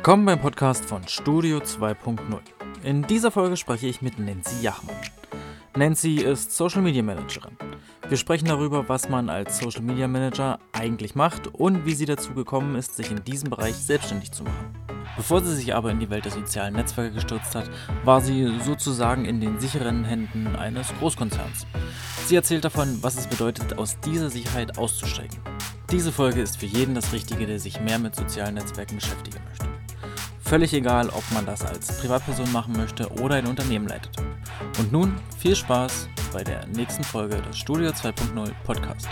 Willkommen 0.00 0.24
beim 0.24 0.40
Podcast 0.40 0.86
von 0.86 1.06
Studio 1.06 1.58
2.0. 1.58 2.18
In 2.84 3.02
dieser 3.02 3.30
Folge 3.30 3.58
spreche 3.58 3.86
ich 3.86 4.00
mit 4.00 4.18
Nancy 4.18 4.62
Jachmann. 4.62 4.96
Nancy 5.76 6.22
ist 6.22 6.56
Social 6.56 6.80
Media 6.80 7.02
Managerin. 7.02 7.54
Wir 8.08 8.16
sprechen 8.16 8.46
darüber, 8.46 8.88
was 8.88 9.10
man 9.10 9.28
als 9.28 9.58
Social 9.58 9.82
Media 9.82 10.08
Manager 10.08 10.58
eigentlich 10.72 11.16
macht 11.16 11.48
und 11.48 11.84
wie 11.84 11.92
sie 11.92 12.06
dazu 12.06 12.32
gekommen 12.32 12.76
ist, 12.76 12.96
sich 12.96 13.10
in 13.10 13.22
diesem 13.24 13.50
Bereich 13.50 13.74
selbstständig 13.74 14.32
zu 14.32 14.42
machen. 14.42 14.74
Bevor 15.18 15.42
sie 15.42 15.54
sich 15.54 15.74
aber 15.74 15.90
in 15.90 16.00
die 16.00 16.08
Welt 16.08 16.24
der 16.24 16.32
sozialen 16.32 16.76
Netzwerke 16.76 17.16
gestürzt 17.16 17.54
hat, 17.54 17.68
war 18.02 18.22
sie 18.22 18.58
sozusagen 18.64 19.26
in 19.26 19.38
den 19.38 19.60
sicheren 19.60 20.04
Händen 20.04 20.56
eines 20.56 20.94
Großkonzerns. 20.98 21.66
Sie 22.24 22.36
erzählt 22.36 22.64
davon, 22.64 23.02
was 23.02 23.18
es 23.18 23.26
bedeutet, 23.26 23.76
aus 23.76 24.00
dieser 24.00 24.30
Sicherheit 24.30 24.78
auszusteigen. 24.78 25.38
Diese 25.90 26.10
Folge 26.12 26.40
ist 26.40 26.56
für 26.56 26.66
jeden 26.66 26.94
das 26.94 27.12
Richtige, 27.12 27.46
der 27.46 27.58
sich 27.58 27.80
mehr 27.80 27.98
mit 27.98 28.14
sozialen 28.14 28.54
Netzwerken 28.54 28.94
beschäftigen. 28.94 29.40
Völlig 30.50 30.74
egal, 30.74 31.08
ob 31.10 31.22
man 31.32 31.46
das 31.46 31.64
als 31.64 32.00
Privatperson 32.00 32.50
machen 32.50 32.72
möchte 32.72 33.08
oder 33.22 33.36
ein 33.36 33.46
Unternehmen 33.46 33.86
leitet. 33.86 34.10
Und 34.80 34.90
nun 34.90 35.14
viel 35.38 35.54
Spaß 35.54 36.08
bei 36.32 36.42
der 36.42 36.66
nächsten 36.66 37.04
Folge 37.04 37.40
des 37.40 37.56
Studio 37.56 37.90
2.0 37.90 38.52
Podcast. 38.64 39.08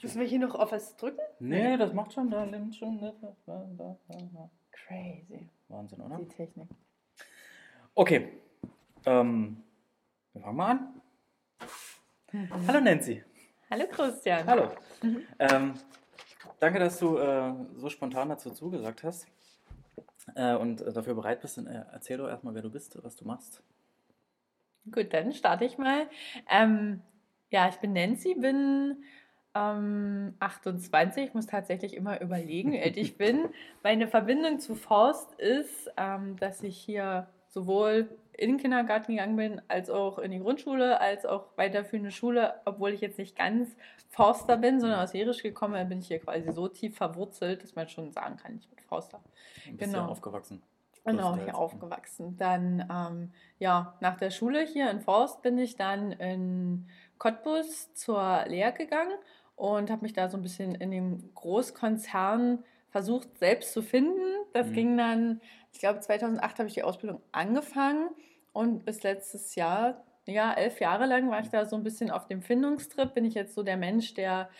Müssen 0.00 0.20
wir 0.20 0.28
hier 0.28 0.38
noch 0.38 0.54
auf 0.54 0.70
was 0.70 0.94
drücken? 0.94 1.18
Nee, 1.40 1.76
das 1.76 1.92
macht 1.92 2.12
schon, 2.12 2.30
da 2.30 2.46
nimmt 2.46 2.76
schon. 2.76 3.00
Da, 3.00 3.12
da, 3.46 3.66
da, 3.76 4.50
Crazy. 4.70 5.48
Wahnsinn, 5.66 6.00
oder? 6.02 6.18
Die 6.18 6.28
Technik. 6.28 6.68
Okay. 7.96 8.28
Ähm, 9.06 9.64
wir 10.34 10.40
fangen 10.40 10.56
mal 10.56 10.70
an. 10.70 11.02
Hallo 12.68 12.78
Nancy. 12.78 13.24
Hallo 13.70 13.84
Christian. 13.88 14.44
Hallo. 14.48 14.68
Ähm, 15.38 15.74
danke, 16.58 16.80
dass 16.80 16.98
du 16.98 17.18
äh, 17.18 17.52
so 17.76 17.88
spontan 17.88 18.28
dazu 18.28 18.50
zugesagt 18.50 19.04
hast 19.04 19.28
äh, 20.34 20.56
und 20.56 20.80
äh, 20.80 20.92
dafür 20.92 21.14
bereit 21.14 21.40
bist. 21.40 21.56
Und, 21.56 21.68
äh, 21.68 21.84
erzähl 21.92 22.18
doch 22.18 22.28
erstmal, 22.28 22.52
wer 22.54 22.62
du 22.62 22.70
bist, 22.70 22.98
was 23.04 23.14
du 23.14 23.24
machst. 23.24 23.62
Gut, 24.90 25.14
dann 25.14 25.32
starte 25.32 25.64
ich 25.64 25.78
mal. 25.78 26.08
Ähm, 26.50 27.00
ja, 27.50 27.68
ich 27.68 27.76
bin 27.76 27.92
Nancy, 27.92 28.34
bin 28.34 29.04
ähm, 29.54 30.34
28, 30.40 31.28
ich 31.28 31.34
muss 31.34 31.46
tatsächlich 31.46 31.94
immer 31.94 32.20
überlegen, 32.20 32.72
wie 32.72 32.82
alt 32.82 32.96
ich 32.96 33.16
bin. 33.18 33.50
Meine 33.84 34.08
Verbindung 34.08 34.58
zu 34.58 34.74
Forst 34.74 35.34
ist, 35.34 35.92
ähm, 35.96 36.36
dass 36.40 36.64
ich 36.64 36.76
hier 36.76 37.28
sowohl 37.46 38.08
in 38.36 38.50
den 38.50 38.58
Kindergarten 38.58 39.12
gegangen 39.12 39.36
bin, 39.36 39.60
als 39.68 39.90
auch 39.90 40.18
in 40.18 40.30
die 40.30 40.38
Grundschule, 40.40 41.00
als 41.00 41.26
auch 41.26 41.46
weiterführende 41.56 42.10
Schule, 42.10 42.54
obwohl 42.64 42.90
ich 42.92 43.00
jetzt 43.00 43.18
nicht 43.18 43.36
ganz 43.36 43.76
Forster 44.08 44.56
bin, 44.56 44.80
sondern 44.80 45.00
aus 45.00 45.12
Jerisch 45.12 45.42
gekommen 45.42 45.74
bin, 45.74 45.88
bin 45.88 45.98
ich 46.00 46.08
hier 46.08 46.18
quasi 46.20 46.50
so 46.52 46.68
tief 46.68 46.96
verwurzelt, 46.96 47.62
dass 47.62 47.74
man 47.74 47.88
schon 47.88 48.12
sagen 48.12 48.36
kann, 48.36 48.56
ich 48.58 48.68
bin 48.68 48.78
Forster. 48.84 49.20
Du 49.66 49.76
bist 49.76 49.92
Genau. 49.92 50.06
aufgewachsen. 50.06 50.62
Genau, 51.04 51.34
hier 51.36 51.56
aufgewachsen. 51.56 52.36
Dann, 52.36 52.86
ähm, 52.92 53.30
ja, 53.58 53.94
nach 54.00 54.16
der 54.16 54.30
Schule 54.30 54.60
hier 54.66 54.90
in 54.90 55.00
Forst 55.00 55.40
bin 55.42 55.56
ich 55.58 55.76
dann 55.76 56.12
in 56.12 56.88
Cottbus 57.18 57.94
zur 57.94 58.44
Lehre 58.46 58.72
gegangen 58.72 59.16
und 59.56 59.90
habe 59.90 60.02
mich 60.02 60.12
da 60.12 60.28
so 60.28 60.36
ein 60.36 60.42
bisschen 60.42 60.74
in 60.74 60.90
dem 60.90 61.34
Großkonzern 61.34 62.64
versucht, 62.90 63.38
selbst 63.38 63.72
zu 63.72 63.82
finden. 63.82 64.20
Das 64.52 64.72
Mhm. 64.72 64.72
ging 64.72 64.96
dann, 64.96 65.40
ich 65.72 65.78
glaube, 65.80 66.00
2008 66.00 66.58
habe 66.58 66.68
ich 66.68 66.74
die 66.74 66.82
Ausbildung 66.82 67.22
angefangen 67.32 68.10
und 68.52 68.84
bis 68.84 69.02
letztes 69.02 69.54
Jahr, 69.54 70.04
ja, 70.26 70.52
elf 70.52 70.80
Jahre 70.80 71.06
lang 71.06 71.30
war 71.30 71.40
ich 71.40 71.48
da 71.48 71.64
so 71.66 71.76
ein 71.76 71.82
bisschen 71.84 72.10
auf 72.10 72.26
dem 72.26 72.42
Findungstrip. 72.42 73.14
Bin 73.14 73.24
ich 73.24 73.34
jetzt 73.34 73.54
so 73.54 73.62
der 73.62 73.76
Mensch, 73.76 74.14
der 74.14 74.50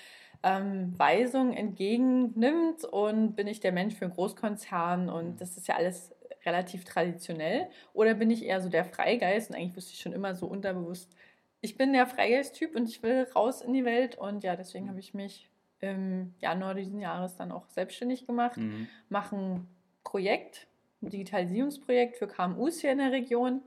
ähm, 0.42 0.98
Weisungen 0.98 1.52
entgegennimmt 1.52 2.84
und 2.84 3.34
bin 3.36 3.46
ich 3.46 3.60
der 3.60 3.72
Mensch 3.72 3.94
für 3.94 4.06
einen 4.06 4.14
Großkonzern 4.14 5.08
Mhm. 5.10 5.10
und 5.10 5.40
das 5.40 5.56
ist 5.56 5.69
ja 5.69 5.76
alles 5.76 6.14
relativ 6.46 6.84
traditionell 6.84 7.69
oder 7.92 8.14
bin 8.14 8.30
ich 8.30 8.44
eher 8.44 8.60
so 8.62 8.70
der 8.70 8.84
Freigeist 8.84 9.50
und 9.50 9.56
eigentlich 9.56 9.76
wusste 9.76 9.92
ich 9.92 10.00
schon 10.00 10.12
immer 10.12 10.34
so 10.34 10.46
unterbewusst, 10.46 11.14
ich 11.60 11.76
bin 11.76 11.92
der 11.92 12.06
Freigeist-Typ 12.06 12.74
und 12.74 12.88
ich 12.88 13.02
will 13.02 13.26
raus 13.34 13.60
in 13.60 13.74
die 13.74 13.84
Welt 13.84 14.16
und 14.16 14.42
ja, 14.44 14.56
deswegen 14.56 14.88
habe 14.88 15.00
ich 15.00 15.12
mich 15.12 15.50
im 15.80 16.34
Januar 16.38 16.74
diesen 16.74 17.00
Jahres 17.00 17.36
dann 17.36 17.52
auch 17.52 17.66
selbstständig 17.68 18.26
gemacht, 18.26 18.56
Mhm. 18.58 18.88
mache 19.08 19.36
ein 19.36 19.68
Projekt, 20.04 20.66
ein 21.02 21.08
Digitalisierungsprojekt 21.10 22.16
für 22.16 22.28
KMUs 22.28 22.80
hier 22.80 22.92
in 22.92 22.98
der 22.98 23.12
Region, 23.12 23.62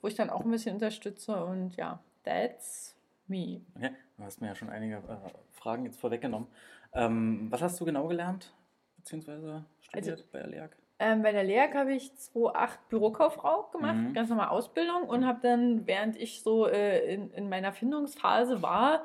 wo 0.00 0.08
ich 0.08 0.14
dann 0.14 0.30
auch 0.30 0.44
ein 0.44 0.50
bisschen 0.50 0.74
unterstütze 0.74 1.44
und 1.44 1.76
ja, 1.76 2.00
that's 2.24 2.96
me. 3.26 3.60
Okay. 3.76 3.90
Du 4.16 4.24
hast 4.24 4.40
mir 4.40 4.48
ja 4.48 4.54
schon 4.54 4.70
einige 4.70 4.96
äh, 4.96 5.28
Fragen 5.52 5.84
jetzt 5.84 6.00
vorweggenommen. 6.00 6.48
Ähm, 6.94 7.48
was 7.50 7.60
hast 7.62 7.80
du 7.80 7.84
genau 7.84 8.06
gelernt, 8.08 8.54
beziehungsweise 8.96 9.64
studiert 9.80 10.30
bei 10.32 10.38
der 10.38 10.48
LEAG? 10.48 10.70
Ähm, 10.98 11.22
bei 11.22 11.32
der 11.32 11.44
LEAG 11.44 11.74
habe 11.74 11.92
ich 11.92 12.10
2,8 12.12 12.78
Bürokauffrau 12.88 13.64
gemacht, 13.72 13.96
Mhm. 13.96 14.14
ganz 14.14 14.30
normal 14.30 14.48
Ausbildung 14.48 15.02
und 15.02 15.26
habe 15.26 15.40
dann, 15.42 15.86
während 15.86 16.16
ich 16.16 16.42
so 16.42 16.66
äh, 16.66 17.12
in, 17.12 17.30
in 17.32 17.48
meiner 17.50 17.72
Findungsphase 17.74 18.62
war, 18.62 19.04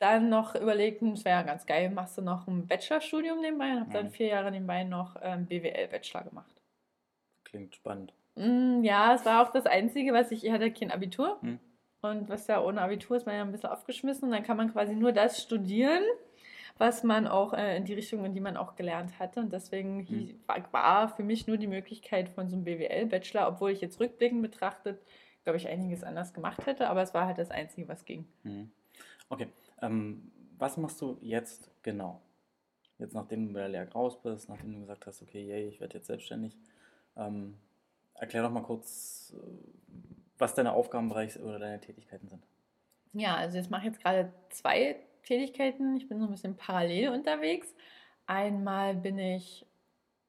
dann 0.00 0.28
noch 0.28 0.54
überlegt, 0.54 1.00
hm, 1.02 1.12
es 1.12 1.24
wäre 1.24 1.40
ja 1.40 1.42
ganz 1.42 1.66
geil, 1.66 1.90
machst 1.90 2.18
du 2.18 2.22
noch 2.22 2.46
ein 2.48 2.66
Bachelorstudium 2.66 3.40
nebenbei 3.40 3.70
und 3.72 3.80
habe 3.80 3.90
dann 3.92 4.06
Mhm. 4.06 4.10
vier 4.10 4.26
Jahre 4.28 4.50
nebenbei 4.50 4.82
noch 4.84 5.16
ähm, 5.22 5.46
BWL-Bachelor 5.46 6.24
gemacht. 6.24 6.62
Klingt 7.44 7.74
spannend. 7.74 8.12
Mm, 8.36 8.82
ja, 8.82 9.14
es 9.14 9.24
war 9.26 9.42
auch 9.46 9.52
das 9.52 9.66
Einzige, 9.66 10.12
was 10.12 10.30
ich, 10.30 10.44
ich 10.44 10.52
hatte 10.52 10.72
kein 10.72 10.90
Abitur 10.90 11.38
Mhm. 11.42 11.58
und 12.00 12.28
was 12.28 12.46
ja 12.46 12.62
ohne 12.62 12.80
Abitur 12.80 13.16
ist 13.16 13.26
man 13.26 13.34
ja 13.36 13.42
ein 13.42 13.52
bisschen 13.52 13.70
aufgeschmissen 13.70 14.24
und 14.24 14.30
dann 14.32 14.42
kann 14.44 14.56
man 14.56 14.72
quasi 14.72 14.94
nur 14.94 15.12
das 15.12 15.42
studieren, 15.42 16.02
was 16.78 17.02
man 17.04 17.26
auch 17.26 17.52
äh, 17.52 17.76
in 17.76 17.84
die 17.84 17.92
Richtung, 17.94 18.24
in 18.24 18.32
die 18.32 18.40
man 18.40 18.56
auch 18.56 18.76
gelernt 18.76 19.18
hatte. 19.18 19.40
Und 19.40 19.52
deswegen 19.52 20.00
hie- 20.00 20.34
war, 20.72 21.08
für 21.14 21.22
mich 21.24 21.46
nur 21.46 21.58
die 21.58 21.66
Möglichkeit 21.66 22.30
von 22.30 22.48
so 22.48 22.56
einem 22.56 22.64
BWL-Bachelor, 22.64 23.48
obwohl 23.48 23.72
ich 23.72 23.80
jetzt 23.82 24.00
rückblickend 24.00 24.40
betrachtet, 24.40 25.02
glaube 25.44 25.58
ich, 25.58 25.68
einiges 25.68 26.02
anders 26.04 26.32
gemacht 26.32 26.64
hätte, 26.66 26.88
aber 26.88 27.02
es 27.02 27.12
war 27.12 27.26
halt 27.26 27.36
das 27.38 27.50
Einzige, 27.50 27.88
was 27.88 28.04
ging. 28.06 28.26
Mhm. 28.44 28.70
Okay. 29.28 29.48
Ähm, 29.82 30.30
was 30.58 30.76
machst 30.76 31.00
du 31.00 31.18
jetzt 31.20 31.70
genau? 31.82 32.20
Jetzt, 32.98 33.14
nachdem 33.14 33.46
du 33.46 33.54
bei 33.54 33.60
der 33.60 33.68
LEAG 33.68 33.94
raus 33.94 34.20
bist, 34.22 34.48
nachdem 34.48 34.74
du 34.74 34.80
gesagt 34.80 35.06
hast, 35.06 35.22
okay, 35.22 35.42
yay, 35.42 35.68
ich 35.68 35.80
werde 35.80 35.96
jetzt 35.96 36.06
selbstständig. 36.06 36.58
Ähm, 37.16 37.56
erklär 38.14 38.42
doch 38.42 38.50
mal 38.50 38.62
kurz, 38.62 39.34
äh, 39.34 39.46
was 40.38 40.54
deine 40.54 40.72
Aufgabenbereiche 40.72 41.40
oder 41.40 41.58
deine 41.58 41.80
Tätigkeiten 41.80 42.28
sind. 42.28 42.46
Ja, 43.12 43.36
also 43.36 43.56
jetzt 43.56 43.70
mache 43.70 43.82
ich 43.82 43.92
jetzt 43.92 44.02
gerade 44.02 44.32
zwei 44.50 44.96
Tätigkeiten. 45.22 45.96
Ich 45.96 46.08
bin 46.08 46.18
so 46.18 46.26
ein 46.26 46.30
bisschen 46.30 46.56
parallel 46.56 47.10
unterwegs. 47.10 47.74
Einmal 48.26 48.94
bin 48.94 49.18
ich 49.18 49.66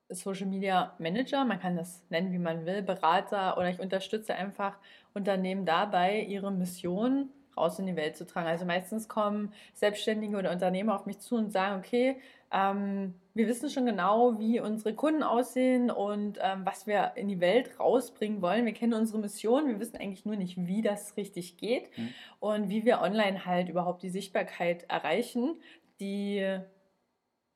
Social 0.09 0.47
Media 0.47 0.93
Manager, 0.99 1.45
man 1.45 1.59
kann 1.59 1.75
das 1.75 2.03
nennen, 2.09 2.31
wie 2.33 2.39
man 2.39 2.65
will, 2.65 2.81
Berater 2.81 3.57
oder 3.57 3.69
ich 3.69 3.79
unterstütze 3.79 4.35
einfach 4.35 4.77
Unternehmen 5.13 5.65
dabei, 5.65 6.21
ihre 6.21 6.51
Mission 6.51 7.29
raus 7.57 7.79
in 7.79 7.85
die 7.85 7.95
Welt 7.95 8.15
zu 8.15 8.25
tragen. 8.25 8.47
Also 8.47 8.65
meistens 8.65 9.07
kommen 9.07 9.53
Selbstständige 9.73 10.37
oder 10.37 10.51
Unternehmer 10.51 10.95
auf 10.95 11.05
mich 11.05 11.19
zu 11.19 11.35
und 11.35 11.51
sagen, 11.51 11.79
okay, 11.79 12.17
ähm, 12.51 13.13
wir 13.33 13.47
wissen 13.47 13.69
schon 13.69 13.85
genau, 13.85 14.39
wie 14.39 14.59
unsere 14.59 14.93
Kunden 14.93 15.23
aussehen 15.23 15.89
und 15.89 16.37
ähm, 16.41 16.65
was 16.65 16.85
wir 16.85 17.13
in 17.15 17.29
die 17.29 17.39
Welt 17.39 17.79
rausbringen 17.79 18.41
wollen. 18.41 18.65
Wir 18.65 18.73
kennen 18.73 18.93
unsere 18.93 19.19
Mission, 19.19 19.67
wir 19.67 19.79
wissen 19.79 19.97
eigentlich 19.97 20.25
nur 20.25 20.35
nicht, 20.35 20.57
wie 20.67 20.81
das 20.81 21.15
richtig 21.15 21.57
geht 21.57 21.97
Mhm. 21.97 22.09
und 22.39 22.69
wie 22.69 22.83
wir 22.83 23.01
online 23.01 23.45
halt 23.45 23.69
überhaupt 23.69 24.03
die 24.03 24.09
Sichtbarkeit 24.09 24.83
erreichen, 24.89 25.61
die 25.99 26.59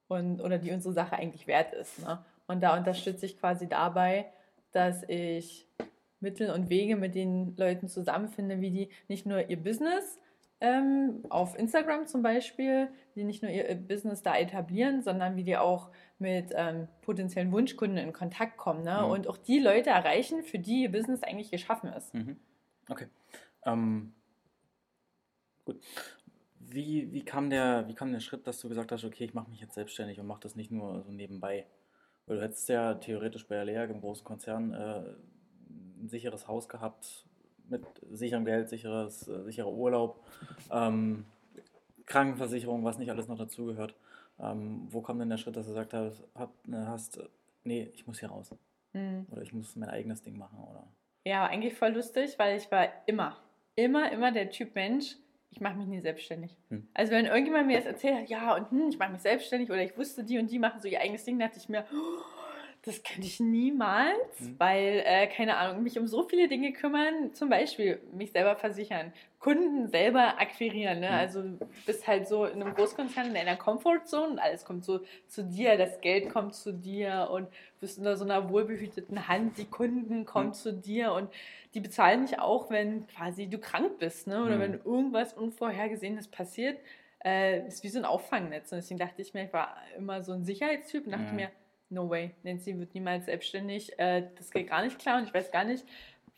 und, 0.07 0.39
oder 0.41 0.57
die 0.59 0.71
unsere 0.71 0.93
Sache 0.93 1.15
eigentlich 1.17 1.47
wert 1.47 1.73
ist. 1.73 1.99
Ne? 2.05 2.23
Und 2.47 2.61
da 2.61 2.77
unterstütze 2.77 3.25
ich 3.25 3.39
quasi 3.39 3.67
dabei, 3.67 4.27
dass 4.71 5.03
ich 5.07 5.64
Mittel 6.25 6.49
und 6.49 6.69
Wege 6.69 6.95
mit 6.95 7.13
den 7.15 7.55
Leuten 7.55 7.87
zusammenfinde, 7.87 8.59
wie 8.59 8.71
die 8.71 8.89
nicht 9.07 9.25
nur 9.25 9.47
ihr 9.49 9.61
Business 9.61 10.19
ähm, 10.61 11.23
auf 11.29 11.57
Instagram 11.57 12.07
zum 12.07 12.23
Beispiel, 12.23 12.89
die 13.15 13.23
nicht 13.23 13.43
nur 13.43 13.51
ihr 13.51 13.75
Business 13.75 14.23
da 14.23 14.35
etablieren, 14.35 15.03
sondern 15.03 15.35
wie 15.35 15.43
die 15.43 15.57
auch 15.57 15.91
mit 16.17 16.51
ähm, 16.55 16.87
potenziellen 17.01 17.51
Wunschkunden 17.51 17.97
in 17.97 18.13
Kontakt 18.13 18.57
kommen 18.57 18.83
ne? 18.83 19.01
Mhm. 19.03 19.11
und 19.11 19.27
auch 19.27 19.37
die 19.37 19.59
Leute 19.59 19.91
erreichen, 19.91 20.43
für 20.43 20.57
die 20.57 20.83
ihr 20.83 20.91
Business 20.91 21.23
eigentlich 21.23 21.51
geschaffen 21.51 21.91
ist. 21.93 22.13
Mhm. 22.13 22.37
Okay. 22.89 23.07
Ähm, 23.65 24.13
gut. 25.65 25.79
Wie, 26.59 27.11
wie, 27.11 27.23
kam 27.23 27.49
der, 27.49 27.87
wie 27.87 27.93
kam 27.93 28.11
der 28.11 28.19
Schritt, 28.21 28.47
dass 28.47 28.59
du 28.59 28.69
gesagt 28.69 28.91
hast, 28.91 29.03
okay, 29.03 29.25
ich 29.25 29.33
mache 29.33 29.49
mich 29.49 29.61
jetzt 29.61 29.75
selbstständig 29.75 30.19
und 30.19 30.25
mache 30.25 30.41
das 30.41 30.55
nicht 30.55 30.71
nur 30.71 31.03
so 31.03 31.11
nebenbei? 31.11 31.67
Weil 32.25 32.37
du 32.37 32.43
hättest 32.43 32.69
ja 32.69 32.95
theoretisch 32.95 33.47
bei 33.47 33.55
der 33.55 33.65
LEAG 33.65 33.91
im 33.91 34.01
großen 34.01 34.25
Konzern 34.25 34.73
äh, 34.73 35.03
ein 36.05 36.09
sicheres 36.09 36.47
Haus 36.47 36.69
gehabt, 36.69 37.25
mit 37.67 37.83
sicherem 38.11 38.45
Geld, 38.45 38.69
sicheres, 38.69 39.27
äh, 39.27 39.43
sicherer 39.43 39.71
Urlaub, 39.71 40.23
ähm, 40.71 41.25
Krankenversicherung, 42.05 42.83
was 42.83 42.97
nicht 42.99 43.09
alles 43.09 43.27
noch 43.27 43.37
dazugehört. 43.37 43.95
Ähm, 44.39 44.87
wo 44.89 45.01
kam 45.01 45.17
denn 45.19 45.29
der 45.29 45.37
Schritt, 45.37 45.55
dass 45.55 45.65
du 45.65 45.71
gesagt 45.71 45.93
hast, 45.93 46.23
hab, 46.35 46.51
ne, 46.67 46.87
hast, 46.87 47.19
nee, 47.63 47.89
ich 47.93 48.05
muss 48.05 48.19
hier 48.19 48.29
raus 48.29 48.51
Mhm. 48.93 49.25
oder 49.31 49.41
ich 49.41 49.51
muss 49.53 49.75
mein 49.75 49.89
eigenes 49.89 50.21
Ding 50.21 50.37
machen 50.37 50.57
oder? 50.59 50.87
Ja, 51.25 51.45
eigentlich 51.45 51.73
voll 51.73 51.89
lustig, 51.89 52.35
weil 52.37 52.57
ich 52.57 52.71
war 52.71 52.87
immer, 53.07 53.35
immer, 53.75 54.11
immer 54.11 54.31
der 54.31 54.49
Typ 54.49 54.73
Mensch, 54.75 55.17
ich 55.51 55.59
mache 55.59 55.75
mich 55.75 55.87
nie 55.87 55.99
selbstständig. 55.99 56.55
Hm. 56.69 56.87
Also 56.93 57.11
wenn 57.11 57.25
irgendjemand 57.25 57.67
mir 57.67 57.73
jetzt 57.73 57.87
erzählt 57.87 58.15
hat, 58.15 58.29
ja 58.29 58.55
und 58.55 58.71
hm, 58.71 58.89
ich 58.89 58.97
mache 58.97 59.11
mich 59.11 59.21
selbstständig 59.21 59.69
oder 59.69 59.83
ich 59.83 59.97
wusste, 59.97 60.23
die 60.23 60.37
und 60.37 60.49
die 60.49 60.59
machen 60.59 60.79
so 60.81 60.87
ihr 60.87 61.01
eigenes 61.01 61.25
Ding, 61.25 61.39
dachte 61.39 61.57
ich 61.57 61.67
mir, 61.67 61.85
oh, 61.93 62.21
das 62.85 63.01
könnte 63.01 63.25
ich 63.25 63.39
niemals, 63.39 64.39
mhm. 64.39 64.55
weil, 64.59 65.01
äh, 65.05 65.25
keine 65.27 65.57
Ahnung, 65.57 65.81
mich 65.81 65.97
um 65.97 66.05
so 66.05 66.23
viele 66.23 66.47
Dinge 66.47 66.71
kümmern, 66.71 67.33
zum 67.33 67.49
Beispiel 67.49 67.99
mich 68.13 68.31
selber 68.31 68.55
versichern, 68.55 69.11
Kunden 69.39 69.87
selber 69.87 70.39
akquirieren. 70.39 70.99
Ne? 70.99 71.07
Mhm. 71.07 71.13
Also 71.13 71.41
du 71.41 71.67
bist 71.87 72.07
halt 72.07 72.27
so 72.27 72.45
in 72.45 72.61
einem 72.61 72.75
Großkonzern 72.75 73.27
in 73.27 73.33
deiner 73.33 73.55
Comfortzone 73.55 74.33
und 74.33 74.39
alles 74.39 74.65
kommt 74.65 74.85
so 74.85 74.99
zu 75.27 75.43
dir, 75.43 75.77
das 75.77 75.99
Geld 75.99 76.29
kommt 76.29 76.53
zu 76.53 76.73
dir 76.73 77.29
und 77.31 77.45
du 77.47 77.81
bist 77.81 77.97
unter 77.97 78.17
so 78.17 78.23
einer 78.23 78.49
wohlbehüteten 78.51 79.27
Hand, 79.27 79.57
die 79.57 79.65
Kunden 79.65 80.25
kommen 80.25 80.49
mhm. 80.49 80.53
zu 80.53 80.71
dir 80.71 81.11
und 81.13 81.31
die 81.73 81.79
bezahlen 81.79 82.27
dich 82.27 82.39
auch, 82.39 82.69
wenn 82.69 83.07
quasi 83.07 83.47
du 83.47 83.57
krank 83.57 83.97
bist 83.97 84.27
ne? 84.27 84.43
oder 84.43 84.57
mhm. 84.57 84.61
wenn 84.61 84.73
irgendwas 84.85 85.33
Unvorhergesehenes 85.33 86.27
passiert. 86.27 86.77
Äh, 87.23 87.67
ist 87.67 87.83
wie 87.83 87.89
so 87.89 87.97
ein 87.97 88.05
Auffangnetz. 88.05 88.71
Und 88.71 88.77
deswegen 88.77 88.99
dachte 88.99 89.23
ich 89.23 89.33
mir, 89.33 89.45
ich 89.45 89.53
war 89.53 89.75
immer 89.97 90.21
so 90.21 90.33
ein 90.33 90.43
Sicherheitstyp 90.43 91.07
und 91.07 91.13
dachte 91.13 91.33
mir, 91.33 91.49
no 91.89 92.09
way, 92.09 92.31
Nancy 92.43 92.77
wird 92.77 92.93
niemals 92.93 93.25
selbstständig. 93.25 93.97
Äh, 93.99 94.27
das 94.35 94.51
geht 94.51 94.69
gar 94.69 94.83
nicht 94.83 94.99
klar 94.99 95.19
und 95.19 95.25
ich 95.25 95.33
weiß 95.33 95.51
gar 95.51 95.63
nicht, 95.63 95.85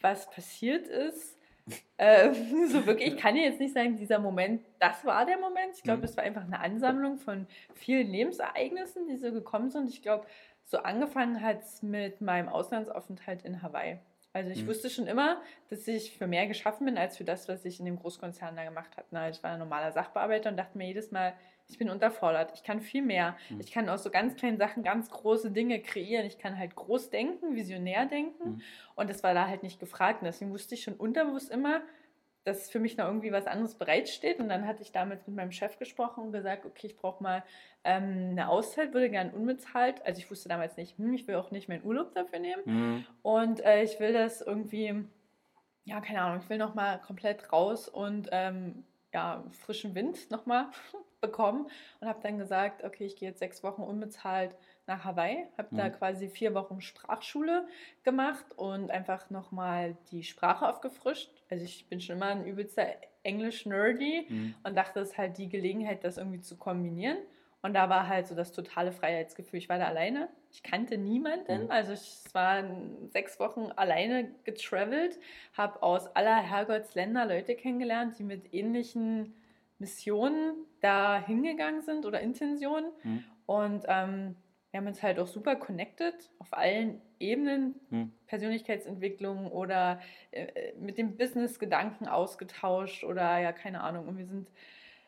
was 0.02 0.30
passiert 0.30 0.88
ist. 0.88 1.38
äh, 1.98 2.34
so 2.70 2.86
wirklich, 2.86 3.14
ich 3.14 3.18
kann 3.18 3.36
dir 3.36 3.44
jetzt 3.44 3.60
nicht 3.60 3.74
sagen, 3.74 3.98
dieser 3.98 4.20
Moment, 4.20 4.64
das 4.80 5.04
war 5.06 5.26
der 5.26 5.38
Moment. 5.38 5.76
Ich 5.76 5.84
glaube, 5.84 6.00
mhm. 6.00 6.06
es 6.06 6.16
war 6.16 6.24
einfach 6.24 6.44
eine 6.44 6.60
Ansammlung 6.60 7.18
von 7.18 7.48
vielen 7.74 8.10
Lebensereignissen, 8.10 9.08
die 9.08 9.18
so 9.18 9.32
gekommen 9.32 9.70
sind. 9.70 9.90
Ich 9.90 10.02
glaube, 10.02 10.26
so 10.64 10.80
angefangen 10.80 11.42
hat 11.42 11.62
es 11.62 11.82
mit 11.82 12.22
meinem 12.22 12.50
Auslandsaufenthalt 12.50 13.44
in 13.44 13.62
Hawaii. 13.62 14.00
Also 14.34 14.52
ich 14.52 14.64
mhm. 14.64 14.68
wusste 14.68 14.90
schon 14.90 15.08
immer, 15.08 15.42
dass 15.70 15.88
ich 15.88 16.16
für 16.18 16.28
mehr 16.28 16.48
geschaffen 16.48 16.86
bin 16.86 16.98
als 16.98 17.18
für 17.18 17.24
das, 17.24 17.48
was 17.48 17.66
ich 17.66 17.80
in 17.80 17.86
dem 17.86 17.98
Großkonzern 17.98 18.56
da 18.56 18.64
gemacht 18.64 18.96
habe. 18.96 19.08
Na, 19.12 19.30
ich 19.30 19.42
war 19.42 19.54
ein 19.54 19.60
normaler 19.60 19.92
Sachbearbeiter 19.92 20.50
und 20.50 20.58
dachte 20.58 20.78
mir 20.78 20.88
jedes 20.88 21.12
Mal, 21.12 21.34
ich 21.70 21.78
bin 21.78 21.90
unterfordert. 21.90 22.52
Ich 22.56 22.64
kann 22.64 22.82
viel 22.82 23.02
mehr. 23.02 23.36
Mhm. 23.50 23.60
Ich 23.60 23.72
kann 23.72 23.90
aus 23.90 24.04
so 24.04 24.10
ganz 24.10 24.36
kleinen 24.36 24.58
Sachen 24.58 24.84
ganz 24.84 25.10
große 25.10 25.52
Dinge 25.52 25.82
kreieren. 25.82 26.26
Ich 26.26 26.38
kann 26.38 26.58
halt 26.58 26.76
groß 26.76 27.10
denken, 27.10 27.56
visionär 27.56 28.06
denken. 28.06 28.50
Mhm. 28.50 28.62
Und 28.96 29.10
das 29.10 29.24
war 29.24 29.34
da 29.34 29.48
halt 29.48 29.64
nicht 29.64 29.80
gefragt. 29.80 30.22
Und 30.22 30.26
deswegen 30.26 30.52
wusste 30.52 30.76
ich 30.76 30.84
schon 30.84 30.96
unterbewusst 30.96 31.52
immer, 31.52 31.82
dass 32.46 32.70
für 32.70 32.80
mich 32.80 32.96
noch 32.96 33.06
irgendwie 33.06 33.34
was 33.34 33.46
anderes 33.46 33.76
bereitsteht. 33.76 34.40
Und 34.40 34.48
dann 34.48 34.66
hatte 34.66 34.82
ich 34.82 34.94
damals 34.94 35.28
mit 35.28 35.36
meinem 35.36 35.52
Chef 35.52 35.78
gesprochen 35.78 36.24
und 36.24 36.32
gesagt, 36.32 36.66
okay, 36.66 36.88
ich 36.88 36.96
brauche 36.96 37.22
mal 37.22 37.44
ähm, 37.84 38.30
eine 38.32 38.48
Auszeit, 38.48 38.94
würde 38.94 39.10
gerne 39.10 39.34
unbezahlt. 39.34 40.06
Also 40.06 40.20
ich 40.20 40.32
wusste 40.32 40.48
damals 40.48 40.78
nicht, 40.78 40.98
hm, 40.98 41.14
ich 41.14 41.28
will 41.28 41.36
auch 41.36 41.52
nicht 41.52 41.68
meinen 41.68 41.84
Urlaub 41.84 42.14
dafür 42.16 42.40
nehmen. 42.40 42.62
Mhm. 42.66 43.06
Und 43.24 43.60
äh, 43.66 43.84
ich 43.84 44.00
will 44.00 44.14
das 44.14 44.42
irgendwie, 44.42 45.04
ja, 45.84 46.00
keine 46.00 46.22
Ahnung, 46.22 46.40
ich 46.42 46.50
will 46.50 46.58
nochmal 46.58 47.02
komplett 47.02 47.52
raus 47.52 47.90
und 47.90 48.30
ähm, 48.32 48.86
ja, 49.14 49.44
frischen 49.52 49.96
Wind 49.96 50.32
nochmal 50.32 50.68
bekommen 51.22 51.68
und 52.00 52.08
habe 52.08 52.20
dann 52.22 52.38
gesagt, 52.38 52.84
okay, 52.84 53.06
ich 53.06 53.16
gehe 53.16 53.30
jetzt 53.30 53.40
sechs 53.40 53.64
Wochen 53.64 53.82
unbezahlt 53.82 54.56
nach 54.86 55.04
Hawaii, 55.04 55.46
habe 55.58 55.70
mhm. 55.72 55.78
da 55.78 55.90
quasi 55.90 56.30
vier 56.30 56.54
Wochen 56.54 56.82
Sprachschule 56.82 57.68
gemacht 58.04 58.46
und 58.56 58.92
einfach 58.92 59.30
nochmal 59.30 59.98
die 60.12 60.24
Sprache 60.24 60.68
aufgefrischt. 60.68 61.32
Also 61.50 61.66
ich 61.66 61.88
bin 61.88 62.00
schon 62.00 62.18
immer 62.18 62.28
ein 62.28 62.46
übelster 62.46 62.88
Englisch-Nerdy 63.24 64.28
mhm. 64.30 64.56
und 64.64 64.76
dachte, 64.76 65.00
es 65.02 65.10
ist 65.10 65.18
halt 65.18 65.38
die 65.38 65.50
Gelegenheit, 65.50 66.04
das 66.04 66.18
irgendwie 66.18 66.42
zu 66.42 66.58
kombinieren. 66.58 67.18
Und 67.64 67.74
da 67.74 67.90
war 67.90 68.08
halt 68.08 68.28
so 68.28 68.36
das 68.36 68.52
totale 68.52 68.92
Freiheitsgefühl. 68.92 69.58
Ich 69.60 69.68
war 69.68 69.80
da 69.80 69.86
alleine. 69.86 70.30
Ich 70.52 70.64
kannte 70.64 70.98
niemanden. 70.98 71.66
Mhm. 71.66 71.72
Also 71.72 71.94
ich 71.94 72.24
war 72.34 72.64
sechs 73.10 73.40
Wochen 73.40 73.72
alleine 73.76 74.32
getravelt, 74.44 75.20
habe 75.54 75.82
aus 75.84 76.08
aller 76.16 76.38
Herrgottsländer 76.38 77.26
Leute 77.26 77.56
kennengelernt, 77.56 78.18
die 78.20 78.24
mit 78.24 78.54
ähnlichen 78.54 79.34
Missionen 79.80 80.54
da 80.82 81.20
hingegangen 81.20 81.82
sind 81.82 82.06
oder 82.06 82.22
Intentionen. 82.22 82.92
Mhm. 83.04 83.24
Und 83.46 83.84
ähm, 83.88 84.36
wir 84.72 84.80
haben 84.80 84.88
uns 84.88 85.02
halt 85.02 85.20
auch 85.20 85.28
super 85.28 85.56
connected 85.56 86.14
auf 86.40 86.54
allen 86.54 87.02
Ebenen, 87.20 87.76
mhm. 87.90 88.12
Persönlichkeitsentwicklung 88.28 89.52
oder 89.52 90.00
äh, 90.32 90.74
mit 90.80 90.98
dem 90.98 91.18
Business-Gedanken 91.18 92.08
ausgetauscht 92.08 93.04
oder 93.04 93.40
ja, 93.40 93.52
keine 93.54 93.82
Ahnung. 93.82 94.08
Und 94.08 94.18
wir 94.18 94.26
sind, 94.26 94.52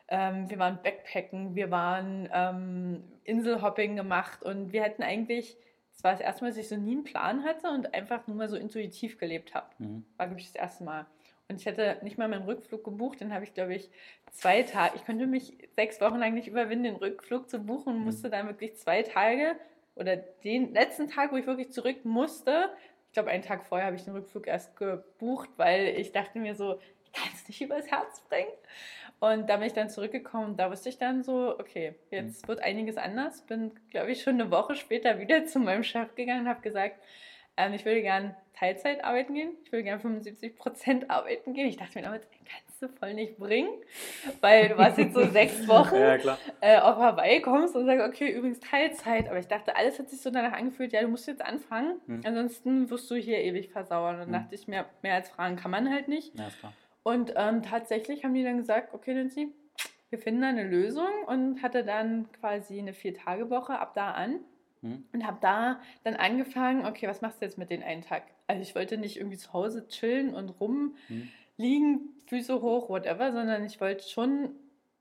ähm, 0.08 0.48
wir 0.48 0.58
waren 0.58 0.80
Backpacken, 0.82 1.54
wir 1.54 1.70
waren 1.70 2.28
ähm, 2.32 3.04
Inselhopping 3.24 3.96
gemacht 3.96 4.42
und 4.42 4.72
wir 4.72 4.82
hätten 4.82 5.02
eigentlich, 5.02 5.56
das 5.92 6.04
war 6.04 6.12
das 6.12 6.20
erste 6.20 6.44
Mal, 6.44 6.50
dass 6.50 6.58
ich 6.58 6.68
so 6.68 6.76
nie 6.76 6.92
einen 6.92 7.04
Plan 7.04 7.44
hatte 7.44 7.70
und 7.70 7.94
einfach 7.94 8.26
nur 8.26 8.36
mal 8.36 8.48
so 8.48 8.56
intuitiv 8.56 9.18
gelebt 9.18 9.54
habe. 9.54 9.66
Mhm. 9.78 10.04
War, 10.16 10.26
glaube 10.26 10.40
ich, 10.40 10.46
das 10.46 10.56
erste 10.56 10.84
Mal. 10.84 11.06
Und 11.50 11.60
ich 11.60 11.66
hatte 11.66 11.98
nicht 12.02 12.16
mal 12.16 12.28
meinen 12.28 12.44
Rückflug 12.44 12.84
gebucht, 12.84 13.20
den 13.20 13.34
habe 13.34 13.42
ich, 13.44 13.52
glaube 13.52 13.74
ich, 13.74 13.90
zwei 14.30 14.62
Tage. 14.62 14.94
Ich 14.94 15.04
konnte 15.04 15.26
mich 15.26 15.52
sechs 15.74 16.00
Wochen 16.00 16.18
lang 16.18 16.32
nicht 16.32 16.46
überwinden, 16.46 16.84
den 16.84 16.96
Rückflug 16.96 17.50
zu 17.50 17.58
buchen 17.58 17.94
und 17.94 17.98
mhm. 17.98 18.04
musste 18.04 18.30
dann 18.30 18.46
wirklich 18.46 18.76
zwei 18.76 19.02
Tage 19.02 19.56
oder 19.96 20.16
den 20.16 20.72
letzten 20.72 21.08
Tag, 21.08 21.32
wo 21.32 21.36
ich 21.36 21.46
wirklich 21.46 21.72
zurück 21.72 22.04
musste, 22.04 22.70
ich 23.10 23.14
glaube, 23.14 23.30
einen 23.30 23.42
Tag 23.42 23.64
vorher 23.64 23.88
habe 23.88 23.96
ich 23.96 24.04
den 24.04 24.14
Rückflug 24.14 24.46
erst 24.46 24.76
gebucht, 24.76 25.50
weil 25.56 25.88
ich 25.98 26.12
dachte 26.12 26.38
mir 26.38 26.54
so, 26.54 26.78
ich 27.02 27.10
kann 27.10 27.28
es 27.34 27.48
nicht 27.48 27.60
übers 27.60 27.90
Herz 27.90 28.20
bringen. 28.28 28.52
Und 29.18 29.50
da 29.50 29.56
bin 29.56 29.66
ich 29.66 29.72
dann 29.72 29.90
zurückgekommen. 29.90 30.56
Da 30.56 30.70
wusste 30.70 30.88
ich 30.88 30.98
dann 30.98 31.24
so, 31.24 31.58
okay, 31.58 31.96
jetzt 32.12 32.44
mhm. 32.44 32.48
wird 32.48 32.60
einiges 32.60 32.96
anders. 32.96 33.42
Bin, 33.42 33.72
glaube 33.90 34.12
ich, 34.12 34.22
schon 34.22 34.34
eine 34.34 34.52
Woche 34.52 34.76
später 34.76 35.18
wieder 35.18 35.44
zu 35.46 35.58
meinem 35.58 35.82
Chef 35.82 36.14
gegangen 36.14 36.42
und 36.42 36.48
habe 36.48 36.62
gesagt, 36.62 37.02
ähm, 37.66 37.74
ich 37.74 37.84
würde 37.84 38.02
gern 38.02 38.34
Teilzeit 38.54 39.04
arbeiten 39.04 39.34
gehen. 39.34 39.52
Ich 39.64 39.72
würde 39.72 39.84
gern 39.84 40.00
75 40.00 40.56
Prozent 40.56 41.10
arbeiten 41.10 41.54
gehen. 41.54 41.66
Ich 41.66 41.76
dachte 41.76 41.98
mir 41.98 42.04
damit, 42.04 42.22
kannst 42.44 42.82
du 42.82 42.88
voll 42.88 43.14
nicht 43.14 43.38
bringen, 43.38 43.70
weil 44.40 44.68
du 44.68 44.76
warst 44.76 44.98
jetzt 44.98 45.14
so 45.14 45.24
sechs 45.30 45.66
Wochen 45.66 45.94
ja, 45.96 46.38
äh, 46.60 46.78
auf 46.78 46.96
Hawaii 46.96 47.40
kommst 47.40 47.74
und 47.74 47.86
sagst, 47.86 48.06
okay, 48.06 48.30
übrigens 48.30 48.60
Teilzeit. 48.60 49.28
Aber 49.28 49.38
ich 49.38 49.48
dachte, 49.48 49.76
alles 49.76 49.98
hat 49.98 50.10
sich 50.10 50.20
so 50.20 50.30
danach 50.30 50.52
angefühlt, 50.52 50.92
ja, 50.92 51.00
du 51.00 51.08
musst 51.08 51.26
jetzt 51.26 51.42
anfangen, 51.42 52.00
mhm. 52.06 52.20
ansonsten 52.24 52.90
wirst 52.90 53.10
du 53.10 53.14
hier 53.14 53.38
ewig 53.38 53.70
versauern. 53.70 54.16
Und 54.16 54.20
dann 54.20 54.28
mhm. 54.28 54.44
dachte 54.44 54.54
ich 54.54 54.68
mir, 54.68 54.84
mehr 55.02 55.14
als 55.14 55.30
fragen 55.30 55.56
kann 55.56 55.70
man 55.70 55.90
halt 55.90 56.08
nicht. 56.08 56.38
Ja, 56.38 56.48
und 57.02 57.32
ähm, 57.36 57.62
tatsächlich 57.62 58.24
haben 58.24 58.34
die 58.34 58.44
dann 58.44 58.58
gesagt, 58.58 58.92
okay, 58.92 59.14
Nancy, 59.14 59.54
wir 60.10 60.18
finden 60.18 60.42
da 60.42 60.48
eine 60.48 60.64
Lösung 60.64 61.08
und 61.26 61.62
hatte 61.62 61.84
dann 61.84 62.30
quasi 62.32 62.78
eine 62.78 62.92
Vier-Tage-Woche 62.92 63.78
ab 63.78 63.94
da 63.94 64.10
an. 64.10 64.40
Hm. 64.82 65.04
Und 65.12 65.26
habe 65.26 65.38
da 65.40 65.80
dann 66.04 66.14
angefangen, 66.14 66.86
okay, 66.86 67.06
was 67.06 67.20
machst 67.20 67.40
du 67.40 67.44
jetzt 67.44 67.58
mit 67.58 67.70
den 67.70 67.82
einen 67.82 68.02
Tag? 68.02 68.22
Also 68.46 68.62
ich 68.62 68.74
wollte 68.74 68.98
nicht 68.98 69.16
irgendwie 69.16 69.36
zu 69.36 69.52
Hause 69.52 69.86
chillen 69.88 70.34
und 70.34 70.48
rumliegen, 70.60 70.94
hm. 71.58 72.08
Füße 72.26 72.62
hoch, 72.62 72.88
whatever, 72.88 73.32
sondern 73.32 73.64
ich 73.64 73.80
wollte 73.80 74.08
schon 74.08 74.54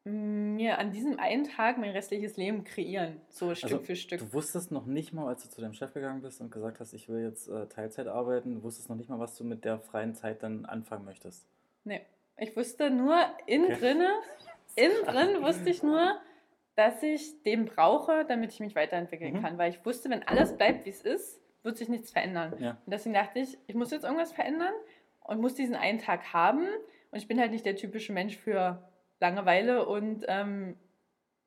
mir 0.05 0.79
an 0.79 0.91
diesem 0.91 1.19
einen 1.19 1.43
Tag 1.43 1.77
mein 1.77 1.91
restliches 1.91 2.37
Leben 2.37 2.63
kreieren, 2.63 3.19
so 3.29 3.53
Stück 3.53 3.71
also, 3.71 3.83
für 3.83 3.95
Stück. 3.95 4.19
Du 4.19 4.33
wusstest 4.33 4.71
noch 4.71 4.85
nicht 4.85 5.13
mal, 5.13 5.27
als 5.27 5.43
du 5.43 5.49
zu 5.49 5.61
deinem 5.61 5.73
Chef 5.73 5.93
gegangen 5.93 6.21
bist 6.21 6.41
und 6.41 6.51
gesagt 6.51 6.79
hast, 6.79 6.93
ich 6.93 7.09
will 7.09 7.21
jetzt 7.21 7.49
äh, 7.49 7.67
Teilzeit 7.67 8.07
arbeiten, 8.07 8.55
du 8.55 8.63
wusstest 8.63 8.89
noch 8.89 8.95
nicht 8.95 9.09
mal, 9.09 9.19
was 9.19 9.35
du 9.35 9.43
mit 9.43 9.65
der 9.65 9.79
freien 9.79 10.15
Zeit 10.15 10.41
dann 10.41 10.65
anfangen 10.65 11.05
möchtest. 11.05 11.45
Nee, 11.83 12.01
ich 12.37 12.55
wusste 12.55 12.89
nur 12.89 13.17
innen 13.45 13.65
okay. 13.65 13.79
drinne, 13.79 14.09
innen 14.75 15.05
drin 15.05 15.43
wusste 15.43 15.69
ich 15.69 15.83
nur, 15.83 16.17
dass 16.79 17.03
ich 17.03 17.43
den 17.43 17.65
brauche, 17.65 18.23
damit 18.23 18.53
ich 18.53 18.61
mich 18.61 18.73
weiterentwickeln 18.73 19.33
mhm. 19.33 19.41
kann. 19.41 19.57
Weil 19.57 19.71
ich 19.71 19.85
wusste, 19.85 20.09
wenn 20.09 20.23
alles 20.23 20.55
bleibt, 20.55 20.85
wie 20.85 20.89
es 20.89 21.01
ist, 21.01 21.41
wird 21.61 21.77
sich 21.77 21.89
nichts 21.89 22.09
verändern. 22.09 22.55
Ja. 22.57 22.71
Und 22.85 22.93
deswegen 22.93 23.13
dachte 23.13 23.39
ich, 23.39 23.57
ich 23.67 23.75
muss 23.75 23.91
jetzt 23.91 24.03
irgendwas 24.03 24.31
verändern 24.31 24.73
und 25.19 25.41
muss 25.41 25.55
diesen 25.55 25.75
einen 25.75 25.99
Tag 25.99 26.31
haben. 26.31 26.65
Und 27.11 27.17
ich 27.17 27.27
bin 27.27 27.37
halt 27.37 27.51
nicht 27.51 27.65
der 27.65 27.75
typische 27.75 28.13
Mensch 28.13 28.37
für 28.37 28.89
Langeweile 29.19 29.85
und 29.85 30.23
ähm, 30.29 30.77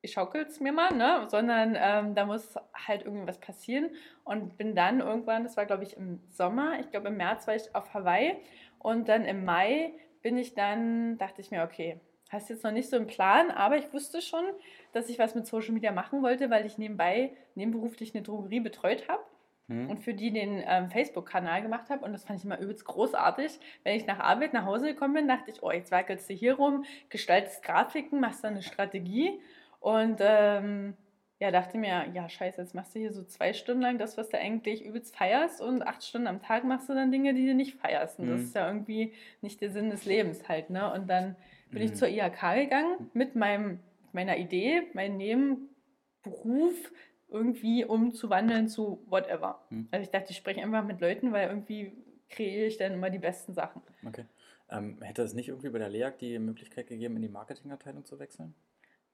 ich 0.02 0.12
schaukel 0.12 0.42
es 0.42 0.60
mir 0.60 0.72
mal, 0.72 0.92
ne? 0.92 1.26
sondern 1.28 1.78
ähm, 1.80 2.14
da 2.14 2.26
muss 2.26 2.54
halt 2.74 3.06
irgendwas 3.06 3.40
passieren. 3.40 3.88
Und 4.24 4.58
bin 4.58 4.74
dann 4.74 5.00
irgendwann, 5.00 5.44
das 5.44 5.56
war 5.56 5.64
glaube 5.64 5.84
ich 5.84 5.96
im 5.96 6.20
Sommer, 6.28 6.78
ich 6.78 6.90
glaube 6.90 7.08
im 7.08 7.16
März 7.16 7.46
war 7.46 7.56
ich 7.56 7.74
auf 7.74 7.94
Hawaii 7.94 8.36
und 8.80 9.08
dann 9.08 9.24
im 9.24 9.46
Mai 9.46 9.94
bin 10.20 10.36
ich 10.36 10.54
dann, 10.54 11.16
dachte 11.16 11.40
ich 11.40 11.50
mir, 11.50 11.62
okay, 11.62 12.00
hast 12.32 12.48
jetzt 12.48 12.64
noch 12.64 12.72
nicht 12.72 12.88
so 12.88 12.96
einen 12.96 13.06
Plan, 13.06 13.50
aber 13.50 13.76
ich 13.76 13.92
wusste 13.92 14.22
schon, 14.22 14.44
dass 14.92 15.08
ich 15.08 15.18
was 15.18 15.34
mit 15.34 15.46
Social 15.46 15.72
Media 15.72 15.92
machen 15.92 16.22
wollte, 16.22 16.50
weil 16.50 16.66
ich 16.66 16.78
nebenbei 16.78 17.32
nebenberuflich 17.54 18.14
eine 18.14 18.22
Drogerie 18.22 18.60
betreut 18.60 19.08
habe 19.08 19.22
hm. 19.68 19.90
und 19.90 20.00
für 20.00 20.14
die 20.14 20.32
den 20.32 20.62
ähm, 20.66 20.90
Facebook-Kanal 20.90 21.62
gemacht 21.62 21.90
habe. 21.90 22.04
Und 22.04 22.12
das 22.12 22.24
fand 22.24 22.38
ich 22.38 22.44
immer 22.44 22.58
übelst 22.58 22.84
großartig. 22.84 23.58
Wenn 23.84 23.96
ich 23.96 24.06
nach 24.06 24.18
Arbeit 24.18 24.52
nach 24.52 24.64
Hause 24.64 24.86
gekommen 24.86 25.14
bin, 25.14 25.28
dachte 25.28 25.50
ich, 25.50 25.62
oh, 25.62 25.70
jetzt 25.70 25.92
wackelst 25.92 26.28
du 26.30 26.34
hier 26.34 26.54
rum, 26.54 26.84
gestaltest 27.10 27.62
Grafiken, 27.62 28.20
machst 28.20 28.44
dann 28.44 28.54
eine 28.54 28.62
Strategie. 28.62 29.40
Und 29.80 30.18
ähm, 30.20 30.94
ja, 31.42 31.50
dachte 31.50 31.76
mir, 31.76 32.06
ja, 32.14 32.28
scheiße, 32.28 32.60
jetzt 32.60 32.74
machst 32.74 32.94
du 32.94 33.00
hier 33.00 33.12
so 33.12 33.24
zwei 33.24 33.52
Stunden 33.52 33.82
lang 33.82 33.98
das, 33.98 34.16
was 34.16 34.28
du 34.28 34.38
eigentlich 34.38 34.84
übelst 34.84 35.16
feierst 35.16 35.60
und 35.60 35.82
acht 35.82 36.04
Stunden 36.04 36.28
am 36.28 36.40
Tag 36.40 36.62
machst 36.62 36.88
du 36.88 36.94
dann 36.94 37.10
Dinge, 37.10 37.34
die 37.34 37.46
du 37.46 37.54
nicht 37.54 37.74
feierst. 37.74 38.20
Und 38.20 38.26
mhm. 38.26 38.30
das 38.30 38.40
ist 38.42 38.54
ja 38.54 38.68
irgendwie 38.68 39.12
nicht 39.40 39.60
der 39.60 39.70
Sinn 39.70 39.90
des 39.90 40.04
Lebens 40.04 40.48
halt, 40.48 40.70
ne? 40.70 40.92
Und 40.92 41.10
dann 41.10 41.34
bin 41.72 41.80
mhm. 41.80 41.88
ich 41.88 41.94
zur 41.94 42.08
IHK 42.08 42.54
gegangen 42.54 43.10
mit 43.12 43.34
meinem, 43.34 43.80
meiner 44.12 44.36
Idee, 44.36 44.82
meinen 44.92 45.16
Nebenberuf 45.16 46.92
irgendwie 47.28 47.84
umzuwandeln 47.84 48.68
zu 48.68 49.02
whatever. 49.08 49.60
Mhm. 49.70 49.88
Also 49.90 50.04
ich 50.04 50.10
dachte, 50.10 50.30
ich 50.30 50.36
spreche 50.36 50.62
einfach 50.62 50.84
mit 50.84 51.00
Leuten, 51.00 51.32
weil 51.32 51.48
irgendwie 51.48 51.92
kreiere 52.28 52.66
ich 52.66 52.76
dann 52.76 52.92
immer 52.92 53.10
die 53.10 53.18
besten 53.18 53.54
Sachen. 53.54 53.82
Okay. 54.06 54.24
Ähm, 54.70 54.98
hätte 55.02 55.22
es 55.22 55.34
nicht 55.34 55.48
irgendwie 55.48 55.70
bei 55.70 55.78
der 55.78 55.88
LEAG 55.88 56.18
die 56.18 56.38
Möglichkeit 56.38 56.86
gegeben, 56.86 57.16
in 57.16 57.22
die 57.22 57.28
Marketingabteilung 57.28 58.04
zu 58.04 58.18
wechseln? 58.18 58.54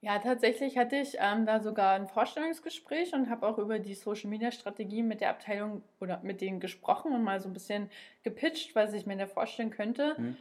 Ja, 0.00 0.20
tatsächlich 0.20 0.78
hatte 0.78 0.96
ich 0.96 1.16
ähm, 1.18 1.44
da 1.44 1.60
sogar 1.60 1.94
ein 1.94 2.06
Vorstellungsgespräch 2.06 3.14
und 3.14 3.28
habe 3.28 3.46
auch 3.48 3.58
über 3.58 3.80
die 3.80 3.94
Social 3.94 4.30
Media 4.30 4.52
Strategie 4.52 5.02
mit 5.02 5.20
der 5.20 5.30
Abteilung 5.30 5.82
oder 6.00 6.20
mit 6.22 6.40
denen 6.40 6.60
gesprochen 6.60 7.12
und 7.12 7.24
mal 7.24 7.40
so 7.40 7.48
ein 7.48 7.52
bisschen 7.52 7.90
gepitcht, 8.22 8.76
was 8.76 8.92
ich 8.92 9.06
mir 9.06 9.16
da 9.16 9.26
vorstellen 9.26 9.70
könnte. 9.70 10.14
Mhm. 10.16 10.36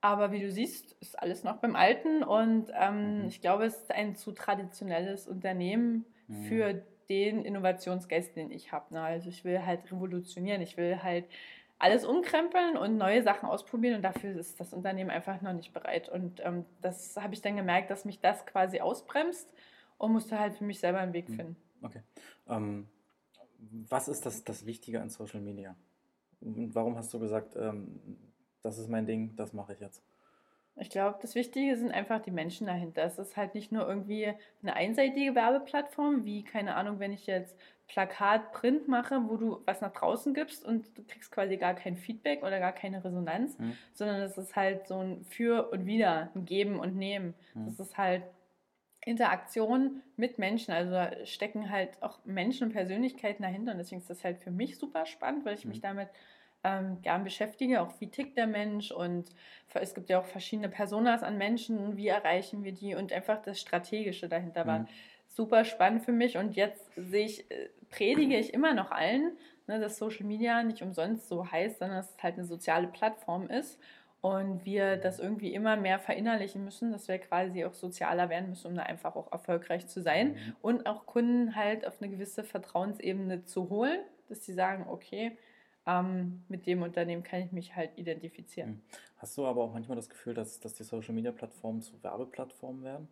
Aber 0.00 0.30
wie 0.30 0.40
du 0.40 0.50
siehst, 0.50 0.92
ist 1.00 1.18
alles 1.18 1.42
noch 1.42 1.56
beim 1.56 1.74
Alten 1.74 2.22
und 2.22 2.70
ähm, 2.74 3.22
mhm. 3.22 3.28
ich 3.28 3.40
glaube, 3.40 3.64
es 3.64 3.76
ist 3.76 3.90
ein 3.90 4.14
zu 4.14 4.32
traditionelles 4.32 5.26
Unternehmen 5.26 6.04
mhm. 6.28 6.42
für 6.44 6.82
den 7.08 7.44
Innovationsgeist, 7.44 8.36
den 8.36 8.50
ich 8.50 8.70
habe. 8.70 8.94
Ne? 8.94 9.02
Also 9.02 9.28
ich 9.28 9.44
will 9.44 9.64
halt 9.64 9.90
revolutionieren, 9.90 10.60
ich 10.60 10.76
will 10.76 11.02
halt 11.02 11.24
alles 11.78 12.04
umkrempeln 12.04 12.76
und 12.76 12.96
neue 12.96 13.22
Sachen 13.22 13.48
ausprobieren 13.48 13.96
und 13.96 14.02
dafür 14.02 14.36
ist 14.36 14.58
das 14.60 14.72
Unternehmen 14.72 15.10
einfach 15.10 15.40
noch 15.40 15.52
nicht 15.52 15.72
bereit. 15.72 16.08
Und 16.08 16.40
ähm, 16.44 16.64
das 16.80 17.16
habe 17.16 17.34
ich 17.34 17.40
dann 17.40 17.56
gemerkt, 17.56 17.90
dass 17.90 18.04
mich 18.04 18.20
das 18.20 18.46
quasi 18.46 18.80
ausbremst 18.80 19.52
und 19.96 20.12
musste 20.12 20.38
halt 20.38 20.54
für 20.54 20.64
mich 20.64 20.80
selber 20.80 20.98
einen 20.98 21.12
Weg 21.12 21.28
hm, 21.28 21.34
finden. 21.36 21.56
Okay. 21.82 22.02
Ähm, 22.48 22.88
was 23.88 24.08
ist 24.08 24.26
das, 24.26 24.44
das 24.44 24.66
Wichtige 24.66 25.00
an 25.00 25.08
Social 25.08 25.40
Media? 25.40 25.76
Und 26.40 26.74
warum 26.74 26.96
hast 26.96 27.12
du 27.14 27.18
gesagt, 27.18 27.56
ähm, 27.56 28.00
das 28.68 28.78
ist 28.78 28.88
mein 28.88 29.06
Ding, 29.06 29.34
das 29.36 29.52
mache 29.52 29.72
ich 29.72 29.80
jetzt? 29.80 30.02
Ich 30.80 30.90
glaube, 30.90 31.18
das 31.20 31.34
Wichtige 31.34 31.76
sind 31.76 31.90
einfach 31.90 32.20
die 32.20 32.30
Menschen 32.30 32.66
dahinter. 32.66 33.02
Es 33.02 33.18
ist 33.18 33.36
halt 33.36 33.54
nicht 33.54 33.72
nur 33.72 33.88
irgendwie 33.88 34.32
eine 34.62 34.74
einseitige 34.74 35.34
Werbeplattform, 35.34 36.24
wie, 36.24 36.44
keine 36.44 36.76
Ahnung, 36.76 37.00
wenn 37.00 37.12
ich 37.12 37.26
jetzt 37.26 37.56
Plakat, 37.88 38.52
Print 38.52 38.86
mache, 38.86 39.28
wo 39.28 39.36
du 39.36 39.62
was 39.64 39.80
nach 39.80 39.92
draußen 39.92 40.34
gibst 40.34 40.64
und 40.64 40.96
du 40.96 41.02
kriegst 41.02 41.32
quasi 41.32 41.56
gar 41.56 41.74
kein 41.74 41.96
Feedback 41.96 42.42
oder 42.42 42.60
gar 42.60 42.72
keine 42.72 43.02
Resonanz, 43.02 43.58
mhm. 43.58 43.72
sondern 43.94 44.20
es 44.20 44.36
ist 44.36 44.54
halt 44.54 44.86
so 44.86 44.98
ein 44.98 45.24
Für 45.24 45.70
und 45.70 45.86
Wider, 45.86 46.30
ein 46.34 46.44
Geben 46.44 46.78
und 46.78 46.96
Nehmen. 46.96 47.34
Mhm. 47.54 47.64
Das 47.64 47.80
ist 47.80 47.96
halt 47.96 48.22
Interaktion 49.04 50.02
mit 50.16 50.38
Menschen. 50.38 50.72
Also 50.72 50.92
da 50.92 51.24
stecken 51.24 51.70
halt 51.70 52.00
auch 52.02 52.18
Menschen 52.24 52.68
und 52.68 52.72
Persönlichkeiten 52.72 53.42
dahinter 53.42 53.72
und 53.72 53.78
deswegen 53.78 54.02
ist 54.02 54.10
das 54.10 54.22
halt 54.22 54.38
für 54.38 54.50
mich 54.50 54.78
super 54.78 55.06
spannend, 55.06 55.44
weil 55.44 55.54
ich 55.54 55.64
mhm. 55.64 55.70
mich 55.70 55.80
damit 55.80 56.08
ähm, 56.68 57.02
gern 57.02 57.24
beschäftige, 57.24 57.80
auch 57.80 57.92
wie 58.00 58.08
tickt 58.08 58.36
der 58.36 58.46
Mensch 58.46 58.90
und 58.90 59.30
es 59.74 59.94
gibt 59.94 60.08
ja 60.10 60.18
auch 60.18 60.26
verschiedene 60.26 60.68
Personas 60.68 61.22
an 61.22 61.38
Menschen, 61.38 61.96
wie 61.96 62.08
erreichen 62.08 62.64
wir 62.64 62.72
die 62.72 62.94
und 62.94 63.12
einfach 63.12 63.40
das 63.42 63.60
Strategische 63.60 64.28
dahinter 64.28 64.66
war 64.66 64.80
mhm. 64.80 64.88
super 65.28 65.64
spannend 65.64 66.02
für 66.02 66.12
mich 66.12 66.36
und 66.36 66.56
jetzt 66.56 66.90
sehe 66.96 67.26
ich, 67.26 67.50
äh, 67.50 67.68
predige 67.90 68.36
ich 68.36 68.52
immer 68.54 68.74
noch 68.74 68.90
allen, 68.90 69.36
ne, 69.66 69.78
dass 69.80 69.98
Social 69.98 70.26
Media 70.26 70.62
nicht 70.62 70.82
umsonst 70.82 71.28
so 71.28 71.50
heißt, 71.50 71.78
sondern 71.78 71.98
dass 71.98 72.10
es 72.10 72.22
halt 72.22 72.34
eine 72.34 72.44
soziale 72.44 72.88
Plattform 72.88 73.48
ist 73.48 73.78
und 74.20 74.64
wir 74.64 74.96
das 74.96 75.20
irgendwie 75.20 75.54
immer 75.54 75.76
mehr 75.76 75.98
verinnerlichen 75.98 76.64
müssen, 76.64 76.90
dass 76.90 77.06
wir 77.06 77.18
quasi 77.18 77.64
auch 77.64 77.74
sozialer 77.74 78.28
werden 78.28 78.50
müssen, 78.50 78.66
um 78.66 78.74
da 78.74 78.82
einfach 78.82 79.14
auch 79.14 79.30
erfolgreich 79.30 79.86
zu 79.86 80.02
sein 80.02 80.30
mhm. 80.30 80.56
und 80.60 80.86
auch 80.86 81.06
Kunden 81.06 81.54
halt 81.54 81.86
auf 81.86 82.00
eine 82.00 82.10
gewisse 82.10 82.42
Vertrauensebene 82.42 83.44
zu 83.44 83.70
holen, 83.70 84.00
dass 84.28 84.44
sie 84.44 84.54
sagen, 84.54 84.86
okay, 84.88 85.36
ähm, 85.88 86.42
mit 86.48 86.66
dem 86.66 86.82
Unternehmen 86.82 87.22
kann 87.22 87.40
ich 87.40 87.50
mich 87.50 87.74
halt 87.74 87.96
identifizieren. 87.96 88.70
Hm. 88.70 88.80
Hast 89.16 89.36
du 89.38 89.46
aber 89.46 89.64
auch 89.64 89.72
manchmal 89.72 89.96
das 89.96 90.10
Gefühl, 90.10 90.34
dass, 90.34 90.60
dass 90.60 90.74
die 90.74 90.84
Social-Media-Plattformen 90.84 91.80
zu 91.80 92.00
Werbeplattformen 92.02 92.84
werden? 92.84 93.08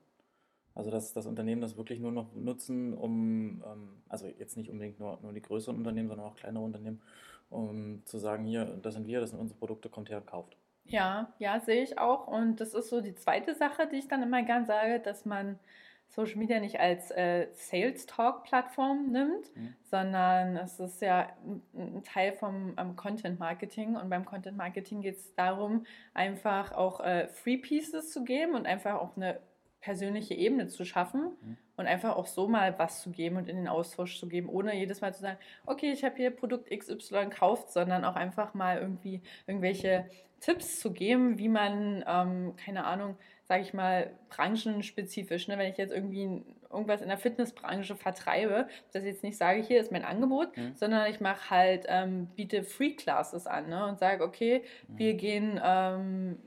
Also 0.74 0.90
dass 0.90 1.14
das 1.14 1.24
Unternehmen 1.24 1.62
das 1.62 1.78
wirklich 1.78 2.00
nur 2.00 2.12
noch 2.12 2.34
nutzen, 2.34 2.92
um, 2.92 3.64
ähm, 3.66 4.02
also 4.10 4.26
jetzt 4.26 4.58
nicht 4.58 4.70
unbedingt 4.70 5.00
nur, 5.00 5.18
nur 5.22 5.32
die 5.32 5.40
größeren 5.40 5.74
Unternehmen, 5.74 6.08
sondern 6.08 6.26
auch 6.26 6.36
kleinere 6.36 6.62
Unternehmen, 6.62 7.00
um 7.48 8.04
zu 8.04 8.18
sagen, 8.18 8.44
hier, 8.44 8.66
das 8.82 8.92
sind 8.92 9.06
wir, 9.06 9.20
das 9.20 9.30
sind 9.30 9.38
unsere 9.38 9.58
Produkte, 9.58 9.88
kommt 9.88 10.10
her 10.10 10.18
und 10.18 10.26
kauft. 10.26 10.54
Ja, 10.84 11.32
ja, 11.38 11.58
sehe 11.60 11.82
ich 11.82 11.98
auch. 11.98 12.28
Und 12.28 12.60
das 12.60 12.74
ist 12.74 12.90
so 12.90 13.00
die 13.00 13.14
zweite 13.14 13.54
Sache, 13.54 13.88
die 13.90 13.96
ich 13.96 14.08
dann 14.08 14.22
immer 14.22 14.42
gern 14.42 14.66
sage, 14.66 15.00
dass 15.00 15.24
man 15.24 15.58
Social 16.08 16.38
Media 16.38 16.60
nicht 16.60 16.80
als 16.80 17.10
äh, 17.10 17.48
Sales 17.52 18.06
Talk 18.06 18.44
Plattform 18.44 19.10
nimmt, 19.12 19.54
mhm. 19.54 19.74
sondern 19.82 20.56
es 20.56 20.80
ist 20.80 21.02
ja 21.02 21.28
ein, 21.74 22.02
Teil 22.04 22.32
vom 22.32 22.74
ähm, 22.78 22.96
Content 22.96 23.38
Marketing 23.38 23.96
und 23.96 24.08
beim 24.08 24.24
Content 24.24 24.56
Marketing 24.56 25.02
geht 25.02 25.16
es 25.16 25.34
darum, 25.34 25.84
einfach 26.14 26.72
auch 26.72 27.00
äh, 27.00 27.28
Free 27.28 27.58
Pieces 27.58 28.10
zu 28.12 28.24
geben 28.24 28.54
und 28.54 28.66
einfach 28.66 28.94
auch 28.94 29.16
eine 29.16 29.40
persönliche 29.80 30.34
Ebene 30.34 30.66
zu 30.68 30.84
schaffen 30.84 31.36
mhm. 31.40 31.56
und 31.76 31.86
einfach 31.86 32.16
auch 32.16 32.26
so 32.26 32.48
mal 32.48 32.78
was 32.78 33.02
zu 33.02 33.10
geben 33.10 33.36
und 33.36 33.48
in 33.48 33.56
den 33.56 33.68
Austausch 33.68 34.18
zu 34.18 34.26
geben, 34.26 34.48
ohne 34.48 34.74
jedes 34.74 35.00
Mal 35.00 35.14
zu 35.14 35.20
sagen, 35.20 35.38
okay, 35.64 35.92
ich 35.92 36.02
habe 36.02 36.16
hier 36.16 36.30
Produkt 36.30 36.70
XY 36.70 37.26
gekauft, 37.26 37.70
sondern 37.70 38.04
auch 38.04 38.16
einfach 38.16 38.54
mal 38.54 38.78
irgendwie 38.78 39.22
irgendwelche 39.46 40.08
Tipps 40.40 40.80
zu 40.80 40.92
geben, 40.92 41.38
wie 41.38 41.48
man, 41.48 42.04
ähm, 42.06 42.54
keine 42.56 42.84
Ahnung, 42.84 43.16
sage 43.48 43.62
ich 43.62 43.74
mal, 43.74 44.10
branchenspezifisch. 44.28 45.48
Ne? 45.48 45.58
Wenn 45.58 45.70
ich 45.70 45.78
jetzt 45.78 45.92
irgendwie 45.92 46.42
irgendwas 46.70 47.00
in 47.00 47.08
der 47.08 47.18
Fitnessbranche 47.18 47.96
vertreibe, 47.96 48.68
dass 48.92 49.02
ich 49.02 49.10
jetzt 49.10 49.22
nicht 49.22 49.36
sage, 49.36 49.62
hier 49.62 49.80
ist 49.80 49.92
mein 49.92 50.04
Angebot, 50.04 50.56
mhm. 50.56 50.74
sondern 50.74 51.10
ich 51.10 51.20
mache 51.20 51.50
halt, 51.50 51.86
ähm, 51.88 52.26
biete 52.34 52.64
Free 52.64 52.94
Classes 52.94 53.46
an 53.46 53.68
ne? 53.68 53.86
und 53.86 53.98
sage, 53.98 54.24
okay, 54.24 54.62
mhm. 54.88 54.98
wir 54.98 55.14
gehen 55.14 55.60
ähm, 55.62 56.38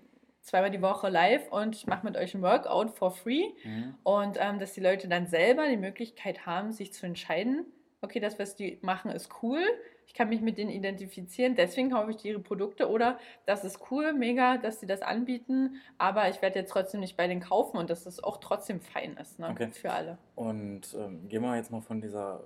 zweimal 0.41 0.71
die 0.71 0.81
Woche 0.81 1.09
live 1.09 1.49
und 1.51 1.75
ich 1.75 1.87
mache 1.87 2.05
mit 2.05 2.17
euch 2.17 2.33
ein 2.33 2.41
Workout 2.41 2.91
for 2.91 3.11
free 3.11 3.45
mhm. 3.63 3.95
und 4.03 4.37
ähm, 4.39 4.59
dass 4.59 4.73
die 4.73 4.81
Leute 4.81 5.07
dann 5.07 5.27
selber 5.27 5.67
die 5.67 5.77
Möglichkeit 5.77 6.45
haben, 6.45 6.71
sich 6.71 6.91
zu 6.93 7.05
entscheiden, 7.05 7.65
okay, 8.01 8.19
das, 8.19 8.39
was 8.39 8.55
die 8.55 8.79
machen, 8.81 9.11
ist 9.11 9.29
cool, 9.41 9.61
ich 10.07 10.13
kann 10.13 10.29
mich 10.29 10.41
mit 10.41 10.57
denen 10.57 10.71
identifizieren, 10.71 11.55
deswegen 11.55 11.91
kaufe 11.91 12.11
ich 12.11 12.17
die 12.17 12.29
ihre 12.29 12.39
Produkte 12.39 12.89
oder 12.89 13.19
das 13.45 13.63
ist 13.63 13.79
cool, 13.91 14.13
mega, 14.13 14.57
dass 14.57 14.79
sie 14.79 14.87
das 14.87 15.01
anbieten, 15.01 15.75
aber 15.97 16.29
ich 16.29 16.41
werde 16.41 16.59
jetzt 16.59 16.71
trotzdem 16.71 16.99
nicht 16.99 17.15
bei 17.15 17.27
denen 17.27 17.41
kaufen 17.41 17.77
und 17.77 17.89
dass 17.89 18.05
das 18.05 18.23
auch 18.23 18.37
trotzdem 18.37 18.81
fein 18.81 19.17
ist 19.17 19.39
ne, 19.39 19.49
okay. 19.49 19.69
für 19.71 19.91
alle. 19.91 20.17
Und 20.35 20.95
ähm, 20.97 21.27
gehen 21.29 21.43
wir 21.43 21.55
jetzt 21.55 21.71
mal 21.71 21.81
von 21.81 22.01
dieser 22.01 22.41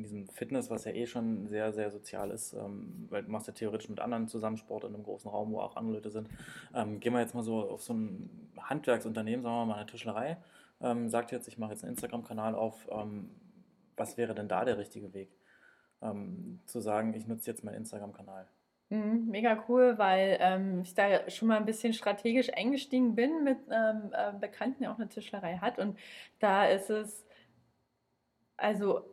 in 0.00 0.04
diesem 0.04 0.28
Fitness, 0.28 0.70
was 0.70 0.84
ja 0.84 0.92
eh 0.92 1.06
schon 1.06 1.46
sehr, 1.48 1.72
sehr 1.72 1.90
sozial 1.90 2.30
ist, 2.30 2.54
ähm, 2.54 3.06
weil 3.10 3.22
du 3.22 3.30
machst 3.30 3.48
ja 3.48 3.52
theoretisch 3.52 3.88
mit 3.88 4.00
anderen 4.00 4.28
zusammen 4.28 4.56
Sport 4.56 4.84
in 4.84 4.94
einem 4.94 5.04
großen 5.04 5.30
Raum, 5.30 5.52
wo 5.52 5.60
auch 5.60 5.76
andere 5.76 5.96
Leute 5.96 6.10
sind. 6.10 6.28
Ähm, 6.74 7.00
gehen 7.00 7.12
wir 7.12 7.20
jetzt 7.20 7.34
mal 7.34 7.42
so 7.42 7.68
auf 7.68 7.82
so 7.82 7.92
ein 7.92 8.30
Handwerksunternehmen, 8.58 9.42
sagen 9.42 9.56
wir 9.56 9.66
mal 9.66 9.74
eine 9.74 9.86
Tischlerei, 9.86 10.38
ähm, 10.80 11.08
sagt 11.08 11.32
jetzt, 11.32 11.48
ich 11.48 11.58
mache 11.58 11.72
jetzt 11.72 11.84
einen 11.84 11.92
Instagram-Kanal 11.92 12.54
auf, 12.54 12.88
ähm, 12.90 13.28
was 14.00 14.16
wäre 14.16 14.34
denn 14.34 14.48
da 14.48 14.64
der 14.64 14.78
richtige 14.78 15.14
Weg? 15.14 15.30
ähm, 16.02 16.60
zu 16.66 16.80
sagen, 16.80 17.14
ich 17.14 17.26
nutze 17.26 17.50
jetzt 17.50 17.64
meinen 17.64 17.76
Instagram-Kanal. 17.76 18.46
Mhm, 18.88 19.28
mega 19.28 19.64
cool, 19.68 19.98
weil 19.98 20.36
ähm, 20.40 20.80
ich 20.82 20.94
da 20.94 21.28
schon 21.30 21.48
mal 21.48 21.56
ein 21.58 21.66
bisschen 21.66 21.92
strategisch 21.92 22.52
eingestiegen 22.52 23.14
bin 23.14 23.44
mit 23.44 23.58
ähm, 23.70 24.12
äh, 24.12 24.32
Bekannten, 24.38 24.82
der 24.82 24.92
auch 24.92 24.98
eine 24.98 25.08
Tischlerei 25.08 25.58
hat. 25.58 25.78
Und 25.78 25.98
da 26.38 26.66
ist 26.66 26.90
es 26.90 27.24
also 28.56 29.04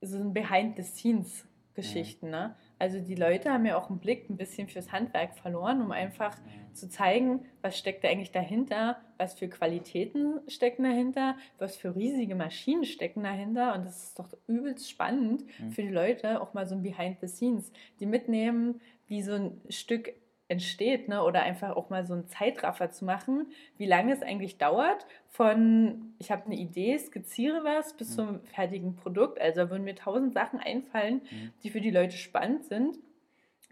so 0.00 0.18
ein 0.18 0.32
Behind-the-Scenes-Geschichten. 0.32 2.26
Mhm. 2.26 2.32
Ne? 2.32 2.56
Also 2.82 2.98
die 2.98 3.14
Leute 3.14 3.52
haben 3.52 3.64
ja 3.64 3.78
auch 3.78 3.90
einen 3.90 4.00
Blick 4.00 4.28
ein 4.28 4.36
bisschen 4.36 4.66
fürs 4.66 4.90
Handwerk 4.90 5.36
verloren, 5.36 5.82
um 5.82 5.92
einfach 5.92 6.36
mhm. 6.38 6.74
zu 6.74 6.88
zeigen, 6.88 7.44
was 7.60 7.78
steckt 7.78 8.02
da 8.02 8.08
eigentlich 8.08 8.32
dahinter, 8.32 9.00
was 9.18 9.34
für 9.34 9.46
Qualitäten 9.46 10.40
stecken 10.48 10.82
dahinter, 10.82 11.36
was 11.58 11.76
für 11.76 11.94
riesige 11.94 12.34
Maschinen 12.34 12.84
stecken 12.84 13.22
dahinter. 13.22 13.76
Und 13.76 13.84
das 13.84 14.02
ist 14.02 14.18
doch 14.18 14.30
übelst 14.48 14.90
spannend 14.90 15.44
mhm. 15.60 15.70
für 15.70 15.82
die 15.82 15.90
Leute, 15.90 16.42
auch 16.42 16.54
mal 16.54 16.66
so 16.66 16.74
ein 16.74 16.82
Behind 16.82 17.20
the 17.20 17.28
Scenes, 17.28 17.70
die 18.00 18.06
mitnehmen, 18.06 18.80
wie 19.06 19.22
so 19.22 19.34
ein 19.34 19.60
Stück 19.68 20.12
entsteht, 20.52 21.08
ne? 21.08 21.22
oder 21.22 21.42
einfach 21.42 21.76
auch 21.76 21.90
mal 21.90 22.06
so 22.06 22.14
einen 22.14 22.28
Zeitraffer 22.28 22.90
zu 22.90 23.04
machen, 23.04 23.46
wie 23.78 23.86
lange 23.86 24.12
es 24.12 24.22
eigentlich 24.22 24.58
dauert, 24.58 25.06
von 25.28 26.14
ich 26.18 26.30
habe 26.30 26.46
eine 26.46 26.56
Idee, 26.56 26.96
skizziere 26.98 27.64
was, 27.64 27.96
bis 27.96 28.10
mhm. 28.10 28.14
zum 28.14 28.44
fertigen 28.44 28.94
Produkt. 28.94 29.40
Also 29.40 29.70
würden 29.70 29.84
mir 29.84 29.96
tausend 29.96 30.34
Sachen 30.34 30.60
einfallen, 30.60 31.22
mhm. 31.30 31.52
die 31.62 31.70
für 31.70 31.80
die 31.80 31.90
Leute 31.90 32.16
spannend 32.16 32.64
sind 32.64 32.98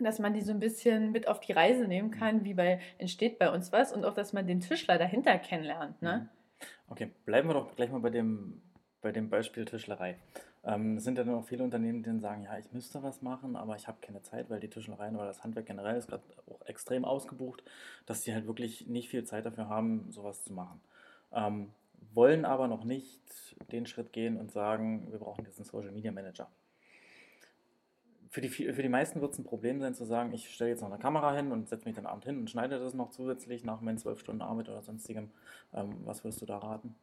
dass 0.02 0.18
man 0.18 0.32
die 0.32 0.40
so 0.40 0.52
ein 0.52 0.60
bisschen 0.60 1.12
mit 1.12 1.28
auf 1.28 1.40
die 1.40 1.52
Reise 1.52 1.86
nehmen 1.86 2.08
mhm. 2.08 2.12
kann, 2.12 2.44
wie 2.44 2.54
bei 2.54 2.80
entsteht 2.96 3.38
bei 3.38 3.50
uns 3.52 3.70
was 3.70 3.92
und 3.92 4.04
auch, 4.04 4.14
dass 4.14 4.32
man 4.32 4.46
den 4.46 4.60
Tischler 4.60 4.96
dahinter 4.98 5.38
kennenlernt. 5.38 6.00
Ne? 6.00 6.30
Mhm. 6.30 6.66
Okay, 6.88 7.10
bleiben 7.24 7.48
wir 7.48 7.54
doch 7.54 7.76
gleich 7.76 7.90
mal 7.90 8.00
bei 8.00 8.10
dem, 8.10 8.62
bei 9.00 9.12
dem 9.12 9.28
Beispiel 9.28 9.64
Tischlerei. 9.64 10.16
Ähm, 10.62 10.98
es 10.98 11.04
sind 11.04 11.16
ja 11.16 11.24
noch 11.24 11.46
viele 11.46 11.64
Unternehmen, 11.64 12.02
die 12.02 12.18
sagen, 12.18 12.42
ja, 12.44 12.58
ich 12.58 12.70
müsste 12.72 13.02
was 13.02 13.22
machen, 13.22 13.56
aber 13.56 13.76
ich 13.76 13.88
habe 13.88 13.98
keine 14.00 14.22
Zeit, 14.22 14.50
weil 14.50 14.60
die 14.60 14.68
Tischlereien 14.68 15.16
oder 15.16 15.26
das 15.26 15.42
Handwerk 15.42 15.66
generell 15.66 15.96
ist 15.96 16.08
gerade 16.08 16.22
auch 16.46 16.66
extrem 16.66 17.04
ausgebucht, 17.04 17.62
dass 18.06 18.20
die 18.22 18.34
halt 18.34 18.46
wirklich 18.46 18.86
nicht 18.86 19.08
viel 19.08 19.24
Zeit 19.24 19.46
dafür 19.46 19.68
haben, 19.68 20.10
sowas 20.10 20.44
zu 20.44 20.52
machen. 20.52 20.80
Ähm, 21.32 21.70
wollen 22.12 22.44
aber 22.44 22.68
noch 22.68 22.84
nicht 22.84 23.20
den 23.72 23.86
Schritt 23.86 24.12
gehen 24.12 24.36
und 24.36 24.50
sagen, 24.50 25.10
wir 25.10 25.18
brauchen 25.18 25.44
jetzt 25.44 25.58
einen 25.58 25.66
Social 25.66 25.92
Media 25.92 26.12
Manager. 26.12 26.48
Für 28.28 28.40
die, 28.40 28.48
für 28.48 28.82
die 28.82 28.88
meisten 28.88 29.20
wird 29.20 29.32
es 29.32 29.38
ein 29.38 29.44
Problem 29.44 29.80
sein 29.80 29.94
zu 29.94 30.04
sagen, 30.04 30.32
ich 30.32 30.50
stelle 30.50 30.70
jetzt 30.70 30.82
noch 30.82 30.90
eine 30.90 31.00
Kamera 31.00 31.34
hin 31.34 31.50
und 31.50 31.68
setze 31.68 31.86
mich 31.86 31.96
den 31.96 32.06
Abend 32.06 32.24
hin 32.24 32.38
und 32.38 32.48
schneide 32.48 32.78
das 32.78 32.94
noch 32.94 33.10
zusätzlich 33.10 33.64
nach 33.64 33.80
meinen 33.80 33.98
zwölf 33.98 34.20
Stunden 34.20 34.42
Arbeit 34.42 34.68
oder 34.68 34.82
sonstigem. 34.82 35.30
Ähm, 35.74 35.96
was 36.04 36.22
würdest 36.22 36.40
du 36.40 36.46
da 36.46 36.58
raten? 36.58 36.94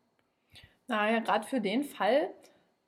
Naja, 0.88 1.20
gerade 1.20 1.46
für 1.46 1.60
den 1.60 1.84
Fall 1.84 2.30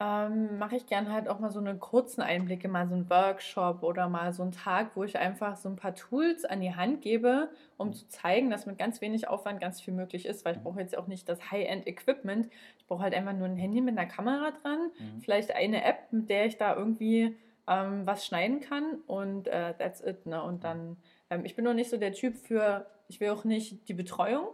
ähm, 0.02 0.58
mache 0.58 0.78
ich 0.78 0.86
gern 0.86 1.12
halt 1.12 1.28
auch 1.28 1.40
mal 1.40 1.52
so 1.52 1.60
eine 1.60 1.76
kurzen 1.76 2.22
Einblicke, 2.22 2.70
mal 2.70 2.88
so 2.88 2.96
einen 2.96 3.10
Workshop 3.10 3.84
oder 3.84 4.08
mal 4.08 4.32
so 4.32 4.44
einen 4.44 4.54
Tag, 4.54 4.92
wo 4.96 5.04
ich 5.04 5.18
einfach 5.18 5.58
so 5.58 5.68
ein 5.68 5.76
paar 5.76 5.94
Tools 5.94 6.46
an 6.46 6.62
die 6.62 6.74
Hand 6.74 7.02
gebe, 7.02 7.50
um 7.76 7.92
zu 7.92 8.08
zeigen, 8.08 8.50
dass 8.50 8.66
mit 8.66 8.78
ganz 8.78 9.02
wenig 9.02 9.28
Aufwand 9.28 9.60
ganz 9.60 9.82
viel 9.82 9.94
möglich 9.94 10.26
ist, 10.26 10.46
weil 10.46 10.56
ich 10.56 10.62
brauche 10.62 10.80
jetzt 10.80 10.98
auch 10.98 11.08
nicht 11.08 11.28
das 11.28 11.52
High-End-Equipment. 11.52 12.50
Ich 12.78 12.86
brauche 12.88 13.04
halt 13.04 13.14
einfach 13.14 13.34
nur 13.34 13.48
ein 13.48 13.58
Handy 13.58 13.82
mit 13.82 13.98
einer 13.98 14.10
Kamera 14.10 14.52
dran, 14.62 14.90
mhm. 14.98 15.22
vielleicht 15.22 15.54
eine 15.54 15.84
App, 15.84 16.12
mit 16.12 16.30
der 16.30 16.46
ich 16.46 16.58
da 16.58 16.76
irgendwie 16.76 17.36
ähm, 17.68 18.06
was 18.06 18.26
schneiden 18.26 18.62
kann 18.62 19.00
und 19.06 19.48
äh, 19.48 19.74
that's 19.74 20.02
it. 20.02 20.26
Ne? 20.26 20.42
Und 20.42 20.64
dann, 20.64 20.96
ähm, 21.30 21.44
ich 21.44 21.58
bin 21.58 21.66
noch 21.66 21.74
nicht 21.74 21.90
so 21.90 21.98
der 21.98 22.14
Typ 22.14 22.38
für, 22.38 22.86
ich 23.10 23.20
will 23.20 23.32
auch 23.32 23.44
nicht 23.44 23.90
die 23.90 23.94
Betreuung 23.94 24.48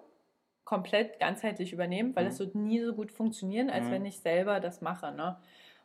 komplett 0.66 1.20
ganzheitlich 1.20 1.72
übernehmen, 1.72 2.16
weil 2.16 2.26
mhm. 2.26 2.30
das 2.30 2.40
wird 2.40 2.56
nie 2.56 2.82
so 2.82 2.94
gut 2.94 3.12
funktionieren, 3.12 3.70
als 3.70 3.86
mhm. 3.86 3.92
wenn 3.92 4.06
ich 4.06 4.20
selber 4.20 4.60
das 4.60 4.82
mache. 4.82 5.12
Ne? 5.14 5.38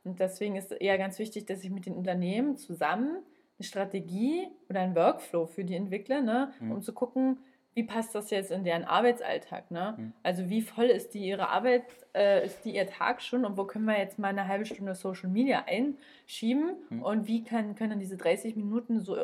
Und 0.05 0.19
deswegen 0.19 0.57
ist 0.57 0.73
eher 0.73 0.99
ganz 0.99 1.19
wichtig, 1.19 1.47
dass 1.47 1.63
ich 1.63 1.71
mit 1.71 1.87
den 1.87 1.95
Unternehmen 1.95 2.57
zusammen 2.57 3.19
eine 3.59 3.67
Strategie 3.67 4.49
oder 4.69 4.81
einen 4.81 4.97
Workflow 4.97 5.47
für 5.47 5.65
die 5.65 5.75
entwickle, 5.75 6.23
ne? 6.23 6.53
Mhm. 6.61 6.73
um 6.73 6.83
zu 6.83 6.95
gucken, 6.95 7.39
wie 7.75 7.85
passt 7.85 8.15
das 8.15 8.31
jetzt 8.31 8.51
in 8.51 8.65
deren 8.65 8.85
Arbeitsalltag? 8.85 9.71
Ne? 9.71 9.95
Mhm. 9.97 10.13
Also 10.23 10.49
wie 10.49 10.63
voll 10.63 10.87
ist 10.87 11.15
die 11.15 11.25
ihre 11.25 11.49
Arbeit, 11.51 11.85
äh, 12.15 12.45
ist 12.45 12.65
die 12.65 12.75
ihr 12.75 12.87
Tag 12.87 13.23
schon 13.23 13.45
und 13.45 13.57
wo 13.57 13.65
können 13.65 13.85
wir 13.85 13.99
jetzt 13.99 14.19
mal 14.19 14.29
eine 14.29 14.49
halbe 14.49 14.67
Stunde 14.67 14.95
Social 14.95 15.31
Media 15.31 15.65
einschieben 15.67 16.73
mhm. 16.89 17.03
und 17.03 17.29
wie 17.29 17.45
kann, 17.45 17.77
können 17.77 18.01
diese 18.01 18.17
30 18.17 18.57
Minuten 18.57 19.01
so 19.01 19.17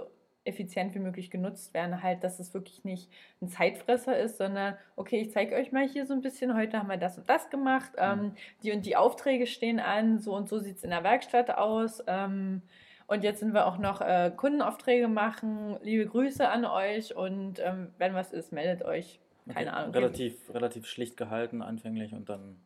effizient 0.47 0.95
wie 0.95 0.99
möglich 0.99 1.31
genutzt 1.31 1.75
werden. 1.75 2.03
Halt, 2.03 2.25
dass 2.25 2.39
es 2.39 2.55
wirklich 2.55 2.85
nicht 2.85 3.11
ein 3.41 3.49
Zeitfresser 3.49 4.19
ist, 4.19 4.39
sondern 4.39 4.77
okay, 4.97 5.21
ich 5.21 5.33
zeige 5.33 5.55
euch 5.55 5.73
mal 5.73 5.87
hier 5.87 6.07
so 6.07 6.15
ein 6.15 6.23
bisschen, 6.23 6.57
heute 6.57 6.79
haben 6.79 6.89
wir 6.89 6.97
das 6.97 7.19
und 7.19 7.29
das 7.29 7.51
gemacht, 7.51 7.93
mhm. 7.95 8.21
ähm, 8.21 8.33
die 8.63 8.73
und 8.73 8.87
die 8.87 8.97
Aufträge 8.97 9.47
stehen 9.47 9.81
an, 9.81 10.19
so 10.19 10.35
und 10.35 10.49
so 10.49 10.59
sieht 10.59 10.77
es 10.77 10.85
in 10.85 10.91
der 10.91 11.05
Werkstatt 11.05 11.51
aus. 11.51 12.03
Ähm, 12.07 12.63
und 13.09 13.23
jetzt 13.23 13.41
sind 13.41 13.55
wir 13.55 13.67
auch 13.67 13.79
noch 13.79 14.01
äh, 14.01 14.33
Kundenaufträge 14.35 15.07
machen. 15.07 15.77
Liebe 15.83 16.07
Grüße 16.07 16.49
an 16.49 16.65
euch 16.65 17.15
und 17.15 17.61
ähm, 17.61 17.93
wenn 17.99 18.15
was 18.15 18.33
ist, 18.33 18.53
meldet 18.53 18.85
euch. 18.85 19.21
Keine 19.49 19.71
okay. 19.71 19.79
Ahnung. 19.79 19.95
Relativ, 19.95 20.53
relativ 20.53 20.87
schlicht 20.87 21.17
gehalten 21.17 21.63
anfänglich 21.63 22.15
und 22.15 22.29
dann 22.29 22.57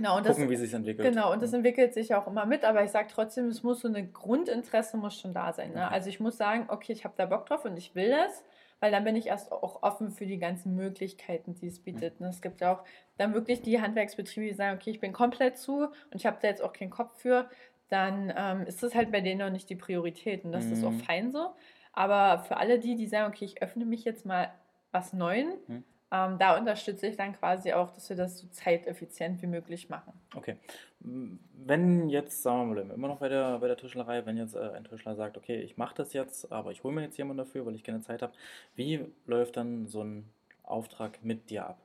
Genau, 0.00 0.16
und 0.16 0.26
gucken, 0.26 0.44
das, 0.44 0.50
wie 0.50 0.56
sich 0.56 0.72
entwickelt. 0.72 1.06
Genau, 1.06 1.30
und 1.30 1.42
das 1.42 1.52
entwickelt 1.52 1.92
sich 1.92 2.14
auch 2.14 2.26
immer 2.26 2.46
mit, 2.46 2.64
aber 2.64 2.82
ich 2.82 2.90
sage 2.90 3.08
trotzdem, 3.12 3.48
es 3.48 3.62
muss 3.62 3.80
so 3.80 3.88
eine 3.88 4.06
Grundinteresse 4.06 4.96
muss 4.96 5.20
schon 5.20 5.34
da 5.34 5.52
sein. 5.52 5.72
Ne? 5.72 5.84
Okay. 5.84 5.94
Also 5.94 6.08
ich 6.08 6.20
muss 6.20 6.38
sagen, 6.38 6.64
okay, 6.68 6.92
ich 6.92 7.04
habe 7.04 7.12
da 7.18 7.26
Bock 7.26 7.44
drauf 7.44 7.66
und 7.66 7.76
ich 7.76 7.94
will 7.94 8.08
das, 8.08 8.42
weil 8.80 8.90
dann 8.90 9.04
bin 9.04 9.14
ich 9.14 9.26
erst 9.26 9.52
auch 9.52 9.82
offen 9.82 10.10
für 10.10 10.24
die 10.24 10.38
ganzen 10.38 10.74
Möglichkeiten, 10.74 11.54
die 11.54 11.66
es 11.66 11.80
bietet. 11.80 12.18
Ne? 12.18 12.28
Es 12.28 12.40
gibt 12.40 12.62
auch 12.62 12.82
dann 13.18 13.34
wirklich 13.34 13.60
die 13.60 13.82
Handwerksbetriebe, 13.82 14.46
die 14.46 14.54
sagen, 14.54 14.78
okay, 14.78 14.88
ich 14.88 15.00
bin 15.00 15.12
komplett 15.12 15.58
zu 15.58 15.82
und 15.82 16.14
ich 16.14 16.24
habe 16.24 16.38
da 16.40 16.48
jetzt 16.48 16.62
auch 16.62 16.72
keinen 16.72 16.88
Kopf 16.88 17.20
für, 17.20 17.50
dann 17.90 18.32
ähm, 18.34 18.62
ist 18.66 18.82
das 18.82 18.94
halt 18.94 19.12
bei 19.12 19.20
denen 19.20 19.40
noch 19.40 19.50
nicht 19.50 19.68
die 19.68 19.76
Priorität 19.76 20.46
und 20.46 20.52
das 20.52 20.64
mhm. 20.64 20.72
ist 20.72 20.84
auch 20.84 20.92
mhm. 20.92 21.00
fein 21.00 21.30
so. 21.30 21.50
Aber 21.92 22.44
für 22.44 22.56
alle 22.56 22.78
die, 22.78 22.94
die 22.94 23.06
sagen, 23.06 23.30
okay, 23.30 23.44
ich 23.44 23.60
öffne 23.60 23.84
mich 23.84 24.04
jetzt 24.04 24.24
mal 24.24 24.50
was 24.92 25.12
Neuen, 25.12 25.52
mhm. 25.66 25.84
Ähm, 26.12 26.38
da 26.38 26.58
unterstütze 26.58 27.06
ich 27.06 27.16
dann 27.16 27.34
quasi 27.34 27.72
auch, 27.72 27.92
dass 27.92 28.08
wir 28.08 28.16
das 28.16 28.38
so 28.38 28.48
zeiteffizient 28.48 29.40
wie 29.42 29.46
möglich 29.46 29.88
machen. 29.88 30.12
Okay. 30.34 30.56
Wenn 30.98 32.08
jetzt, 32.08 32.42
sagen 32.42 32.74
wir 32.74 32.84
mal, 32.84 32.94
immer 32.94 33.08
noch 33.08 33.18
bei 33.18 33.28
der, 33.28 33.58
bei 33.60 33.68
der 33.68 33.76
Tischlerei, 33.76 34.26
wenn 34.26 34.36
jetzt 34.36 34.56
äh, 34.56 34.70
ein 34.74 34.84
Tischler 34.84 35.14
sagt, 35.14 35.36
okay, 35.36 35.60
ich 35.60 35.76
mache 35.76 35.94
das 35.94 36.12
jetzt, 36.12 36.50
aber 36.50 36.72
ich 36.72 36.82
hole 36.82 36.92
mir 36.92 37.02
jetzt 37.02 37.16
jemanden 37.16 37.38
dafür, 37.38 37.64
weil 37.64 37.76
ich 37.76 37.84
keine 37.84 38.00
Zeit 38.00 38.22
habe, 38.22 38.32
wie 38.74 39.06
läuft 39.26 39.56
dann 39.56 39.86
so 39.86 40.02
ein 40.02 40.28
Auftrag 40.64 41.22
mit 41.22 41.48
dir 41.48 41.66
ab? 41.66 41.78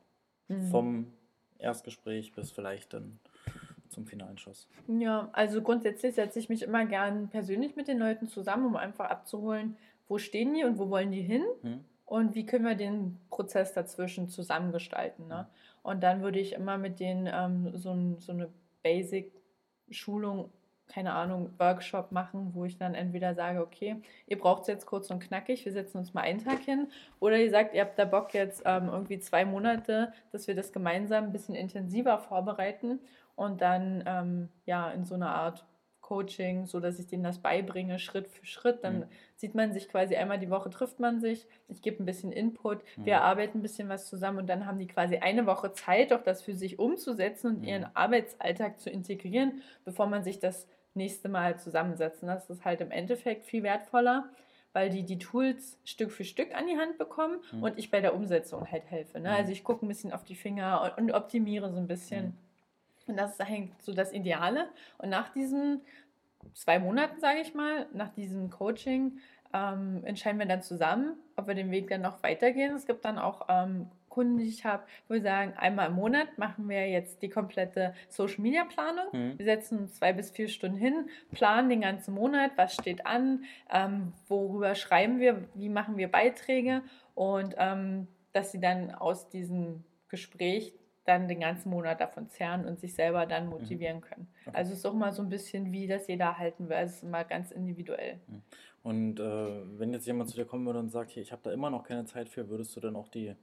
Mhm. 0.47 0.63
Vom 0.71 1.13
Erstgespräch 1.59 2.33
bis 2.33 2.51
vielleicht 2.51 2.93
dann 2.93 3.19
zum 3.89 4.07
finalen 4.07 4.39
Schuss. 4.39 4.67
Ja, 4.87 5.29
also 5.33 5.61
grundsätzlich 5.61 6.15
setze 6.15 6.39
ich 6.39 6.49
mich 6.49 6.63
immer 6.63 6.85
gern 6.85 7.29
persönlich 7.29 7.75
mit 7.75 7.87
den 7.87 7.99
Leuten 7.99 8.27
zusammen, 8.27 8.65
um 8.65 8.75
einfach 8.75 9.05
abzuholen, 9.05 9.77
wo 10.07 10.17
stehen 10.17 10.55
die 10.55 10.63
und 10.63 10.79
wo 10.79 10.89
wollen 10.89 11.11
die 11.11 11.21
hin. 11.21 11.43
Mhm 11.61 11.85
und 12.05 12.35
wie 12.35 12.45
können 12.45 12.65
wir 12.65 12.75
den 12.75 13.19
Prozess 13.29 13.73
dazwischen 13.73 14.29
zusammengestalten. 14.29 15.27
Ne? 15.27 15.47
Und 15.81 16.03
dann 16.03 16.21
würde 16.21 16.39
ich 16.39 16.53
immer 16.53 16.77
mit 16.77 16.99
denen 16.99 17.27
ähm, 17.31 17.75
so, 17.75 17.91
ein, 17.91 18.19
so 18.19 18.31
eine 18.31 18.49
Basic-Schulung, 18.83 20.51
keine 20.87 21.13
Ahnung, 21.13 21.49
Workshop 21.57 22.11
machen, 22.11 22.51
wo 22.53 22.65
ich 22.65 22.77
dann 22.77 22.93
entweder 22.93 23.33
sage, 23.33 23.59
okay, 23.59 23.95
ihr 24.27 24.37
braucht 24.37 24.61
es 24.63 24.67
jetzt 24.67 24.85
kurz 24.85 25.09
und 25.09 25.19
knackig, 25.19 25.65
wir 25.65 25.71
setzen 25.71 25.97
uns 25.97 26.13
mal 26.13 26.21
einen 26.21 26.43
Tag 26.43 26.59
hin, 26.59 26.87
oder 27.19 27.37
ihr 27.37 27.49
sagt, 27.49 27.73
ihr 27.73 27.81
habt 27.81 27.97
da 27.97 28.05
Bock 28.05 28.35
jetzt 28.35 28.61
ähm, 28.65 28.89
irgendwie 28.89 29.19
zwei 29.19 29.45
Monate, 29.45 30.13
dass 30.31 30.47
wir 30.47 30.53
das 30.53 30.71
gemeinsam 30.71 31.25
ein 31.25 31.31
bisschen 31.31 31.55
intensiver 31.55 32.19
vorbereiten 32.19 32.99
und 33.35 33.61
dann 33.61 34.03
ähm, 34.05 34.49
ja 34.67 34.91
in 34.91 35.05
so 35.05 35.15
einer 35.15 35.33
Art 35.33 35.65
Coaching, 36.05 36.67
so 36.67 36.79
dass 36.79 36.99
ich 36.99 37.07
denen 37.07 37.23
das 37.23 37.39
beibringe, 37.39 37.97
Schritt 37.97 38.27
für 38.27 38.45
Schritt. 38.45 38.83
Dann 38.83 38.99
mhm. 38.99 39.05
sieht 39.37 39.55
man 39.55 39.73
sich 39.73 39.89
quasi 39.89 40.15
einmal 40.15 40.37
die 40.37 40.51
Woche, 40.51 40.69
trifft 40.69 40.99
man 40.99 41.19
sich. 41.19 41.47
Ich 41.67 41.81
gebe 41.81 42.03
ein 42.03 42.05
bisschen 42.05 42.31
Input, 42.31 42.83
mhm. 42.95 43.05
wir 43.05 43.21
arbeiten 43.21 43.57
ein 43.57 43.61
bisschen 43.63 43.89
was 43.89 44.07
zusammen 44.07 44.37
und 44.37 44.47
dann 44.47 44.67
haben 44.67 44.77
die 44.77 44.85
quasi 44.85 45.17
eine 45.17 45.47
Woche 45.47 45.71
Zeit, 45.71 46.13
auch 46.13 46.21
das 46.21 46.43
für 46.43 46.53
sich 46.53 46.77
umzusetzen 46.77 47.47
und 47.47 47.61
mhm. 47.61 47.67
ihren 47.67 47.95
Arbeitsalltag 47.95 48.79
zu 48.79 48.91
integrieren, 48.91 49.63
bevor 49.83 50.05
man 50.05 50.23
sich 50.23 50.39
das 50.39 50.67
nächste 50.93 51.27
Mal 51.27 51.57
zusammensetzt. 51.57 52.21
Und 52.21 52.27
das 52.27 52.51
ist 52.51 52.63
halt 52.63 52.81
im 52.81 52.91
Endeffekt 52.91 53.47
viel 53.47 53.63
wertvoller, 53.63 54.29
weil 54.73 54.91
die 54.91 55.03
die 55.03 55.17
Tools 55.17 55.79
Stück 55.85 56.11
für 56.11 56.23
Stück 56.23 56.53
an 56.53 56.67
die 56.67 56.77
Hand 56.77 56.99
bekommen 56.99 57.39
mhm. 57.51 57.63
und 57.63 57.79
ich 57.79 57.89
bei 57.89 57.99
der 57.99 58.13
Umsetzung 58.13 58.69
halt 58.71 58.85
helfe. 58.91 59.19
Ne? 59.19 59.29
Mhm. 59.29 59.35
Also 59.35 59.51
ich 59.51 59.63
gucke 59.63 59.83
ein 59.83 59.87
bisschen 59.87 60.13
auf 60.13 60.23
die 60.23 60.35
Finger 60.35 60.83
und, 60.83 61.09
und 61.09 61.11
optimiere 61.13 61.71
so 61.71 61.79
ein 61.79 61.87
bisschen. 61.87 62.37
Und 63.07 63.17
das 63.17 63.33
ist 63.33 63.41
eigentlich 63.41 63.71
so 63.81 63.93
das 63.93 64.11
Ideale. 64.13 64.67
Und 64.97 65.09
nach 65.09 65.29
diesen 65.29 65.81
zwei 66.53 66.79
Monaten, 66.79 67.19
sage 67.19 67.39
ich 67.41 67.53
mal, 67.53 67.87
nach 67.93 68.09
diesem 68.09 68.49
Coaching, 68.49 69.19
ähm, 69.53 70.01
entscheiden 70.03 70.39
wir 70.39 70.45
dann 70.45 70.61
zusammen, 70.61 71.15
ob 71.35 71.47
wir 71.47 71.55
den 71.55 71.71
Weg 71.71 71.89
dann 71.89 72.01
noch 72.01 72.21
weitergehen. 72.23 72.75
Es 72.75 72.85
gibt 72.85 73.05
dann 73.05 73.17
auch 73.17 73.47
ähm, 73.49 73.89
Kunden, 74.09 74.37
die 74.37 74.47
ich 74.47 74.63
habe, 74.65 74.83
wo 75.07 75.13
wir 75.13 75.21
sagen, 75.21 75.53
einmal 75.57 75.89
im 75.89 75.95
Monat 75.95 76.37
machen 76.37 76.69
wir 76.69 76.87
jetzt 76.87 77.21
die 77.21 77.29
komplette 77.29 77.93
Social 78.07 78.41
Media 78.41 78.63
Planung. 78.63 79.05
Mhm. 79.11 79.37
Wir 79.37 79.45
setzen 79.45 79.89
zwei 79.89 80.13
bis 80.13 80.31
vier 80.31 80.47
Stunden 80.47 80.77
hin, 80.77 81.09
planen 81.31 81.69
den 81.69 81.81
ganzen 81.81 82.13
Monat, 82.13 82.51
was 82.55 82.73
steht 82.73 83.05
an, 83.05 83.43
ähm, 83.71 84.13
worüber 84.27 84.73
schreiben 84.75 85.19
wir, 85.19 85.43
wie 85.53 85.69
machen 85.69 85.97
wir 85.97 86.09
Beiträge 86.09 86.81
und 87.13 87.55
ähm, 87.57 88.07
dass 88.31 88.51
sie 88.51 88.59
dann 88.59 88.93
aus 88.93 89.29
diesem 89.29 89.83
Gespräch 90.07 90.73
dann 91.05 91.27
den 91.27 91.39
ganzen 91.39 91.69
Monat 91.69 92.01
davon 92.01 92.27
zehren 92.29 92.65
und 92.65 92.79
sich 92.79 92.93
selber 92.93 93.25
dann 93.25 93.45
mhm. 93.45 93.51
motivieren 93.51 94.01
können. 94.01 94.27
Okay. 94.45 94.57
Also 94.57 94.73
es 94.73 94.79
ist 94.79 94.85
auch 94.85 94.93
mal 94.93 95.13
so 95.13 95.21
ein 95.21 95.29
bisschen, 95.29 95.71
wie 95.71 95.87
das 95.87 96.07
jeder 96.07 96.37
halten 96.37 96.67
will. 96.67 96.77
Es 96.77 96.95
ist 96.95 97.03
immer 97.03 97.23
ganz 97.23 97.51
individuell. 97.51 98.19
Mhm. 98.27 98.41
Und 98.83 99.19
äh, 99.19 99.79
wenn 99.79 99.93
jetzt 99.93 100.05
jemand 100.05 100.29
zu 100.29 100.35
dir 100.35 100.45
kommen 100.45 100.65
würde 100.65 100.79
und 100.79 100.89
sagt, 100.89 101.11
hier, 101.11 101.23
ich 101.23 101.31
habe 101.31 101.41
da 101.43 101.51
immer 101.51 101.69
noch 101.69 101.83
keine 101.83 102.05
Zeit 102.05 102.29
für, 102.29 102.49
würdest 102.49 102.75
du 102.75 102.79
dann 102.79 102.95
auch 102.95 103.07
die, 103.07 103.35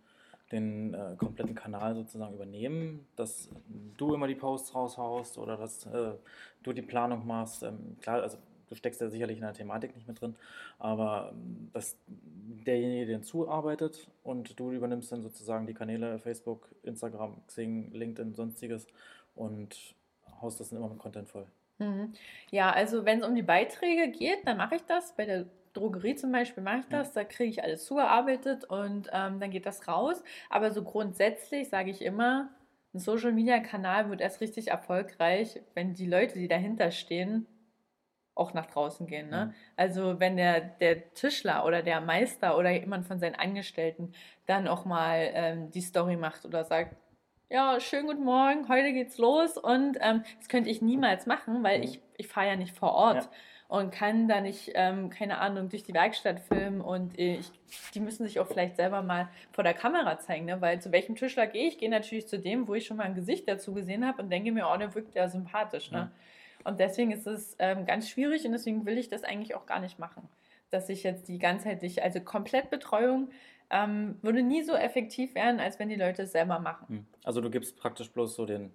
den 0.52 0.94
äh, 0.94 1.16
kompletten 1.16 1.54
Kanal 1.54 1.94
sozusagen 1.94 2.34
übernehmen, 2.34 3.06
dass 3.16 3.48
du 3.96 4.14
immer 4.14 4.28
die 4.28 4.36
Posts 4.36 4.74
raushaust 4.74 5.38
oder 5.38 5.56
dass 5.56 5.86
äh, 5.86 6.12
du 6.62 6.72
die 6.72 6.82
Planung 6.82 7.26
machst? 7.26 7.64
Ähm, 7.64 7.96
klar, 8.00 8.22
also 8.22 8.38
du 8.72 8.76
steckst 8.76 9.02
ja 9.02 9.10
sicherlich 9.10 9.36
in 9.36 9.42
der 9.42 9.52
Thematik 9.52 9.94
nicht 9.94 10.08
mit 10.08 10.20
drin, 10.20 10.34
aber 10.78 11.32
ähm, 11.32 11.68
dass 11.74 11.98
derjenige 12.06 13.06
dir 13.06 13.22
zuarbeitet 13.22 14.08
und 14.22 14.58
du 14.58 14.72
übernimmst 14.72 15.12
dann 15.12 15.20
sozusagen 15.20 15.66
die 15.66 15.74
Kanäle 15.74 16.18
Facebook, 16.18 16.74
Instagram, 16.82 17.36
Xing, 17.46 17.92
LinkedIn, 17.92 18.32
sonstiges 18.32 18.86
und 19.34 19.94
haust 20.40 20.58
das 20.58 20.70
dann 20.70 20.78
immer 20.78 20.88
mit 20.88 20.98
Content 20.98 21.28
voll. 21.28 21.46
Mhm. 21.78 22.14
Ja, 22.50 22.70
also 22.70 23.04
wenn 23.04 23.20
es 23.20 23.26
um 23.26 23.34
die 23.34 23.42
Beiträge 23.42 24.10
geht, 24.10 24.46
dann 24.46 24.56
mache 24.56 24.76
ich 24.76 24.82
das. 24.86 25.14
Bei 25.16 25.26
der 25.26 25.44
Drogerie 25.74 26.14
zum 26.14 26.32
Beispiel 26.32 26.62
mache 26.62 26.80
ich 26.80 26.88
das, 26.88 27.08
ja. 27.08 27.22
da 27.22 27.24
kriege 27.24 27.50
ich 27.50 27.62
alles 27.62 27.84
zugearbeitet 27.84 28.64
und 28.64 29.08
ähm, 29.12 29.38
dann 29.38 29.50
geht 29.50 29.66
das 29.66 29.86
raus. 29.86 30.22
Aber 30.48 30.70
so 30.70 30.82
grundsätzlich 30.82 31.68
sage 31.68 31.90
ich 31.90 32.00
immer, 32.00 32.48
ein 32.94 33.00
Social-Media-Kanal 33.00 34.08
wird 34.08 34.22
erst 34.22 34.40
richtig 34.40 34.68
erfolgreich, 34.68 35.60
wenn 35.74 35.94
die 35.94 36.06
Leute, 36.06 36.38
die 36.38 36.48
dahinter 36.48 36.90
stehen, 36.90 37.46
auch 38.34 38.54
nach 38.54 38.66
draußen 38.66 39.06
gehen. 39.06 39.28
Ne? 39.28 39.46
Mhm. 39.46 39.54
Also 39.76 40.20
wenn 40.20 40.36
der, 40.36 40.60
der 40.60 41.12
Tischler 41.14 41.64
oder 41.66 41.82
der 41.82 42.00
Meister 42.00 42.56
oder 42.56 42.70
jemand 42.70 43.06
von 43.06 43.18
seinen 43.18 43.34
Angestellten 43.34 44.12
dann 44.46 44.68
auch 44.68 44.84
mal 44.84 45.30
ähm, 45.34 45.70
die 45.70 45.82
Story 45.82 46.16
macht 46.16 46.44
oder 46.44 46.64
sagt, 46.64 46.96
ja, 47.50 47.78
schönen 47.80 48.06
guten 48.06 48.24
Morgen, 48.24 48.66
heute 48.68 48.94
geht's 48.94 49.18
los 49.18 49.58
und 49.58 49.98
ähm, 50.00 50.22
das 50.38 50.48
könnte 50.48 50.70
ich 50.70 50.80
niemals 50.80 51.26
machen, 51.26 51.62
weil 51.62 51.78
mhm. 51.78 51.84
ich, 51.84 52.00
ich 52.16 52.28
fahre 52.28 52.48
ja 52.48 52.56
nicht 52.56 52.76
vor 52.76 52.92
Ort. 52.92 53.24
Ja. 53.24 53.30
Und 53.68 53.90
kann 53.90 54.28
da 54.28 54.42
nicht, 54.42 54.72
ähm, 54.74 55.08
keine 55.08 55.38
Ahnung, 55.38 55.70
durch 55.70 55.82
die 55.82 55.94
Werkstatt 55.94 56.40
filmen 56.40 56.82
und 56.82 57.18
äh, 57.18 57.36
ich, 57.36 57.50
die 57.94 58.00
müssen 58.00 58.26
sich 58.26 58.38
auch 58.38 58.46
vielleicht 58.46 58.76
selber 58.76 59.00
mal 59.00 59.30
vor 59.50 59.64
der 59.64 59.72
Kamera 59.72 60.18
zeigen, 60.18 60.44
ne? 60.44 60.60
weil 60.60 60.82
zu 60.82 60.92
welchem 60.92 61.16
Tischler 61.16 61.46
gehe 61.46 61.68
ich? 61.68 61.78
Gehe 61.78 61.88
natürlich 61.88 62.28
zu 62.28 62.38
dem, 62.38 62.68
wo 62.68 62.74
ich 62.74 62.84
schon 62.84 62.98
mal 62.98 63.04
ein 63.04 63.14
Gesicht 63.14 63.48
dazu 63.48 63.72
gesehen 63.72 64.06
habe 64.06 64.22
und 64.22 64.28
denke 64.28 64.52
mir, 64.52 64.68
oh, 64.70 64.76
der 64.76 64.94
wirkt 64.94 65.14
ja 65.14 65.26
sympathisch. 65.26 65.90
Ne? 65.90 65.98
Ja. 65.98 66.10
Und 66.64 66.80
deswegen 66.80 67.10
ist 67.10 67.26
es 67.26 67.56
ähm, 67.58 67.86
ganz 67.86 68.08
schwierig 68.08 68.44
und 68.44 68.52
deswegen 68.52 68.86
will 68.86 68.98
ich 68.98 69.08
das 69.08 69.24
eigentlich 69.24 69.54
auch 69.54 69.66
gar 69.66 69.80
nicht 69.80 69.98
machen. 69.98 70.28
Dass 70.70 70.88
ich 70.88 71.02
jetzt 71.02 71.28
die 71.28 71.38
ganzheitliche, 71.38 72.02
also 72.02 72.20
Komplettbetreuung 72.20 73.30
ähm, 73.70 74.18
würde 74.22 74.42
nie 74.42 74.62
so 74.62 74.74
effektiv 74.74 75.34
werden, 75.34 75.60
als 75.60 75.78
wenn 75.78 75.88
die 75.88 75.96
Leute 75.96 76.22
es 76.22 76.32
selber 76.32 76.58
machen. 76.58 76.88
Hm. 76.88 77.06
Also 77.24 77.40
du 77.40 77.50
gibst 77.50 77.76
praktisch 77.76 78.10
bloß 78.10 78.34
so 78.34 78.46
den 78.46 78.70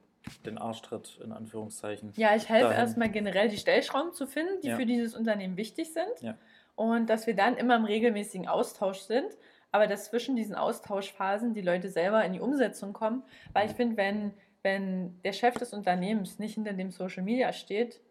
den 0.45 0.57
Arschtritt 0.57 1.19
in 1.23 1.31
Anführungszeichen. 1.31 2.13
Ja, 2.15 2.35
ich 2.35 2.49
helfe 2.49 2.73
erstmal 2.73 3.09
generell 3.09 3.49
die 3.49 3.57
Stellschrauben 3.57 4.13
zu 4.13 4.27
finden, 4.27 4.61
die 4.61 4.69
ja. 4.69 4.75
für 4.75 4.85
dieses 4.85 5.15
Unternehmen 5.15 5.57
wichtig 5.57 5.93
sind. 5.93 6.21
Ja. 6.21 6.37
Und 6.75 7.09
dass 7.09 7.27
wir 7.27 7.35
dann 7.35 7.57
immer 7.57 7.75
im 7.75 7.85
regelmäßigen 7.85 8.47
Austausch 8.47 8.99
sind, 8.99 9.37
aber 9.71 9.87
dass 9.87 10.05
zwischen 10.05 10.35
diesen 10.35 10.55
Austauschphasen 10.55 11.53
die 11.53 11.61
Leute 11.61 11.89
selber 11.89 12.23
in 12.23 12.33
die 12.33 12.39
Umsetzung 12.39 12.93
kommen. 12.93 13.23
Weil 13.53 13.69
ich 13.69 13.75
finde, 13.75 13.97
wenn, 13.97 14.33
wenn 14.67 15.21
der 15.21 15.31
Chef 15.31 15.55
des 15.55 15.71
Unternehmens 15.71 16.39
nicht 16.39 16.55
hinter 16.55 16.73
dem 16.73 16.91
Social 16.91 17.23
Media 17.23 17.53
steht, 17.53 18.01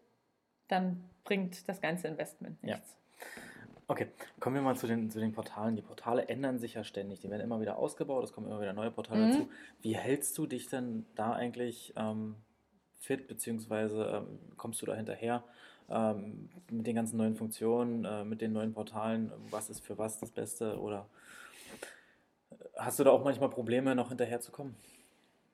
dann 0.67 1.07
bringt 1.23 1.69
das 1.69 1.81
ganze 1.81 2.07
Investment 2.07 2.61
nichts. 2.63 2.89
Ja. 2.89 2.95
Okay, 3.87 4.07
kommen 4.39 4.55
wir 4.55 4.63
mal 4.63 4.75
zu 4.75 4.87
den, 4.87 5.11
zu 5.11 5.19
den 5.19 5.33
Portalen. 5.33 5.75
Die 5.75 5.83
Portale 5.83 6.27
ändern 6.27 6.57
sich 6.57 6.73
ja 6.73 6.83
ständig. 6.83 7.19
Die 7.19 7.29
werden 7.29 7.43
immer 7.43 7.61
wieder 7.61 7.77
ausgebaut, 7.77 8.23
es 8.23 8.33
kommen 8.33 8.47
immer 8.47 8.59
wieder 8.59 8.73
neue 8.73 8.89
Portale 8.89 9.27
mhm. 9.27 9.31
dazu. 9.31 9.49
Wie 9.81 9.95
hältst 9.95 10.35
du 10.39 10.47
dich 10.47 10.67
denn 10.67 11.05
da 11.13 11.33
eigentlich 11.33 11.93
ähm, 11.95 12.35
fit, 12.99 13.27
beziehungsweise 13.27 14.25
ähm, 14.27 14.39
kommst 14.57 14.81
du 14.81 14.87
da 14.87 14.95
hinterher 14.95 15.43
ähm, 15.89 16.49
mit 16.71 16.87
den 16.87 16.95
ganzen 16.95 17.17
neuen 17.17 17.35
Funktionen, 17.35 18.03
äh, 18.03 18.25
mit 18.25 18.41
den 18.41 18.51
neuen 18.51 18.73
Portalen? 18.73 19.31
Was 19.51 19.69
ist 19.69 19.85
für 19.85 19.99
was 19.99 20.17
das 20.17 20.31
Beste? 20.31 20.79
Oder 20.79 21.07
hast 22.75 22.97
du 22.97 23.03
da 23.03 23.11
auch 23.11 23.23
manchmal 23.23 23.51
Probleme, 23.51 23.93
noch 23.93 24.09
hinterherzukommen? 24.09 24.75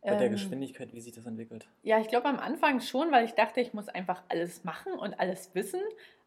Bei 0.04 0.16
der 0.16 0.28
ähm, 0.28 0.34
Geschwindigkeit, 0.34 0.94
wie 0.94 1.00
sich 1.00 1.13
das 1.13 1.26
entwickelt? 1.26 1.68
Ja, 1.82 2.00
ich 2.00 2.10
glaube 2.10 2.28
am 2.28 2.38
Anfang 2.38 2.82
schon, 2.82 3.12
weil 3.12 3.26
ich 3.26 3.34
dachte, 3.34 3.62
ich 3.62 3.74
muss 3.74 3.88
einfach 3.88 4.22
alles 4.28 4.63
machen 4.63 4.94
und 4.94 5.20
alles 5.20 5.56
wissen. 5.56 5.82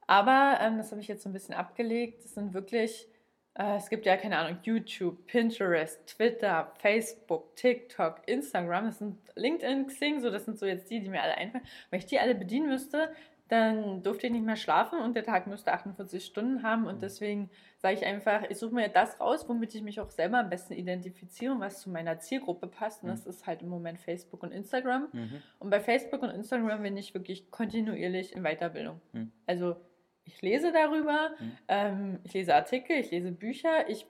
Aber 0.06 0.58
ähm, 0.62 0.78
das 0.78 0.90
habe 0.92 1.00
ich 1.00 1.08
jetzt 1.08 1.22
so 1.22 1.28
ein 1.28 1.32
bisschen 1.32 1.54
abgelegt. 1.54 2.24
Das 2.24 2.34
sind 2.34 2.54
wirklich, 2.54 3.06
äh, 3.54 3.76
es 3.76 3.90
gibt 3.90 4.06
ja 4.06 4.16
keine 4.16 4.38
Ahnung, 4.38 4.58
YouTube, 4.62 5.26
Pinterest, 5.26 6.06
Twitter, 6.06 6.72
Facebook, 6.78 7.54
TikTok, 7.56 8.22
Instagram, 8.26 8.86
das 8.86 8.98
sind 8.98 9.18
LinkedIn, 9.34 9.88
Xing, 9.88 10.20
so 10.20 10.30
das 10.30 10.44
sind 10.44 10.58
so 10.58 10.64
jetzt 10.64 10.90
die, 10.90 11.00
die 11.00 11.10
mir 11.10 11.22
alle 11.22 11.36
einfallen. 11.36 11.64
Wenn 11.90 11.98
ich 11.98 12.06
die 12.06 12.18
alle 12.18 12.34
bedienen 12.34 12.68
müsste, 12.68 13.10
dann 13.48 14.02
durfte 14.02 14.26
ich 14.26 14.32
nicht 14.32 14.44
mehr 14.44 14.56
schlafen 14.56 14.98
und 15.00 15.14
der 15.14 15.24
Tag 15.24 15.46
müsste 15.46 15.72
48 15.72 16.24
Stunden 16.24 16.62
haben. 16.62 16.86
Und 16.86 16.96
mhm. 16.96 17.00
deswegen 17.00 17.50
sage 17.78 17.94
ich 17.94 18.04
einfach, 18.04 18.42
ich 18.48 18.58
suche 18.58 18.74
mir 18.74 18.88
das 18.88 19.20
raus, 19.20 19.48
womit 19.48 19.74
ich 19.74 19.82
mich 19.82 20.00
auch 20.00 20.10
selber 20.10 20.38
am 20.38 20.50
besten 20.50 20.72
identifiziere 20.72 21.52
und 21.52 21.60
was 21.60 21.80
zu 21.80 21.90
meiner 21.90 22.18
Zielgruppe 22.18 22.66
passt. 22.66 23.02
Und 23.02 23.10
das 23.10 23.24
mhm. 23.24 23.30
ist 23.30 23.46
halt 23.46 23.62
im 23.62 23.68
Moment 23.68 24.00
Facebook 24.00 24.42
und 24.42 24.52
Instagram. 24.52 25.08
Mhm. 25.12 25.42
Und 25.60 25.70
bei 25.70 25.80
Facebook 25.80 26.22
und 26.22 26.30
Instagram 26.30 26.82
bin 26.82 26.96
ich 26.96 27.14
wirklich 27.14 27.50
kontinuierlich 27.50 28.34
in 28.34 28.42
Weiterbildung. 28.42 29.00
Mhm. 29.12 29.30
Also 29.46 29.76
ich 30.24 30.42
lese 30.42 30.72
darüber, 30.72 31.30
mhm. 31.38 31.52
ähm, 31.68 32.18
ich 32.24 32.34
lese 32.34 32.54
Artikel, 32.54 32.96
ich 32.96 33.12
lese 33.12 33.30
Bücher, 33.30 33.88
ich 33.88 34.06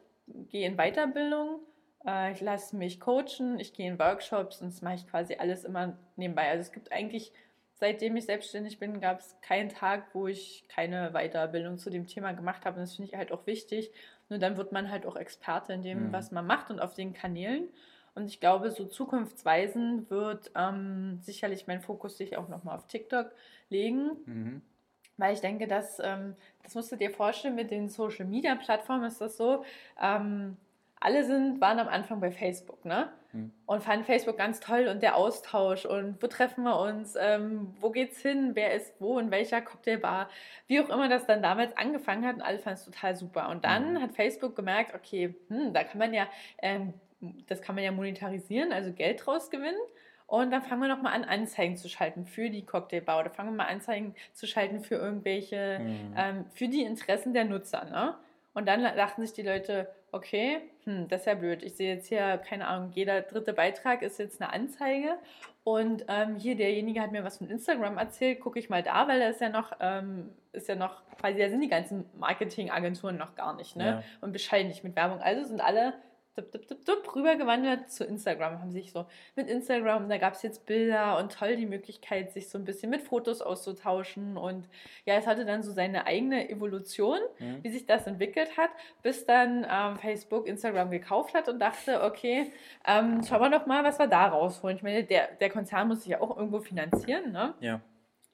gehe 0.48 0.66
in 0.66 0.76
Weiterbildung, 0.76 1.60
äh, 2.06 2.32
ich 2.32 2.40
lasse 2.40 2.76
mich 2.76 3.00
coachen, 3.00 3.60
ich 3.60 3.74
gehe 3.74 3.86
in 3.86 3.98
Workshops 3.98 4.62
und 4.62 4.68
das 4.68 4.80
mache 4.80 4.94
ich 4.94 5.06
quasi 5.06 5.34
alles 5.34 5.64
immer 5.64 5.98
nebenbei. 6.16 6.48
Also 6.48 6.62
es 6.62 6.72
gibt 6.72 6.90
eigentlich, 6.90 7.32
seitdem 7.78 8.16
ich 8.16 8.24
selbstständig 8.24 8.78
bin, 8.78 9.00
gab 9.00 9.20
es 9.20 9.36
keinen 9.42 9.68
Tag, 9.68 10.14
wo 10.14 10.26
ich 10.26 10.64
keine 10.68 11.12
Weiterbildung 11.12 11.78
zu 11.78 11.90
dem 11.90 12.06
Thema 12.06 12.32
gemacht 12.32 12.64
habe 12.64 12.76
und 12.76 12.82
das 12.82 12.96
finde 12.96 13.10
ich 13.10 13.16
halt 13.16 13.32
auch 13.32 13.46
wichtig. 13.46 13.92
Nur 14.28 14.38
dann 14.38 14.56
wird 14.56 14.72
man 14.72 14.90
halt 14.90 15.06
auch 15.06 15.16
Experte 15.16 15.72
in 15.72 15.82
dem, 15.82 16.08
mhm. 16.08 16.12
was 16.12 16.32
man 16.32 16.46
macht 16.46 16.70
und 16.70 16.80
auf 16.80 16.94
den 16.94 17.12
Kanälen. 17.12 17.68
Und 18.14 18.26
ich 18.26 18.40
glaube, 18.40 18.70
so 18.70 18.86
zukunftsweisend 18.86 20.10
wird 20.10 20.50
ähm, 20.56 21.18
sicherlich 21.20 21.66
mein 21.66 21.82
Fokus 21.82 22.16
sich 22.16 22.38
auch 22.38 22.48
nochmal 22.48 22.76
auf 22.76 22.86
TikTok 22.86 23.30
legen. 23.68 24.10
Mhm. 24.24 24.62
Weil 25.18 25.34
ich 25.34 25.40
denke, 25.40 25.66
dass, 25.66 25.98
ähm, 26.02 26.34
das 26.62 26.74
musst 26.74 26.90
du 26.92 26.96
dir 26.96 27.10
vorstellen, 27.10 27.54
mit 27.54 27.70
den 27.70 27.88
Social 27.88 28.24
Media 28.24 28.54
Plattformen 28.54 29.04
ist 29.04 29.20
das 29.20 29.36
so, 29.36 29.64
ähm, 30.00 30.56
alle 30.98 31.24
sind, 31.24 31.60
waren 31.60 31.78
am 31.78 31.88
Anfang 31.88 32.20
bei 32.20 32.30
Facebook, 32.30 32.84
ne? 32.84 33.12
Hm. 33.36 33.52
Und 33.66 33.82
fanden 33.82 34.04
Facebook 34.04 34.38
ganz 34.38 34.60
toll 34.60 34.88
und 34.88 35.02
der 35.02 35.16
Austausch 35.16 35.84
und 35.84 36.22
wo 36.22 36.26
treffen 36.26 36.64
wir 36.64 36.78
uns, 36.78 37.16
ähm, 37.20 37.74
wo 37.80 37.90
geht's 37.90 38.20
hin, 38.20 38.52
wer 38.54 38.74
ist 38.74 38.94
wo, 39.00 39.18
in 39.18 39.30
welcher 39.30 39.60
Cocktailbar, 39.60 40.28
wie 40.66 40.80
auch 40.80 40.88
immer 40.88 41.08
das 41.08 41.26
dann 41.26 41.42
damals 41.42 41.76
angefangen 41.76 42.24
hat 42.26 42.36
und 42.36 42.42
alle 42.42 42.58
fanden 42.58 42.78
es 42.78 42.84
total 42.84 43.16
super. 43.16 43.48
Und 43.50 43.64
dann 43.64 43.94
mhm. 43.94 44.02
hat 44.02 44.12
Facebook 44.14 44.56
gemerkt, 44.56 44.94
okay, 44.94 45.34
hm, 45.48 45.72
da 45.72 45.84
kann 45.84 45.98
man 45.98 46.14
ja, 46.14 46.26
ähm, 46.62 46.94
das 47.46 47.60
kann 47.60 47.74
man 47.74 47.84
ja 47.84 47.92
monetarisieren, 47.92 48.72
also 48.72 48.92
Geld 48.92 49.24
draus 49.24 49.50
gewinnen. 49.50 49.80
Und 50.26 50.50
dann 50.50 50.62
fangen 50.62 50.82
wir 50.82 50.88
nochmal 50.88 51.12
an, 51.12 51.24
Anzeigen 51.24 51.76
zu 51.76 51.88
schalten 51.88 52.26
für 52.26 52.50
die 52.50 52.64
Cocktailbau. 52.66 53.20
Oder 53.20 53.30
fangen 53.30 53.50
wir 53.50 53.56
mal 53.58 53.70
Anzeigen 53.70 54.14
zu 54.32 54.46
schalten 54.46 54.80
für 54.80 54.96
irgendwelche, 54.96 55.78
mhm. 55.80 56.14
ähm, 56.16 56.44
für 56.52 56.66
die 56.66 56.82
Interessen 56.82 57.32
der 57.32 57.44
Nutzer. 57.44 57.84
Ne? 57.84 58.16
Und 58.52 58.66
dann 58.66 58.82
dachten 58.82 59.24
sich 59.24 59.34
die 59.34 59.42
Leute, 59.42 59.88
okay, 60.16 60.60
hm, 60.84 61.08
das 61.08 61.20
ist 61.20 61.26
ja 61.26 61.34
blöd. 61.34 61.62
Ich 61.62 61.76
sehe 61.76 61.94
jetzt 61.94 62.08
hier, 62.08 62.38
keine 62.38 62.66
Ahnung, 62.66 62.90
jeder 62.92 63.22
dritte 63.22 63.52
Beitrag 63.52 64.02
ist 64.02 64.18
jetzt 64.18 64.40
eine 64.40 64.52
Anzeige. 64.52 65.18
Und 65.64 66.04
ähm, 66.08 66.36
hier 66.36 66.56
derjenige 66.56 67.00
hat 67.00 67.12
mir 67.12 67.24
was 67.24 67.38
von 67.38 67.50
Instagram 67.50 67.98
erzählt, 67.98 68.40
gucke 68.40 68.58
ich 68.58 68.70
mal 68.70 68.82
da, 68.82 69.08
weil 69.08 69.18
da 69.18 69.28
ist 69.28 69.40
ja 69.40 69.48
noch, 69.48 69.72
ähm, 69.80 70.30
ist 70.52 70.68
ja 70.68 70.76
noch, 70.76 71.02
quasi 71.18 71.38
da 71.38 71.48
sind 71.48 71.60
die 71.60 71.68
ganzen 71.68 72.04
Marketingagenturen 72.18 73.16
noch 73.16 73.34
gar 73.34 73.56
nicht, 73.56 73.76
ne? 73.76 73.84
Ja. 73.84 74.02
Und 74.20 74.32
bescheiden 74.32 74.68
nicht 74.68 74.84
mit 74.84 74.94
Werbung. 74.94 75.20
Also 75.20 75.44
sind 75.44 75.60
alle 75.60 75.94
dup, 76.36 76.52
dup, 76.52 76.68
dup, 76.68 76.84
dup, 76.84 77.16
rübergewandert 77.16 77.90
zu 77.90 78.04
Instagram, 78.04 78.60
haben 78.60 78.72
sich 78.72 78.92
so 78.92 79.06
mit 79.34 79.48
Instagram, 79.48 80.08
da 80.08 80.18
gab 80.18 80.34
es 80.34 80.42
jetzt 80.42 80.66
Bilder 80.66 81.18
und 81.18 81.32
toll 81.32 81.56
die 81.56 81.66
Möglichkeit, 81.66 82.32
sich 82.32 82.48
so 82.48 82.58
ein 82.58 82.64
bisschen 82.64 82.90
mit 82.90 83.02
Fotos 83.02 83.40
auszutauschen 83.40 84.36
und 84.36 84.68
ja, 85.04 85.14
es 85.14 85.26
hatte 85.26 85.44
dann 85.44 85.62
so 85.62 85.72
seine 85.72 86.06
eigene 86.06 86.48
Evolution, 86.48 87.18
mhm. 87.38 87.62
wie 87.62 87.70
sich 87.70 87.86
das 87.86 88.06
entwickelt 88.06 88.56
hat, 88.56 88.70
bis 89.02 89.24
dann 89.24 89.66
ähm, 89.70 89.96
Facebook 89.96 90.46
Instagram 90.46 90.90
gekauft 90.90 91.34
hat 91.34 91.48
und 91.48 91.58
dachte, 91.58 92.02
okay, 92.02 92.52
ähm, 92.86 93.22
schauen 93.26 93.40
wir 93.40 93.58
doch 93.58 93.66
mal, 93.66 93.82
was 93.84 93.98
wir 93.98 94.06
da 94.06 94.26
rausholen. 94.26 94.76
Ich 94.76 94.82
meine, 94.82 95.04
der, 95.04 95.28
der 95.40 95.50
Konzern 95.50 95.88
muss 95.88 96.02
sich 96.02 96.12
ja 96.12 96.20
auch 96.20 96.36
irgendwo 96.36 96.60
finanzieren, 96.60 97.32
ne? 97.32 97.54
Ja. 97.60 97.80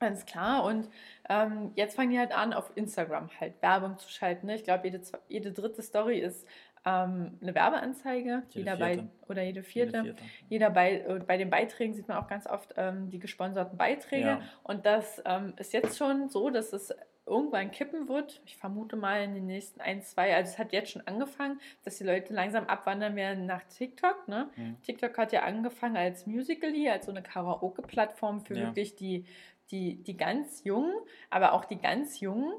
Ganz 0.02 0.26
klar. 0.26 0.64
Und 0.64 0.88
ähm, 1.28 1.70
jetzt 1.76 1.94
fangen 1.94 2.10
die 2.10 2.18
halt 2.18 2.32
an, 2.32 2.52
auf 2.52 2.72
Instagram 2.74 3.30
halt 3.38 3.62
Werbung 3.62 3.98
zu 3.98 4.10
schalten. 4.10 4.48
Ne? 4.48 4.56
Ich 4.56 4.64
glaube, 4.64 4.88
jede, 4.88 5.00
jede 5.28 5.52
dritte 5.52 5.80
Story 5.80 6.18
ist 6.18 6.44
ähm, 6.84 7.38
eine 7.40 7.54
Werbeanzeige, 7.54 8.42
jede 8.50 8.58
jeder 8.58 8.76
bei, 8.76 9.04
oder 9.28 9.42
jede 9.42 9.62
vierte. 9.62 9.98
Jede 9.98 10.04
vierte. 10.04 10.24
Jeder 10.48 10.70
bei, 10.70 11.00
äh, 11.00 11.20
bei 11.26 11.36
den 11.36 11.50
Beiträgen 11.50 11.94
sieht 11.94 12.08
man 12.08 12.16
auch 12.16 12.28
ganz 12.28 12.46
oft 12.46 12.74
ähm, 12.76 13.08
die 13.10 13.18
gesponserten 13.18 13.78
Beiträge. 13.78 14.26
Ja. 14.26 14.42
Und 14.62 14.84
das 14.86 15.22
ähm, 15.24 15.54
ist 15.58 15.72
jetzt 15.72 15.96
schon 15.96 16.28
so, 16.28 16.50
dass 16.50 16.72
es 16.72 16.92
irgendwann 17.24 17.70
kippen 17.70 18.08
wird. 18.08 18.42
Ich 18.44 18.56
vermute 18.56 18.96
mal 18.96 19.22
in 19.22 19.34
den 19.34 19.46
nächsten 19.46 19.80
ein, 19.80 20.02
zwei, 20.02 20.34
also 20.34 20.50
es 20.50 20.58
hat 20.58 20.72
jetzt 20.72 20.90
schon 20.90 21.06
angefangen, 21.06 21.60
dass 21.84 21.98
die 21.98 22.04
Leute 22.04 22.34
langsam 22.34 22.66
abwandern 22.66 23.14
werden 23.14 23.46
nach 23.46 23.62
TikTok. 23.64 24.26
Ne? 24.26 24.50
Mhm. 24.56 24.76
TikTok 24.82 25.16
hat 25.16 25.32
ja 25.32 25.42
angefangen 25.42 25.96
als 25.96 26.26
Musical.ly, 26.26 26.88
als 26.88 27.06
so 27.06 27.12
eine 27.12 27.22
Karaoke-Plattform 27.22 28.40
für 28.40 28.56
ja. 28.56 28.66
wirklich 28.66 28.96
die, 28.96 29.24
die, 29.70 30.02
die 30.02 30.16
ganz 30.16 30.64
Jungen, 30.64 30.94
aber 31.30 31.52
auch 31.52 31.64
die 31.64 31.78
ganz 31.78 32.18
Jungen 32.18 32.54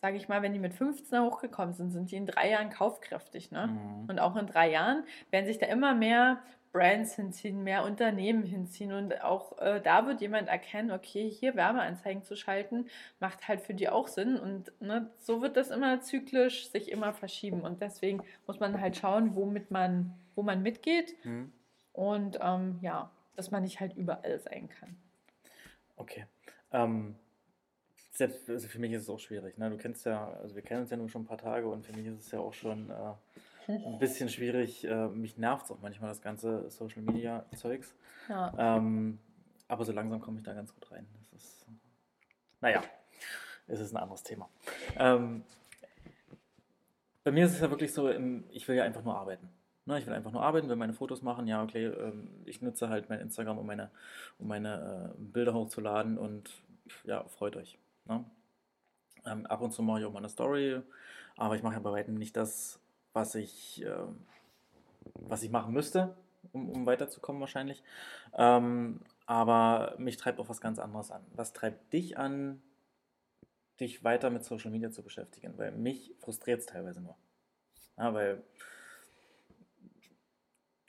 sage 0.00 0.16
ich 0.16 0.28
mal, 0.28 0.42
wenn 0.42 0.52
die 0.52 0.58
mit 0.58 0.74
15 0.74 1.20
hochgekommen 1.20 1.74
sind, 1.74 1.90
sind 1.90 2.10
die 2.10 2.16
in 2.16 2.26
drei 2.26 2.50
Jahren 2.50 2.70
kaufkräftig. 2.70 3.50
Ne? 3.50 3.68
Mhm. 3.68 4.08
Und 4.08 4.18
auch 4.18 4.36
in 4.36 4.46
drei 4.46 4.70
Jahren 4.70 5.04
werden 5.30 5.46
sich 5.46 5.58
da 5.58 5.66
immer 5.66 5.94
mehr 5.94 6.40
Brands 6.72 7.14
hinziehen, 7.14 7.64
mehr 7.64 7.84
Unternehmen 7.84 8.42
hinziehen 8.42 8.92
und 8.92 9.22
auch 9.22 9.58
äh, 9.58 9.80
da 9.80 10.06
wird 10.06 10.20
jemand 10.20 10.48
erkennen, 10.48 10.90
okay, 10.90 11.28
hier 11.28 11.56
Werbeanzeigen 11.56 12.22
zu 12.22 12.36
schalten, 12.36 12.86
macht 13.20 13.48
halt 13.48 13.60
für 13.60 13.74
die 13.74 13.88
auch 13.88 14.06
Sinn 14.06 14.38
und 14.38 14.70
ne, 14.80 15.10
so 15.18 15.40
wird 15.40 15.56
das 15.56 15.70
immer 15.70 16.00
zyklisch 16.00 16.68
sich 16.68 16.92
immer 16.92 17.12
verschieben 17.14 17.62
und 17.62 17.80
deswegen 17.80 18.22
muss 18.46 18.60
man 18.60 18.80
halt 18.80 18.96
schauen, 18.96 19.34
womit 19.34 19.70
man, 19.70 20.14
wo 20.34 20.42
man 20.42 20.62
mitgeht 20.62 21.14
mhm. 21.24 21.52
und 21.92 22.38
ähm, 22.42 22.78
ja, 22.82 23.10
dass 23.34 23.50
man 23.50 23.62
nicht 23.62 23.80
halt 23.80 23.96
überall 23.96 24.38
sein 24.38 24.68
kann. 24.68 24.96
Okay. 25.96 26.26
Ähm, 26.70 27.16
selbst 28.18 28.50
also 28.50 28.66
für 28.66 28.80
mich 28.80 28.92
ist 28.92 29.02
es 29.02 29.08
auch 29.08 29.20
schwierig. 29.20 29.56
Ne? 29.58 29.70
Du 29.70 29.76
kennst 29.76 30.04
ja, 30.04 30.28
also 30.42 30.54
wir 30.56 30.62
kennen 30.62 30.82
uns 30.82 30.90
ja 30.90 30.96
nun 30.96 31.08
schon 31.08 31.22
ein 31.22 31.26
paar 31.26 31.38
Tage 31.38 31.68
und 31.68 31.86
für 31.86 31.92
mich 31.92 32.04
ist 32.06 32.18
es 32.18 32.30
ja 32.32 32.40
auch 32.40 32.52
schon 32.52 32.90
äh, 32.90 33.72
ein 33.72 33.98
bisschen 34.00 34.28
schwierig. 34.28 34.84
Äh, 34.84 35.08
mich 35.08 35.38
nervt 35.38 35.66
es 35.66 35.70
auch 35.70 35.80
manchmal 35.80 36.10
das 36.10 36.20
ganze 36.20 36.68
Social 36.68 37.02
Media 37.02 37.46
Zeugs. 37.54 37.94
Ja. 38.28 38.52
Ähm, 38.58 39.20
aber 39.68 39.84
so 39.84 39.92
langsam 39.92 40.20
komme 40.20 40.38
ich 40.38 40.44
da 40.44 40.52
ganz 40.52 40.74
gut 40.74 40.90
rein. 40.90 41.06
Das 41.30 41.42
ist, 41.42 41.66
naja, 42.60 42.82
es 43.68 43.78
ist 43.78 43.92
ein 43.92 43.98
anderes 43.98 44.24
Thema. 44.24 44.48
Ähm, 44.98 45.44
bei 47.22 47.30
mir 47.30 47.46
ist 47.46 47.52
es 47.52 47.60
ja 47.60 47.70
wirklich 47.70 47.92
so, 47.92 48.10
ich 48.50 48.66
will 48.66 48.74
ja 48.74 48.82
einfach 48.82 49.04
nur 49.04 49.16
arbeiten. 49.16 49.48
Ne? 49.86 50.00
Ich 50.00 50.06
will 50.06 50.14
einfach 50.14 50.32
nur 50.32 50.42
arbeiten, 50.42 50.68
will 50.68 50.76
meine 50.76 50.94
Fotos 50.94 51.22
machen. 51.22 51.46
Ja, 51.46 51.62
okay, 51.62 51.86
ähm, 51.86 52.30
ich 52.46 52.62
nutze 52.62 52.88
halt 52.88 53.08
mein 53.10 53.20
Instagram, 53.20 53.58
um 53.58 53.66
meine, 53.66 53.90
um 54.40 54.48
meine 54.48 55.14
äh, 55.14 55.22
Bilder 55.22 55.54
hochzuladen 55.54 56.18
und 56.18 56.50
ja, 57.04 57.22
freut 57.28 57.54
euch. 57.54 57.78
Ne? 58.08 58.24
Ähm, 59.26 59.46
ab 59.46 59.60
und 59.60 59.72
zu 59.72 59.82
mache 59.82 60.00
ich 60.00 60.06
auch 60.06 60.12
mal 60.12 60.18
eine 60.18 60.28
Story, 60.28 60.80
aber 61.36 61.56
ich 61.56 61.62
mache 61.62 61.74
ja 61.74 61.80
bei 61.80 61.92
weitem 61.92 62.14
nicht 62.14 62.36
das, 62.36 62.80
was 63.12 63.34
ich, 63.34 63.84
äh, 63.84 64.06
was 65.14 65.42
ich 65.42 65.50
machen 65.50 65.72
müsste, 65.72 66.16
um, 66.52 66.68
um 66.70 66.86
weiterzukommen 66.86 67.40
wahrscheinlich. 67.40 67.82
Ähm, 68.34 69.00
aber 69.26 69.94
mich 69.98 70.16
treibt 70.16 70.40
auch 70.40 70.48
was 70.48 70.60
ganz 70.60 70.78
anderes 70.78 71.10
an. 71.10 71.24
Was 71.34 71.52
treibt 71.52 71.92
dich 71.92 72.18
an, 72.18 72.62
dich 73.80 74.02
weiter 74.04 74.30
mit 74.30 74.44
Social 74.44 74.70
Media 74.70 74.90
zu 74.90 75.02
beschäftigen? 75.02 75.58
Weil 75.58 75.72
mich 75.72 76.14
frustriert 76.18 76.60
es 76.60 76.66
teilweise 76.66 77.00
nur. 77.00 77.16
Ja, 77.98 78.14
weil 78.14 78.42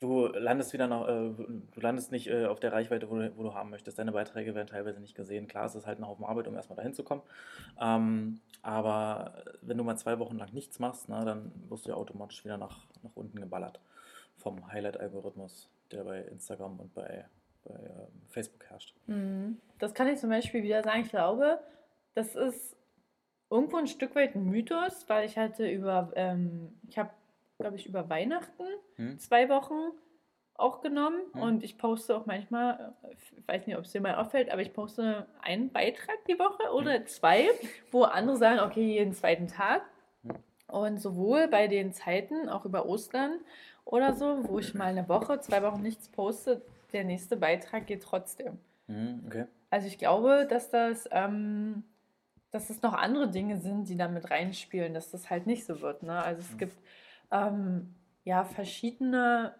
du 0.00 0.26
landest 0.26 0.72
wieder 0.72 0.86
noch, 0.86 1.06
äh, 1.06 1.30
du 1.70 1.80
landest 1.80 2.10
nicht 2.10 2.26
äh, 2.28 2.46
auf 2.46 2.58
der 2.58 2.72
Reichweite, 2.72 3.08
wo 3.10 3.16
du, 3.16 3.36
wo 3.36 3.42
du 3.42 3.54
haben 3.54 3.70
möchtest. 3.70 3.98
Deine 3.98 4.12
Beiträge 4.12 4.54
werden 4.54 4.66
teilweise 4.66 5.00
nicht 5.00 5.14
gesehen. 5.14 5.46
Klar, 5.46 5.66
es 5.66 5.74
ist 5.74 5.86
halt 5.86 5.98
ein 5.98 6.06
Haufen 6.06 6.24
Arbeit, 6.24 6.48
um 6.48 6.54
erstmal 6.54 6.76
dahin 6.76 6.94
zu 6.94 7.04
kommen. 7.04 7.22
Ähm, 7.80 8.40
aber 8.62 9.44
wenn 9.62 9.78
du 9.78 9.84
mal 9.84 9.96
zwei 9.96 10.18
Wochen 10.18 10.38
lang 10.38 10.52
nichts 10.52 10.78
machst, 10.78 11.08
ne, 11.08 11.22
dann 11.24 11.52
wirst 11.68 11.86
du 11.86 11.90
ja 11.90 11.96
automatisch 11.96 12.44
wieder 12.44 12.56
nach, 12.56 12.86
nach 13.02 13.14
unten 13.14 13.38
geballert 13.40 13.80
vom 14.38 14.72
Highlight-Algorithmus, 14.72 15.68
der 15.92 16.04
bei 16.04 16.22
Instagram 16.22 16.80
und 16.80 16.94
bei, 16.94 17.26
bei 17.64 17.74
ähm, 17.74 18.22
Facebook 18.30 18.64
herrscht. 18.68 18.94
Mhm. 19.06 19.58
Das 19.78 19.92
kann 19.94 20.08
ich 20.08 20.18
zum 20.18 20.30
Beispiel 20.30 20.62
wieder 20.62 20.82
sagen. 20.82 21.02
Ich 21.02 21.10
glaube, 21.10 21.60
das 22.14 22.34
ist 22.34 22.76
irgendwo 23.50 23.76
ein 23.76 23.86
Stück 23.86 24.14
weit 24.14 24.34
ein 24.34 24.44
Mythos, 24.44 25.08
weil 25.08 25.26
ich 25.26 25.36
hatte 25.36 25.68
über, 25.68 26.10
ähm, 26.14 26.78
ich 26.88 26.98
habe 26.98 27.10
glaube 27.60 27.76
ich, 27.76 27.86
über 27.86 28.08
Weihnachten 28.08 28.64
hm. 28.96 29.18
zwei 29.18 29.48
Wochen 29.48 29.92
auch 30.54 30.80
genommen 30.80 31.20
hm. 31.32 31.42
und 31.42 31.62
ich 31.62 31.78
poste 31.78 32.16
auch 32.16 32.26
manchmal, 32.26 32.94
ich 33.10 33.48
weiß 33.48 33.66
nicht, 33.66 33.76
ob 33.76 33.84
es 33.84 33.92
dir 33.92 34.00
mal 34.00 34.16
auffällt, 34.16 34.50
aber 34.50 34.62
ich 34.62 34.72
poste 34.72 35.26
einen 35.42 35.70
Beitrag 35.70 36.16
die 36.28 36.38
Woche 36.38 36.72
oder 36.74 36.94
hm. 36.94 37.06
zwei, 37.06 37.48
wo 37.90 38.02
andere 38.02 38.36
sagen, 38.36 38.60
okay, 38.60 38.84
jeden 38.84 39.12
zweiten 39.12 39.46
Tag. 39.46 39.82
Hm. 40.22 40.34
Und 40.68 41.00
sowohl 41.00 41.48
bei 41.48 41.66
den 41.66 41.92
Zeiten, 41.92 42.48
auch 42.48 42.64
über 42.64 42.86
Ostern 42.86 43.40
oder 43.84 44.14
so, 44.14 44.48
wo 44.48 44.58
ich 44.58 44.74
mal 44.74 44.86
eine 44.86 45.08
Woche, 45.08 45.40
zwei 45.40 45.62
Wochen 45.62 45.82
nichts 45.82 46.08
poste, 46.08 46.62
der 46.92 47.04
nächste 47.04 47.36
Beitrag 47.36 47.86
geht 47.86 48.02
trotzdem. 48.02 48.58
Hm, 48.86 49.24
okay. 49.26 49.46
Also 49.70 49.86
ich 49.86 49.98
glaube, 49.98 50.46
dass 50.48 50.70
das, 50.70 51.08
ähm, 51.10 51.84
dass 52.50 52.70
es 52.70 52.82
noch 52.82 52.92
andere 52.92 53.28
Dinge 53.30 53.58
sind, 53.58 53.88
die 53.88 53.96
da 53.96 54.08
mit 54.08 54.30
reinspielen, 54.30 54.94
dass 54.94 55.10
das 55.10 55.30
halt 55.30 55.46
nicht 55.46 55.64
so 55.64 55.80
wird. 55.80 56.02
Ne? 56.02 56.22
Also 56.22 56.40
es 56.40 56.50
hm. 56.50 56.58
gibt 56.58 56.76
ähm, 57.30 57.94
ja, 58.24 58.44
verschiedene 58.44 59.54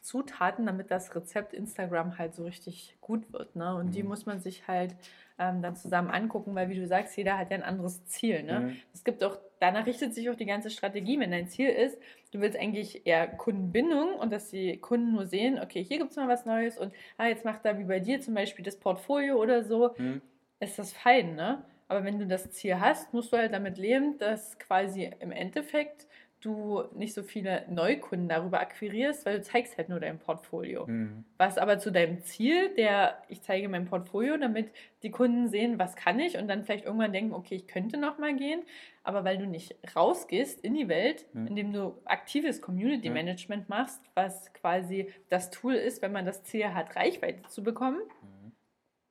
Zutaten, 0.00 0.64
damit 0.64 0.90
das 0.90 1.14
Rezept 1.14 1.52
Instagram 1.52 2.16
halt 2.18 2.34
so 2.34 2.44
richtig 2.44 2.96
gut 3.00 3.30
wird. 3.32 3.56
Ne? 3.56 3.74
Und 3.74 3.86
mhm. 3.86 3.90
die 3.90 4.02
muss 4.02 4.26
man 4.26 4.40
sich 4.40 4.66
halt 4.66 4.94
ähm, 5.38 5.60
dann 5.60 5.76
zusammen 5.76 6.10
angucken, 6.10 6.54
weil 6.54 6.70
wie 6.70 6.76
du 6.76 6.86
sagst, 6.86 7.16
jeder 7.16 7.36
hat 7.36 7.50
ja 7.50 7.56
ein 7.56 7.62
anderes 7.62 8.06
Ziel. 8.06 8.42
Ne? 8.42 8.60
Mhm. 8.60 8.76
Es 8.94 9.04
gibt 9.04 9.22
auch, 9.22 9.38
danach 9.60 9.86
richtet 9.86 10.14
sich 10.14 10.30
auch 10.30 10.34
die 10.34 10.46
ganze 10.46 10.70
Strategie. 10.70 11.20
Wenn 11.20 11.30
dein 11.30 11.48
Ziel 11.48 11.68
ist, 11.68 11.98
du 12.32 12.40
willst 12.40 12.58
eigentlich 12.58 13.06
eher 13.06 13.26
Kundenbindung 13.26 14.14
und 14.14 14.32
dass 14.32 14.48
die 14.48 14.78
Kunden 14.78 15.12
nur 15.12 15.26
sehen, 15.26 15.60
okay, 15.60 15.84
hier 15.84 15.98
gibt 15.98 16.12
es 16.12 16.16
mal 16.16 16.28
was 16.28 16.46
Neues 16.46 16.78
und 16.78 16.92
ah, 17.18 17.26
jetzt 17.26 17.44
macht 17.44 17.64
da 17.64 17.78
wie 17.78 17.84
bei 17.84 18.00
dir 18.00 18.20
zum 18.20 18.34
Beispiel 18.34 18.64
das 18.64 18.78
Portfolio 18.78 19.36
oder 19.36 19.62
so, 19.62 19.94
mhm. 19.98 20.22
ist 20.60 20.78
das 20.78 20.92
fein, 20.92 21.34
ne? 21.34 21.64
Aber 21.88 22.04
wenn 22.04 22.18
du 22.18 22.26
das 22.26 22.50
Ziel 22.50 22.78
hast, 22.80 23.14
musst 23.14 23.32
du 23.32 23.38
halt 23.38 23.52
damit 23.52 23.78
leben, 23.78 24.18
dass 24.18 24.58
quasi 24.58 25.10
im 25.20 25.32
Endeffekt 25.32 26.06
du 26.40 26.84
nicht 26.94 27.14
so 27.14 27.22
viele 27.22 27.64
Neukunden 27.68 28.28
darüber 28.28 28.60
akquirierst, 28.60 29.26
weil 29.26 29.38
du 29.38 29.42
zeigst 29.42 29.76
halt 29.76 29.88
nur 29.88 29.98
dein 29.98 30.18
Portfolio. 30.18 30.86
Mhm. 30.86 31.24
Was 31.36 31.58
aber 31.58 31.78
zu 31.78 31.90
deinem 31.90 32.20
Ziel, 32.22 32.74
der 32.76 33.22
ich 33.28 33.42
zeige 33.42 33.68
mein 33.68 33.86
Portfolio, 33.86 34.36
damit 34.36 34.70
die 35.02 35.10
Kunden 35.10 35.48
sehen, 35.48 35.78
was 35.78 35.96
kann 35.96 36.20
ich 36.20 36.38
und 36.38 36.48
dann 36.48 36.64
vielleicht 36.64 36.84
irgendwann 36.84 37.12
denken, 37.12 37.34
okay, 37.34 37.56
ich 37.56 37.66
könnte 37.66 37.96
noch 37.96 38.18
mal 38.18 38.34
gehen, 38.36 38.62
aber 39.02 39.24
weil 39.24 39.38
du 39.38 39.46
nicht 39.46 39.76
rausgehst 39.96 40.60
in 40.60 40.74
die 40.74 40.88
Welt, 40.88 41.26
mhm. 41.32 41.48
indem 41.48 41.72
du 41.72 42.00
aktives 42.04 42.62
Community 42.62 43.10
Management 43.10 43.68
machst, 43.68 44.00
was 44.14 44.52
quasi 44.52 45.12
das 45.28 45.50
Tool 45.50 45.74
ist, 45.74 46.02
wenn 46.02 46.12
man 46.12 46.26
das 46.26 46.44
Ziel 46.44 46.72
hat, 46.74 46.94
Reichweite 46.94 47.42
zu 47.48 47.62
bekommen, 47.62 48.00
mhm. 48.22 48.52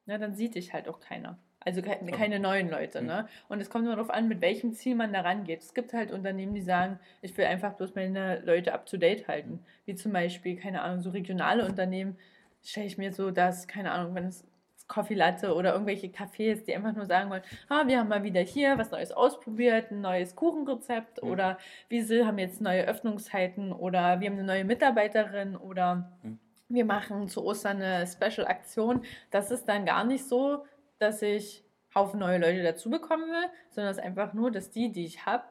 na, 0.05 0.17
dann 0.17 0.35
sieht 0.35 0.55
dich 0.55 0.73
halt 0.73 0.87
auch 0.87 0.99
keiner. 0.99 1.37
Also 1.67 1.81
keine 1.81 2.39
neuen 2.39 2.69
Leute. 2.69 3.01
Ne? 3.01 3.19
Hm. 3.19 3.25
Und 3.49 3.59
es 3.61 3.69
kommt 3.69 3.83
immer 3.83 3.97
darauf 3.97 4.09
an, 4.09 4.29
mit 4.29 4.39
welchem 4.39 4.71
Ziel 4.71 4.95
man 4.95 5.11
da 5.11 5.19
rangeht. 5.19 5.59
Es 5.61 5.73
gibt 5.73 5.91
halt 5.91 6.11
Unternehmen, 6.11 6.53
die 6.53 6.61
sagen, 6.61 6.97
ich 7.21 7.37
will 7.37 7.43
einfach 7.43 7.73
bloß 7.73 7.93
meine 7.93 8.39
Leute 8.39 8.73
up 8.73 8.85
to 8.85 8.95
date 8.95 9.27
halten. 9.27 9.59
Wie 9.85 9.93
zum 9.93 10.13
Beispiel, 10.13 10.55
keine 10.55 10.81
Ahnung, 10.81 11.01
so 11.01 11.09
regionale 11.09 11.65
Unternehmen, 11.65 12.15
stelle 12.63 12.85
ich 12.85 12.97
mir 12.97 13.11
so, 13.11 13.31
dass, 13.31 13.67
keine 13.67 13.91
Ahnung, 13.91 14.15
wenn 14.15 14.27
es 14.27 14.45
Coffee 14.87 15.15
Latte 15.15 15.53
oder 15.53 15.73
irgendwelche 15.73 16.07
Cafés, 16.07 16.63
die 16.63 16.73
einfach 16.73 16.93
nur 16.93 17.05
sagen 17.05 17.29
wollen, 17.29 17.43
ah, 17.67 17.85
wir 17.85 17.99
haben 17.99 18.07
mal 18.07 18.23
wieder 18.23 18.39
hier 18.39 18.77
was 18.77 18.91
Neues 18.91 19.11
ausprobiert, 19.11 19.91
ein 19.91 19.99
neues 19.99 20.37
Kuchenrezept 20.37 21.21
mhm. 21.21 21.29
oder 21.29 21.57
wir 21.89 22.25
haben 22.25 22.37
jetzt 22.37 22.61
neue 22.61 22.85
Öffnungszeiten 22.85 23.73
oder 23.73 24.21
wir 24.21 24.29
haben 24.29 24.37
eine 24.37 24.47
neue 24.47 24.63
Mitarbeiterin 24.63 25.57
oder 25.57 26.09
mhm. 26.23 26.39
wir 26.69 26.85
machen 26.85 27.27
zu 27.27 27.43
Ostern 27.43 27.81
eine 27.81 28.07
Special-Aktion. 28.07 29.01
Das 29.31 29.51
ist 29.51 29.65
dann 29.65 29.85
gar 29.85 30.05
nicht 30.05 30.23
so, 30.23 30.63
dass 30.99 31.21
ich 31.21 31.63
Haufen 31.93 32.19
neue 32.19 32.37
Leute 32.37 32.63
dazu 32.63 32.89
bekommen 32.89 33.29
will, 33.29 33.49
sondern 33.71 33.91
es 33.91 33.97
ist 33.97 34.03
einfach 34.03 34.33
nur, 34.33 34.51
dass 34.51 34.71
die, 34.71 34.91
die 34.91 35.05
ich 35.05 35.25
habe, 35.25 35.43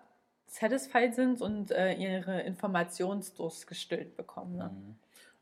satisfied 0.47 1.15
sind 1.15 1.41
und 1.43 1.73
äh, 1.73 1.95
ihre 1.95 2.41
Informationsdurst 2.43 3.67
gestillt 3.67 4.17
bekommen. 4.17 4.57
Ne? 4.57 4.71
Mhm. 4.71 4.97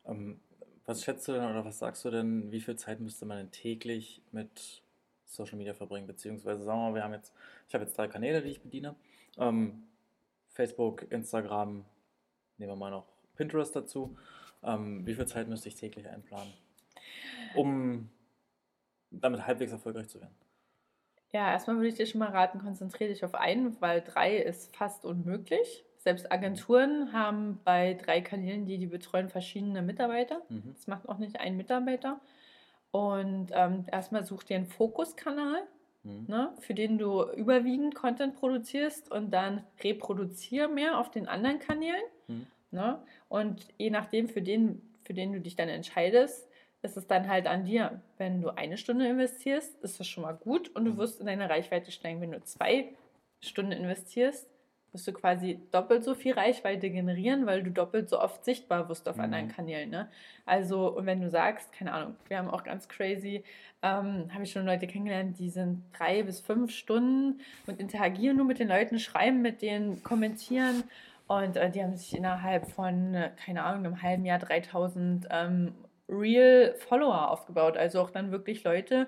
Ähm, 0.05 0.39
was 0.85 1.03
schätzt 1.03 1.27
du 1.27 1.33
denn 1.33 1.43
oder 1.43 1.65
was 1.65 1.79
sagst 1.79 2.05
du 2.05 2.11
denn, 2.11 2.51
wie 2.51 2.61
viel 2.61 2.75
Zeit 2.75 2.99
müsste 2.99 3.25
man 3.25 3.37
denn 3.37 3.51
täglich 3.51 4.21
mit 4.31 4.81
Social 5.25 5.57
Media 5.57 5.73
verbringen? 5.73 6.07
Beziehungsweise 6.07 6.63
sagen 6.63 6.79
wir 6.79 6.89
mal, 6.89 6.95
wir 6.95 7.03
haben 7.03 7.13
jetzt, 7.13 7.33
ich 7.67 7.73
habe 7.73 7.85
jetzt 7.85 7.97
drei 7.97 8.07
Kanäle, 8.07 8.41
die 8.41 8.49
ich 8.49 8.61
bediene. 8.61 8.95
Ähm, 9.37 9.83
Facebook, 10.49 11.11
Instagram, 11.11 11.85
nehmen 12.57 12.71
wir 12.71 12.75
mal 12.75 12.91
noch 12.91 13.07
Pinterest 13.35 13.75
dazu. 13.75 14.17
Ähm, 14.63 15.05
wie 15.05 15.13
viel 15.13 15.27
Zeit 15.27 15.47
müsste 15.47 15.69
ich 15.69 15.75
täglich 15.75 16.07
einplanen, 16.07 16.53
um 17.55 18.09
damit 19.21 19.45
halbwegs 19.45 19.71
erfolgreich 19.71 20.07
zu 20.07 20.19
werden? 20.19 20.35
Ja, 21.31 21.51
erstmal 21.51 21.75
würde 21.75 21.89
ich 21.89 21.95
dir 21.95 22.05
schon 22.05 22.19
mal 22.19 22.29
raten, 22.29 22.59
konzentriere 22.59 23.09
dich 23.09 23.25
auf 23.25 23.35
einen, 23.35 23.75
weil 23.81 24.01
drei 24.01 24.37
ist 24.37 24.75
fast 24.75 25.05
unmöglich. 25.05 25.83
Selbst 25.97 26.31
Agenturen 26.31 27.11
haben 27.11 27.59
bei 27.63 27.95
drei 27.95 28.21
Kanälen, 28.21 28.65
die 28.65 28.77
die 28.77 28.85
betreuen, 28.87 29.27
verschiedene 29.27 29.81
Mitarbeiter. 29.81 30.41
Mhm. 30.49 30.73
Das 30.73 30.87
macht 30.87 31.09
auch 31.09 31.17
nicht 31.17 31.39
ein 31.39 31.57
Mitarbeiter. 31.57 32.21
Und 32.91 33.47
ähm, 33.51 33.85
erstmal 33.91 34.23
such 34.23 34.43
dir 34.43 34.55
einen 34.55 34.67
Fokuskanal, 34.67 35.63
mhm. 36.03 36.25
ne, 36.27 36.53
für 36.59 36.73
den 36.73 36.97
du 36.97 37.23
überwiegend 37.31 37.95
Content 37.95 38.35
produzierst 38.35 39.11
und 39.11 39.31
dann 39.31 39.63
reproduziere 39.83 40.69
mehr 40.69 40.99
auf 40.99 41.11
den 41.11 41.27
anderen 41.27 41.59
Kanälen. 41.59 42.03
Mhm. 42.27 42.47
Ne? 42.71 42.99
Und 43.27 43.67
je 43.77 43.89
nachdem, 43.89 44.29
für 44.29 44.41
den, 44.41 44.81
für 45.03 45.13
den 45.13 45.33
du 45.33 45.41
dich 45.41 45.57
dann 45.57 45.67
entscheidest, 45.67 46.47
ist 46.81 46.97
es 46.97 47.07
dann 47.07 47.27
halt 47.27 47.47
an 47.47 47.65
dir. 47.65 48.01
Wenn 48.17 48.41
du 48.41 48.49
eine 48.49 48.77
Stunde 48.77 49.07
investierst, 49.07 49.81
ist 49.83 49.99
das 49.99 50.07
schon 50.07 50.23
mal 50.23 50.33
gut 50.33 50.69
und 50.75 50.85
du 50.85 50.91
mhm. 50.91 50.97
wirst 50.97 51.19
in 51.19 51.25
deine 51.25 51.49
Reichweite 51.49 51.91
steigen. 51.91 52.21
Wenn 52.21 52.31
du 52.31 52.41
zwei 52.43 52.89
Stunden 53.41 53.71
investierst, 53.71 54.47
wirst 54.95 55.07
du 55.07 55.13
quasi 55.13 55.59
doppelt 55.71 56.03
so 56.03 56.15
viel 56.15 56.33
Reichweite 56.33 56.89
generieren, 56.89 57.45
weil 57.45 57.63
du 57.63 57.71
doppelt 57.71 58.09
so 58.09 58.19
oft 58.19 58.45
sichtbar 58.45 58.87
wirst 58.89 59.09
auf 59.09 59.17
mhm. 59.17 59.23
anderen 59.23 59.47
Kanälen. 59.49 59.89
Ne? 59.89 60.09
Also, 60.45 60.95
und 60.95 61.05
wenn 61.05 61.21
du 61.21 61.29
sagst, 61.29 61.71
keine 61.73 61.91
Ahnung, 61.91 62.15
wir 62.27 62.37
haben 62.37 62.49
auch 62.49 62.63
ganz 62.63 62.87
crazy, 62.87 63.43
ähm, 63.81 64.33
habe 64.33 64.43
ich 64.43 64.51
schon 64.51 64.65
Leute 64.65 64.87
kennengelernt, 64.87 65.37
die 65.37 65.49
sind 65.49 65.83
drei 65.97 66.23
bis 66.23 66.39
fünf 66.39 66.71
Stunden 66.71 67.41
und 67.67 67.79
interagieren 67.79 68.37
nur 68.37 68.45
mit 68.45 68.59
den 68.59 68.69
Leuten, 68.69 68.99
schreiben 68.99 69.41
mit 69.41 69.61
denen, 69.61 70.01
kommentieren. 70.03 70.83
Und 71.27 71.57
äh, 71.57 71.69
die 71.69 71.83
haben 71.83 71.95
sich 71.95 72.15
innerhalb 72.15 72.67
von, 72.67 73.15
äh, 73.15 73.31
keine 73.43 73.63
Ahnung, 73.63 73.85
einem 73.85 74.01
halben 74.01 74.25
Jahr 74.25 74.39
3000 74.39 75.27
ähm, 75.29 75.73
Real 76.09 76.75
Follower 76.75 77.31
aufgebaut. 77.31 77.77
Also 77.77 78.01
auch 78.01 78.09
dann 78.09 78.31
wirklich 78.31 78.63
Leute, 78.63 79.07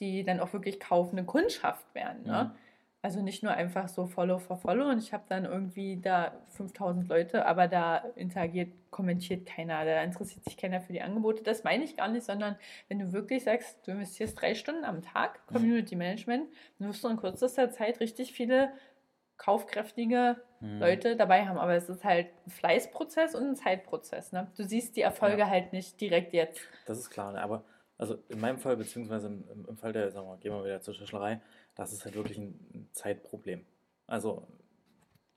die 0.00 0.22
dann 0.22 0.40
auch 0.40 0.52
wirklich 0.52 0.80
kaufende 0.80 1.24
Kundschaft 1.24 1.94
werden. 1.94 2.24
Ne? 2.24 2.52
Mhm. 2.52 2.58
Also 3.02 3.22
nicht 3.22 3.44
nur 3.44 3.52
einfach 3.52 3.88
so 3.88 4.06
Follow 4.06 4.38
for 4.38 4.56
Follow 4.56 4.90
und 4.90 4.98
ich 4.98 5.12
habe 5.12 5.22
dann 5.28 5.44
irgendwie 5.44 6.00
da 6.00 6.32
5000 6.48 7.08
Leute, 7.08 7.46
aber 7.46 7.68
da 7.68 7.98
interagiert, 8.16 8.72
kommentiert 8.90 9.46
keiner, 9.46 9.84
da 9.84 10.02
interessiert 10.02 10.44
sich 10.44 10.56
keiner 10.56 10.80
für 10.80 10.92
die 10.92 11.02
Angebote. 11.02 11.44
Das 11.44 11.62
meine 11.62 11.84
ich 11.84 11.96
gar 11.96 12.08
nicht, 12.08 12.24
sondern 12.24 12.56
wenn 12.88 12.98
du 12.98 13.12
wirklich 13.12 13.44
sagst, 13.44 13.86
du 13.86 13.92
investierst 13.92 14.40
drei 14.40 14.56
Stunden 14.56 14.84
am 14.84 15.02
Tag, 15.02 15.38
mhm. 15.48 15.54
Community 15.54 15.94
Management, 15.94 16.48
dann 16.78 16.88
wirst 16.88 17.04
du 17.04 17.08
in 17.08 17.16
kürzester 17.16 17.70
Zeit 17.70 18.00
richtig 18.00 18.32
viele 18.32 18.72
kaufkräftige 19.36 20.36
mhm. 20.60 20.80
Leute 20.80 21.16
dabei 21.16 21.46
haben. 21.46 21.58
Aber 21.58 21.74
es 21.74 21.88
ist 21.88 22.04
halt 22.04 22.28
ein 22.46 22.50
Fleißprozess 22.50 23.34
und 23.34 23.44
ein 23.44 23.56
Zeitprozess. 23.56 24.32
Ne? 24.32 24.50
Du 24.56 24.64
siehst 24.64 24.96
die 24.96 25.02
Erfolge 25.02 25.40
ja. 25.40 25.48
halt 25.48 25.72
nicht 25.72 26.00
direkt 26.00 26.32
jetzt. 26.32 26.60
Das 26.86 26.98
ist 26.98 27.10
klar, 27.10 27.32
ne? 27.32 27.42
aber 27.42 27.64
also 27.98 28.18
in 28.28 28.40
meinem 28.40 28.58
Fall, 28.58 28.76
beziehungsweise 28.76 29.28
im, 29.28 29.66
im 29.66 29.76
Fall 29.76 29.92
der, 29.92 30.10
sagen 30.10 30.26
wir 30.26 30.32
mal, 30.32 30.38
gehen 30.38 30.52
wir 30.52 30.64
wieder 30.64 30.80
zur 30.80 30.94
Tischlerei, 30.94 31.40
das 31.74 31.92
ist 31.92 32.04
halt 32.04 32.14
wirklich 32.14 32.38
ein 32.38 32.88
Zeitproblem. 32.92 33.64
Also, 34.06 34.46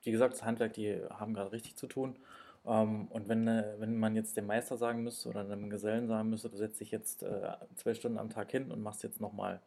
wie 0.04 0.12
gesagt, 0.12 0.34
das 0.34 0.44
Handwerk, 0.44 0.74
die 0.74 1.02
haben 1.10 1.34
gerade 1.34 1.52
richtig 1.52 1.78
zu 1.78 1.88
tun. 1.88 2.20
Ähm, 2.66 3.08
und 3.08 3.30
wenn, 3.30 3.48
äh, 3.48 3.76
wenn 3.80 3.98
man 3.98 4.16
jetzt 4.16 4.36
dem 4.36 4.48
Meister 4.48 4.78
sagen 4.78 5.04
müsste 5.04 5.30
oder 5.30 5.42
einem 5.42 5.70
Gesellen 5.70 6.08
sagen 6.08 6.30
müsste, 6.30 6.50
du 6.50 6.58
setzt 6.58 6.80
dich 6.82 6.92
jetzt 6.92 7.24
äh, 7.24 7.54
zwei 7.76 7.94
Stunden 7.94 8.18
am 8.18 8.30
Tag 8.30 8.52
hin 8.52 8.72
und 8.72 8.82
machst 8.82 9.04
jetzt 9.04 9.22
nochmal 9.22 9.62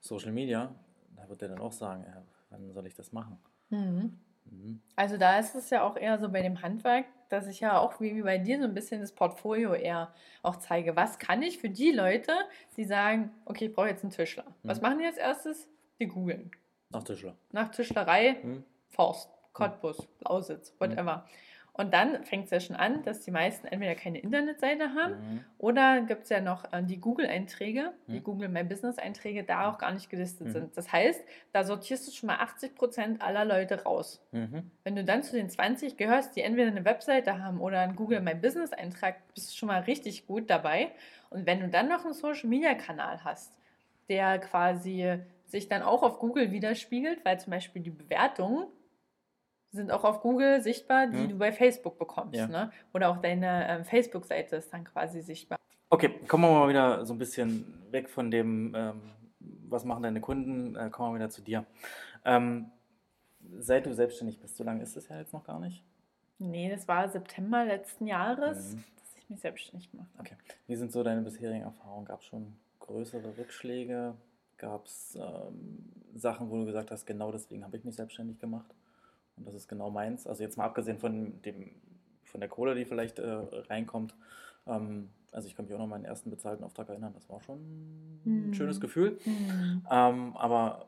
Social 0.00 0.32
Media, 0.32 0.74
da 1.16 1.28
wird 1.28 1.40
der 1.40 1.48
dann 1.48 1.60
auch 1.60 1.72
sagen, 1.72 2.04
ja, 2.06 2.22
wann 2.50 2.72
soll 2.72 2.86
ich 2.86 2.94
das 2.94 3.12
machen? 3.12 3.38
Mhm. 3.74 4.18
Mhm. 4.50 4.80
Also 4.96 5.16
da 5.16 5.38
ist 5.38 5.54
es 5.54 5.70
ja 5.70 5.82
auch 5.82 5.96
eher 5.96 6.18
so 6.18 6.28
bei 6.28 6.42
dem 6.42 6.62
Handwerk, 6.62 7.06
dass 7.28 7.46
ich 7.46 7.60
ja 7.60 7.78
auch 7.78 8.00
wie 8.00 8.22
bei 8.22 8.38
dir 8.38 8.58
so 8.58 8.64
ein 8.64 8.74
bisschen 8.74 9.00
das 9.00 9.12
Portfolio 9.12 9.74
eher 9.74 10.12
auch 10.42 10.56
zeige. 10.56 10.96
Was 10.96 11.18
kann 11.18 11.42
ich 11.42 11.58
für 11.58 11.70
die 11.70 11.90
Leute, 11.90 12.32
die 12.76 12.84
sagen, 12.84 13.30
okay, 13.44 13.66
ich 13.66 13.74
brauche 13.74 13.88
jetzt 13.88 14.04
einen 14.04 14.12
Tischler. 14.12 14.44
Mhm. 14.44 14.68
Was 14.68 14.80
machen 14.80 14.98
die 14.98 15.06
als 15.06 15.16
erstes? 15.16 15.68
Die 15.98 16.06
googeln. 16.06 16.50
Nach 16.90 17.02
Tischler. 17.02 17.36
Nach 17.50 17.70
Tischlerei, 17.70 18.36
mhm. 18.42 18.64
Forst, 18.90 19.30
Cottbus, 19.52 20.06
Lausitz, 20.20 20.72
whatever. 20.78 21.26
Und 21.76 21.92
dann 21.92 22.24
fängt 22.24 22.44
es 22.44 22.50
ja 22.52 22.60
schon 22.60 22.76
an, 22.76 23.02
dass 23.02 23.22
die 23.22 23.32
meisten 23.32 23.66
entweder 23.66 23.96
keine 23.96 24.18
Internetseite 24.18 24.94
haben 24.94 25.14
mhm. 25.14 25.44
oder 25.58 26.02
gibt 26.02 26.22
es 26.22 26.28
ja 26.28 26.40
noch 26.40 26.72
äh, 26.72 26.84
die 26.84 27.00
Google-Einträge, 27.00 27.92
mhm. 28.06 28.12
die 28.12 28.20
Google 28.20 28.48
My 28.48 28.62
Business-Einträge, 28.62 29.42
da 29.42 29.68
auch 29.68 29.78
gar 29.78 29.90
nicht 29.90 30.08
gelistet 30.08 30.46
mhm. 30.46 30.52
sind. 30.52 30.76
Das 30.76 30.92
heißt, 30.92 31.24
da 31.52 31.64
sortierst 31.64 32.06
du 32.06 32.12
schon 32.12 32.28
mal 32.28 32.36
80 32.36 32.76
Prozent 32.76 33.22
aller 33.22 33.44
Leute 33.44 33.82
raus. 33.82 34.24
Mhm. 34.30 34.70
Wenn 34.84 34.94
du 34.94 35.02
dann 35.02 35.24
zu 35.24 35.34
den 35.34 35.50
20 35.50 35.96
gehörst, 35.96 36.36
die 36.36 36.42
entweder 36.42 36.68
eine 36.68 36.84
Webseite 36.84 37.42
haben 37.42 37.60
oder 37.60 37.80
einen 37.80 37.96
Google 37.96 38.20
My 38.20 38.36
Business-Eintrag, 38.36 39.16
bist 39.34 39.50
du 39.50 39.56
schon 39.56 39.66
mal 39.66 39.80
richtig 39.80 40.28
gut 40.28 40.48
dabei. 40.48 40.92
Und 41.30 41.44
wenn 41.44 41.58
du 41.58 41.68
dann 41.68 41.88
noch 41.88 42.04
einen 42.04 42.14
Social-Media-Kanal 42.14 43.24
hast, 43.24 43.52
der 44.08 44.38
quasi 44.38 45.18
sich 45.46 45.68
dann 45.68 45.82
auch 45.82 46.04
auf 46.04 46.20
Google 46.20 46.52
widerspiegelt, 46.52 47.24
weil 47.24 47.40
zum 47.40 47.50
Beispiel 47.50 47.82
die 47.82 47.90
Bewertungen 47.90 48.66
sind 49.74 49.90
auch 49.90 50.04
auf 50.04 50.20
Google 50.20 50.62
sichtbar, 50.62 51.08
die 51.08 51.18
ja. 51.18 51.26
du 51.26 51.36
bei 51.36 51.52
Facebook 51.52 51.98
bekommst. 51.98 52.34
Ja. 52.34 52.46
Ne? 52.46 52.70
Oder 52.92 53.10
auch 53.10 53.18
deine 53.18 53.68
ähm, 53.68 53.84
Facebook-Seite 53.84 54.56
ist 54.56 54.72
dann 54.72 54.84
quasi 54.84 55.20
sichtbar. 55.20 55.58
Okay, 55.90 56.20
kommen 56.26 56.44
wir 56.44 56.50
mal 56.50 56.68
wieder 56.68 57.04
so 57.04 57.14
ein 57.14 57.18
bisschen 57.18 57.64
weg 57.90 58.08
von 58.08 58.30
dem, 58.30 58.74
ähm, 58.74 59.00
was 59.68 59.84
machen 59.84 60.02
deine 60.02 60.20
Kunden, 60.20 60.76
äh, 60.76 60.90
kommen 60.90 61.12
wir 61.12 61.16
wieder 61.16 61.30
zu 61.30 61.42
dir. 61.42 61.64
Ähm, 62.24 62.70
seit 63.58 63.86
du 63.86 63.94
selbstständig 63.94 64.40
bist, 64.40 64.56
so 64.56 64.64
lange 64.64 64.82
ist 64.82 64.96
es 64.96 65.08
ja 65.08 65.18
jetzt 65.18 65.32
noch 65.32 65.44
gar 65.44 65.60
nicht? 65.60 65.84
Nee, 66.38 66.68
das 66.68 66.88
war 66.88 67.08
September 67.08 67.64
letzten 67.64 68.06
Jahres, 68.06 68.74
mhm. 68.74 68.84
dass 68.96 69.16
ich 69.16 69.30
mich 69.30 69.40
selbstständig 69.40 69.90
gemacht 69.90 70.08
habe. 70.14 70.28
Okay. 70.28 70.36
Wie 70.66 70.76
sind 70.76 70.92
so 70.92 71.02
deine 71.02 71.22
bisherigen 71.22 71.62
Erfahrungen? 71.62 72.06
Gab 72.06 72.20
es 72.20 72.26
schon 72.26 72.56
größere 72.80 73.36
Rückschläge? 73.38 74.14
Gab 74.56 74.86
es 74.86 75.16
ähm, 75.16 75.92
Sachen, 76.14 76.50
wo 76.50 76.56
du 76.56 76.64
gesagt 76.64 76.90
hast, 76.90 77.06
genau 77.06 77.30
deswegen 77.32 77.64
habe 77.64 77.76
ich 77.76 77.84
mich 77.84 77.96
selbstständig 77.96 78.38
gemacht? 78.38 78.74
Und 79.36 79.46
das 79.46 79.54
ist 79.54 79.68
genau 79.68 79.90
meins. 79.90 80.26
Also 80.26 80.42
jetzt 80.42 80.56
mal 80.56 80.64
abgesehen 80.64 80.98
von 80.98 81.40
dem, 81.42 81.70
von 82.24 82.40
der 82.40 82.48
Kohle, 82.48 82.74
die 82.74 82.84
vielleicht 82.84 83.18
äh, 83.18 83.28
reinkommt. 83.68 84.14
Ähm, 84.66 85.10
also 85.32 85.48
ich 85.48 85.56
kann 85.56 85.64
mich 85.64 85.74
auch 85.74 85.78
noch 85.78 85.84
an 85.84 85.90
meinen 85.90 86.04
ersten 86.04 86.30
bezahlten 86.30 86.64
Auftrag 86.64 86.88
erinnern. 86.88 87.12
Das 87.14 87.28
war 87.28 87.40
schon 87.40 87.58
ein 88.24 88.48
mhm. 88.48 88.54
schönes 88.54 88.80
Gefühl. 88.80 89.18
Mhm. 89.24 89.86
Ähm, 89.90 90.36
aber 90.36 90.86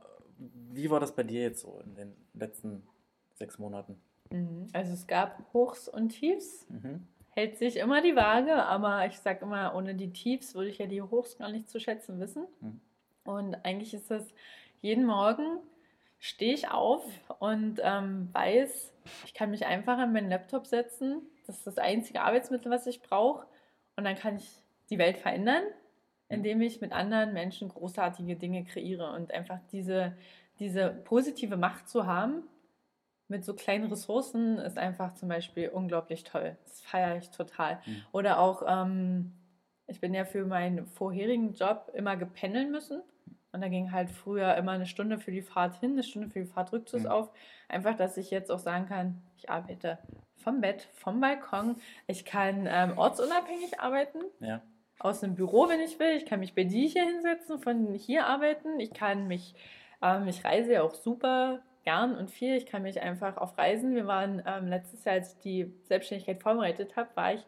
wie 0.73 0.91
war 0.91 1.01
das 1.01 1.15
bei 1.15 1.25
dir 1.25 1.43
jetzt 1.43 1.63
so 1.63 1.81
in 1.85 1.95
den 1.95 2.13
letzten 2.35 2.83
sechs 3.35 3.59
Monaten? 3.59 3.97
Mhm. 4.31 4.69
Also 4.73 4.93
es 4.93 5.07
gab 5.07 5.53
Hochs 5.53 5.89
und 5.89 6.11
Tiefs. 6.11 6.67
Mhm. 6.69 7.07
Hält 7.31 7.59
sich 7.59 7.77
immer 7.77 8.01
die 8.01 8.17
Waage, 8.17 8.55
aber 8.55 9.05
ich 9.07 9.19
sage 9.19 9.45
immer, 9.45 9.75
ohne 9.75 9.95
die 9.95 10.13
Tiefs 10.13 10.55
würde 10.55 10.71
ich 10.71 10.79
ja 10.79 10.87
die 10.87 11.03
Hochs 11.03 11.37
gar 11.37 11.51
nicht 11.51 11.69
zu 11.69 11.81
schätzen 11.81 12.19
wissen. 12.19 12.47
Mhm. 12.61 12.81
Und 13.25 13.55
eigentlich 13.65 13.93
ist 13.93 14.11
das 14.11 14.33
jeden 14.81 15.05
Morgen 15.05 15.59
stehe 16.27 16.55
ich 16.55 16.69
auf 16.69 17.05
und 17.39 17.81
ähm, 17.85 18.29
weiß, 18.33 18.93
ich 19.25 19.33
kann 19.33 19.51
mich 19.51 19.65
einfach 19.65 19.97
an 19.97 20.13
meinen 20.13 20.29
Laptop 20.29 20.67
setzen. 20.67 21.23
Das 21.47 21.59
ist 21.59 21.67
das 21.67 21.79
einzige 21.79 22.23
Arbeitsmittel, 22.23 22.71
was 22.71 22.87
ich 22.89 23.01
brauche. 23.01 23.47
Und 23.95 24.05
dann 24.05 24.17
kann 24.17 24.37
ich 24.37 24.49
die 24.91 24.99
Welt 24.99 25.19
verändern, 25.19 25.63
indem 26.29 26.61
ich 26.63 26.81
mit 26.81 26.93
anderen 26.93 27.33
Menschen 27.33 27.69
großartige 27.69 28.35
Dinge 28.35 28.65
kreiere. 28.65 29.13
Und 29.13 29.33
einfach 29.33 29.61
diese, 29.71 30.17
diese 30.59 30.91
positive 31.05 31.57
Macht 31.57 31.89
zu 31.89 32.07
haben, 32.07 32.43
mit 33.29 33.45
so 33.45 33.55
kleinen 33.55 33.89
Ressourcen, 33.89 34.59
ist 34.59 34.79
einfach 34.79 35.15
zum 35.15 35.29
Beispiel 35.29 35.69
unglaublich 35.69 36.25
toll. 36.25 36.57
Das 36.65 36.81
feiere 36.81 37.17
ich 37.17 37.31
total. 37.31 37.81
Mhm. 37.87 38.03
Oder 38.11 38.41
auch, 38.41 38.63
ähm, 38.67 39.33
ich 39.87 40.01
bin 40.01 40.13
ja 40.13 40.25
für 40.25 40.45
meinen 40.45 40.87
vorherigen 40.87 41.55
Job 41.55 41.91
immer 41.95 42.17
gependeln 42.17 42.73
müssen. 42.73 43.03
Und 43.57 43.63
da 43.63 43.69
ging 43.69 43.91
halt 43.91 44.11
früher 44.11 44.55
immer 44.57 44.73
eine 44.73 44.85
Stunde 44.85 45.17
für 45.17 45.31
die 45.31 45.41
Fahrt 45.41 45.81
hin, 45.81 45.93
eine 45.93 46.03
Stunde 46.03 46.29
für 46.29 46.41
die 46.41 46.45
Fahrt 46.45 46.75
rückzus 46.75 47.05
mhm. 47.05 47.09
auf. 47.09 47.31
Einfach, 47.69 47.97
dass 47.97 48.19
ich 48.19 48.31
jetzt 48.31 48.53
auch 48.53 48.59
sagen 48.59 48.85
kann, 48.85 49.23
ich 49.39 49.49
arbeite 49.49 49.99
vom 50.37 50.61
Bett, 50.61 50.87
vom 50.93 51.23
Balkon. 51.23 51.77
Ich 52.07 52.27
kann 52.27 52.69
ähm, 52.71 52.99
ortsunabhängig 52.99 53.81
arbeiten. 53.81 54.19
Ja. 54.41 54.61
Aus 54.99 55.21
dem 55.21 55.37
Büro, 55.37 55.71
wenn 55.71 55.81
ich 55.81 55.99
will. 55.99 56.19
Ich 56.19 56.27
kann 56.27 56.41
mich 56.41 56.55
bei 56.55 56.65
dir 56.65 56.87
hier 56.87 57.07
hinsetzen, 57.07 57.59
von 57.59 57.95
hier 57.95 58.27
arbeiten. 58.27 58.79
Ich 58.79 58.93
kann 58.93 59.27
mich, 59.27 59.55
ähm, 60.03 60.29
ich 60.29 60.45
reise 60.45 60.75
ja 60.75 60.83
auch 60.83 60.95
super 60.95 61.63
gern 61.83 62.15
und 62.15 62.31
viel. 62.31 62.57
Ich 62.57 62.67
kann 62.67 62.83
mich 62.83 63.01
einfach 63.01 63.39
auf 63.39 63.57
Reisen. 63.57 63.95
Wir 63.95 64.07
waren 64.07 64.43
ähm, 64.45 64.67
letztes 64.69 65.03
Jahr, 65.05 65.15
als 65.15 65.33
ich 65.33 65.39
die 65.39 65.75
Selbstständigkeit 65.85 66.43
vorbereitet 66.43 66.95
habe, 66.95 67.09
war 67.15 67.33
ich 67.33 67.47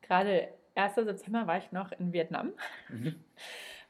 gerade 0.00 0.46
1. 0.76 0.94
September 0.94 1.48
war 1.48 1.58
ich 1.58 1.72
noch 1.72 1.90
in 1.90 2.12
Vietnam. 2.12 2.52
Mhm 2.88 3.16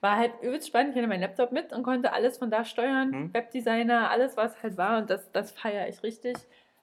war 0.01 0.17
halt 0.17 0.33
übelst 0.43 0.69
spannend. 0.69 0.93
Ich 0.93 0.97
hatte 0.97 1.09
meinen 1.09 1.21
Laptop 1.21 1.53
mit 1.53 1.73
und 1.73 1.83
konnte 1.83 2.13
alles 2.13 2.39
von 2.39 2.51
da 2.51 2.65
steuern. 2.65 3.11
Mhm. 3.11 3.35
Webdesigner, 3.35 4.11
alles, 4.11 4.37
was 4.37 4.63
halt 4.63 4.77
war. 4.77 4.99
Und 4.99 5.11
das, 5.11 5.31
das 5.33 5.53
feiere 5.53 5.89
ich 5.89 6.03
richtig. 6.03 6.37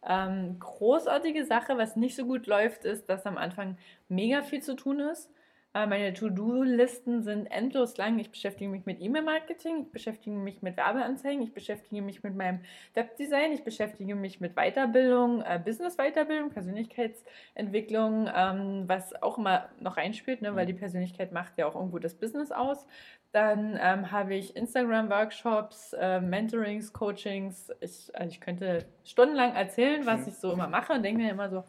Ähm, 0.08 0.58
großartige 0.60 1.46
Sache, 1.46 1.78
was 1.78 1.96
nicht 1.96 2.16
so 2.16 2.26
gut 2.26 2.48
läuft, 2.48 2.86
ist, 2.86 3.10
dass 3.10 3.26
am 3.26 3.38
Anfang 3.38 3.78
mega 4.08 4.44
viel 4.44 4.62
zu 4.62 4.76
tun 4.76 5.00
ist. 5.00 5.30
Äh, 5.74 5.86
meine 5.86 6.14
To-Do-Listen 6.14 7.24
sind 7.24 7.48
endlos 7.48 7.98
lang. 7.98 8.18
Ich 8.20 8.32
beschäftige 8.32 8.70
mich 8.70 8.86
mit 8.86 9.02
E-Mail-Marketing, 9.02 9.84
ich 9.84 9.92
beschäftige 9.92 10.36
mich 10.36 10.62
mit 10.62 10.78
Werbeanzeigen, 10.78 11.44
ich 11.44 11.54
beschäftige 11.54 12.02
mich 12.02 12.24
mit 12.24 12.36
meinem 12.36 12.62
Webdesign, 12.94 13.52
ich 13.52 13.64
beschäftige 13.64 14.16
mich 14.16 14.40
mit 14.40 14.56
Weiterbildung, 14.56 15.42
äh, 15.42 15.60
Business-Weiterbildung, 15.64 16.52
Persönlichkeitsentwicklung, 16.52 18.30
ähm, 18.34 18.84
was 18.88 19.22
auch 19.22 19.38
immer 19.38 19.70
noch 19.80 19.98
reinspielt, 19.98 20.42
ne, 20.42 20.56
weil 20.56 20.64
mhm. 20.64 20.70
die 20.70 20.74
Persönlichkeit 20.76 21.32
macht 21.32 21.58
ja 21.58 21.68
auch 21.68 21.76
irgendwo 21.76 22.00
das 22.00 22.16
Business 22.16 22.52
aus. 22.52 22.88
Dann 23.34 23.78
ähm, 23.82 24.12
habe 24.12 24.36
ich 24.36 24.56
Instagram-Workshops, 24.56 25.94
äh, 25.94 26.22
Mentorings, 26.22 26.94
Coachings. 26.94 27.72
Ich, 27.82 28.10
also 28.16 28.30
ich 28.32 28.40
könnte 28.40 28.86
stundenlang 29.04 29.54
erzählen, 29.54 30.06
was 30.06 30.22
mhm. 30.22 30.28
ich 30.30 30.36
so 30.36 30.54
immer 30.54 30.68
mache 30.68 30.94
und 30.94 31.04
denke 31.04 31.22
mir 31.22 31.32
immer 31.32 31.50
so, 31.50 31.66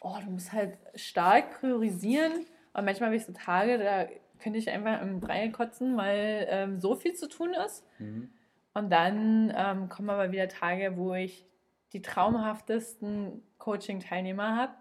oh, 0.00 0.16
du 0.24 0.30
musst 0.30 0.52
halt 0.52 0.78
stark 0.94 1.60
priorisieren 1.60 2.46
und 2.76 2.84
manchmal 2.84 3.08
habe 3.08 3.16
ich 3.16 3.24
so 3.24 3.32
Tage, 3.32 3.78
da 3.78 4.06
könnte 4.38 4.58
ich 4.58 4.68
einfach 4.68 5.00
im 5.00 5.20
Dreieck 5.20 5.54
kotzen, 5.54 5.96
weil 5.96 6.46
ähm, 6.50 6.78
so 6.78 6.94
viel 6.94 7.14
zu 7.14 7.26
tun 7.26 7.54
ist. 7.54 7.84
Mhm. 7.98 8.30
Und 8.74 8.90
dann 8.90 9.50
ähm, 9.56 9.88
kommen 9.88 10.10
aber 10.10 10.30
wieder 10.30 10.48
Tage, 10.48 10.98
wo 10.98 11.14
ich 11.14 11.46
die 11.94 12.02
traumhaftesten 12.02 13.42
Coaching-Teilnehmer 13.56 14.56
habe. 14.56 14.74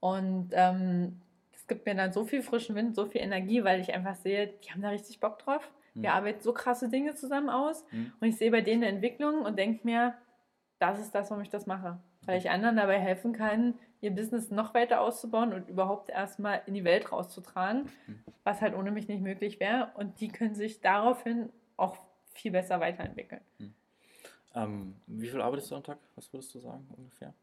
Und 0.00 0.50
ähm, 0.54 1.20
es 1.52 1.68
gibt 1.68 1.86
mir 1.86 1.94
dann 1.94 2.12
so 2.12 2.24
viel 2.24 2.42
frischen 2.42 2.74
Wind, 2.74 2.96
so 2.96 3.06
viel 3.06 3.20
Energie, 3.20 3.62
weil 3.62 3.80
ich 3.80 3.94
einfach 3.94 4.16
sehe, 4.16 4.48
die 4.48 4.72
haben 4.72 4.82
da 4.82 4.88
richtig 4.88 5.20
Bock 5.20 5.38
drauf. 5.38 5.70
Mhm. 5.94 6.02
Wir 6.02 6.14
arbeiten 6.14 6.40
so 6.40 6.52
krasse 6.52 6.88
Dinge 6.88 7.14
zusammen 7.14 7.48
aus. 7.48 7.84
Mhm. 7.92 8.12
Und 8.18 8.26
ich 8.26 8.36
sehe 8.38 8.50
bei 8.50 8.60
denen 8.60 8.82
eine 8.82 8.92
Entwicklung 8.92 9.42
und 9.42 9.56
denke 9.56 9.86
mir, 9.86 10.14
das 10.80 10.98
ist 10.98 11.14
das, 11.14 11.30
warum 11.30 11.44
ich 11.44 11.50
das 11.50 11.66
mache. 11.66 12.00
Weil 12.26 12.38
ich 12.38 12.50
anderen 12.50 12.76
dabei 12.76 12.98
helfen 12.98 13.32
kann, 13.32 13.74
ihr 14.00 14.10
Business 14.10 14.50
noch 14.50 14.74
weiter 14.74 15.00
auszubauen 15.00 15.52
und 15.52 15.68
überhaupt 15.68 16.10
erstmal 16.10 16.62
in 16.66 16.74
die 16.74 16.84
Welt 16.84 17.12
rauszutragen, 17.12 17.88
mhm. 18.06 18.24
was 18.44 18.60
halt 18.60 18.74
ohne 18.74 18.90
mich 18.90 19.08
nicht 19.08 19.20
möglich 19.20 19.60
wäre. 19.60 19.92
Und 19.94 20.20
die 20.20 20.28
können 20.28 20.54
sich 20.54 20.80
daraufhin 20.80 21.50
auch 21.76 21.98
viel 22.32 22.52
besser 22.52 22.80
weiterentwickeln. 22.80 23.42
Mhm. 23.58 23.74
Ähm, 24.54 24.96
wie 25.06 25.28
viel 25.28 25.40
arbeitest 25.40 25.70
du 25.70 25.76
am 25.76 25.84
Tag? 25.84 25.98
Was 26.16 26.32
würdest 26.32 26.54
du 26.54 26.58
sagen 26.58 26.88
ungefähr? 26.96 27.34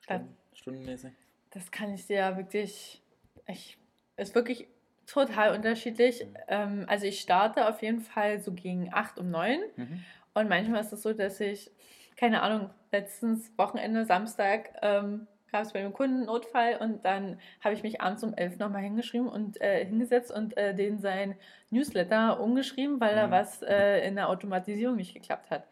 Stunden, 0.00 0.36
stundenmäßig? 0.54 1.12
Das 1.50 1.70
kann 1.70 1.94
ich 1.94 2.06
dir 2.06 2.36
wirklich, 2.36 3.02
ich, 3.46 3.78
ist 4.16 4.34
wirklich 4.34 4.66
total 5.06 5.54
unterschiedlich. 5.54 6.24
Mhm. 6.24 6.36
Ähm, 6.48 6.84
also 6.88 7.06
ich 7.06 7.20
starte 7.20 7.68
auf 7.68 7.82
jeden 7.82 8.00
Fall 8.00 8.40
so 8.40 8.52
gegen 8.52 8.92
8 8.92 9.18
um 9.18 9.30
9 9.30 9.60
mhm. 9.76 10.04
und 10.34 10.48
manchmal 10.48 10.80
ist 10.80 10.92
es 10.92 11.02
so, 11.02 11.12
dass 11.12 11.40
ich 11.40 11.70
keine 12.20 12.42
Ahnung, 12.42 12.68
letztens 12.92 13.56
Wochenende, 13.56 14.04
Samstag, 14.04 14.72
ähm, 14.82 15.26
gab 15.50 15.62
es 15.62 15.72
bei 15.72 15.80
einem 15.80 15.92
Kunden 15.92 16.16
einen 16.18 16.26
Notfall 16.26 16.76
und 16.80 17.04
dann 17.04 17.38
habe 17.60 17.74
ich 17.74 17.82
mich 17.82 18.00
abends 18.00 18.22
um 18.22 18.34
elf 18.34 18.58
nochmal 18.58 18.82
hingeschrieben 18.82 19.28
und 19.28 19.60
äh, 19.60 19.84
hingesetzt 19.84 20.30
und 20.30 20.56
äh, 20.56 20.74
den 20.74 21.00
sein 21.00 21.34
Newsletter 21.70 22.40
umgeschrieben, 22.40 23.00
weil 23.00 23.12
mhm. 23.12 23.16
da 23.16 23.30
was 23.30 23.62
äh, 23.62 24.06
in 24.06 24.16
der 24.16 24.28
Automatisierung 24.28 24.96
nicht 24.96 25.14
geklappt 25.14 25.50
hat. 25.50 25.66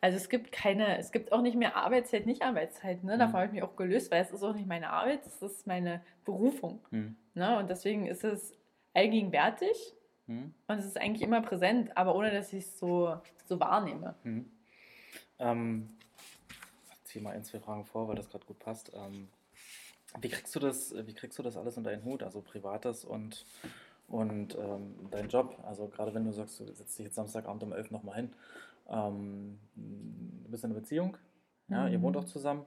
Also 0.00 0.16
es 0.18 0.28
gibt 0.28 0.52
keine, 0.52 0.98
es 0.98 1.10
gibt 1.10 1.32
auch 1.32 1.40
nicht 1.40 1.56
mehr 1.56 1.74
Arbeitszeit, 1.76 2.26
nicht 2.26 2.42
Arbeitszeit. 2.42 3.02
Ne? 3.02 3.18
Davon 3.18 3.32
mhm. 3.32 3.36
habe 3.36 3.46
ich 3.46 3.52
mich 3.52 3.62
auch 3.62 3.76
gelöst, 3.76 4.10
weil 4.10 4.22
es 4.22 4.30
ist 4.30 4.42
auch 4.42 4.54
nicht 4.54 4.68
meine 4.68 4.90
Arbeit, 4.90 5.26
es 5.26 5.42
ist 5.42 5.66
meine 5.66 6.02
Berufung. 6.24 6.80
Mhm. 6.90 7.16
Ne? 7.34 7.58
Und 7.58 7.70
deswegen 7.70 8.06
ist 8.06 8.22
es 8.22 8.54
allgegenwärtig 8.94 9.94
mhm. 10.26 10.54
und 10.68 10.78
es 10.78 10.86
ist 10.86 11.00
eigentlich 11.00 11.22
immer 11.22 11.42
präsent, 11.42 11.96
aber 11.96 12.14
ohne 12.14 12.30
dass 12.30 12.52
ich 12.52 12.64
es 12.64 12.78
so, 12.78 13.16
so 13.46 13.58
wahrnehme. 13.58 14.14
Mhm. 14.22 14.50
Ähm, 15.38 15.96
ziehe 17.06 17.22
mal 17.22 17.34
ein, 17.34 17.44
zwei 17.44 17.60
Fragen 17.60 17.84
vor, 17.84 18.08
weil 18.08 18.16
das 18.16 18.28
gerade 18.28 18.46
gut 18.46 18.58
passt. 18.58 18.92
Ähm, 18.94 19.28
wie 20.20 20.28
kriegst 20.28 20.54
du 20.54 20.60
das, 20.60 20.94
wie 21.06 21.14
kriegst 21.14 21.38
du 21.38 21.42
das 21.42 21.56
alles 21.56 21.76
unter 21.76 21.90
einen 21.90 22.04
Hut? 22.04 22.22
Also 22.22 22.40
Privates 22.40 23.04
und, 23.04 23.44
und 24.08 24.56
ähm, 24.56 24.94
dein 25.10 25.28
Job. 25.28 25.58
Also 25.64 25.88
gerade 25.88 26.14
wenn 26.14 26.24
du 26.24 26.32
sagst, 26.32 26.60
du 26.60 26.64
setzt 26.72 26.98
dich 26.98 27.06
jetzt 27.06 27.16
Samstagabend 27.16 27.62
um 27.62 27.72
11 27.72 27.90
nochmal 27.90 28.16
hin. 28.16 28.32
Ähm, 28.88 29.58
du 29.74 30.50
bist 30.50 30.64
in 30.64 30.70
einer 30.70 30.80
Beziehung, 30.80 31.16
ja, 31.68 31.86
mhm. 31.86 31.92
ihr 31.92 32.02
wohnt 32.02 32.16
auch 32.16 32.24
zusammen. 32.24 32.64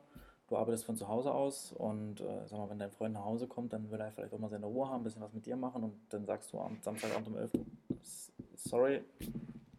Du 0.49 0.57
arbeitest 0.57 0.83
von 0.83 0.97
zu 0.97 1.07
Hause 1.07 1.31
aus 1.31 1.71
und 1.73 2.21
äh, 2.21 2.47
sag 2.47 2.57
mal, 2.57 2.69
wenn 2.71 2.79
dein 2.79 2.91
Freund 2.91 3.13
nach 3.13 3.23
Hause 3.23 3.47
kommt, 3.47 3.71
dann 3.71 3.91
will 3.91 3.99
er 3.99 4.11
vielleicht 4.11 4.33
auch 4.33 4.39
mal 4.39 4.49
seine 4.49 4.65
Ruhe 4.65 4.89
haben, 4.89 5.01
ein 5.01 5.03
bisschen 5.03 5.21
was 5.21 5.31
mit 5.31 5.45
dir 5.45 5.55
machen 5.55 5.83
und 5.83 5.93
dann 6.09 6.25
sagst 6.25 6.51
du 6.51 6.59
am 6.59 6.79
Samstagabend 6.81 7.27
um 7.27 7.37
11 7.37 7.51
sorry, 8.55 9.03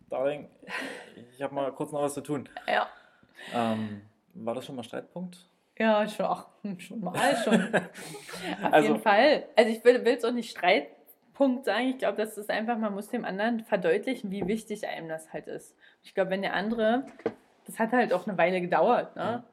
Darling, 0.08 0.48
ich 1.32 1.42
habe 1.42 1.54
mal 1.54 1.72
kurz 1.72 1.92
noch 1.92 2.02
was 2.02 2.14
zu 2.14 2.20
tun. 2.20 2.48
Ja. 2.66 2.88
Ähm, 3.52 4.02
war 4.34 4.54
das 4.54 4.66
schon 4.66 4.76
mal 4.76 4.82
Streitpunkt? 4.82 5.48
Ja, 5.78 6.06
schon, 6.08 6.26
ach, 6.26 6.46
schon 6.78 7.00
mal 7.00 7.36
schon. 7.42 7.74
Auf 7.74 8.72
also, 8.72 8.88
jeden 8.88 9.02
Fall. 9.02 9.44
Also 9.56 9.70
ich 9.70 9.84
will 9.84 10.06
es 10.06 10.24
auch 10.24 10.32
nicht 10.32 10.50
Streitpunkt 10.50 11.64
sagen. 11.64 11.88
Ich 11.88 11.98
glaube, 11.98 12.18
das 12.18 12.36
ist 12.36 12.50
einfach, 12.50 12.76
man 12.78 12.94
muss 12.94 13.08
dem 13.08 13.24
anderen 13.24 13.60
verdeutlichen, 13.60 14.30
wie 14.30 14.46
wichtig 14.46 14.86
einem 14.86 15.08
das 15.08 15.32
halt 15.32 15.46
ist. 15.46 15.74
Ich 16.02 16.14
glaube, 16.14 16.30
wenn 16.30 16.42
der 16.42 16.54
andere, 16.54 17.06
das 17.66 17.78
hat 17.78 17.92
halt 17.92 18.12
auch 18.12 18.26
eine 18.26 18.36
Weile 18.36 18.60
gedauert, 18.60 19.16
ne? 19.16 19.44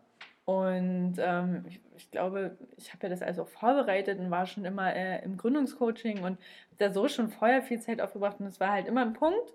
Und 0.48 1.16
ähm, 1.18 1.66
ich, 1.68 1.82
ich, 1.98 2.10
glaube, 2.10 2.58
ich 2.78 2.94
habe 2.94 3.04
ja 3.04 3.10
das 3.10 3.22
also 3.22 3.42
auch 3.42 3.50
vorbereitet 3.50 4.18
und 4.18 4.32
war 4.32 4.46
schon 4.46 4.64
immer 4.64 4.96
äh, 4.96 5.22
im 5.26 5.36
Gründungscoaching 5.36 6.24
und 6.24 6.38
da 6.78 6.90
so 6.94 7.10
schon 7.10 7.28
vorher 7.28 7.62
viel 7.62 7.82
Zeit 7.82 8.00
aufgebracht. 8.00 8.38
Und 8.40 8.46
es 8.46 8.62
war 8.62 8.72
halt 8.72 8.88
immer 8.88 9.02
ein 9.02 9.12
Punkt, 9.12 9.54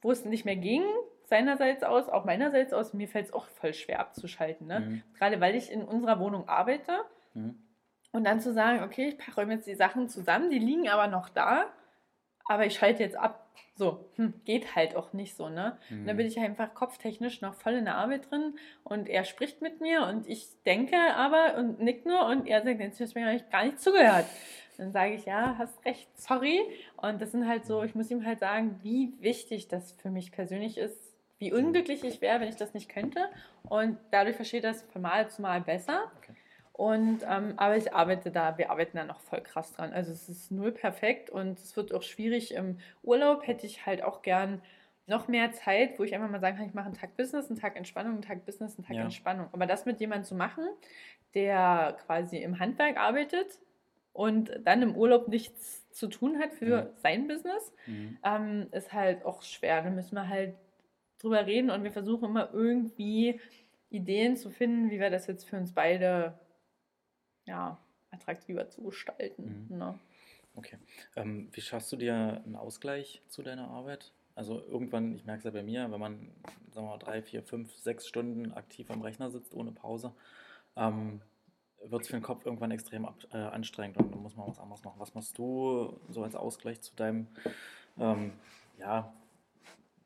wo 0.00 0.10
es 0.10 0.24
nicht 0.24 0.46
mehr 0.46 0.56
ging, 0.56 0.84
seinerseits 1.32 1.82
aus, 1.82 2.10
auch 2.10 2.26
meinerseits 2.26 2.74
aus. 2.74 2.92
Mir 2.92 3.08
fällt 3.08 3.28
es 3.28 3.32
auch 3.32 3.46
voll 3.46 3.72
schwer 3.72 4.00
abzuschalten. 4.00 4.66
Ne? 4.66 4.80
Mhm. 4.80 5.02
Gerade 5.18 5.40
weil 5.40 5.54
ich 5.54 5.72
in 5.72 5.82
unserer 5.82 6.20
Wohnung 6.20 6.46
arbeite. 6.46 6.92
Mhm. 7.32 7.56
Und 8.12 8.24
dann 8.24 8.42
zu 8.42 8.52
sagen, 8.52 8.82
okay, 8.82 9.16
ich 9.18 9.36
räume 9.36 9.54
jetzt 9.54 9.66
die 9.66 9.74
Sachen 9.74 10.10
zusammen, 10.10 10.50
die 10.50 10.58
liegen 10.58 10.90
aber 10.90 11.06
noch 11.06 11.30
da, 11.30 11.64
aber 12.44 12.66
ich 12.66 12.74
schalte 12.74 13.02
jetzt 13.02 13.16
ab. 13.16 13.48
So, 13.74 14.10
hm, 14.16 14.34
geht 14.44 14.76
halt 14.76 14.94
auch 14.94 15.14
nicht 15.14 15.34
so, 15.34 15.48
ne? 15.48 15.78
Mhm. 15.88 16.00
Und 16.00 16.06
dann 16.06 16.16
bin 16.18 16.26
ich 16.26 16.38
einfach 16.38 16.74
kopftechnisch 16.74 17.40
noch 17.40 17.54
voll 17.54 17.72
in 17.72 17.86
der 17.86 17.94
Arbeit 17.94 18.30
drin 18.30 18.54
und 18.84 19.08
er 19.08 19.24
spricht 19.24 19.62
mit 19.62 19.80
mir 19.80 20.02
und 20.02 20.28
ich 20.28 20.48
denke 20.66 20.98
aber 21.16 21.56
und 21.56 21.80
nickt 21.80 22.04
nur 22.04 22.26
und 22.26 22.46
er 22.46 22.62
sagt, 22.62 22.78
jetzt 22.78 23.00
hast 23.00 23.16
du 23.16 23.20
mir 23.20 23.40
gar 23.50 23.64
nicht 23.64 23.80
zugehört. 23.80 24.26
Dann 24.76 24.92
sage 24.92 25.14
ich, 25.14 25.24
ja, 25.24 25.56
hast 25.56 25.82
recht, 25.86 26.08
sorry. 26.20 26.60
Und 26.98 27.22
das 27.22 27.32
sind 27.32 27.48
halt 27.48 27.64
so, 27.64 27.82
ich 27.82 27.94
muss 27.94 28.10
ihm 28.10 28.26
halt 28.26 28.40
sagen, 28.40 28.78
wie 28.82 29.14
wichtig 29.20 29.68
das 29.68 29.92
für 29.92 30.10
mich 30.10 30.32
persönlich 30.32 30.76
ist, 30.76 31.11
wie 31.42 31.52
unglücklich 31.52 32.04
ich 32.04 32.20
wäre, 32.20 32.40
wenn 32.40 32.48
ich 32.48 32.56
das 32.56 32.72
nicht 32.72 32.88
könnte. 32.88 33.28
Und 33.64 33.98
dadurch 34.12 34.36
versteht 34.36 34.62
das 34.62 34.82
von 34.84 35.02
Mal 35.02 35.28
zu 35.28 35.42
Mal 35.42 35.60
besser. 35.60 36.04
Okay. 36.18 36.34
Und, 36.72 37.22
ähm, 37.28 37.54
aber 37.56 37.76
ich 37.76 37.92
arbeite 37.92 38.30
da, 38.30 38.56
wir 38.58 38.70
arbeiten 38.70 38.96
da 38.96 39.04
noch 39.04 39.18
voll 39.20 39.40
krass 39.40 39.72
dran. 39.72 39.92
Also 39.92 40.12
es 40.12 40.28
ist 40.28 40.52
null 40.52 40.70
perfekt 40.70 41.30
und 41.30 41.58
es 41.58 41.76
wird 41.76 41.92
auch 41.92 42.02
schwierig. 42.02 42.54
Im 42.54 42.78
Urlaub 43.02 43.44
hätte 43.46 43.66
ich 43.66 43.84
halt 43.84 44.04
auch 44.04 44.22
gern 44.22 44.62
noch 45.08 45.26
mehr 45.26 45.52
Zeit, 45.52 45.98
wo 45.98 46.04
ich 46.04 46.14
einfach 46.14 46.30
mal 46.30 46.40
sagen 46.40 46.56
kann, 46.56 46.66
ich 46.66 46.74
mache 46.74 46.86
einen 46.86 46.94
Tag 46.94 47.16
Business, 47.16 47.50
einen 47.50 47.58
Tag 47.58 47.76
Entspannung, 47.76 48.12
einen 48.12 48.22
Tag 48.22 48.46
Business, 48.46 48.78
einen 48.78 48.86
Tag 48.86 48.96
ja. 48.96 49.02
Entspannung. 49.02 49.48
Aber 49.52 49.66
das 49.66 49.84
mit 49.84 49.98
jemandem 49.98 50.24
zu 50.24 50.36
machen, 50.36 50.64
der 51.34 51.96
quasi 52.06 52.38
im 52.38 52.60
Handwerk 52.60 52.96
arbeitet 52.96 53.58
und 54.12 54.52
dann 54.64 54.80
im 54.82 54.94
Urlaub 54.94 55.26
nichts 55.26 55.90
zu 55.90 56.06
tun 56.06 56.38
hat 56.38 56.54
für 56.54 56.84
mhm. 56.84 56.88
sein 57.02 57.26
Business, 57.26 57.72
mhm. 57.86 58.18
ähm, 58.24 58.66
ist 58.70 58.92
halt 58.92 59.24
auch 59.24 59.42
schwer. 59.42 59.82
Da 59.82 59.90
müssen 59.90 60.14
wir 60.14 60.28
halt 60.28 60.54
drüber 61.22 61.46
reden 61.46 61.70
und 61.70 61.84
wir 61.84 61.92
versuchen 61.92 62.30
immer 62.30 62.52
irgendwie 62.52 63.40
Ideen 63.90 64.36
zu 64.36 64.50
finden, 64.50 64.90
wie 64.90 65.00
wir 65.00 65.10
das 65.10 65.26
jetzt 65.26 65.44
für 65.44 65.56
uns 65.56 65.72
beide 65.72 66.38
ja, 67.44 67.78
attraktiver 68.10 68.68
zu 68.68 68.82
gestalten. 68.82 69.66
Mhm. 69.68 69.78
Ne? 69.78 69.98
Okay. 70.54 70.78
Ähm, 71.16 71.48
wie 71.52 71.60
schaffst 71.60 71.90
du 71.92 71.96
dir 71.96 72.42
einen 72.44 72.56
Ausgleich 72.56 73.22
zu 73.28 73.42
deiner 73.42 73.68
Arbeit? 73.68 74.12
Also 74.34 74.62
irgendwann, 74.66 75.14
ich 75.14 75.24
merke 75.24 75.38
es 75.38 75.44
ja 75.44 75.50
bei 75.50 75.62
mir, 75.62 75.90
wenn 75.90 76.00
man, 76.00 76.30
sagen 76.72 76.86
wir 76.86 76.92
mal, 76.92 76.98
drei, 76.98 77.22
vier, 77.22 77.42
fünf, 77.42 77.74
sechs 77.76 78.06
Stunden 78.06 78.52
aktiv 78.52 78.90
am 78.90 79.02
Rechner 79.02 79.30
sitzt 79.30 79.54
ohne 79.54 79.72
Pause, 79.72 80.12
ähm, 80.76 81.20
wird 81.84 82.02
es 82.02 82.08
für 82.08 82.16
den 82.16 82.22
Kopf 82.22 82.46
irgendwann 82.46 82.70
extrem 82.70 83.04
ab, 83.04 83.16
äh, 83.32 83.36
anstrengend 83.36 83.98
und 83.98 84.14
dann 84.14 84.22
muss 84.22 84.36
man 84.36 84.48
was 84.48 84.58
anderes 84.58 84.84
machen. 84.84 85.00
Was 85.00 85.14
machst 85.14 85.36
du 85.36 85.98
so 86.08 86.22
als 86.22 86.34
Ausgleich 86.34 86.80
zu 86.80 86.94
deinem 86.94 87.26
ähm, 87.98 88.32
ja, 88.78 89.12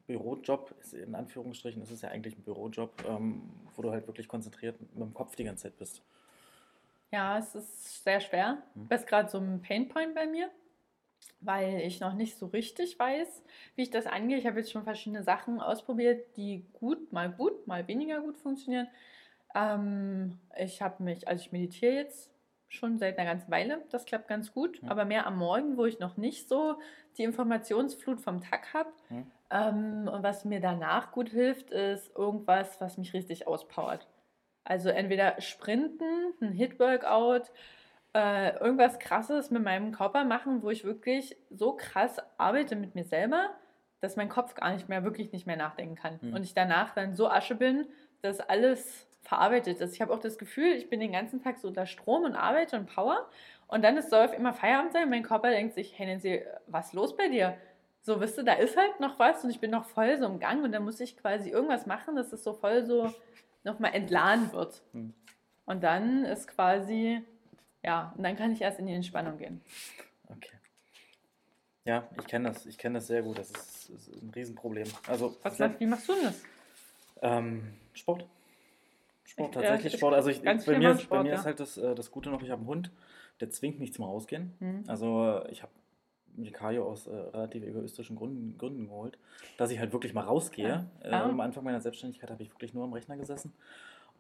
Bürojob, 0.06 0.74
ist 0.80 0.94
in 0.94 1.14
Anführungsstrichen, 1.14 1.82
ist 1.82 1.90
es 1.90 2.02
ja 2.02 2.10
eigentlich 2.10 2.36
ein 2.36 2.42
Bürojob, 2.42 3.04
ähm, 3.08 3.42
wo 3.74 3.82
du 3.82 3.90
halt 3.90 4.06
wirklich 4.06 4.28
konzentriert 4.28 4.80
mit 4.80 5.02
dem 5.02 5.14
Kopf 5.14 5.36
die 5.36 5.44
ganze 5.44 5.64
Zeit 5.64 5.76
bist. 5.76 6.02
Ja, 7.12 7.38
es 7.38 7.54
ist 7.54 8.04
sehr 8.04 8.20
schwer. 8.20 8.62
Hm. 8.74 8.88
Das 8.88 9.02
ist 9.02 9.08
gerade 9.08 9.28
so 9.28 9.38
ein 9.38 9.62
Painpoint 9.62 10.14
bei 10.14 10.26
mir, 10.26 10.50
weil 11.40 11.80
ich 11.80 12.00
noch 12.00 12.14
nicht 12.14 12.38
so 12.38 12.46
richtig 12.46 12.98
weiß, 12.98 13.42
wie 13.74 13.82
ich 13.82 13.90
das 13.90 14.06
angehe. 14.06 14.38
Ich 14.38 14.46
habe 14.46 14.58
jetzt 14.58 14.72
schon 14.72 14.84
verschiedene 14.84 15.22
Sachen 15.22 15.60
ausprobiert, 15.60 16.36
die 16.36 16.66
gut, 16.72 17.12
mal 17.12 17.30
gut, 17.30 17.66
mal 17.66 17.86
weniger 17.88 18.20
gut 18.20 18.36
funktionieren. 18.36 18.88
Ähm, 19.54 20.38
ich 20.56 20.82
habe 20.82 21.02
mich, 21.02 21.26
also 21.28 21.40
ich 21.44 21.52
meditiere 21.52 21.94
jetzt 21.94 22.30
schon 22.68 22.98
seit 22.98 23.18
einer 23.18 23.30
ganzen 23.30 23.50
Weile. 23.50 23.82
Das 23.90 24.04
klappt 24.04 24.28
ganz 24.28 24.52
gut, 24.52 24.82
ja. 24.82 24.90
aber 24.90 25.04
mehr 25.04 25.26
am 25.26 25.38
Morgen, 25.38 25.76
wo 25.76 25.84
ich 25.84 25.98
noch 25.98 26.16
nicht 26.16 26.48
so 26.48 26.78
die 27.16 27.22
Informationsflut 27.22 28.20
vom 28.20 28.40
Tag 28.40 28.74
habe. 28.74 28.90
Ja. 29.10 29.22
Ähm, 29.50 30.08
und 30.12 30.22
was 30.22 30.44
mir 30.44 30.60
danach 30.60 31.12
gut 31.12 31.28
hilft, 31.28 31.70
ist 31.70 32.14
irgendwas, 32.16 32.80
was 32.80 32.98
mich 32.98 33.14
richtig 33.14 33.46
auspowert. 33.46 34.08
Also 34.64 34.88
entweder 34.88 35.40
Sprinten, 35.40 36.34
ein 36.40 36.52
Hit-Workout, 36.52 37.52
äh, 38.14 38.56
irgendwas 38.58 38.98
Krasses 38.98 39.50
mit 39.50 39.62
meinem 39.62 39.92
Körper 39.92 40.24
machen, 40.24 40.62
wo 40.62 40.70
ich 40.70 40.84
wirklich 40.84 41.36
so 41.50 41.74
krass 41.74 42.16
arbeite 42.38 42.74
mit 42.74 42.94
mir 42.94 43.04
selber, 43.04 43.50
dass 44.00 44.16
mein 44.16 44.28
Kopf 44.28 44.54
gar 44.54 44.72
nicht 44.72 44.88
mehr, 44.88 45.04
wirklich 45.04 45.32
nicht 45.32 45.46
mehr 45.46 45.56
nachdenken 45.56 45.94
kann. 45.94 46.18
Mhm. 46.20 46.34
Und 46.34 46.42
ich 46.42 46.54
danach 46.54 46.94
dann 46.94 47.14
so 47.14 47.28
Asche 47.28 47.54
bin, 47.54 47.86
dass 48.22 48.40
alles 48.40 49.06
verarbeitet 49.22 49.80
ist. 49.80 49.94
Ich 49.94 50.00
habe 50.00 50.12
auch 50.12 50.18
das 50.18 50.38
Gefühl, 50.38 50.72
ich 50.72 50.88
bin 50.88 51.00
den 51.00 51.12
ganzen 51.12 51.42
Tag 51.42 51.58
so 51.58 51.68
unter 51.68 51.86
Strom 51.86 52.24
und 52.24 52.34
arbeite 52.34 52.76
und 52.76 52.86
Power. 52.86 53.28
Und 53.68 53.82
dann 53.82 53.96
ist, 53.96 54.10
soll 54.10 54.24
auf 54.24 54.32
immer 54.32 54.52
Feierabend 54.52 54.92
sein. 54.92 55.10
Mein 55.10 55.22
Körper 55.22 55.50
denkt 55.50 55.74
sich, 55.74 55.98
hey 55.98 56.06
Nancy, 56.06 56.42
was 56.66 56.86
ist 56.86 56.92
los 56.94 57.16
bei 57.16 57.28
dir? 57.28 57.56
So, 58.06 58.20
wisst 58.20 58.38
ihr, 58.38 58.44
da 58.44 58.52
ist 58.52 58.76
halt 58.76 59.00
noch 59.00 59.18
was 59.18 59.42
und 59.42 59.50
ich 59.50 59.58
bin 59.58 59.72
noch 59.72 59.84
voll 59.84 60.16
so 60.16 60.26
im 60.26 60.38
Gang 60.38 60.62
und 60.62 60.70
dann 60.70 60.84
muss 60.84 61.00
ich 61.00 61.16
quasi 61.16 61.50
irgendwas 61.50 61.86
machen, 61.86 62.14
dass 62.14 62.32
es 62.32 62.44
so 62.44 62.52
voll 62.52 62.86
so 62.86 63.12
nochmal 63.64 63.94
entladen 63.94 64.52
wird. 64.52 64.80
Hm. 64.92 65.12
Und 65.64 65.82
dann 65.82 66.24
ist 66.24 66.46
quasi, 66.46 67.20
ja, 67.82 68.14
und 68.16 68.22
dann 68.22 68.36
kann 68.36 68.52
ich 68.52 68.60
erst 68.60 68.78
in 68.78 68.86
die 68.86 68.92
Entspannung 68.92 69.38
gehen. 69.38 69.60
Okay. 70.28 70.56
Ja, 71.84 72.08
ich 72.16 72.28
kenne 72.28 72.50
das, 72.50 72.64
ich 72.64 72.78
kenne 72.78 73.00
das 73.00 73.08
sehr 73.08 73.22
gut. 73.22 73.38
Das 73.38 73.50
ist, 73.50 73.90
ist 73.90 74.22
ein 74.22 74.30
Riesenproblem. 74.30 74.86
Also, 75.08 75.36
Was, 75.42 75.58
wie 75.58 75.86
machst 75.86 76.08
du 76.08 76.14
denn 76.14 76.24
das? 76.26 76.42
Ähm, 77.22 77.72
Sport. 77.92 78.24
Sport, 79.24 79.54
tatsächlich 79.54 79.94
Sport. 79.94 80.14
Also 80.14 80.30
ich, 80.30 80.42
bei, 80.42 80.54
mir, 80.54 80.96
Sport, 80.96 81.08
bei 81.08 81.22
mir 81.24 81.30
ja. 81.30 81.40
ist 81.40 81.44
halt 81.44 81.58
das, 81.58 81.76
äh, 81.76 81.96
das 81.96 82.12
Gute 82.12 82.30
noch, 82.30 82.40
ich 82.40 82.50
habe 82.50 82.60
einen 82.60 82.68
Hund, 82.68 82.92
der 83.40 83.50
zwingt 83.50 83.80
mich 83.80 83.92
zum 83.92 84.04
Rausgehen. 84.04 84.54
Mhm. 84.60 84.84
Also 84.86 85.44
ich 85.50 85.64
habe 85.64 85.72
Vicario 86.36 86.84
aus 86.84 87.06
äh, 87.06 87.14
relativ 87.14 87.62
egoistischen 87.62 88.16
Gründen, 88.16 88.58
Gründen, 88.58 88.86
geholt, 88.86 89.18
dass 89.56 89.70
ich 89.70 89.78
halt 89.78 89.92
wirklich 89.92 90.14
mal 90.14 90.22
rausgehe. 90.24 90.88
Ja. 91.02 91.08
Äh, 91.08 91.14
am 91.14 91.40
Anfang 91.40 91.64
meiner 91.64 91.80
Selbstständigkeit 91.80 92.30
habe 92.30 92.42
ich 92.42 92.50
wirklich 92.50 92.74
nur 92.74 92.84
am 92.84 92.92
Rechner 92.92 93.16
gesessen. 93.16 93.52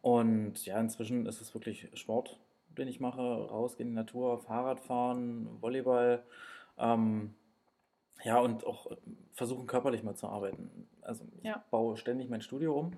Und 0.02 0.64
ja, 0.66 0.78
inzwischen 0.78 1.26
ist 1.26 1.40
es 1.40 1.54
wirklich 1.54 1.88
Sport, 1.94 2.38
den 2.76 2.88
ich 2.88 3.00
mache. 3.00 3.20
Rausgehen 3.20 3.88
in 3.88 3.94
die 3.94 4.00
Natur, 4.00 4.38
Fahrrad 4.38 4.80
fahren, 4.80 5.48
Volleyball. 5.60 6.22
Ähm, 6.78 7.34
ja, 8.24 8.38
und 8.38 8.66
auch 8.66 8.90
versuchen 9.32 9.66
körperlich 9.66 10.02
mal 10.02 10.14
zu 10.14 10.28
arbeiten. 10.28 10.88
Also 11.02 11.24
ich 11.38 11.44
ja. 11.44 11.64
baue 11.70 11.96
ständig 11.96 12.28
mein 12.28 12.40
Studio 12.40 12.78
um. 12.78 12.92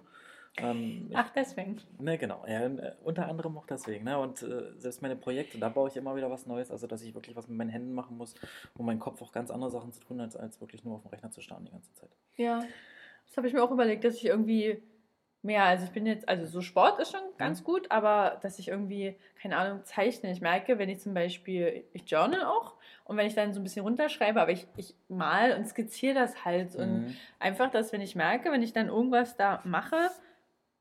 Ähm, 0.62 1.11
Ach, 1.14 1.30
deswegen. 1.30 1.80
Ne, 1.98 2.18
genau. 2.18 2.44
Ja, 2.46 2.66
äh, 2.66 2.94
unter 3.02 3.28
anderem 3.28 3.56
auch 3.59 3.66
deswegen. 3.66 4.04
Ne? 4.04 4.18
Und 4.18 4.42
äh, 4.42 4.72
selbst 4.78 5.02
meine 5.02 5.16
Projekte, 5.16 5.59
da 5.59 5.68
baue 5.68 5.88
ich 5.88 5.96
immer 5.96 6.14
wieder 6.16 6.30
was 6.30 6.46
Neues. 6.46 6.70
Also, 6.70 6.86
dass 6.86 7.02
ich 7.02 7.14
wirklich 7.14 7.36
was 7.36 7.48
mit 7.48 7.56
meinen 7.56 7.70
Händen 7.70 7.92
machen 7.92 8.16
muss, 8.16 8.34
wo 8.74 8.82
mein 8.82 8.98
Kopf 8.98 9.22
auch 9.22 9.32
ganz 9.32 9.50
andere 9.50 9.70
Sachen 9.70 9.92
zu 9.92 10.00
tun 10.00 10.20
hat, 10.20 10.36
als 10.36 10.61
wirklich 10.61 10.84
nur 10.84 10.96
auf 10.96 11.02
dem 11.02 11.11
Rechner 11.11 11.30
zu 11.30 11.40
starren 11.40 11.64
die 11.64 11.72
ganze 11.72 11.92
Zeit. 11.94 12.11
Ja, 12.36 12.62
das 13.26 13.36
habe 13.36 13.46
ich 13.46 13.52
mir 13.52 13.62
auch 13.62 13.70
überlegt, 13.70 14.04
dass 14.04 14.14
ich 14.14 14.26
irgendwie 14.26 14.82
mehr, 15.42 15.64
also 15.64 15.84
ich 15.84 15.90
bin 15.90 16.06
jetzt, 16.06 16.28
also 16.28 16.46
so 16.46 16.61
Sport 16.61 16.98
ist 16.98 17.12
schon 17.12 17.22
ganz 17.36 17.62
gut, 17.62 17.90
aber 17.90 18.38
dass 18.42 18.59
ich 18.59 18.68
irgendwie, 18.68 19.16
keine 19.40 19.56
Ahnung, 19.56 19.84
zeichne. 19.84 20.32
Ich 20.32 20.40
merke, 20.40 20.78
wenn 20.78 20.88
ich 20.88 21.00
zum 21.00 21.14
Beispiel, 21.14 21.84
ich 21.92 22.11
journal 22.11 22.44
auch 22.44 22.74
und 23.04 23.16
wenn 23.16 23.26
ich 23.26 23.34
dann 23.34 23.52
so 23.52 23.61
ein 23.61 23.62
bisschen 23.62 23.82
runterschreibe, 23.82 24.40
aber 24.40 24.50
ich, 24.50 24.66
ich 24.76 24.94
mal 25.09 25.52
und 25.52 25.66
skizziere 25.66 26.14
das 26.14 26.44
halt. 26.44 26.76
Mhm. 26.76 26.82
Und 26.82 27.16
einfach, 27.38 27.70
dass 27.70 27.92
wenn 27.92 28.00
ich 28.00 28.16
merke, 28.16 28.50
wenn 28.50 28.62
ich 28.62 28.72
dann 28.72 28.88
irgendwas 28.88 29.36
da 29.36 29.62
mache, 29.64 30.11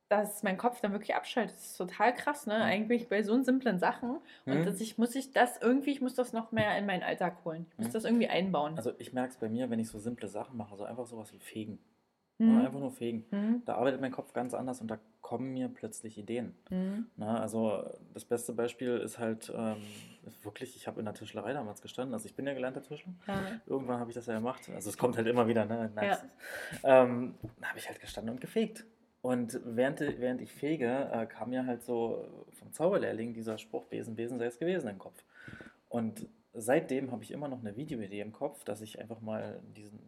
dass 0.10 0.43
mein 0.43 0.58
Kopf 0.58 0.82
dann 0.82 0.91
wirklich 0.91 1.16
abschaltet. 1.16 1.55
Das 1.55 1.66
ist 1.66 1.78
total 1.78 2.14
krass, 2.14 2.47
ne? 2.47 2.55
Eigentlich 2.55 3.10
bei 3.10 3.24
so 3.24 3.41
simplen 3.43 3.80
Sachen. 3.80 4.20
Und 4.45 4.60
mhm. 4.60 4.64
dass 4.64 4.80
ich 4.80 4.97
muss 4.97 5.16
ich 5.16 5.32
das 5.32 5.58
irgendwie, 5.62 5.91
ich 5.91 6.01
muss 6.01 6.14
das 6.14 6.34
noch 6.34 6.51
mehr 6.51 6.78
in 6.78 6.86
meinen 6.86 7.03
Alltag 7.03 7.43
holen. 7.45 7.66
Ich 7.72 7.78
muss 7.78 7.88
mhm. 7.89 7.93
das 7.93 8.05
irgendwie 8.05 8.28
einbauen. 8.28 8.78
Also 8.78 8.93
ich 8.99 9.14
merke 9.14 9.32
es 9.32 9.38
bei 9.38 9.49
mir, 9.49 9.70
wenn 9.70 9.80
ich 9.80 9.89
so 9.89 9.99
simple 9.99 10.28
Sachen 10.28 10.58
mache, 10.58 10.76
so 10.78 10.84
einfach 10.84 11.05
sowas 11.05 11.34
wie 11.34 11.39
Fegen. 11.39 11.80
Mhm. 12.39 12.60
einfach 12.60 12.80
nur 12.80 12.91
fegen. 12.91 13.26
Mhm. 13.32 13.64
Da 13.66 13.76
arbeitet 13.76 13.99
mein 13.99 14.12
Kopf 14.12 14.32
ganz 14.34 14.53
anders 14.53 14.80
und 14.80 14.89
da 14.89 14.99
kommen 15.22 15.53
mir 15.53 15.70
plötzlich 15.70 16.18
Ideen. 16.18 16.55
Mhm. 16.70 17.08
Na, 17.16 17.39
also 17.41 17.84
das 18.14 18.26
beste 18.26 18.53
Beispiel 18.53 18.97
ist 18.97 19.18
halt 19.18 19.51
ähm, 19.55 19.78
wirklich, 20.43 20.76
ich 20.76 20.88
habe 20.88 20.99
in 20.99 21.05
der 21.05 21.16
Tischlerei 21.16 21.53
damals 21.53 21.82
gestanden, 21.82 22.14
also 22.14 22.28
ich 22.28 22.36
bin 22.36 22.45
ja 22.45 22.53
gelernter 22.53 22.84
Tischler. 22.84 23.12
Ja. 23.28 23.60
Irgendwann 23.66 23.99
habe 23.99 24.12
ich 24.12 24.16
das 24.16 24.28
ja 24.28 24.36
gemacht. 24.36 24.70
Also 24.74 24.89
es 24.89 24.97
kommt 24.97 25.18
halt 25.18 25.28
immer 25.28 25.47
wieder, 25.47 25.66
ne? 25.66 25.91
Nice. 25.95 26.24
Ja. 26.84 27.03
Ähm, 27.03 27.34
da 27.60 27.70
habe 27.70 27.80
ich 27.80 27.88
halt 27.88 27.99
gestanden 27.99 28.36
und 28.36 28.39
gefegt. 28.39 28.86
Und 29.22 29.59
während, 29.65 29.99
während 29.99 30.41
ich 30.41 30.51
fege, 30.51 31.09
äh, 31.11 31.26
kam 31.26 31.49
mir 31.49 31.65
halt 31.65 31.84
so 31.84 32.45
vom 32.51 32.72
Zauberlehrling 32.72 33.34
dieser 33.34 33.57
Spruch, 33.57 33.86
Besen, 33.86 34.15
Besen 34.15 34.38
sei 34.38 34.45
es 34.45 34.59
gewesen, 34.59 34.88
den 34.88 34.99
Kopf. 34.99 35.24
Und 35.89 36.28
seitdem 36.53 37.11
habe 37.11 37.24
ich 37.24 37.32
immer 37.32 37.47
noch 37.47 37.59
eine 37.59 37.76
Videoidee 37.76 38.22
im 38.22 38.32
Kopf, 38.32 38.63
dass 38.63 38.82
ich 38.82 38.99
einfach 38.99 39.22
mal 39.22 39.59
diesen, 39.76 39.99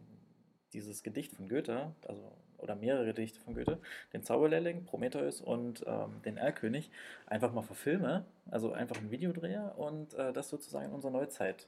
dieses 0.72 1.02
Gedicht 1.02 1.32
von 1.32 1.48
Goethe, 1.48 1.94
also 2.06 2.32
oder 2.58 2.76
mehrere 2.76 3.06
Gedichte 3.06 3.40
von 3.40 3.54
Goethe, 3.54 3.78
den 4.12 4.22
Zauberlehrling, 4.22 4.84
Prometheus 4.84 5.40
und 5.40 5.82
ähm, 5.86 6.20
den 6.24 6.36
Erlkönig, 6.36 6.90
einfach 7.26 7.52
mal 7.52 7.62
verfilme, 7.62 8.26
also 8.50 8.72
einfach 8.72 8.96
ein 8.96 9.10
Video 9.10 9.32
drehe 9.32 9.72
und 9.76 10.14
äh, 10.14 10.32
das 10.32 10.50
sozusagen 10.50 10.86
in 10.86 10.92
unserer 10.92 11.12
Neuzeit 11.12 11.66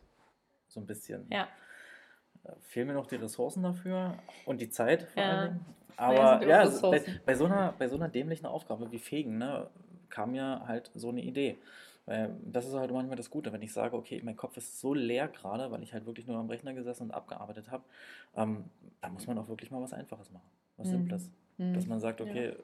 so 0.69 0.81
ein 0.81 0.87
bisschen. 0.87 1.27
Ja. 1.31 1.49
Fehlen 2.61 2.89
mir 2.89 2.95
noch 2.95 3.07
die 3.07 3.17
Ressourcen 3.17 3.63
dafür 3.63 4.15
und 4.45 4.61
die 4.61 4.69
Zeit 4.71 5.03
vor 5.03 5.23
Ja. 5.23 5.29
allen 5.31 5.49
Dingen. 5.51 5.67
Aber 5.97 6.47
ja, 6.47 6.57
auch 6.59 6.61
also 6.65 6.91
bei, 6.91 7.03
bei, 7.25 7.35
so 7.35 7.45
einer, 7.45 7.75
bei 7.79 7.87
so 7.89 7.97
einer 7.97 8.09
dämlichen 8.09 8.47
Aufgabe 8.47 8.91
wie 8.91 8.99
Fegen, 8.99 9.39
ne, 9.39 9.69
kam 10.09 10.33
mir 10.33 10.63
halt 10.67 10.91
so 10.95 11.11
eine 11.11 11.21
Idee. 11.23 11.59
Weil 12.07 12.35
das 12.45 12.67
ist 12.67 12.75
halt 12.75 12.91
manchmal 12.91 13.17
das 13.17 13.31
Gute, 13.31 13.53
wenn 13.53 13.63
ich 13.63 13.73
sage, 13.73 13.97
okay, 13.97 14.21
mein 14.25 14.37
Kopf 14.37 14.57
ist 14.57 14.81
so 14.81 14.93
leer 14.93 15.29
gerade, 15.29 15.71
weil 15.71 15.83
ich 15.85 15.93
halt 15.93 16.05
wirklich 16.05 16.27
nur 16.27 16.37
am 16.37 16.49
Rechner 16.49 16.75
gesessen 16.75 17.05
und 17.05 17.11
abgearbeitet 17.13 17.71
habe, 17.71 17.85
ähm, 18.37 18.65
da 19.01 19.09
muss 19.09 19.27
man 19.29 19.39
auch 19.39 19.49
wirklich 19.49 19.71
mal 19.71 19.81
was 19.81 19.93
Einfaches 19.93 20.33
machen, 20.33 20.49
was 20.77 20.89
Mhm. 20.89 20.93
Simples. 20.93 21.31
Hm. 21.59 21.75
Dass 21.75 21.87
man 21.87 22.01
sagt, 22.01 22.19
Ja. 22.21 22.27
okay, 22.27 22.57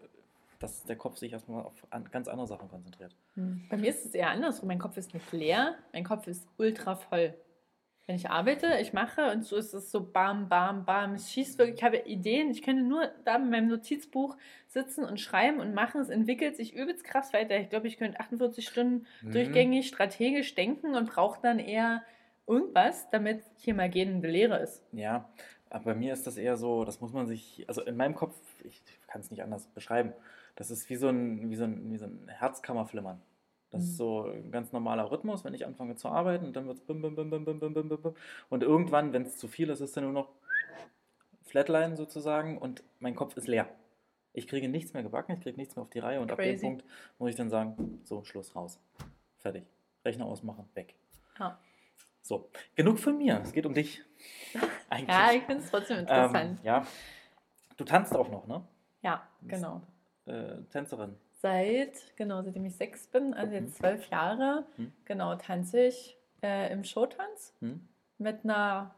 dass 0.59 0.83
der 0.85 0.97
Kopf 0.97 1.19
sich 1.19 1.33
erstmal 1.33 1.63
auf 1.65 1.75
an, 1.91 2.11
ganz 2.11 2.27
andere 2.27 2.49
Sachen 2.49 2.69
konzentriert. 2.69 3.15
Hm. 3.35 3.65
Bei 3.71 3.77
mir 3.77 3.91
ist 3.91 4.05
es 4.05 4.15
eher 4.15 4.31
andersrum. 4.31 4.67
Mein 4.67 4.81
Kopf 4.81 4.97
ist 4.97 5.15
nicht 5.15 5.31
leer, 5.31 5.77
mein 5.93 6.03
Kopf 6.03 6.27
ist 6.27 6.49
ultra 6.57 6.97
voll. 6.97 7.35
Wenn 8.09 8.17
ich 8.17 8.31
arbeite, 8.31 8.79
ich 8.81 8.95
mache 8.95 9.31
und 9.33 9.45
so 9.45 9.57
ist 9.57 9.75
es 9.75 9.91
so 9.91 10.01
bam, 10.03 10.49
bam, 10.49 10.87
bam. 10.87 11.13
Es 11.13 11.31
schießt 11.31 11.59
wirklich, 11.59 11.77
ich 11.77 11.85
habe 11.85 11.99
Ideen. 11.99 12.51
Ich 12.51 12.63
könnte 12.63 12.83
nur 12.83 13.03
da 13.27 13.37
mit 13.37 13.51
meinem 13.51 13.69
Notizbuch 13.69 14.39
sitzen 14.67 15.05
und 15.05 15.21
schreiben 15.21 15.61
und 15.61 15.75
machen. 15.75 16.01
Es 16.01 16.09
entwickelt 16.09 16.57
sich 16.57 16.75
übelst 16.75 17.05
krass 17.05 17.35
weiter. 17.35 17.59
Ich 17.59 17.69
glaube, 17.69 17.87
ich 17.87 17.99
könnte 17.99 18.19
48 18.19 18.67
Stunden 18.67 19.07
Mhm. 19.21 19.33
durchgängig 19.33 19.89
strategisch 19.89 20.55
denken 20.55 20.95
und 20.95 21.11
brauche 21.11 21.39
dann 21.43 21.59
eher 21.59 22.03
irgendwas, 22.47 23.11
damit 23.11 23.43
hier 23.59 23.75
mal 23.75 23.91
gehende 23.91 24.27
Leere 24.31 24.57
ist. 24.57 24.83
Ja, 24.93 25.29
aber 25.69 25.85
bei 25.85 25.95
mir 25.95 26.15
ist 26.15 26.27
das 26.27 26.39
eher 26.39 26.57
so, 26.57 26.87
das 26.87 27.03
muss 27.03 27.13
man 27.13 27.27
sich, 27.27 27.67
also 27.69 27.83
in 27.83 27.95
meinem 27.95 28.15
Kopf, 28.15 28.35
ich 28.65 28.83
kann 29.07 29.21
es 29.21 29.31
nicht 29.31 29.43
anders 29.43 29.67
beschreiben, 29.67 30.15
das 30.57 30.71
ist 30.71 30.89
wie 30.89 30.97
so 30.97 31.09
ein, 31.09 31.51
wie 31.51 31.57
so 31.57 31.65
ein, 31.65 31.93
wie 31.93 31.99
so 31.99 32.07
ein 32.07 32.27
Herzkammerflimmern. 32.27 33.21
Das 33.71 33.83
ist 33.83 33.93
mhm. 33.93 33.97
so 33.97 34.23
ein 34.25 34.51
ganz 34.51 34.73
normaler 34.73 35.11
Rhythmus, 35.11 35.45
wenn 35.45 35.55
ich 35.55 35.67
anfange 35.67 35.97
zu 35.97 36.09
arbeiten 36.09 36.47
und 36.47 36.57
dann 36.57 36.67
wird 36.67 36.79
es 36.79 36.85
bim, 36.85 37.03
bim, 37.03 37.15
bim, 37.15 37.31
bim, 37.31 37.45
bim, 37.45 37.61
bim, 37.61 37.75
bim, 37.75 37.89
bim. 37.89 38.15
Und 38.49 38.63
irgendwann, 38.63 39.13
wenn 39.13 39.23
es 39.23 39.37
zu 39.37 39.49
viel 39.49 39.69
ist, 39.71 39.81
ist 39.81 39.97
dann 39.97 40.05
nur 40.05 40.13
noch 40.13 40.29
Flatline 41.43 41.97
sozusagen 41.97 42.59
und 42.59 42.83
mein 42.99 43.15
Kopf 43.15 43.37
ist 43.37 43.47
leer. 43.47 43.69
Ich 44.33 44.47
kriege 44.47 44.69
nichts 44.69 44.93
mehr 44.93 45.03
gebacken, 45.03 45.33
ich 45.33 45.41
kriege 45.41 45.57
nichts 45.57 45.77
mehr 45.77 45.83
auf 45.83 45.91
die 45.91 45.99
Reihe 45.99 46.21
und 46.21 46.29
Crazy. 46.29 46.41
ab 46.41 46.49
dem 46.49 46.61
Punkt 46.61 46.85
muss 47.19 47.31
ich 47.31 47.37
dann 47.37 47.51
sagen, 47.51 48.01
so, 48.05 48.23
Schluss, 48.25 48.55
raus. 48.55 48.81
Fertig. 49.39 49.65
Rechner 50.05 50.27
ausmachen, 50.27 50.69
weg. 50.75 50.95
Ja. 51.39 51.59
So, 52.23 52.51
genug 52.75 52.99
von 52.99 53.17
mir. 53.17 53.41
Es 53.43 53.53
geht 53.53 53.67
um 53.67 53.75
dich. 53.75 54.03
Eigentlich. 54.91 55.17
ja, 55.17 55.33
ich 55.33 55.43
finde 55.45 55.63
es 55.63 55.71
trotzdem 55.71 55.97
ähm, 55.97 56.03
interessant. 56.03 56.59
Ähm, 56.61 56.65
ja. 56.65 56.87
Du 57.77 57.85
tanzt 57.85 58.15
auch 58.15 58.29
noch, 58.31 58.47
ne? 58.47 58.63
Ja, 59.03 59.27
genau. 59.43 59.83
Bist, 60.25 60.37
äh, 60.37 60.63
Tänzerin. 60.71 61.17
Seit, 61.41 62.17
genau, 62.17 62.43
seitdem 62.43 62.65
ich 62.65 62.75
sechs 62.75 63.07
bin, 63.07 63.33
also 63.33 63.55
Mhm. 63.55 63.61
jetzt 63.61 63.77
zwölf 63.77 64.11
Jahre, 64.11 64.67
Mhm. 64.77 64.93
genau, 65.05 65.37
tanze 65.37 65.83
ich 65.87 66.19
äh, 66.43 66.73
im 66.73 66.83
Showtanz 66.85 67.55
Hm? 67.61 67.81
mit 68.19 68.43
einer 68.45 68.95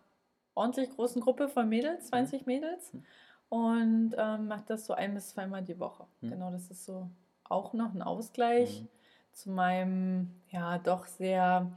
ordentlich 0.55 0.91
großen 0.91 1.20
Gruppe 1.20 1.49
von 1.49 1.68
Mädels, 1.68 2.07
20 2.09 2.47
Mädels. 2.47 2.95
Mhm. 2.95 3.05
Und 3.51 4.14
ähm, 4.16 4.49
mache 4.49 4.64
das 4.68 4.86
so 4.86 4.95
ein 4.95 5.12
bis 5.14 5.28
zweimal 5.30 5.62
die 5.62 5.78
Woche. 5.78 6.07
Mhm. 6.22 6.30
Genau, 6.30 6.51
das 6.51 6.70
ist 6.70 6.84
so 6.86 7.11
auch 7.45 7.72
noch 7.74 7.93
ein 7.95 8.01
Ausgleich 8.03 8.82
Mhm. 8.82 8.88
zu 9.32 9.51
meinem, 9.51 10.30
ja, 10.51 10.78
doch 10.78 11.07
sehr 11.07 11.70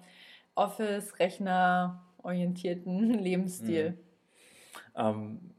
Office-Rechner-orientierten 0.56 3.10
Lebensstil. 3.20 3.92
Mhm. 3.92 3.98
Ähm, 4.96 5.53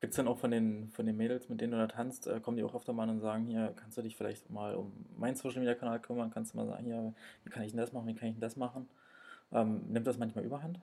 Gibt 0.00 0.12
es 0.12 0.16
denn 0.16 0.28
auch 0.28 0.38
von 0.38 0.50
den, 0.50 0.88
von 0.88 1.04
den 1.04 1.16
Mädels, 1.16 1.48
mit 1.50 1.60
denen 1.60 1.72
du 1.72 1.78
da 1.78 1.86
tanzt, 1.86 2.26
äh, 2.26 2.40
kommen 2.40 2.56
die 2.56 2.64
auch 2.64 2.74
öfter 2.74 2.94
mal 2.94 3.08
und 3.08 3.20
sagen, 3.20 3.44
hier, 3.44 3.74
kannst 3.76 3.98
du 3.98 4.02
dich 4.02 4.16
vielleicht 4.16 4.48
mal 4.50 4.74
um 4.74 4.92
meinen 5.18 5.36
Social 5.36 5.60
Media 5.60 5.74
Kanal 5.74 6.00
kümmern? 6.00 6.30
Kannst 6.30 6.54
du 6.54 6.56
mal 6.56 6.66
sagen, 6.66 6.84
hier, 6.84 7.12
wie 7.44 7.50
kann 7.50 7.62
ich 7.64 7.72
denn 7.72 7.80
das 7.80 7.92
machen, 7.92 8.06
wie 8.06 8.14
kann 8.14 8.28
ich 8.28 8.34
denn 8.34 8.40
das 8.40 8.56
machen? 8.56 8.88
Ähm, 9.52 9.82
nimmt 9.88 10.06
das 10.06 10.16
manchmal 10.16 10.44
überhand? 10.44 10.80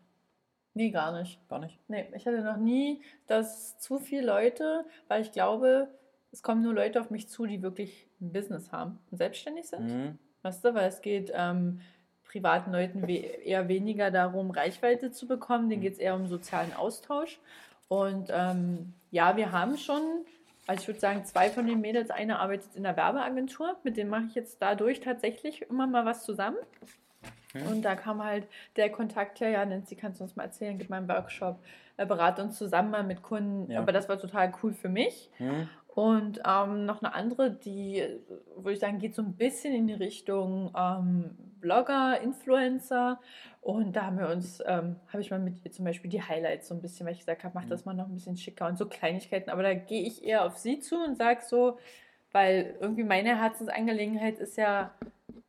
Nee, 0.76 0.91
gar 0.91 1.11
nicht. 1.18 1.39
Gar 1.49 1.59
nicht? 1.59 1.80
Nee, 1.88 2.05
ich 2.15 2.28
hatte 2.28 2.43
noch 2.43 2.57
nie, 2.57 3.01
dass 3.26 3.80
zu 3.80 3.97
viele 3.97 4.24
Leute, 4.28 4.86
weil 5.07 5.24
ich 5.24 5.32
glaube, 5.32 5.88
es 6.32 6.43
kommen 6.43 6.61
nur 6.61 6.76
Leute 6.76 7.01
auf 7.01 7.09
mich 7.09 7.28
zu, 7.28 7.47
die 7.47 7.63
wirklich 7.63 8.07
ein 8.22 8.32
Business 8.32 8.72
haben 8.72 8.99
und 9.09 9.18
selbstständig 9.18 9.68
sind. 9.68 9.88
Mhm. 9.88 10.20
Weißt 10.43 10.63
du, 10.63 10.76
weil 10.76 10.88
es 10.88 11.01
geht 11.01 11.32
ähm, 11.34 11.82
privaten 12.26 12.72
Leuten 12.72 13.07
we 13.07 13.13
eher 13.13 13.68
weniger 13.68 14.11
darum, 14.11 14.51
Reichweite 14.51 15.09
zu 15.09 15.28
bekommen, 15.28 15.70
denen 15.70 15.80
Mhm. 15.80 15.84
geht 15.86 15.93
es 15.93 15.99
eher 15.99 16.13
um 16.13 16.28
sozialen 16.28 16.74
Austausch. 16.76 17.39
Und 17.88 18.29
ähm, 18.31 18.93
ja, 19.11 19.38
wir 19.38 19.51
haben 19.51 19.77
schon, 19.77 20.01
also 20.65 20.81
ich 20.81 20.88
würde 20.88 20.99
sagen, 20.99 21.25
zwei 21.25 21.49
von 21.49 21.65
den 21.67 21.79
Mädels, 21.81 22.09
eine 22.09 22.39
arbeitet 22.39 22.75
in 22.75 22.83
der 22.83 22.97
Werbeagentur, 22.97 23.77
mit 23.83 23.97
denen 23.97 24.09
mache 24.09 24.25
ich 24.25 24.35
jetzt 24.35 24.61
dadurch 24.61 24.99
tatsächlich 24.99 25.61
immer 25.69 25.88
mal 25.88 26.05
was 26.05 26.23
zusammen. 26.23 26.57
Mhm. 27.53 27.67
Und 27.67 27.81
da 27.83 27.95
kam 27.95 28.23
halt 28.23 28.47
der 28.75 28.91
Kontakt 28.91 29.39
her, 29.39 29.49
ja, 29.49 29.65
Nancy, 29.65 29.95
kannst 29.95 30.19
du 30.19 30.25
uns 30.25 30.35
mal 30.35 30.43
erzählen, 30.43 30.77
gib 30.77 30.89
mal 30.89 30.97
einen 30.97 31.09
Workshop, 31.09 31.59
äh, 31.95 32.05
berate 32.05 32.43
uns 32.43 32.57
zusammen 32.57 32.91
mal 32.91 33.03
mit 33.03 33.23
Kunden. 33.23 33.71
Ja. 33.71 33.79
Aber 33.79 33.91
das 33.91 34.09
war 34.09 34.19
total 34.19 34.51
cool 34.61 34.73
für 34.73 34.89
mich. 34.89 35.29
Mhm. 35.39 35.69
Und 35.88 36.41
ähm, 36.45 36.85
noch 36.85 37.01
eine 37.01 37.15
andere, 37.15 37.49
die, 37.51 37.99
äh, 37.99 38.19
würde 38.55 38.73
ich 38.73 38.79
sagen, 38.79 38.99
geht 38.99 39.15
so 39.15 39.23
ein 39.23 39.33
bisschen 39.33 39.73
in 39.73 39.88
die 39.88 39.95
Richtung 39.95 40.71
ähm, 40.77 41.35
Blogger, 41.60 42.20
Influencer. 42.22 43.20
Und 43.62 43.95
da 43.95 44.05
haben 44.08 44.20
wir 44.20 44.30
uns, 44.30 44.62
ähm, 44.66 44.95
habe 45.08 45.22
ich 45.22 45.32
mal 45.32 45.39
mit 45.39 45.64
ihr 45.66 45.72
zum 45.72 45.86
Beispiel 45.86 46.10
die 46.10 46.22
Highlights 46.22 46.68
so 46.70 46.76
ein 46.76 46.82
bisschen, 46.82 47.05
weil 47.05 47.14
ich 47.14 47.20
gesagt 47.20 47.43
habe, 47.43 47.53
mach 47.55 47.66
Mhm. 47.66 47.70
das 47.70 47.86
mal 47.86 47.93
noch 47.93 48.08
ein 48.08 48.14
bisschen 48.14 48.38
schicker 48.38 48.68
und 48.68 48.78
so 48.78 48.88
Kleinigkeiten. 48.88 49.49
Aber 49.49 49.64
da 49.64 49.74
gehe 49.74 50.03
ich 50.03 50.24
eher 50.24 50.45
auf 50.45 50.58
sie 50.58 50.80
zu 50.80 50.95
und 51.03 51.18
sage 51.18 51.41
so, 51.45 51.78
weil 52.32 52.76
irgendwie 52.80 53.03
meine 53.03 53.39
Herzensangelegenheit 53.41 54.39
ist 54.39 54.58
ja, 54.58 54.91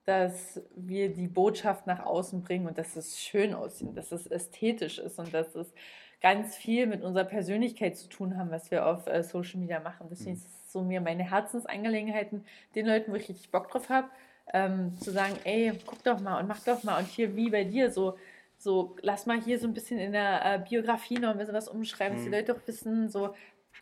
dass 0.05 0.61
wir 0.75 1.13
die 1.13 1.29
Botschaft 1.29 1.87
nach 1.87 2.05
außen 2.05 2.43
bringen 2.43 2.67
und 2.67 2.79
dass 2.79 2.97
es 2.97 3.19
schön 3.21 3.53
aussieht, 3.55 3.97
dass 3.97 4.11
es 4.13 4.27
ästhetisch 4.27 4.99
ist 4.99 5.19
und 5.19 5.33
dass 5.35 5.55
es 5.55 5.73
ganz 6.21 6.57
viel 6.57 6.87
mit 6.87 7.03
unserer 7.03 7.25
Persönlichkeit 7.25 7.97
zu 7.97 8.09
tun 8.09 8.37
haben, 8.37 8.51
was 8.51 8.71
wir 8.71 8.87
auf 8.87 9.07
äh, 9.07 9.23
Social 9.23 9.61
Media 9.61 9.81
machen. 9.81 10.09
Deswegen 10.11 10.33
Mhm. 10.33 10.37
ist 10.37 10.47
es 10.47 10.73
so 10.73 10.83
mir 10.83 11.01
meine 11.01 11.31
Herzensangelegenheiten, 11.31 12.45
den 12.75 12.87
Leuten, 12.87 13.13
wo 13.13 13.17
ich 13.17 13.29
richtig 13.29 13.51
Bock 13.51 13.71
drauf 13.71 13.89
habe, 13.89 14.09
ähm, 14.53 14.97
zu 14.99 15.11
sagen, 15.13 15.37
ey, 15.45 15.73
guck 15.87 16.03
doch 16.05 16.21
mal 16.21 16.41
und 16.41 16.49
mach 16.49 16.61
doch 16.65 16.83
mal 16.83 16.99
und 16.99 17.07
hier 17.09 17.35
wie 17.37 17.51
bei 17.51 17.65
dir 17.65 17.91
so, 17.91 18.17
so 18.57 18.97
lass 19.03 19.27
mal 19.27 19.41
hier 19.41 19.59
so 19.59 19.67
ein 19.67 19.75
bisschen 19.75 19.99
in 19.99 20.13
der 20.13 20.45
äh, 20.45 20.59
Biografie 20.59 21.19
noch 21.19 21.31
ein 21.31 21.39
bisschen 21.39 21.55
was 21.55 21.69
umschreiben, 21.69 22.17
dass 22.17 22.25
die 22.25 22.31
Mhm. 22.31 22.35
Leute 22.37 22.55
doch 22.55 22.67
wissen, 22.67 23.09
so, 23.09 23.35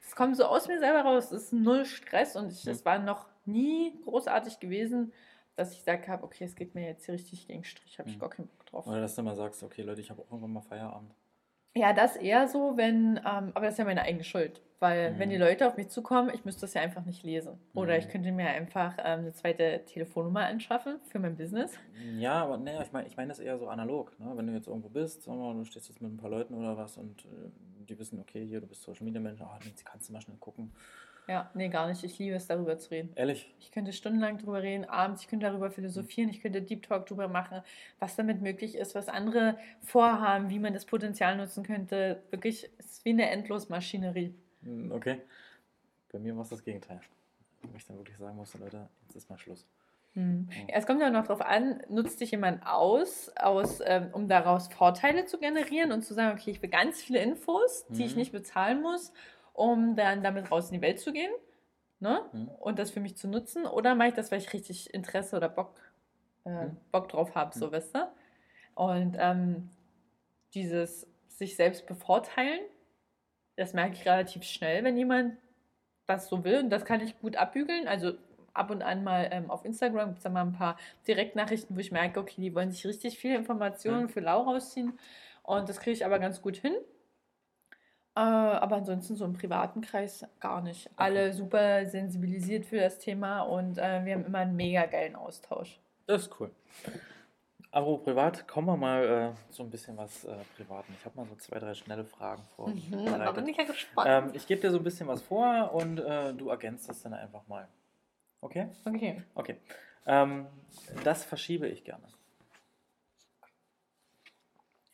es 0.02 0.14
kommt 0.14 0.36
so 0.36 0.44
aus 0.44 0.68
mir 0.68 0.78
selber 0.78 1.02
raus, 1.02 1.30
es 1.32 1.44
ist 1.44 1.52
null 1.52 1.84
Stress 1.84 2.36
und 2.36 2.52
ich, 2.52 2.64
Mhm. 2.66 2.72
es 2.72 2.84
war 2.84 2.98
noch 2.98 3.26
nie 3.44 3.98
großartig 4.04 4.60
gewesen, 4.60 5.12
dass 5.54 5.72
ich 5.72 5.78
gesagt 5.78 6.08
habe, 6.08 6.24
okay, 6.24 6.44
es 6.44 6.54
geht 6.54 6.74
mir 6.74 6.86
jetzt 6.86 7.06
hier 7.06 7.14
richtig 7.14 7.46
gegen 7.46 7.64
Strich, 7.64 7.98
habe 7.98 8.08
ich 8.08 8.16
Mhm. 8.16 8.20
gar 8.20 8.30
keinen 8.30 8.48
Bock 8.48 8.66
drauf. 8.66 8.86
Oder 8.86 9.00
dass 9.00 9.14
du 9.14 9.22
mal 9.22 9.34
sagst, 9.34 9.62
okay 9.62 9.82
Leute, 9.82 10.00
ich 10.00 10.10
habe 10.10 10.20
auch 10.22 10.26
irgendwann 10.30 10.52
mal 10.52 10.60
Feierabend. 10.62 11.14
Ja, 11.77 11.93
das 11.93 12.16
eher 12.16 12.49
so, 12.49 12.77
wenn, 12.77 13.18
ähm, 13.18 13.53
aber 13.55 13.62
das 13.66 13.72
ist 13.74 13.79
ja 13.79 13.85
meine 13.85 14.03
eigene 14.03 14.24
Schuld. 14.24 14.62
Weil 14.79 15.12
Mhm. 15.12 15.18
wenn 15.18 15.31
die 15.31 15.37
Leute 15.37 15.66
auf 15.66 15.77
mich 15.77 15.89
zukommen, 15.89 16.31
ich 16.35 16.45
müsste 16.45 16.62
das 16.62 16.74
ja 16.74 16.83
einfach 16.83 17.05
nicht 17.05 17.22
lesen. 17.22 17.59
Oder 17.74 17.95
Mhm. 17.95 17.99
ich 18.01 18.09
könnte 18.09 18.33
mir 18.33 18.49
einfach 18.49 18.95
ähm, 18.99 19.20
eine 19.20 19.33
zweite 19.33 19.83
Telefonnummer 19.87 20.47
anschaffen 20.47 21.01
für 21.05 21.18
mein 21.18 21.37
Business. 21.37 21.79
Ja, 22.18 22.43
aber 22.43 22.59
nee, 22.59 22.79
ich 22.83 22.93
meine 22.93 23.07
ich 23.09 23.16
mein 23.16 23.29
das 23.29 23.39
eher 23.39 23.57
so 23.59 23.68
analog. 23.68 24.18
Ne? 24.18 24.33
Wenn 24.35 24.47
du 24.47 24.53
jetzt 24.53 24.68
irgendwo 24.68 24.89
bist, 24.91 25.27
mal, 25.29 25.55
du 25.55 25.64
stehst 25.64 25.89
jetzt 25.89 26.03
mit 26.03 26.12
ein 26.12 26.18
paar 26.18 26.31
Leuten 26.31 26.55
oder 26.55 26.77
was 26.77 26.99
und 26.99 27.24
äh, 27.24 27.51
die 27.89 27.99
wissen, 27.99 28.20
okay, 28.20 28.45
hier, 28.45 28.61
du 28.61 28.66
bist 28.66 28.83
Social 28.83 29.05
Media 29.05 29.20
Manager, 29.20 29.49
Nancy, 29.64 29.85
kannst 29.85 30.09
du 30.09 30.12
mal 30.12 30.20
schnell 30.20 30.37
gucken. 30.39 30.72
Ja, 31.29 31.51
nee, 31.55 31.68
gar 31.68 31.89
nicht. 31.89 32.05
Ich 32.05 32.18
liebe 32.18 32.37
es, 32.37 32.47
darüber 32.47 32.79
zu 32.79 32.91
reden. 32.91 33.11
Ehrlich? 33.16 33.53
Ich 33.59 33.72
könnte 33.72 33.93
stundenlang 33.93 34.39
drüber 34.39 34.62
reden, 34.62 34.85
abends, 34.85 35.22
ich 35.22 35.29
könnte 35.29 35.47
darüber 35.47 35.70
philosophieren, 35.70 36.31
ich 36.31 36.41
könnte 36.41 36.62
Deep 36.62 36.85
Talk 36.85 37.07
drüber 37.07 37.27
machen, 37.27 37.62
was 37.99 38.14
damit 38.14 38.43
möglich 38.43 38.77
ist, 38.77 38.95
was 38.95 39.09
andere 39.09 39.59
vorhaben, 39.83 40.51
wie 40.51 40.61
man 40.61 40.72
das 40.72 40.85
Potenzial 40.85 41.37
nutzen 41.37 41.64
könnte. 41.64 42.22
Wirklich, 42.31 42.70
es 42.79 42.87
ist 42.87 43.05
wie 43.05 43.11
eine 43.11 43.29
Endlosmaschinerie. 43.31 44.35
Hm, 44.62 44.93
Okay. 44.93 45.20
Bei 46.12 46.20
mir 46.20 46.35
war 46.37 46.43
es 46.45 46.49
das 46.51 46.62
Gegenteil. 46.64 47.01
Wo 47.62 47.77
ich 47.77 47.85
dann 47.85 47.97
wirklich 47.99 48.16
sagen 48.16 48.37
musste, 48.37 48.59
Leute, 48.59 48.89
jetzt 49.07 49.16
ist 49.16 49.29
mal 49.29 49.37
Schluss. 49.39 49.66
Hm. 50.14 50.49
Ja, 50.68 50.77
es 50.77 50.87
kommt 50.87 51.01
ja 51.03 51.11
noch 51.11 51.27
darauf 51.27 51.43
an, 51.43 51.83
nutzt 51.91 52.20
dich 52.20 52.31
jemand 52.31 52.64
aus, 52.64 53.31
aus 53.37 53.81
ähm, 53.85 54.09
um 54.12 54.29
daraus 54.29 54.68
Vorteile 54.68 55.27
zu 55.27 55.39
generieren 55.39 55.93
und 55.93 56.03
zu 56.03 56.14
sagen, 56.14 56.39
okay, 56.39 56.53
ich 56.53 56.62
will 56.62 56.70
ganz 56.70 57.03
viele 57.03 57.18
Infos, 57.20 57.85
die 57.89 58.05
ich 58.05 58.12
Mhm. 58.12 58.18
nicht 58.20 58.33
bezahlen 58.33 58.81
muss, 58.81 59.12
um 59.57 59.96
dann 59.96 60.22
damit 60.22 60.50
raus 60.50 60.68
in 60.70 60.74
die 60.74 60.82
Welt 60.82 61.00
zu 61.00 61.12
gehen 61.12 61.32
ne? 62.00 62.22
Mhm. 62.32 62.48
und 62.61 62.78
das 62.78 62.90
für 62.90 63.00
mich 63.00 63.16
zu 63.16 63.28
nutzen. 63.28 63.66
Oder 63.66 63.94
mache 63.94 64.09
ich 64.09 64.14
das, 64.14 64.30
weil 64.32 64.40
ich 64.40 64.52
richtig 64.52 64.92
Interesse 64.94 65.36
oder 65.36 65.48
Bock, 65.48 65.80
äh, 66.44 66.50
Mhm. 66.50 66.76
Bock 66.92 67.09
drauf 67.09 67.34
habe, 67.34 67.54
so 67.54 67.68
Mhm. 67.68 67.72
weißt 67.72 67.94
du? 67.96 68.09
Und 68.74 69.16
ähm, 69.18 69.70
dieses 70.54 71.09
sich 71.28 71.57
selbst 71.57 71.86
bevorteilen, 71.86 72.61
das 73.57 73.72
merke 73.74 73.94
ich 73.94 74.07
relativ 74.07 74.44
schnell, 74.44 74.84
wenn 74.84 74.96
jemand 74.96 75.38
das 76.07 76.28
so 76.28 76.44
will. 76.44 76.59
Und 76.61 76.70
das 76.70 76.84
kann 76.84 77.00
ich 77.00 77.18
gut 77.20 77.36
abbügeln. 77.36 77.88
Also 77.88 78.14
ab 78.54 78.70
und 78.70 78.82
an 78.82 79.04
mal 79.04 79.28
ähm, 79.32 79.50
auf 79.50 79.64
Instagram 79.64 80.09
gibt 80.11 80.18
es 80.18 80.24
da 80.24 80.30
mal 80.30 80.42
ein 80.42 80.52
paar 80.52 80.78
Direktnachrichten, 81.09 81.76
wo 81.76 81.80
ich 81.80 81.92
merke, 81.92 82.20
okay, 82.20 82.40
die 82.40 82.54
wollen 82.54 82.70
sich 82.70 82.86
richtig 82.86 83.18
viel 83.18 83.34
Informationen 83.34 84.04
Mhm. 84.04 84.09
für 84.09 84.20
Lau 84.20 84.42
rausziehen. 84.42 84.98
Und 85.42 85.68
das 85.68 85.80
kriege 85.80 85.92
ich 85.94 86.04
aber 86.04 86.18
ganz 86.18 86.42
gut 86.42 86.57
hin. 86.57 86.74
Äh, 88.16 88.20
aber 88.20 88.76
ansonsten 88.76 89.14
so 89.14 89.26
im 89.26 89.34
privaten 89.34 89.82
Kreis 89.82 90.24
gar 90.40 90.62
nicht. 90.62 90.88
Alle 90.96 91.34
super 91.34 91.84
sensibilisiert 91.84 92.64
für 92.64 92.78
das 92.78 92.98
Thema 92.98 93.42
und 93.42 93.76
äh, 93.76 94.04
wir 94.06 94.14
haben 94.14 94.24
immer 94.24 94.38
einen 94.38 94.56
mega 94.56 94.86
geilen 94.86 95.14
Austausch. 95.14 95.78
Das 96.06 96.22
ist 96.22 96.40
cool. 96.40 96.50
Aber 97.70 97.98
privat, 97.98 98.48
kommen 98.48 98.68
wir 98.68 98.76
mal 98.78 99.04
äh, 99.04 99.52
so 99.52 99.62
ein 99.62 99.68
bisschen 99.68 99.98
was 99.98 100.24
äh, 100.24 100.34
Privaten. 100.56 100.94
Ich 100.98 101.04
habe 101.04 101.14
mal 101.14 101.26
so 101.26 101.34
zwei, 101.34 101.58
drei 101.58 101.74
schnelle 101.74 102.06
Fragen 102.06 102.42
vor. 102.56 102.70
Mhm, 102.70 103.04
da 103.04 103.32
bin 103.32 103.46
ich 103.48 103.56
ja 103.58 103.64
gespannt. 103.64 104.08
Ähm, 104.10 104.30
ich 104.32 104.46
gebe 104.46 104.62
dir 104.62 104.70
so 104.70 104.78
ein 104.78 104.84
bisschen 104.84 105.06
was 105.08 105.20
vor 105.20 105.74
und 105.74 105.98
äh, 105.98 106.32
du 106.32 106.48
ergänzt 106.48 106.88
das 106.88 107.02
dann 107.02 107.12
einfach 107.12 107.46
mal. 107.48 107.68
Okay? 108.40 108.68
Okay. 108.86 109.22
Okay. 109.34 109.60
Ähm, 110.06 110.46
das 111.04 111.22
verschiebe 111.22 111.68
ich 111.68 111.84
gerne. 111.84 112.06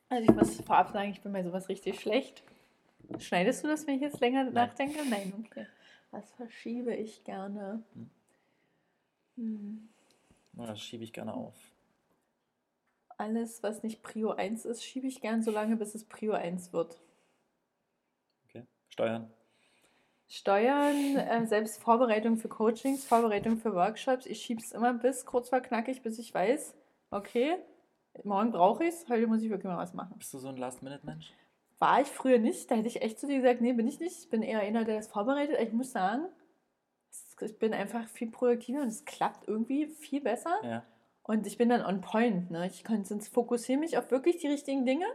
Also 0.08 0.24
ich 0.24 0.34
muss 0.34 0.60
vorab 0.60 0.90
sagen, 0.90 1.10
ich 1.10 1.20
bin 1.20 1.32
bei 1.32 1.44
sowas 1.44 1.68
richtig 1.68 2.00
schlecht. 2.00 2.42
Schneidest 3.18 3.62
du 3.64 3.68
das, 3.68 3.86
wenn 3.86 3.96
ich 3.96 4.02
jetzt 4.02 4.20
länger 4.20 4.44
Nein. 4.44 4.54
nachdenke? 4.54 4.98
Nein, 5.08 5.32
okay. 5.46 5.66
Was 6.10 6.30
verschiebe 6.32 6.94
ich 6.94 7.24
gerne? 7.24 7.82
Hm. 9.36 9.88
Na, 10.52 10.66
Das 10.66 10.80
schiebe 10.80 11.04
ich 11.04 11.12
gerne 11.12 11.34
auf. 11.34 11.54
Alles, 13.16 13.62
was 13.62 13.82
nicht 13.82 14.02
Prio 14.02 14.32
1 14.32 14.64
ist, 14.64 14.84
schiebe 14.84 15.06
ich 15.06 15.20
gern 15.20 15.42
so 15.42 15.50
lange, 15.50 15.76
bis 15.76 15.94
es 15.94 16.04
Prio 16.04 16.32
1 16.32 16.72
wird. 16.72 17.00
Okay. 18.48 18.64
Steuern. 18.88 19.30
Steuern, 20.28 21.16
äh, 21.16 21.46
selbst 21.46 21.82
Vorbereitung 21.82 22.38
für 22.38 22.48
Coachings, 22.48 23.04
Vorbereitung 23.04 23.58
für 23.58 23.74
Workshops. 23.74 24.26
Ich 24.26 24.42
schiebe 24.42 24.60
es 24.62 24.72
immer 24.72 24.94
bis 24.94 25.26
kurz 25.26 25.50
vor 25.50 25.60
knackig, 25.60 26.02
bis 26.02 26.18
ich 26.18 26.32
weiß, 26.32 26.74
okay, 27.10 27.56
morgen 28.24 28.50
brauche 28.50 28.84
ich 28.84 28.90
es, 28.94 29.08
heute 29.08 29.26
muss 29.26 29.42
ich 29.42 29.50
wirklich 29.50 29.70
mal 29.70 29.76
was 29.76 29.92
machen. 29.92 30.14
Bist 30.18 30.32
du 30.32 30.38
so 30.38 30.48
ein 30.48 30.56
Last-Minute-Mensch? 30.56 31.32
War 31.82 32.00
ich 32.00 32.06
früher 32.06 32.38
nicht, 32.38 32.70
da 32.70 32.76
hätte 32.76 32.86
ich 32.86 33.02
echt 33.02 33.18
zu 33.18 33.26
dir 33.26 33.40
gesagt, 33.40 33.60
nee, 33.60 33.72
bin 33.72 33.88
ich 33.88 33.98
nicht. 33.98 34.16
Ich 34.16 34.30
bin 34.30 34.42
eher 34.42 34.60
einer, 34.60 34.84
der 34.84 34.98
das 34.98 35.08
vorbereitet. 35.08 35.58
Ich 35.58 35.72
muss 35.72 35.90
sagen, 35.90 36.26
ich 37.40 37.58
bin 37.58 37.74
einfach 37.74 38.06
viel 38.06 38.30
produktiver 38.30 38.82
und 38.82 38.86
es 38.86 39.04
klappt 39.04 39.48
irgendwie 39.48 39.88
viel 39.88 40.20
besser. 40.20 40.60
Ja. 40.62 40.84
Und 41.24 41.44
ich 41.44 41.58
bin 41.58 41.70
dann 41.70 41.84
on 41.84 42.00
point. 42.00 42.52
Ne? 42.52 42.68
Ich 42.68 42.84
fokussiere 43.32 43.80
mich 43.80 43.98
auf 43.98 44.12
wirklich 44.12 44.36
die 44.36 44.46
richtigen 44.46 44.86
Dinge, 44.86 45.06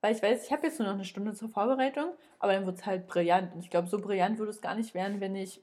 weil 0.00 0.14
ich 0.14 0.22
weiß, 0.22 0.44
ich 0.44 0.52
habe 0.52 0.68
jetzt 0.68 0.78
nur 0.78 0.86
noch 0.86 0.94
eine 0.94 1.04
Stunde 1.04 1.34
zur 1.34 1.48
Vorbereitung, 1.48 2.12
aber 2.38 2.52
dann 2.52 2.66
wird 2.66 2.78
es 2.78 2.86
halt 2.86 3.08
brillant. 3.08 3.52
Und 3.56 3.64
ich 3.64 3.70
glaube, 3.70 3.88
so 3.88 3.98
brillant 3.98 4.38
würde 4.38 4.50
es 4.50 4.60
gar 4.60 4.76
nicht 4.76 4.94
werden, 4.94 5.20
wenn 5.20 5.34
ich, 5.34 5.60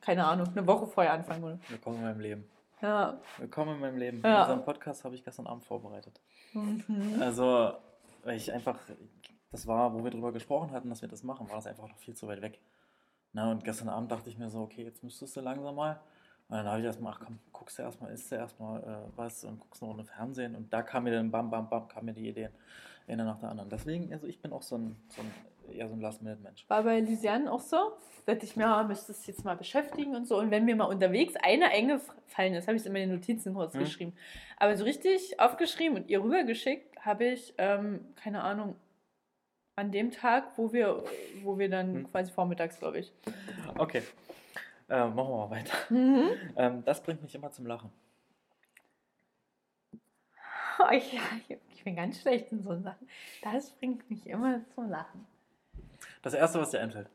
keine 0.00 0.26
Ahnung, 0.26 0.48
eine 0.48 0.66
Woche 0.66 0.88
vorher 0.88 1.12
anfangen 1.12 1.44
würde. 1.44 1.60
Willkommen 1.68 1.98
in 1.98 2.02
meinem 2.02 2.20
Leben. 2.20 2.50
Ja. 2.82 3.20
Willkommen 3.38 3.76
in 3.76 3.80
meinem 3.80 3.98
Leben. 3.98 4.22
Ja. 4.24 4.42
Unseren 4.42 4.64
Podcast 4.64 5.04
habe 5.04 5.14
ich 5.14 5.22
gestern 5.22 5.46
Abend 5.46 5.64
vorbereitet. 5.64 6.20
Mhm. 6.52 7.16
Also, 7.20 7.74
weil 8.24 8.36
ich 8.38 8.52
einfach, 8.52 8.80
das 9.54 9.68
war, 9.68 9.94
wo 9.94 10.02
wir 10.02 10.10
drüber 10.10 10.32
gesprochen 10.32 10.72
hatten, 10.72 10.88
dass 10.88 11.00
wir 11.00 11.08
das 11.08 11.22
machen, 11.22 11.48
war 11.48 11.54
das 11.54 11.68
einfach 11.68 11.86
noch 11.88 11.96
viel 11.98 12.14
zu 12.14 12.26
weit 12.26 12.42
weg. 12.42 12.58
Na, 13.32 13.52
und 13.52 13.62
gestern 13.62 13.88
Abend 13.88 14.10
dachte 14.10 14.28
ich 14.28 14.36
mir 14.36 14.50
so, 14.50 14.62
okay, 14.62 14.82
jetzt 14.82 15.04
müsstest 15.04 15.36
du 15.36 15.40
langsam 15.40 15.76
mal. 15.76 16.00
Und 16.48 16.56
dann 16.56 16.66
habe 16.66 16.80
ich 16.80 16.84
erstmal, 16.86 17.12
ach 17.14 17.20
komm, 17.24 17.38
guckst 17.52 17.78
du 17.78 17.82
erstmal, 17.82 18.12
isst 18.12 18.32
du 18.32 18.34
erstmal 18.34 18.82
äh, 18.82 19.16
was 19.16 19.44
und 19.44 19.60
guckst 19.60 19.80
eine 19.80 19.92
Runde 19.92 20.04
Fernsehen. 20.04 20.56
Und 20.56 20.72
da 20.72 20.82
kam 20.82 21.04
mir 21.04 21.12
dann 21.12 21.30
bam, 21.30 21.50
bam, 21.50 21.68
bam, 21.68 21.86
kam 21.86 22.04
mir 22.04 22.12
die 22.14 22.28
Ideen, 22.28 22.50
eine 23.06 23.24
nach 23.24 23.38
der 23.38 23.48
anderen. 23.50 23.70
Deswegen, 23.70 24.12
also 24.12 24.26
ich 24.26 24.40
bin 24.42 24.52
auch 24.52 24.62
so 24.62 24.76
ein, 24.76 24.96
so 25.08 25.22
ein 25.22 25.32
eher 25.72 25.88
so 25.88 25.94
ein 25.94 26.00
Last-Minute-Mensch. 26.00 26.68
War 26.68 26.82
bei 26.82 26.98
Lysiane 27.00 27.50
auch 27.50 27.60
so. 27.60 27.76
Da 28.26 28.32
dachte 28.34 28.46
ich 28.46 28.56
mir, 28.56 28.64
ja, 28.64 28.82
müsste 28.82 29.12
es 29.12 29.24
jetzt 29.26 29.44
mal 29.44 29.56
beschäftigen 29.56 30.16
und 30.16 30.26
so. 30.26 30.36
Und 30.38 30.50
wenn 30.50 30.64
mir 30.64 30.74
mal 30.74 30.84
unterwegs 30.86 31.34
eine 31.42 31.66
eingefallen 31.70 32.54
ist, 32.54 32.66
habe 32.66 32.76
ich 32.76 32.82
es 32.82 32.86
in 32.86 32.92
meine 32.92 33.12
Notizen 33.12 33.54
kurz 33.54 33.74
Mhm. 33.74 33.78
geschrieben. 33.78 34.12
Aber 34.58 34.76
so 34.76 34.82
richtig 34.84 35.38
aufgeschrieben 35.38 35.96
und 35.96 36.08
ihr 36.10 36.22
rübergeschickt 36.22 36.98
habe 37.06 37.26
ich, 37.26 37.54
ähm, 37.58 38.00
keine 38.16 38.42
Ahnung, 38.42 38.74
an 39.76 39.90
dem 39.90 40.10
Tag, 40.10 40.56
wo 40.56 40.72
wir, 40.72 41.02
wo 41.42 41.58
wir 41.58 41.68
dann 41.68 41.92
Mhm. 42.02 42.10
quasi 42.10 42.30
vormittags, 42.32 42.78
glaube 42.78 42.98
ich. 43.00 43.12
Okay, 43.78 44.02
äh, 44.88 45.06
machen 45.06 45.16
wir 45.16 45.46
mal 45.46 45.50
weiter. 45.50 45.74
Mhm. 45.90 46.28
Ähm, 46.56 46.84
das 46.84 47.02
bringt 47.02 47.22
mich 47.22 47.34
immer 47.34 47.50
zum 47.50 47.66
Lachen. 47.66 47.90
Ich, 50.92 51.18
ich 51.72 51.84
bin 51.84 51.94
ganz 51.96 52.20
schlecht 52.20 52.50
in 52.50 52.62
so 52.62 52.76
Sachen. 52.76 53.08
Das 53.42 53.70
bringt 53.70 54.08
mich 54.10 54.26
immer 54.26 54.60
zum 54.74 54.90
Lachen. 54.90 55.26
Das 56.22 56.34
Erste, 56.34 56.60
was 56.60 56.70
dir 56.70 56.80
einfällt. 56.80 57.08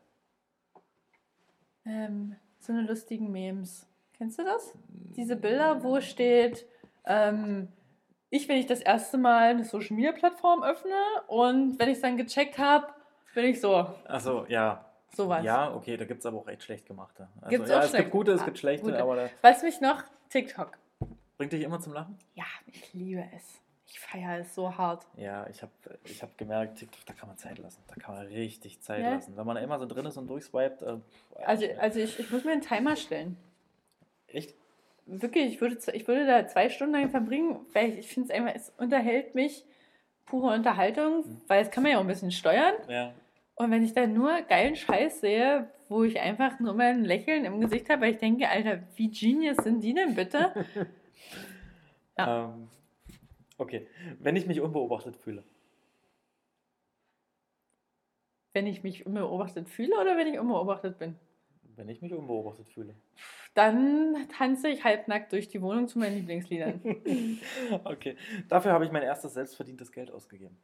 Ähm, 1.86 2.36
so 2.60 2.72
eine 2.72 2.84
lustigen 2.84 3.32
Memes. 3.32 3.86
Kennst 4.18 4.40
du 4.40 4.44
das? 4.44 4.74
Diese 5.16 5.36
Bilder, 5.36 5.84
wo 5.84 6.00
steht, 6.02 6.66
ähm, 7.06 7.68
ich, 8.30 8.48
wenn 8.48 8.58
ich 8.58 8.66
das 8.68 8.82
erste 8.82 9.18
Mal 9.18 9.50
eine 9.52 9.64
Social 9.66 9.96
Media 9.96 10.12
Plattform 10.12 10.64
öffne 10.64 10.94
und 11.28 11.80
wenn 11.80 11.90
ich 11.90 11.96
es 11.96 12.02
dann 12.02 12.18
gecheckt 12.18 12.58
habe, 12.58 12.88
bin 13.34 13.46
ich 13.46 13.60
so, 13.62 13.88
Also 14.06 14.46
ja, 14.48 14.86
sowas. 15.14 15.44
ja, 15.44 15.74
okay, 15.74 15.98
da 15.98 16.06
gibt 16.06 16.20
es 16.20 16.26
aber 16.26 16.38
auch 16.38 16.48
echt 16.48 16.64
schlecht 16.64 16.86
gemachte. 16.86 17.28
Also, 17.42 17.50
Gibt's 17.50 17.70
ja, 17.70 17.80
auch 17.80 17.84
es 17.84 17.90
schlecht- 17.90 18.04
gibt 18.06 18.12
gute, 18.12 18.32
es 18.34 18.46
gibt 18.46 18.58
schlechte, 18.60 18.86
gute. 18.86 19.02
aber 19.02 19.16
da 19.16 19.30
Was 19.42 19.64
mich 19.64 19.82
noch? 19.82 20.04
TikTok. 20.30 20.78
bringt 21.38 21.54
dich 21.54 21.64
immer 21.64 21.80
zum 21.80 21.94
Lachen. 21.94 22.18
Ja, 22.36 22.44
ich 22.68 22.94
liebe 22.94 23.24
es. 23.36 23.60
Ich 23.92 24.00
feiere 24.00 24.40
es 24.42 24.54
so 24.54 24.78
hart. 24.78 25.08
Ja, 25.16 25.48
ich 25.48 25.64
habe 25.64 25.72
ich 26.04 26.22
hab 26.22 26.38
gemerkt, 26.38 26.78
TikTok, 26.78 27.04
da 27.08 27.14
kann 27.14 27.28
man 27.28 27.38
Zeit 27.40 27.58
lassen. 27.58 27.82
Da 27.88 27.96
kann 27.96 28.14
man 28.14 28.28
richtig 28.28 28.80
Zeit 28.82 29.02
Ja. 29.04 29.16
lassen. 29.16 29.36
Wenn 29.36 29.48
man 29.48 29.56
da 29.56 29.62
immer 29.64 29.80
so 29.80 29.88
drin 29.88 30.06
ist 30.06 30.18
und 30.18 30.28
durchswiped. 30.28 30.84
Äh, 30.84 30.98
Also, 31.44 31.66
also 31.80 32.00
ich, 32.00 32.20
ich 32.20 32.30
muss 32.30 32.44
mir 32.44 32.52
einen 32.52 32.62
Timer 32.62 32.96
stellen. 32.96 33.38
echt? 34.28 34.54
Wirklich, 35.12 35.46
ich 35.54 35.62
würde, 35.62 35.78
ich 35.94 36.08
würde 36.08 36.26
da 36.28 36.48
zwei 36.48 36.70
Stunden 36.70 36.94
lang 36.94 37.10
verbringen, 37.10 37.66
weil 37.74 37.90
ich, 37.90 37.98
ich 38.00 38.08
finde 38.14 38.32
es 38.32 38.40
einfach, 38.40 38.56
es 38.56 38.70
unterhält 38.78 39.34
mich, 39.36 39.66
pure 40.26 40.54
Unterhaltung, 40.54 41.26
Mhm. 41.28 41.42
weil 41.48 41.64
das 41.64 41.72
kann 41.72 41.84
man 41.84 41.92
ja 41.92 41.98
auch 41.98 42.02
ein 42.02 42.08
bisschen 42.08 42.32
steuern. 42.32 42.76
Ja. 42.88 43.14
Und 43.56 43.72
wenn 43.72 43.84
ich 43.84 43.94
dann 43.94 44.14
nur 44.14 44.42
geilen 44.44 44.76
Scheiß 44.76 45.22
sehe, 45.22 45.70
wo 45.90 46.04
ich 46.04 46.20
einfach 46.20 46.60
nur 46.60 46.74
mal 46.74 46.92
ein 46.92 47.04
Lächeln 47.04 47.44
im 47.46 47.60
Gesicht 47.60 47.90
habe, 47.90 48.04
weil 48.04 48.12
ich 48.14 48.18
denke, 48.20 48.48
Alter, 48.48 48.84
wie 48.96 49.10
genius 49.10 49.58
sind 49.58 49.82
die 49.84 49.94
denn 49.94 50.16
bitte? 50.16 50.54
Ja. 52.18 52.46
Ähm, 52.54 52.68
okay, 53.58 53.88
wenn 54.20 54.36
ich 54.36 54.46
mich 54.46 54.60
unbeobachtet 54.60 55.16
fühle. 55.16 55.44
wenn 58.54 58.68
ich 58.68 58.84
mich 58.84 59.06
unbeobachtet 59.06 59.70
fühle 59.70 59.96
oder 60.02 60.18
wenn 60.18 60.28
ich 60.28 60.38
unbeobachtet 60.40 60.98
bin? 61.00 61.16
Wenn 61.80 61.88
ich 61.88 62.02
mich 62.02 62.14
unbeobachtet 62.14 62.68
fühle. 62.68 62.94
Dann 63.54 64.28
tanze 64.38 64.68
ich 64.68 64.84
halbnackt 64.84 65.32
durch 65.32 65.48
die 65.48 65.62
Wohnung 65.62 65.88
zu 65.88 65.98
meinen 65.98 66.18
Lieblingsliedern. 66.18 66.82
okay, 67.86 68.18
dafür 68.50 68.74
habe 68.74 68.84
ich 68.84 68.92
mein 68.92 69.04
erstes 69.04 69.34
selbstverdientes 69.36 69.90
Geld 69.94 70.12
ausgegeben. 70.12 70.58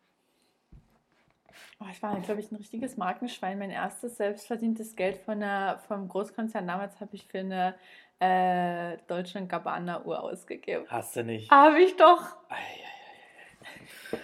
Oh, 1.79 1.85
ich 1.89 2.03
war, 2.03 2.19
glaube 2.19 2.41
ich, 2.41 2.51
ein 2.51 2.57
richtiges 2.57 2.97
Markenschwein. 2.97 3.57
Mein 3.57 3.71
erstes 3.71 4.17
selbstverdientes 4.17 4.97
Geld 4.97 5.15
von 5.19 5.41
einer, 5.41 5.79
vom 5.87 6.09
Großkonzern 6.09 6.67
damals 6.67 6.99
habe 6.99 7.15
ich 7.15 7.25
für 7.25 7.39
eine 7.39 7.75
äh, 8.19 8.97
Deutschland 9.07 9.47
Gabbana 9.47 10.03
Uhr 10.03 10.21
ausgegeben. 10.21 10.83
Hast 10.89 11.15
du 11.15 11.23
nicht? 11.23 11.49
Habe 11.49 11.79
ich 11.79 11.95
doch. 11.95 12.35
Ei, 12.49 12.57
ei, 14.11 14.17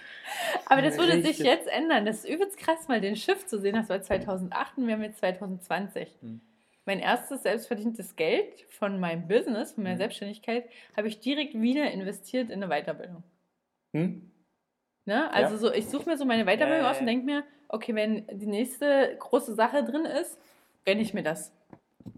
Aber 0.65 0.81
das 0.81 0.97
würde 0.97 1.21
sich 1.21 1.39
jetzt 1.39 1.69
ändern. 1.69 2.05
Das 2.05 2.25
ist 2.25 2.29
übelst 2.29 2.57
krass, 2.57 2.89
mal 2.89 2.99
den 2.99 3.15
Schiff 3.15 3.45
zu 3.45 3.61
sehen. 3.61 3.75
Das 3.75 3.87
war 3.87 4.01
2008 4.01 4.77
und 4.77 4.87
wir 4.87 4.95
haben 4.95 5.03
jetzt 5.03 5.19
2020. 5.19 6.09
Hm. 6.19 6.41
Mein 6.85 6.99
erstes 6.99 7.43
selbstverdientes 7.43 8.15
Geld 8.15 8.65
von 8.69 8.99
meinem 8.99 9.27
Business, 9.27 9.73
von 9.73 9.83
meiner 9.83 9.95
Hm. 9.95 9.99
Selbstständigkeit, 9.99 10.65
habe 10.97 11.07
ich 11.07 11.19
direkt 11.19 11.53
wieder 11.53 11.91
investiert 11.91 12.49
in 12.49 12.63
eine 12.63 12.67
Weiterbildung. 12.73 13.23
Hm? 13.93 14.31
Ne? 15.05 15.31
Also 15.31 15.53
Ja. 15.53 15.59
so, 15.59 15.73
ich 15.73 15.87
suche 15.89 16.09
mir 16.09 16.17
so 16.17 16.25
meine 16.25 16.45
Weiterbildung 16.45 16.83
ja, 16.83 16.91
aus 16.91 16.99
und 16.99 17.05
denke 17.05 17.25
mir, 17.25 17.43
okay, 17.69 17.93
wenn 17.95 18.25
die 18.31 18.47
nächste 18.47 19.15
große 19.19 19.53
Sache 19.53 19.83
drin 19.83 20.05
ist, 20.05 20.39
gönne 20.85 21.01
ich 21.01 21.13
mir 21.13 21.23
das. 21.23 21.53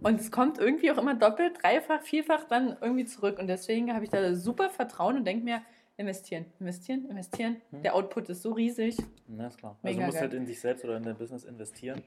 Und 0.01 0.19
es 0.19 0.31
kommt 0.31 0.57
irgendwie 0.59 0.91
auch 0.91 0.97
immer 0.97 1.13
doppelt, 1.13 1.61
dreifach, 1.61 2.01
vierfach 2.01 2.45
dann 2.45 2.77
irgendwie 2.81 3.05
zurück. 3.05 3.39
Und 3.39 3.47
deswegen 3.47 3.93
habe 3.93 4.05
ich 4.05 4.11
da 4.11 4.33
super 4.33 4.69
Vertrauen 4.69 5.17
und 5.17 5.25
denke 5.25 5.43
mir, 5.43 5.61
investieren, 5.97 6.45
investieren, 6.59 7.05
investieren. 7.09 7.61
Hm. 7.71 7.83
Der 7.83 7.95
Output 7.95 8.29
ist 8.29 8.41
so 8.41 8.51
riesig. 8.51 8.97
Na, 9.27 9.47
ist 9.47 9.57
klar. 9.57 9.77
Also 9.83 9.93
Mega 9.95 9.99
du 9.99 10.05
musst 10.05 10.15
geil. 10.15 10.21
halt 10.23 10.33
in 10.33 10.45
dich 10.45 10.59
selbst 10.59 10.83
oder 10.83 10.97
in 10.97 11.03
dein 11.03 11.17
Business 11.17 11.43
investieren, 11.43 12.01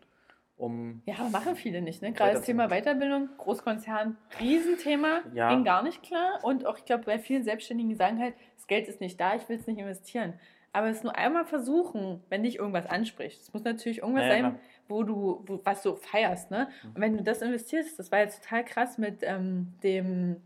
um. 0.57 1.02
Ja, 1.07 1.28
machen 1.30 1.57
viele 1.57 1.82
nicht. 1.82 2.02
Ne? 2.02 2.12
Gerade 2.12 2.34
das 2.34 2.42
Thema 2.44 2.68
Weiterbildung, 2.68 3.28
Großkonzern, 3.38 4.16
Riesenthema, 4.40 5.20
Ja. 5.34 5.50
ging 5.50 5.64
gar 5.64 5.82
nicht 5.82 6.02
klar. 6.02 6.38
Und 6.42 6.66
auch, 6.66 6.78
ich 6.78 6.84
glaube, 6.84 7.04
bei 7.04 7.18
vielen 7.18 7.44
Selbstständigen 7.44 7.90
die 7.90 7.96
sagen 7.96 8.18
halt, 8.18 8.34
das 8.57 8.66
Geld 8.66 8.88
ist 8.88 9.00
nicht 9.00 9.20
da, 9.20 9.34
ich 9.34 9.48
will 9.48 9.57
es 9.57 9.66
nicht 9.66 9.78
investieren. 9.78 10.34
Aber 10.72 10.88
es 10.88 11.02
nur 11.02 11.16
einmal 11.16 11.46
versuchen, 11.46 12.22
wenn 12.28 12.42
dich 12.42 12.59
irgendwas 12.59 12.86
anspricht. 12.86 13.40
Es 13.40 13.52
muss 13.54 13.64
natürlich 13.64 13.98
irgendwas 13.98 14.24
Ja, 14.24 14.28
ja, 14.28 14.34
sein, 14.34 14.42
klar. 14.52 14.61
wo 14.88 15.02
du, 15.02 15.42
wo, 15.46 15.61
was 15.64 15.82
du 15.82 15.94
feierst. 15.96 16.50
Ne? 16.50 16.68
Mhm. 16.82 16.88
Und 16.94 17.00
wenn 17.00 17.16
du 17.16 17.22
das 17.22 17.40
investierst, 17.42 17.98
das 17.98 18.12
war 18.12 18.18
jetzt 18.18 18.42
total 18.42 18.64
krass 18.64 18.98
mit 18.98 19.18
ähm, 19.22 19.72
dem 19.82 20.36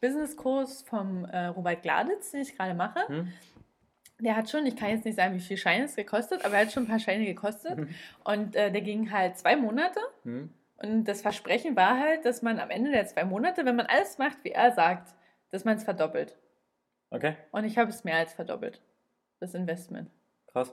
Businesskurs 0.00 0.82
vom 0.82 1.24
äh, 1.26 1.46
Robert 1.46 1.82
Gladitz, 1.82 2.30
den 2.30 2.40
ich 2.42 2.56
gerade 2.56 2.74
mache. 2.74 3.00
Hm? 3.08 3.32
Der 4.20 4.36
hat 4.36 4.50
schon, 4.50 4.66
ich 4.66 4.76
kann 4.76 4.90
jetzt 4.90 5.04
nicht 5.04 5.16
sagen, 5.16 5.34
wie 5.34 5.40
viel 5.40 5.56
Scheine 5.56 5.84
es 5.84 5.96
gekostet, 5.96 6.44
aber 6.44 6.54
er 6.54 6.66
hat 6.66 6.72
schon 6.72 6.84
ein 6.84 6.88
paar 6.88 6.98
Scheine 6.98 7.24
gekostet. 7.24 7.78
Und 8.24 8.54
äh, 8.56 8.70
der 8.70 8.80
ging 8.82 9.10
halt 9.10 9.38
zwei 9.38 9.56
Monate. 9.56 10.00
Hm? 10.24 10.50
Und 10.76 11.04
das 11.04 11.22
Versprechen 11.22 11.76
war 11.76 11.98
halt, 11.98 12.24
dass 12.24 12.42
man 12.42 12.58
am 12.58 12.70
Ende 12.70 12.90
der 12.90 13.06
zwei 13.06 13.24
Monate, 13.24 13.64
wenn 13.64 13.76
man 13.76 13.86
alles 13.86 14.18
macht, 14.18 14.42
wie 14.44 14.50
er 14.50 14.72
sagt, 14.72 15.14
dass 15.50 15.64
man 15.64 15.76
es 15.76 15.84
verdoppelt. 15.84 16.36
Okay, 17.10 17.36
Und 17.50 17.64
ich 17.64 17.76
habe 17.76 17.90
es 17.90 18.04
mehr 18.04 18.16
als 18.16 18.32
verdoppelt, 18.32 18.80
das 19.40 19.54
Investment. 19.54 20.10
krass. 20.46 20.72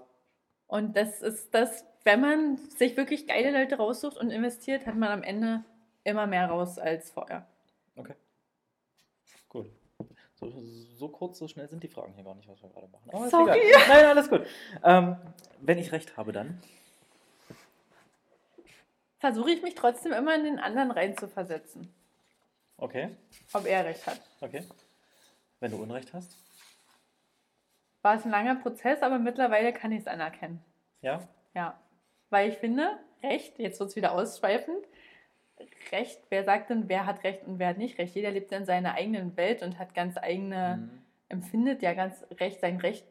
Und 0.67 0.95
das 0.95 1.21
ist 1.21 1.53
das, 1.53 1.85
wenn 2.03 2.21
man 2.21 2.57
sich 2.57 2.95
wirklich 2.95 3.25
geile 3.25 3.51
Leute 3.51 3.77
raussucht 3.77 4.17
und 4.17 4.29
investiert, 4.29 4.85
hat 4.85 4.95
man 4.95 5.09
am 5.09 5.23
Ende 5.23 5.63
immer 6.03 6.27
mehr 6.27 6.47
raus 6.47 6.77
als 6.77 7.09
vorher. 7.09 7.47
Okay. 7.95 8.13
Gut. 9.49 9.71
So, 10.39 10.51
so 10.97 11.09
kurz, 11.09 11.39
so 11.39 11.47
schnell 11.47 11.67
sind 11.67 11.83
die 11.83 11.87
Fragen 11.87 12.13
hier 12.13 12.23
gar 12.23 12.35
nicht, 12.35 12.47
was 12.47 12.61
wir 12.61 12.69
gerade 12.69 12.87
machen. 12.87 13.09
Aber 13.11 13.29
Sorry. 13.29 13.57
Ist 13.59 13.69
egal. 13.69 13.87
Nein, 13.87 14.05
alles 14.05 14.29
gut. 14.29 14.45
Ähm, 14.83 15.15
wenn 15.61 15.77
ich 15.79 15.91
recht 15.91 16.15
habe, 16.15 16.31
dann. 16.31 16.61
Versuche 19.19 19.51
ich 19.51 19.63
mich 19.63 19.73
trotzdem 19.73 20.13
immer 20.13 20.35
in 20.35 20.43
den 20.43 20.59
anderen 20.59 20.91
reinzuversetzen, 20.91 21.91
Okay. 22.77 23.15
ob 23.51 23.65
er 23.65 23.83
recht 23.85 24.05
hat. 24.05 24.21
Okay. 24.41 24.63
Wenn 25.59 25.71
du 25.71 25.77
Unrecht 25.81 26.13
hast. 26.13 26.37
War 28.03 28.15
es 28.15 28.25
ein 28.25 28.29
langer 28.29 28.55
Prozess, 28.57 29.01
aber 29.01 29.17
mittlerweile 29.17 29.73
kann 29.73 29.91
ich 29.91 30.01
es 30.01 30.07
anerkennen. 30.07 30.63
Ja. 31.01 31.27
Ja. 31.55 31.79
Weil 32.29 32.51
ich 32.51 32.57
finde, 32.59 32.99
Recht, 33.23 33.57
jetzt 33.57 33.79
wird 33.79 33.89
es 33.89 33.95
wieder 33.95 34.11
ausschweifend, 34.11 34.85
Recht, 35.91 36.21
wer 36.29 36.43
sagt 36.43 36.69
denn, 36.69 36.87
wer 36.89 37.05
hat 37.05 37.23
Recht 37.23 37.43
und 37.45 37.59
wer 37.59 37.69
hat 37.69 37.77
nicht 37.77 37.97
Recht? 37.97 38.15
Jeder 38.15 38.31
lebt 38.31 38.51
in 38.51 38.65
seiner 38.65 38.93
eigenen 38.93 39.35
Welt 39.37 39.63
und 39.63 39.79
hat 39.79 39.93
ganz 39.93 40.17
eigene, 40.17 40.77
Mhm. 40.81 40.89
empfindet 41.29 41.81
ja 41.81 41.93
ganz 41.93 42.25
Recht, 42.39 42.59
sein 42.59 42.77
Recht 42.77 43.05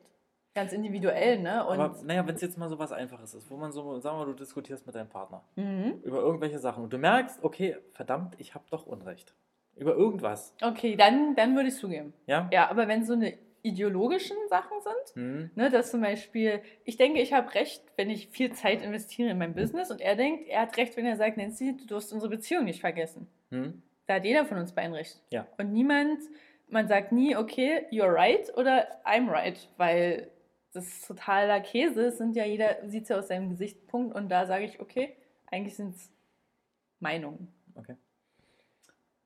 ganz 0.55 0.73
individuell, 0.73 1.39
ne? 1.41 1.67
Und 1.67 1.79
Aber 1.79 2.03
naja, 2.03 2.27
wenn 2.27 2.35
es 2.35 2.41
jetzt 2.41 2.57
mal 2.57 2.69
so 2.69 2.79
was 2.79 2.91
Einfaches 2.93 3.35
ist, 3.35 3.51
wo 3.51 3.57
man 3.57 3.73
so, 3.73 3.99
sagen 4.01 4.17
wir 4.17 4.25
mal, 4.25 4.33
du 4.33 4.39
diskutierst 4.39 4.87
mit 4.87 4.95
deinem 4.95 5.09
Partner 5.09 5.43
mhm. 5.57 6.01
über 6.03 6.19
irgendwelche 6.21 6.59
Sachen 6.59 6.83
und 6.85 6.93
du 6.93 6.99
merkst, 6.99 7.45
okay, 7.45 7.77
verdammt, 7.93 8.35
ich 8.39 8.55
habe 8.55 8.65
doch 8.71 8.87
Unrecht. 8.87 9.35
Über 9.75 9.95
irgendwas. 9.95 10.55
okay, 10.63 10.97
dann, 10.97 11.35
dann 11.37 11.55
würde 11.55 11.69
ich 11.69 11.77
zugeben. 11.77 12.15
Ja? 12.27 12.49
Ja, 12.51 12.71
aber 12.71 12.89
wenn 12.89 13.05
so 13.05 13.13
eine 13.13 13.35
ideologischen 13.67 14.37
Sachen 14.49 14.81
sind, 14.81 15.14
Hm. 15.14 15.51
ne, 15.55 15.71
dass 15.71 15.91
zum 15.91 16.01
Beispiel, 16.01 16.62
ich 16.85 16.97
denke, 16.97 17.21
ich 17.21 17.33
habe 17.33 17.55
recht, 17.55 17.83
wenn 17.97 18.11
ich 18.11 18.29
viel 18.29 18.53
Zeit 18.53 18.83
investiere 18.83 19.31
in 19.31 19.39
mein 19.39 19.55
Business 19.55 19.91
und 19.91 20.01
er 20.01 20.17
denkt, 20.17 20.49
er 20.49 20.62
hat 20.62 20.77
recht, 20.77 20.97
wenn 20.97 21.07
er 21.07 21.17
sagt, 21.17 21.37
Nancy, 21.37 21.77
du 21.77 21.87
darfst 21.87 22.12
unsere 22.12 22.31
Beziehung 22.31 22.64
nicht 22.64 22.81
vergessen. 22.81 23.29
Hm. 23.51 23.83
Da 24.07 24.14
hat 24.14 24.25
jeder 24.25 24.45
von 24.45 24.59
uns 24.59 24.73
beiden 24.73 24.95
recht. 24.95 25.21
Ja. 25.31 25.47
Und 25.59 25.73
niemand, 25.73 26.21
man 26.69 26.89
sagt 26.89 27.12
nie, 27.12 27.37
okay, 27.37 27.87
you're 27.91 28.12
right 28.12 28.57
oder 28.57 28.87
I'm 29.05 29.31
right, 29.31 29.69
weil 29.77 30.31
das 30.73 30.87
ist 30.87 31.07
totaler 31.07 31.61
Käse. 31.61 32.07
Es 32.07 32.19
sind 32.19 32.37
ja 32.37 32.45
jeder 32.45 32.89
sieht 32.89 33.05
es 33.05 33.09
ja 33.09 33.19
aus 33.19 33.29
seinem 33.29 33.51
Gesichtspunkt 33.51 34.14
und 34.14 34.29
da 34.29 34.47
sage 34.47 34.64
ich, 34.64 34.81
okay, 34.81 35.17
eigentlich 35.47 35.75
sind 35.75 35.97
es 35.97 36.12
Meinungen. 37.01 37.53
Okay. 37.75 37.97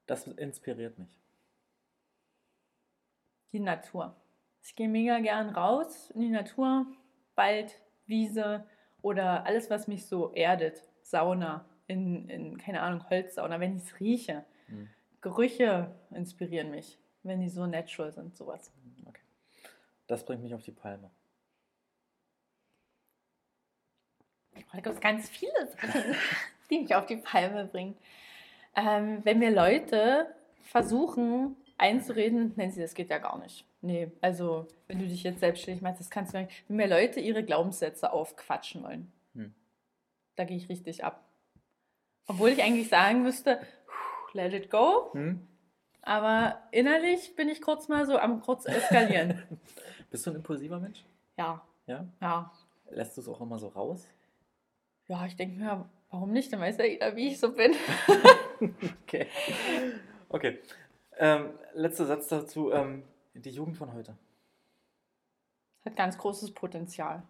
Das 0.07 0.27
inspiriert 0.27 0.99
mich. 0.99 1.17
Die 3.53 3.61
Natur. 3.61 4.17
Ich 4.63 4.75
gehe 4.77 4.89
mega 4.89 5.19
gern 5.21 5.51
raus 5.51 6.11
in 6.11 6.21
die 6.21 6.29
Natur, 6.29 6.87
Wald, 7.35 7.81
Wiese 8.07 8.67
oder 9.03 9.47
alles, 9.47 9.71
was 9.71 9.89
mich 9.89 10.07
so 10.07 10.33
erdet. 10.33 10.83
Sauna, 11.03 11.65
in, 11.87 12.29
in 12.29 12.59
keine 12.59 12.83
Ahnung, 12.83 13.09
Holzsauna, 13.09 13.59
wenn 13.61 13.77
ich 13.77 13.85
es 13.85 14.01
rieche. 14.01 14.45
Hm. 14.67 14.89
Gerüche 15.21 15.95
inspirieren 16.11 16.71
mich, 16.71 16.99
wenn 17.23 17.41
die 17.41 17.49
so 17.49 17.67
natural 17.67 18.13
sind, 18.13 18.37
sowas. 18.37 18.73
Okay. 19.07 19.21
Das 20.07 20.25
bringt 20.25 20.43
mich 20.43 20.55
auf 20.55 20.63
die 20.63 20.73
Palme. 20.73 21.11
Da 24.73 24.81
gibt 24.81 24.95
es 24.95 25.01
ganz 25.01 25.29
viele 25.29 25.67
Sachen, 25.67 26.15
die 26.71 26.81
mich 26.81 26.95
auf 26.95 27.07
die 27.07 27.17
Palme 27.17 27.65
bringen. 27.67 27.97
Ähm, 28.77 29.25
wenn 29.25 29.39
mir 29.39 29.51
Leute 29.51 30.35
versuchen 30.63 31.57
einzureden, 31.81 32.53
nennen 32.57 32.71
sie, 32.73 32.81
das 32.81 32.95
geht 32.95 33.11
ja 33.11 33.19
gar 33.19 33.39
nicht. 33.39 33.65
Nee, 33.81 34.11
also 34.21 34.69
wenn 34.87 34.99
du 34.99 35.07
dich 35.07 35.23
jetzt 35.23 35.41
selbstständig 35.41 35.83
machst, 35.83 36.01
das 36.01 36.11
kannst 36.11 36.35
du 36.35 36.39
nicht. 36.41 36.65
Wenn 36.69 36.77
mir 36.77 36.87
Leute 36.87 37.21
ihre 37.21 37.43
Glaubenssätze 37.45 38.13
aufquatschen 38.13 38.83
wollen, 38.83 39.11
Hm. 39.35 39.55
da 40.37 40.45
gehe 40.45 40.57
ich 40.57 40.69
richtig 40.69 41.03
ab. 41.05 41.25
Obwohl 42.27 42.51
ich 42.51 42.63
eigentlich 42.63 42.89
sagen 42.89 43.23
müsste, 43.23 43.57
"Puh, 43.87 44.37
let 44.37 44.53
it 44.53 44.71
go, 44.71 45.13
Hm? 45.15 45.47
aber 46.03 46.63
innerlich 46.71 47.35
bin 47.37 47.49
ich 47.49 47.61
kurz 47.63 47.89
mal 47.89 48.07
so 48.07 48.19
am 48.19 48.41
kurz 48.43 48.67
eskalieren. 48.67 49.43
Bist 50.11 50.27
du 50.27 50.31
ein 50.31 50.37
impulsiver 50.37 50.79
Mensch? 50.79 51.05
ja, 51.37 51.65
Ja? 51.87 52.07
ja. 52.21 52.53
Lässt 52.91 53.17
du 53.17 53.21
es 53.21 53.29
auch 53.29 53.41
immer 53.41 53.59
so 53.59 53.69
raus? 53.69 54.05
Ja, 55.09 55.25
ich 55.27 55.37
denke 55.37 55.59
mir, 55.59 55.89
warum 56.11 56.33
nicht? 56.33 56.53
Dann 56.53 56.61
weiß 56.61 56.77
ja 56.79 56.85
jeder, 56.85 57.17
wie 57.17 57.29
ich 57.29 57.39
so 57.41 57.53
bin. 57.53 57.73
Okay. 59.07 59.27
Okay. 60.29 60.59
Ähm, 61.21 61.51
letzter 61.75 62.07
Satz 62.07 62.29
dazu. 62.29 62.73
Ähm, 62.73 63.05
die 63.35 63.51
Jugend 63.51 63.77
von 63.77 63.93
heute. 63.93 64.17
Hat 65.85 65.95
ganz 65.95 66.17
großes 66.19 66.53
Potenzial. 66.53 67.23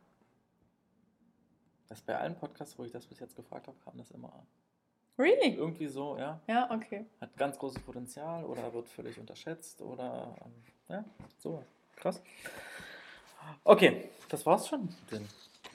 Das 1.89 2.01
bei 2.01 2.17
allen 2.17 2.37
Podcasts, 2.37 2.79
wo 2.79 2.85
ich 2.85 2.93
das 2.93 3.05
bis 3.05 3.19
jetzt 3.19 3.35
gefragt 3.35 3.67
habe, 3.67 3.77
kam 3.85 3.99
das 3.99 4.11
immer 4.13 4.33
Really? 5.19 5.55
irgendwie 5.57 5.89
so, 5.89 6.17
ja. 6.17 6.41
Ja, 6.47 6.71
okay. 6.71 7.05
Hat 7.21 7.37
ganz 7.37 7.59
großes 7.59 7.83
Potenzial 7.83 8.45
oder 8.45 8.73
wird 8.73 8.89
völlig 8.89 9.19
unterschätzt 9.19 9.83
oder 9.83 10.35
ähm, 10.45 10.53
ja, 10.89 11.05
sowas. 11.39 11.67
Krass. 11.97 12.23
Okay, 13.65 14.09
das 14.29 14.47
war's 14.47 14.69
schon 14.69 14.85
mit 14.87 15.11
den 15.11 15.29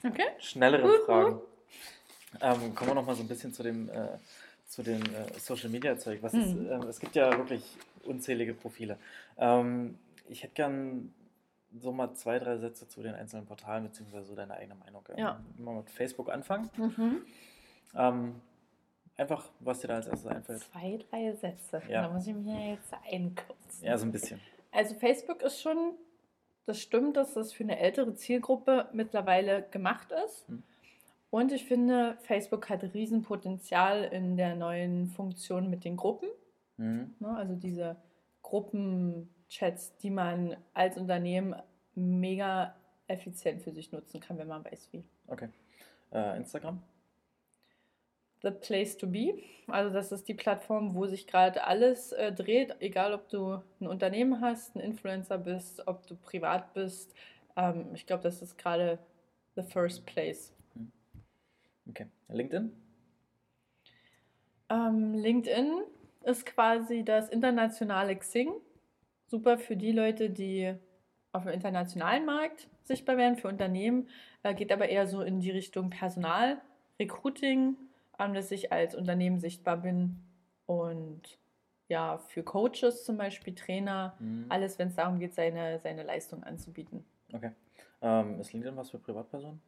Okay. 0.10 0.26
schnelleren 0.40 0.86
Wuhu. 0.90 1.06
Fragen. 1.06 1.42
Ähm, 2.42 2.74
kommen 2.76 2.92
wir 2.92 2.96
noch 2.96 3.06
mal 3.06 3.16
so 3.16 3.24
ein 3.24 3.28
bisschen 3.28 3.54
zu 3.54 3.62
dem, 3.62 3.90
äh, 3.90 4.18
zu 4.68 4.82
dem 4.84 5.02
äh, 5.14 5.38
Social 5.40 5.70
Media 5.70 5.98
Zeug. 5.98 6.24
Was 6.24 6.34
ist, 6.34 6.54
Mhm. 6.56 6.72
ähm, 6.72 6.82
es 6.88 7.00
gibt 7.00 7.16
ja 7.16 7.38
wirklich 7.38 7.64
unzählige 8.06 8.54
Profile. 8.54 8.98
Ähm, 9.38 9.98
ich 10.28 10.44
hätte 10.44 10.54
gern 10.54 11.14
so 11.78 11.92
mal 11.92 12.14
zwei, 12.14 12.40
drei 12.40 12.58
Sätze 12.58 12.88
zu 12.88 13.04
den 13.04 13.16
einzelnen 13.16 13.46
Portalen, 13.46 13.84
beziehungsweise 13.84 14.28
so 14.28 14.36
deine 14.36 14.54
eigene 14.56 14.76
Meinung. 14.76 15.04
Ähm, 15.10 15.18
Ja. 15.18 15.44
Mal 15.58 15.76
mit 15.76 15.90
Facebook 15.90 16.30
anfangen. 16.30 16.70
Mhm. 16.78 17.22
Ähm, 17.96 18.42
einfach, 19.18 19.50
was 19.60 19.80
dir 19.80 19.88
da 19.88 19.96
als 19.96 20.08
erstes 20.08 20.28
einfällt. 20.28 20.62
Zwei, 20.62 21.00
drei 21.10 21.34
Sätze. 21.34 21.82
Ja. 21.90 22.04
Da 22.04 22.10
muss 22.10 22.28
ich 22.28 22.36
mir 22.36 22.72
jetzt 22.72 22.94
einkürzen. 23.12 23.84
Ja, 23.86 23.98
so 23.98 24.06
ein 24.06 24.12
bisschen. 24.12 24.40
Also 24.72 24.96
Facebook 24.96 25.42
ist 25.42 25.62
schon, 25.62 25.94
das 26.66 26.82
stimmt, 26.82 27.18
dass 27.18 27.34
das 27.34 27.54
für 27.54 27.64
eine 27.64 27.80
ältere 27.80 28.14
Zielgruppe 28.16 28.90
mittlerweile 28.94 29.64
gemacht 29.72 30.12
ist. 30.26 30.48
Hm. 30.48 30.64
Und 31.30 31.52
ich 31.52 31.66
finde, 31.66 32.18
Facebook 32.22 32.70
hat 32.70 32.84
Riesenpotenzial 32.94 34.06
in 34.06 34.38
der 34.38 34.56
neuen 34.56 35.08
Funktion 35.08 35.70
mit 35.70 35.84
den 35.84 35.98
Gruppen. 35.98 36.30
Mhm. 36.78 37.16
Ne? 37.20 37.30
Also 37.30 37.56
diese 37.56 37.98
Gruppenchats, 38.42 39.96
die 39.98 40.10
man 40.10 40.58
als 40.74 40.98
Unternehmen 40.98 41.56
mega 41.96 42.76
effizient 43.08 43.62
für 43.62 43.72
sich 43.72 43.92
nutzen 43.92 44.20
kann, 44.20 44.38
wenn 44.38 44.48
man 44.48 44.64
weiß 44.66 44.90
wie. 44.92 45.04
Okay. 45.28 45.50
Äh, 46.12 46.38
Instagram? 46.38 46.82
The 48.42 48.52
place 48.52 48.98
to 48.98 49.08
be. 49.08 49.40
Also 49.68 49.92
das 49.92 50.12
ist 50.12 50.28
die 50.28 50.34
Plattform, 50.34 50.94
wo 50.94 51.08
sich 51.08 51.26
gerade 51.26 51.64
alles 51.64 52.12
äh, 52.12 52.32
dreht, 52.32 52.76
egal 52.80 53.14
ob 53.14 53.30
du 53.30 53.62
ein 53.80 53.88
Unternehmen 53.88 54.42
hast, 54.42 54.76
ein 54.76 54.82
Influencer 54.82 55.38
bist, 55.38 55.88
ob 55.88 56.06
du 56.06 56.16
privat 56.16 56.74
bist. 56.74 57.14
Ähm, 57.56 57.88
ich 57.94 58.06
glaube, 58.06 58.24
das 58.24 58.42
ist 58.42 58.58
gerade 58.58 59.00
the 59.56 59.64
first 59.64 60.06
place. 60.06 60.54
Okay. 61.90 62.08
LinkedIn? 62.28 62.72
Ähm, 64.70 65.14
LinkedIn 65.14 65.84
ist 66.26 66.46
quasi 66.46 67.04
das 67.04 67.30
internationale 67.30 68.16
Xing. 68.16 68.52
Super 69.28 69.58
für 69.58 69.76
die 69.76 69.92
Leute, 69.92 70.30
die 70.30 70.76
auf 71.32 71.44
dem 71.44 71.52
internationalen 71.52 72.26
Markt 72.26 72.68
sichtbar 72.84 73.18
werden, 73.18 73.36
für 73.38 73.48
Unternehmen. 73.48 74.10
Äh, 74.44 74.54
geht 74.54 74.72
aber 74.72 74.90
eher 74.90 75.08
so 75.08 75.22
in 75.22 75.40
die 75.40 75.52
Richtung 75.52 75.90
Personal, 75.90 76.62
Recruiting, 77.00 77.76
dass 78.18 78.52
ich 78.52 78.72
als 78.72 78.96
Unternehmen 78.96 79.40
sichtbar 79.40 79.78
bin. 79.78 80.22
Und 80.66 81.38
ja, 81.88 82.18
für 82.18 82.44
Coaches 82.44 83.04
zum 83.04 83.18
Beispiel, 83.18 83.54
Trainer, 83.54 84.16
Mhm. 84.20 84.46
alles, 84.50 84.80
wenn 84.80 84.88
es 84.88 84.96
darum 84.96 85.20
geht, 85.20 85.34
seine, 85.36 85.80
seine 85.80 86.04
Leistung 86.04 86.44
anzubieten. 86.44 87.04
Okay. 87.34 87.52
Ähm, 88.02 88.40
ist 88.40 88.54
LinkedIn 88.54 88.76
was 88.78 88.92
für 88.92 89.00
Privatpersonen? 89.00 89.62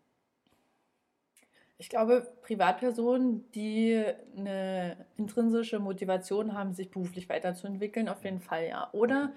Ich 1.80 1.90
glaube, 1.90 2.28
Privatpersonen, 2.42 3.50
die 3.52 4.04
eine 4.36 5.06
intrinsische 5.16 5.80
Motivation 5.80 6.54
haben, 6.54 6.74
sich 6.74 6.90
beruflich 6.90 7.30
weiterzuentwickeln, 7.30 8.10
auf 8.10 8.24
jeden 8.24 8.42
Fall 8.42 8.68
ja. 8.68 8.90
Oder 8.94 9.32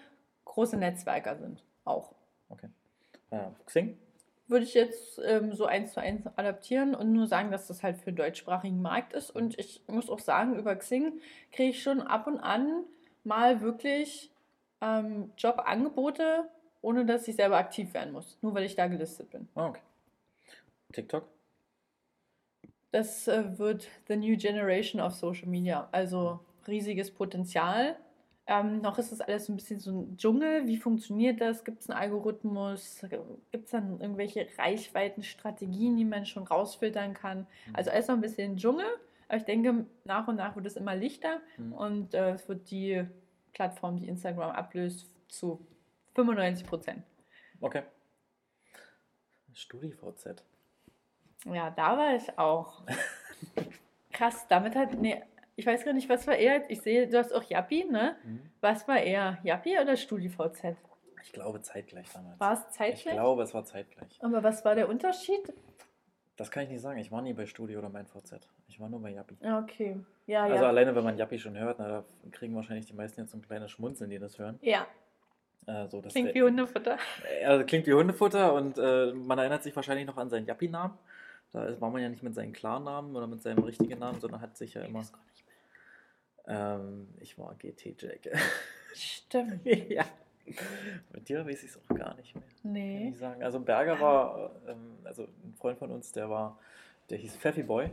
große 0.46 0.76
Netzwerker 0.76 1.36
sind 1.36 1.62
auch. 1.84 2.14
Äh, 3.30 3.50
Xing? 3.66 3.98
Würde 4.48 4.64
ich 4.64 4.74
jetzt 4.74 5.20
ähm, 5.24 5.54
so 5.54 5.66
eins 5.66 5.92
zu 5.92 6.00
eins 6.00 6.26
adaptieren 6.26 6.94
und 6.94 7.12
nur 7.12 7.26
sagen, 7.26 7.50
dass 7.52 7.68
das 7.68 7.82
halt 7.82 7.98
für 7.98 8.10
den 8.10 8.16
deutschsprachigen 8.16 8.82
Markt 8.82 9.12
ist. 9.12 9.30
Und 9.30 9.58
ich 9.58 9.82
muss 9.86 10.10
auch 10.10 10.18
sagen, 10.18 10.56
über 10.56 10.74
Xing 10.74 11.20
kriege 11.52 11.70
ich 11.70 11.82
schon 11.82 12.00
ab 12.00 12.26
und 12.26 12.40
an 12.40 12.84
mal 13.22 13.60
wirklich 13.60 14.32
ähm, 14.80 15.30
Jobangebote, 15.36 16.48
ohne 16.82 17.06
dass 17.06 17.28
ich 17.28 17.36
selber 17.36 17.58
aktiv 17.58 17.94
werden 17.94 18.12
muss. 18.12 18.38
Nur 18.40 18.54
weil 18.54 18.64
ich 18.64 18.74
da 18.74 18.88
gelistet 18.88 19.30
bin. 19.30 19.48
Ah, 19.54 19.68
okay. 19.68 19.82
TikTok? 20.92 21.28
Das 22.92 23.28
äh, 23.28 23.58
wird 23.58 23.88
the 24.08 24.16
new 24.16 24.36
generation 24.36 25.00
of 25.00 25.14
Social 25.14 25.48
Media. 25.48 25.88
Also 25.92 26.40
riesiges 26.66 27.10
Potenzial. 27.10 27.96
Ähm, 28.46 28.80
noch 28.80 28.98
ist 28.98 29.12
das 29.12 29.20
alles 29.20 29.46
so 29.46 29.52
ein 29.52 29.56
bisschen 29.56 29.78
so 29.78 29.92
ein 29.92 30.16
Dschungel. 30.16 30.66
Wie 30.66 30.76
funktioniert 30.76 31.40
das? 31.40 31.64
Gibt 31.64 31.82
es 31.82 31.90
einen 31.90 32.00
Algorithmus? 32.00 33.00
Gibt 33.52 33.66
es 33.66 33.70
dann 33.70 34.00
irgendwelche 34.00 34.48
Reichweitenstrategien, 34.58 35.96
die 35.96 36.04
man 36.04 36.26
schon 36.26 36.42
rausfiltern 36.44 37.14
kann? 37.14 37.46
Mhm. 37.66 37.76
Also 37.76 37.90
alles 37.90 38.08
noch 38.08 38.16
ein 38.16 38.20
bisschen 38.20 38.56
Dschungel. 38.56 38.86
Aber 39.28 39.36
ich 39.36 39.44
denke, 39.44 39.86
nach 40.04 40.26
und 40.26 40.36
nach 40.36 40.56
wird 40.56 40.66
es 40.66 40.74
immer 40.76 40.96
lichter 40.96 41.40
Mhm. 41.58 41.72
und 41.72 42.14
äh, 42.14 42.30
es 42.32 42.48
wird 42.48 42.68
die 42.72 43.04
Plattform, 43.52 43.96
die 43.98 44.08
Instagram 44.08 44.50
ablöst, 44.50 45.08
zu 45.28 45.64
95 46.16 46.66
Prozent. 46.66 47.04
Okay. 47.60 47.82
StudiVZ. 49.52 50.42
Ja, 51.46 51.70
da 51.70 51.96
war 51.96 52.14
ich 52.14 52.38
auch. 52.38 52.82
Krass, 54.12 54.46
damit 54.48 54.74
hat. 54.76 54.94
Nee, 54.94 55.22
ich 55.56 55.66
weiß 55.66 55.84
gar 55.84 55.92
nicht, 55.92 56.08
was 56.08 56.26
war 56.26 56.36
eher. 56.36 56.68
Ich 56.70 56.82
sehe, 56.82 57.06
du 57.08 57.18
hast 57.18 57.32
auch 57.34 57.42
Yappi, 57.44 57.84
ne? 57.90 58.16
Mhm. 58.24 58.40
Was 58.60 58.86
war 58.88 58.98
eher? 58.98 59.38
Yappi 59.42 59.78
oder 59.78 59.96
StudiVZ? 59.96 60.76
Ich 61.22 61.32
glaube 61.32 61.60
zeitgleich 61.62 62.08
damals. 62.12 62.38
War 62.40 62.52
es 62.54 62.60
Ich 62.60 62.76
zeitgleich? 62.76 63.14
glaube, 63.14 63.42
es 63.42 63.54
war 63.54 63.64
zeitgleich. 63.64 64.18
Aber 64.22 64.42
was 64.42 64.64
war 64.64 64.74
der 64.74 64.88
Unterschied? 64.88 65.52
Das 66.36 66.50
kann 66.50 66.62
ich 66.64 66.70
nicht 66.70 66.80
sagen. 66.80 66.98
Ich 66.98 67.12
war 67.12 67.20
nie 67.20 67.34
bei 67.34 67.44
Studio 67.46 67.78
oder 67.78 67.90
mein 67.90 68.06
VZ. 68.06 68.40
Ich 68.68 68.80
war 68.80 68.88
nur 68.88 69.00
bei 69.02 69.10
Yappi. 69.10 69.36
Ja, 69.42 69.58
Okay. 69.58 69.98
Ja, 70.26 70.44
Also 70.44 70.62
ja. 70.62 70.68
alleine, 70.68 70.94
wenn 70.94 71.04
man 71.04 71.18
Yappi 71.18 71.38
schon 71.38 71.58
hört, 71.58 71.78
na, 71.80 71.88
da 71.88 72.04
kriegen 72.30 72.54
wahrscheinlich 72.54 72.86
die 72.86 72.92
meisten 72.94 73.20
jetzt 73.20 73.32
so 73.32 73.36
ein 73.38 73.42
kleines 73.42 73.70
Schmunzeln, 73.72 74.10
die 74.10 74.18
das 74.18 74.38
hören. 74.38 74.58
Ja, 74.62 74.86
Äh, 75.66 75.88
so, 75.88 76.00
das 76.00 76.12
klingt 76.14 76.34
wie 76.34 76.42
Hundefutter. 76.42 76.96
Äh, 77.40 77.44
Also 77.44 77.64
klingt 77.66 77.86
wie 77.86 77.92
Hundefutter 77.94 78.54
und 78.54 78.78
äh, 78.78 79.12
man 79.12 79.38
erinnert 79.38 79.62
sich 79.64 79.74
wahrscheinlich 79.76 80.06
noch 80.06 80.16
an 80.16 80.30
seinen 80.30 80.46
Yappi-Namen. 80.46 80.96
Da 81.52 81.80
war 81.80 81.90
man 81.90 82.00
ja 82.02 82.08
nicht 82.08 82.22
mit 82.22 82.34
seinem 82.34 82.52
Klarnamen 82.52 83.14
oder 83.16 83.26
mit 83.26 83.42
seinem 83.42 83.64
richtigen 83.64 83.98
Namen, 83.98 84.20
sondern 84.20 84.40
hat 84.40 84.56
sich 84.56 84.74
ja 84.74 84.82
immer. 84.82 85.00
mehr. 85.00 85.08
Ähm, 86.46 87.08
ich 87.20 87.38
war 87.38 87.54
GT 87.56 88.00
Jack. 88.00 88.28
Stimmt. 88.94 89.64
ja. 89.64 90.04
Mit 91.12 91.28
dir 91.28 91.44
weiß 91.46 91.62
ich 91.62 91.70
es 91.70 91.76
auch 91.78 91.94
gar 91.96 92.14
nicht 92.14 92.34
mehr. 92.34 92.44
Kann 92.62 92.72
Nee. 92.72 93.08
ich 93.10 93.18
sagen. 93.18 93.42
Also 93.42 93.60
Berger 93.60 94.00
war, 94.00 94.50
ähm, 94.66 94.98
also 95.04 95.24
ein 95.24 95.54
Freund 95.58 95.78
von 95.78 95.90
uns, 95.90 96.12
der 96.12 96.28
war, 96.30 96.58
der 97.08 97.18
hieß 97.18 97.36
Pfeffi 97.36 97.62
Boy. 97.62 97.90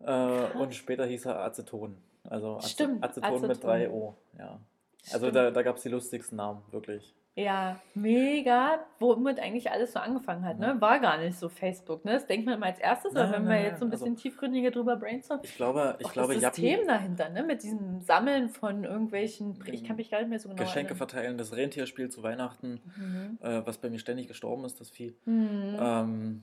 Äh, 0.00 0.44
und 0.58 0.74
später 0.74 1.06
hieß 1.06 1.26
er 1.26 1.40
Aceton. 1.40 1.96
Also 2.24 2.56
Ace- 2.58 2.70
Stimmt, 2.70 3.02
Aceton 3.04 3.40
mit 3.42 3.50
Aceton. 3.52 3.70
3 3.70 3.90
O. 3.90 4.14
Ja. 4.38 4.60
Also 5.06 5.18
Stimmt. 5.26 5.36
da, 5.36 5.50
da 5.50 5.62
gab 5.62 5.76
es 5.76 5.82
die 5.82 5.88
lustigsten 5.88 6.36
Namen, 6.36 6.62
wirklich. 6.70 7.14
Ja, 7.36 7.80
mega, 7.94 8.78
womit 9.00 9.40
eigentlich 9.40 9.68
alles 9.72 9.92
so 9.92 9.98
angefangen 9.98 10.44
hat, 10.44 10.60
ne? 10.60 10.80
War 10.80 11.00
gar 11.00 11.18
nicht 11.18 11.36
so 11.36 11.48
Facebook, 11.48 12.04
ne? 12.04 12.12
Das 12.12 12.26
denkt 12.28 12.46
man 12.46 12.54
immer 12.54 12.66
als 12.66 12.78
erstes, 12.78 13.16
aber 13.16 13.32
wenn 13.32 13.48
wir 13.48 13.60
jetzt 13.60 13.80
so 13.80 13.86
ein 13.86 13.88
nein, 13.88 13.98
bisschen 13.98 14.14
tiefgründiger 14.16 14.70
drüber 14.70 14.94
brainstormen, 14.96 15.44
Ich 15.44 15.56
glaube, 15.56 15.96
ich 15.98 16.06
auch 16.06 16.12
glaube, 16.12 16.34
das 16.34 16.42
System 16.54 16.86
dahinter, 16.86 17.30
ne? 17.30 17.42
Mit 17.42 17.64
diesem 17.64 18.00
Sammeln 18.02 18.48
von 18.50 18.84
irgendwelchen, 18.84 19.58
ich 19.66 19.82
kann 19.82 19.96
mich 19.96 20.10
gar 20.12 20.20
nicht 20.20 20.28
mehr 20.30 20.38
so 20.38 20.48
genau 20.48 20.62
Geschenke 20.62 20.90
erinnern. 20.94 21.08
verteilen, 21.08 21.38
das 21.38 21.56
Rentierspiel 21.56 22.08
zu 22.08 22.22
Weihnachten, 22.22 22.80
Mhm. 22.96 23.38
äh, 23.42 23.66
was 23.66 23.78
bei 23.78 23.90
mir 23.90 23.98
ständig 23.98 24.28
gestorben 24.28 24.64
ist, 24.64 24.80
das 24.80 24.90
Vieh. 24.90 25.16
Mhm. 25.24 25.76
Ähm, 25.76 26.42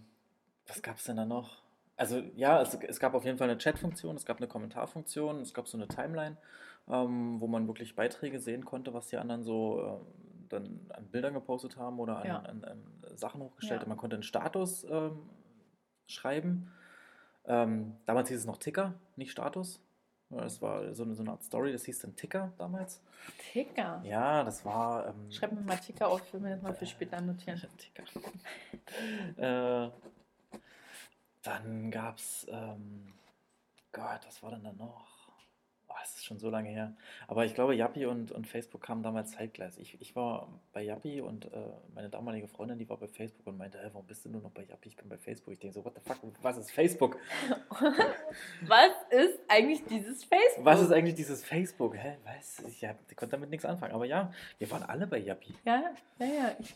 was 0.68 0.82
gab 0.82 0.98
es 0.98 1.06
denn 1.06 1.16
da 1.16 1.26
noch? 1.26 1.62
Also 1.96 2.22
ja, 2.36 2.62
es, 2.62 2.74
es 2.76 3.00
gab 3.00 3.14
auf 3.14 3.24
jeden 3.24 3.38
Fall 3.38 3.50
eine 3.50 3.58
Chat-Funktion, 3.58 4.18
es 4.18 4.26
gab 4.26 4.38
eine 4.38 4.48
Kommentarfunktion, 4.48 5.40
es 5.40 5.54
gab 5.54 5.70
so 5.70 5.78
eine 5.78 5.88
Timeline, 5.88 6.36
ähm, 6.90 7.40
wo 7.40 7.48
man 7.48 7.66
wirklich 7.68 7.96
Beiträge 7.96 8.40
sehen 8.42 8.66
konnte, 8.66 8.94
was 8.94 9.08
die 9.08 9.18
anderen 9.18 9.44
so 9.44 9.82
ähm, 9.82 10.06
dann 10.52 10.80
an 10.90 11.06
Bildern 11.08 11.34
gepostet 11.34 11.78
haben 11.78 12.00
oder 12.00 12.18
an, 12.20 12.28
Ja. 12.28 12.40
an, 12.40 12.64
an 12.64 12.84
Sachen 13.16 13.42
hochgestellt. 13.42 13.82
Ja. 13.82 13.88
Man 13.88 13.98
konnte 13.98 14.16
einen 14.16 14.24
Status 14.24 14.84
ähm, 14.86 15.30
schreiben. 16.08 16.72
Ähm, 17.46 17.96
damals 18.06 18.30
hieß 18.30 18.40
es 18.40 18.46
noch 18.46 18.58
Ticker, 18.58 18.94
nicht 19.16 19.32
Status. 19.32 19.80
Das 20.30 20.62
war 20.62 20.94
so 20.94 21.04
eine, 21.04 21.14
so 21.14 21.24
eine 21.24 21.32
Art 21.32 21.44
Story, 21.44 21.74
das 21.74 21.84
hieß 21.84 22.00
dann 22.00 22.16
Ticker 22.16 22.54
damals. 22.58 23.02
Ticker. 23.52 24.02
Ja, 24.06 24.44
das 24.46 24.64
war. 24.64 25.08
Ähm, 25.08 25.30
Schreib 25.32 25.52
mir 25.52 25.60
mal 25.62 25.76
Ticker 25.78 26.08
auf, 26.08 26.26
ich 26.26 26.34
will 26.34 26.40
mir 26.40 26.52
das 26.52 26.62
mal 26.62 26.74
für 26.74 26.86
später 26.86 27.20
notieren. 27.20 27.62
Ticker. 27.78 28.04
äh, 29.38 29.90
dann 31.42 31.92
gab 31.92 32.18
es, 32.18 32.48
ähm, 32.50 33.14
Gott, 33.92 34.22
was 34.26 34.42
war 34.44 34.52
denn 34.52 34.64
da 34.64 34.72
noch? 34.74 35.21
Oh, 35.92 35.98
es 36.04 36.16
ist 36.16 36.26
schon 36.26 36.40
so 36.40 36.50
lange 36.50 36.70
her. 36.70 36.94
Aber 37.28 37.44
ich 37.44 37.54
glaube, 37.54 37.76
Yappi 37.76 38.06
und, 38.06 38.32
und 38.32 38.48
Facebook 38.48 38.82
kamen 38.82 39.04
damals 39.04 39.32
zeitgleich. 39.32 39.78
Ich, 39.78 40.00
ich 40.00 40.16
war 40.16 40.48
bei 40.72 40.84
Yappi 40.84 41.20
und 41.20 41.46
äh, 41.46 41.50
meine 41.94 42.10
damalige 42.10 42.48
Freundin, 42.48 42.78
die 42.78 42.88
war 42.88 42.98
bei 42.98 43.08
Facebook 43.08 43.46
und 43.48 43.58
meinte, 43.58 43.78
hey, 43.80 43.90
warum 43.92 44.08
bist 44.08 44.24
du 44.24 44.30
nur 44.30 44.42
noch 44.42 44.52
bei 44.52 44.64
Yappi? 44.64 44.90
Ich 44.90 44.96
bin 44.96 45.10
bei 45.10 45.18
Facebook. 45.18 45.54
Ich 45.54 45.60
denke 45.60 45.74
so, 45.74 45.84
what 45.84 45.94
the 45.96 46.02
fuck, 46.02 46.20
was 46.42 46.58
ist 46.58 46.72
Facebook? 46.72 47.18
Was 48.62 48.92
ist 49.10 49.40
eigentlich 49.48 49.84
dieses 49.86 50.24
Facebook? 50.24 50.66
Was 50.66 50.82
ist 50.82 50.92
eigentlich 50.92 51.16
dieses 51.16 51.44
Facebook? 51.44 51.98
Hä, 51.98 52.18
was? 52.24 52.60
Ich, 52.68 52.84
hab, 52.86 52.96
ich 53.10 53.18
konnte 53.18 53.36
damit 53.36 53.50
nichts 53.50 53.66
anfangen. 53.66 53.94
Aber 53.94 54.06
ja, 54.06 54.32
wir 54.58 54.72
waren 54.72 54.84
alle 54.84 55.08
bei 55.08 55.18
Yappi. 55.18 55.54
Ja, 55.66 55.84
ja, 56.20 56.26
ja. 56.26 56.56
Ich 56.60 56.76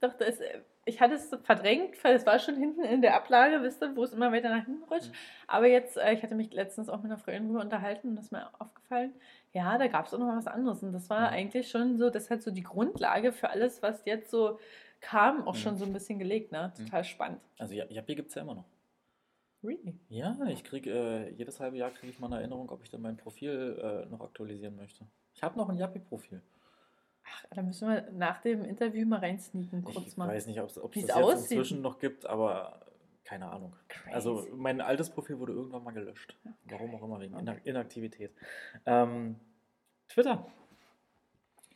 dachte, 0.00 0.24
es, 0.26 0.38
ich 0.86 1.00
hatte 1.00 1.14
es 1.14 1.28
verdrängt, 1.42 2.02
weil 2.02 2.14
es 2.14 2.24
war 2.24 2.38
schon 2.38 2.54
hinten 2.56 2.82
in 2.84 3.02
der 3.02 3.14
Ablage, 3.16 3.60
wisst 3.62 3.82
ihr, 3.82 3.94
wo 3.96 4.04
es 4.04 4.12
immer 4.12 4.32
weiter 4.32 4.48
nach 4.48 4.64
hinten 4.64 4.84
rutscht. 4.84 5.08
Mhm. 5.10 5.14
Aber 5.48 5.66
jetzt, 5.66 5.96
äh, 5.98 6.12
ich 6.14 6.22
hatte 6.22 6.34
mich 6.34 6.50
letztens 6.52 6.88
auch 6.88 6.96
mit 7.02 7.06
einer 7.06 7.18
Freundin 7.18 7.48
drüber 7.48 7.60
unterhalten 7.60 8.08
und 8.08 8.16
das 8.16 8.26
ist 8.26 8.30
mir 8.32 8.48
aufgefallen. 8.58 9.12
Ja, 9.52 9.76
da 9.78 9.88
gab 9.88 10.06
es 10.06 10.14
auch 10.14 10.18
noch 10.18 10.34
was 10.36 10.46
anderes. 10.46 10.82
Und 10.82 10.92
das 10.92 11.10
war 11.10 11.28
Mhm. 11.30 11.36
eigentlich 11.36 11.68
schon 11.70 11.98
so, 11.98 12.08
das 12.08 12.30
hat 12.30 12.42
so 12.42 12.50
die 12.50 12.62
Grundlage 12.62 13.32
für 13.32 13.50
alles, 13.50 13.82
was 13.82 14.04
jetzt 14.06 14.30
so 14.30 14.58
kam, 15.00 15.46
auch 15.46 15.54
Mhm. 15.54 15.58
schon 15.58 15.76
so 15.76 15.84
ein 15.84 15.92
bisschen 15.92 16.18
gelegt. 16.18 16.52
Ne? 16.52 16.72
Mhm. 16.78 16.84
Total 16.84 17.04
spannend. 17.04 17.40
Also 17.58 17.74
Ja- 17.74 17.84
Yappi 17.90 18.14
gibt 18.14 18.28
es 18.30 18.34
ja 18.36 18.42
immer 18.42 18.54
noch. 18.54 18.64
Really? 19.64 19.98
Ja, 20.08 20.36
ich 20.48 20.62
kriege 20.62 20.90
äh, 20.92 21.30
jedes 21.30 21.58
halbe 21.58 21.76
Jahr 21.78 21.90
kriege 21.90 22.10
ich 22.12 22.20
mal 22.20 22.28
eine 22.28 22.36
Erinnerung, 22.36 22.70
ob 22.70 22.82
ich 22.82 22.90
dann 22.90 23.02
mein 23.02 23.16
Profil 23.16 23.76
äh, 23.82 24.08
noch 24.08 24.20
aktualisieren 24.20 24.76
möchte. 24.76 25.04
Ich 25.34 25.42
habe 25.42 25.58
noch 25.58 25.68
ein 25.68 25.76
Yappi-Profil. 25.76 26.40
Ach, 27.28 27.44
da 27.54 27.62
müssen 27.62 27.88
wir 27.88 28.10
nach 28.12 28.40
dem 28.40 28.64
Interview 28.64 29.06
mal 29.06 29.18
reinsneaken, 29.20 29.82
kurz 29.84 30.06
Ich 30.06 30.16
mal. 30.16 30.28
weiß 30.28 30.46
nicht, 30.46 30.60
ob 30.60 30.68
es 30.68 30.74
das 30.74 30.84
es 30.84 30.94
jetzt 30.94 31.14
aussieht. 31.14 31.50
inzwischen 31.52 31.82
noch 31.82 31.98
gibt, 31.98 32.26
aber 32.26 32.80
keine 33.24 33.50
Ahnung. 33.50 33.74
Crazy. 33.88 34.14
Also 34.14 34.46
mein 34.54 34.80
altes 34.80 35.10
Profil 35.10 35.38
wurde 35.40 35.52
irgendwann 35.52 35.82
mal 35.82 35.90
gelöscht. 35.92 36.36
Okay. 36.44 36.54
Warum 36.66 36.94
auch 36.94 37.02
immer, 37.02 37.20
wegen 37.20 37.34
Okay. 37.34 37.42
Inak- 37.42 37.66
Inaktivität. 37.66 38.32
Ähm, 38.86 39.36
Twitter. 40.08 40.46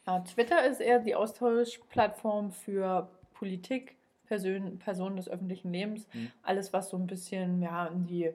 Ja, 0.07 0.21
Twitter 0.21 0.65
ist 0.67 0.81
eher 0.81 1.01
die 1.01 1.15
Austauschplattform 1.15 2.53
für 2.53 3.09
Politik, 3.35 3.97
Persön 4.27 4.79
Personen 4.79 5.17
des 5.17 5.29
öffentlichen 5.29 5.73
Lebens. 5.73 6.07
Mhm. 6.15 6.31
Alles, 6.43 6.73
was 6.73 6.91
so 6.91 6.97
ein 6.97 7.07
bisschen 7.09 7.61
ja, 7.63 7.87
in 7.87 8.07
die, 8.07 8.31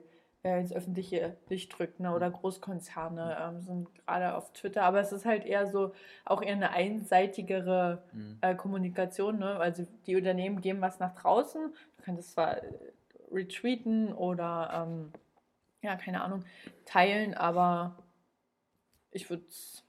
ins 0.54 0.72
öffentliche 0.72 1.36
Licht 1.48 1.78
rückt. 1.80 2.00
Ne? 2.00 2.14
Oder 2.14 2.30
Großkonzerne 2.30 3.36
ähm, 3.40 3.60
sind 3.60 3.94
gerade 3.94 4.34
auf 4.34 4.52
Twitter. 4.52 4.82
Aber 4.84 5.00
es 5.00 5.12
ist 5.12 5.24
halt 5.24 5.44
eher 5.44 5.66
so, 5.66 5.92
auch 6.24 6.42
eher 6.42 6.54
eine 6.54 6.70
einseitigere 6.70 8.02
Hm. 8.12 8.38
äh, 8.40 8.54
Kommunikation. 8.54 9.38
Ne? 9.38 9.56
Also 9.56 9.86
die 10.06 10.16
Unternehmen 10.16 10.60
geben 10.60 10.80
was 10.80 10.98
nach 11.00 11.14
draußen. 11.14 11.72
Du 11.96 12.02
kannst 12.04 12.20
es 12.20 12.32
zwar 12.32 12.58
äh, 12.62 12.72
retweeten 13.32 14.12
oder, 14.12 14.86
ähm, 14.86 15.12
ja, 15.82 15.96
keine 15.96 16.22
Ahnung, 16.22 16.44
teilen, 16.84 17.34
aber 17.34 17.96
ich 19.10 19.28
würde 19.30 19.44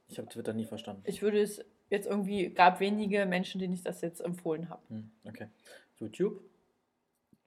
Ich 0.10 0.18
habe 0.18 0.28
Twitter 0.30 0.54
nie 0.54 0.66
verstanden. 0.66 1.04
ich 1.06 1.22
würde 1.22 1.42
es 1.42 1.64
jetzt 1.90 2.08
irgendwie, 2.08 2.50
gab 2.50 2.80
wenige 2.80 3.26
Menschen, 3.26 3.60
denen 3.60 3.74
ich 3.74 3.84
das 3.84 4.02
jetzt 4.02 4.20
empfohlen 4.22 4.70
habe. 4.70 4.82
Hm, 4.90 5.12
okay. 5.26 5.48
YouTube. 6.00 6.42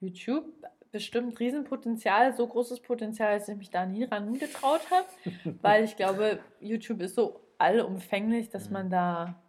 YouTube, 0.00 0.46
bestimmt 0.92 1.38
Riesenpotenzial, 1.40 2.34
so 2.34 2.46
großes 2.46 2.80
Potenzial, 2.80 3.38
dass 3.38 3.48
ich 3.48 3.56
mich 3.56 3.70
da 3.70 3.86
nie 3.86 4.04
ran 4.04 4.34
getraut 4.38 4.90
habe, 4.90 5.06
weil 5.62 5.84
ich 5.84 5.96
glaube, 5.96 6.40
YouTube 6.60 7.00
ist 7.00 7.14
so 7.14 7.40
allumfänglich, 7.58 8.48
dass 8.50 8.66
Mhm. 8.68 8.72
man 8.72 8.90
da 8.90 9.42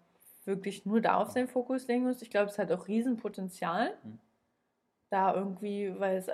wirklich 0.45 0.85
nur 0.85 1.01
da 1.01 1.17
auf 1.17 1.29
seinen 1.31 1.47
Fokus 1.47 1.87
legen 1.87 2.03
muss. 2.03 2.21
Ich 2.21 2.29
glaube, 2.29 2.49
es 2.49 2.57
hat 2.57 2.71
auch 2.71 2.87
Riesenpotenzial, 2.87 3.95
Mhm. 4.03 4.19
da 5.09 5.33
irgendwie, 5.35 5.93
weil 5.99 6.17
es 6.17 6.29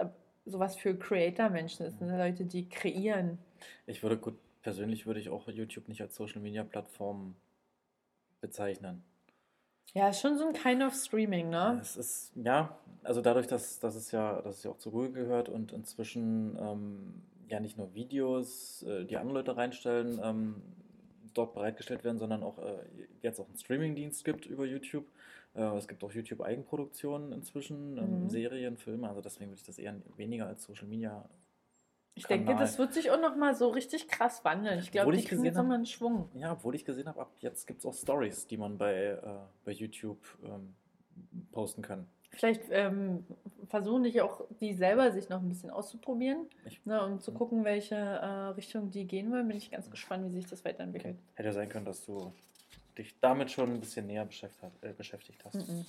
sowas 0.46 0.76
für 0.78 0.96
Creator-Menschen 0.98 1.86
ist, 1.86 2.00
ne? 2.00 2.18
Leute, 2.18 2.46
die 2.46 2.70
kreieren. 2.70 3.38
Ich 3.86 4.02
würde 4.04 4.18
gut, 4.18 4.36
persönlich 4.62 5.06
würde 5.06 5.20
ich 5.20 5.30
auch 5.30 5.48
YouTube 5.50 5.88
nicht 5.90 6.02
als 6.02 6.16
Social 6.16 6.42
Media 6.42 6.64
Plattform 6.64 7.36
bezeichnen. 8.40 9.04
Ja, 9.94 10.10
ist 10.10 10.22
schon 10.22 10.38
so 10.38 10.48
ein 10.48 10.54
kind 10.54 10.84
of 10.84 10.94
Streaming, 10.94 11.50
ne? 11.50 11.80
Es 11.82 11.96
ist, 11.98 12.32
ja, 12.36 12.78
also 13.04 13.22
dadurch, 13.22 13.48
dass, 13.48 13.80
dass, 13.80 13.96
es 13.96 14.12
ja, 14.12 14.42
dass 14.42 14.58
es 14.58 14.64
ja 14.64 14.72
auch 14.72 14.78
zu 14.78 14.92
Google 14.92 15.12
gehört 15.12 15.50
und 15.50 15.72
inzwischen 15.72 16.58
ähm, 16.60 17.24
ja 17.48 17.60
nicht 17.60 17.78
nur 17.78 17.94
Videos, 17.96 18.84
äh, 18.84 19.06
die 19.06 19.18
andere 19.18 19.36
Leute 19.40 19.58
reinstellen, 19.58 20.20
ähm, 20.22 20.62
dort 21.34 21.54
bereitgestellt 21.54 22.04
werden, 22.04 22.18
sondern 22.20 22.44
auch 22.44 22.60
äh, 22.60 22.78
jetzt 23.22 23.40
auch 23.40 23.48
einen 23.48 23.58
Streamingdienst 23.58 24.24
gibt 24.26 24.46
über 24.46 24.66
YouTube. 24.66 25.06
Äh, 25.56 25.62
es 25.78 25.88
gibt 25.88 26.04
auch 26.04 26.12
YouTube-Eigenproduktionen 26.12 27.32
inzwischen, 27.32 27.98
ähm, 27.98 28.24
Mhm. 28.24 28.30
Serien, 28.30 28.78
Filme, 28.78 29.08
also 29.10 29.22
deswegen 29.22 29.52
würde 29.52 29.60
ich 29.60 29.66
das 29.66 29.80
eher 29.80 29.96
weniger 30.18 30.48
als 30.48 30.64
Social 30.64 30.88
Media. 30.88 31.28
Ich 32.18 32.26
denke, 32.26 32.56
das 32.56 32.78
wird 32.80 32.94
sich 32.94 33.12
auch 33.12 33.20
noch 33.20 33.36
mal 33.36 33.56
so 33.56 33.70
richtig 33.70 34.08
krass 34.08 34.44
wandeln. 34.44 34.80
Ich 34.80 34.92
glaube, 34.92 35.12
die 35.12 35.20
ich 35.20 35.26
kriegen 35.26 35.38
gesehen 35.42 35.46
jetzt 35.46 35.56
noch 35.56 35.64
hab- 35.64 35.70
mal 35.70 35.76
einen 35.76 35.86
Schwung. 35.86 36.30
Ja, 36.34 36.52
obwohl 36.54 36.76
ich 36.76 36.84
gesehen 36.84 37.08
habe, 37.08 37.22
ab 37.22 37.32
jetzt 37.40 37.68
gibt 37.68 37.80
es 37.80 37.86
auch 37.86 37.94
Stories, 37.94 38.48
die 38.48 38.58
man 38.58 38.78
bei, 38.78 38.94
äh, 38.94 39.22
bei 39.64 39.72
YouTube 39.72 40.20
ähm, 40.44 40.76
posten 41.52 41.82
kann. 41.82 42.08
Vielleicht 42.32 42.64
ähm, 42.72 43.26
versuche 43.68 44.08
ich 44.08 44.22
auch, 44.22 44.42
die 44.60 44.74
selber 44.74 45.12
sich 45.12 45.30
noch 45.30 45.42
ein 45.42 45.48
bisschen 45.48 45.70
auszuprobieren, 45.70 46.48
ne, 46.86 47.04
um 47.06 47.20
zu 47.20 47.32
gucken, 47.34 47.64
welche 47.64 47.96
äh, 47.96 48.28
Richtung 48.50 48.92
die 48.92 49.06
gehen 49.06 49.32
wollen. 49.32 49.48
Bin 49.48 49.58
ich 49.58 49.72
ganz 49.72 49.90
gespannt, 49.90 50.26
wie 50.32 50.36
sich 50.36 50.48
das 50.50 50.66
weiterentwickelt. 50.66 51.16
Okay. 51.16 51.24
Hätte 51.36 51.50
ja 51.50 51.54
sein 51.54 51.70
können, 51.70 51.86
dass 51.86 52.06
du 52.06 52.34
dich 52.98 53.18
damit 53.22 53.50
schon 53.52 53.72
ein 53.72 53.80
bisschen 53.80 54.08
näher 54.08 54.26
beschäftigt, 54.26 54.72
äh, 54.82 54.92
beschäftigt 54.94 55.44
hast. 55.46 55.56
Mm 55.56 55.60
-mm. 55.60 55.86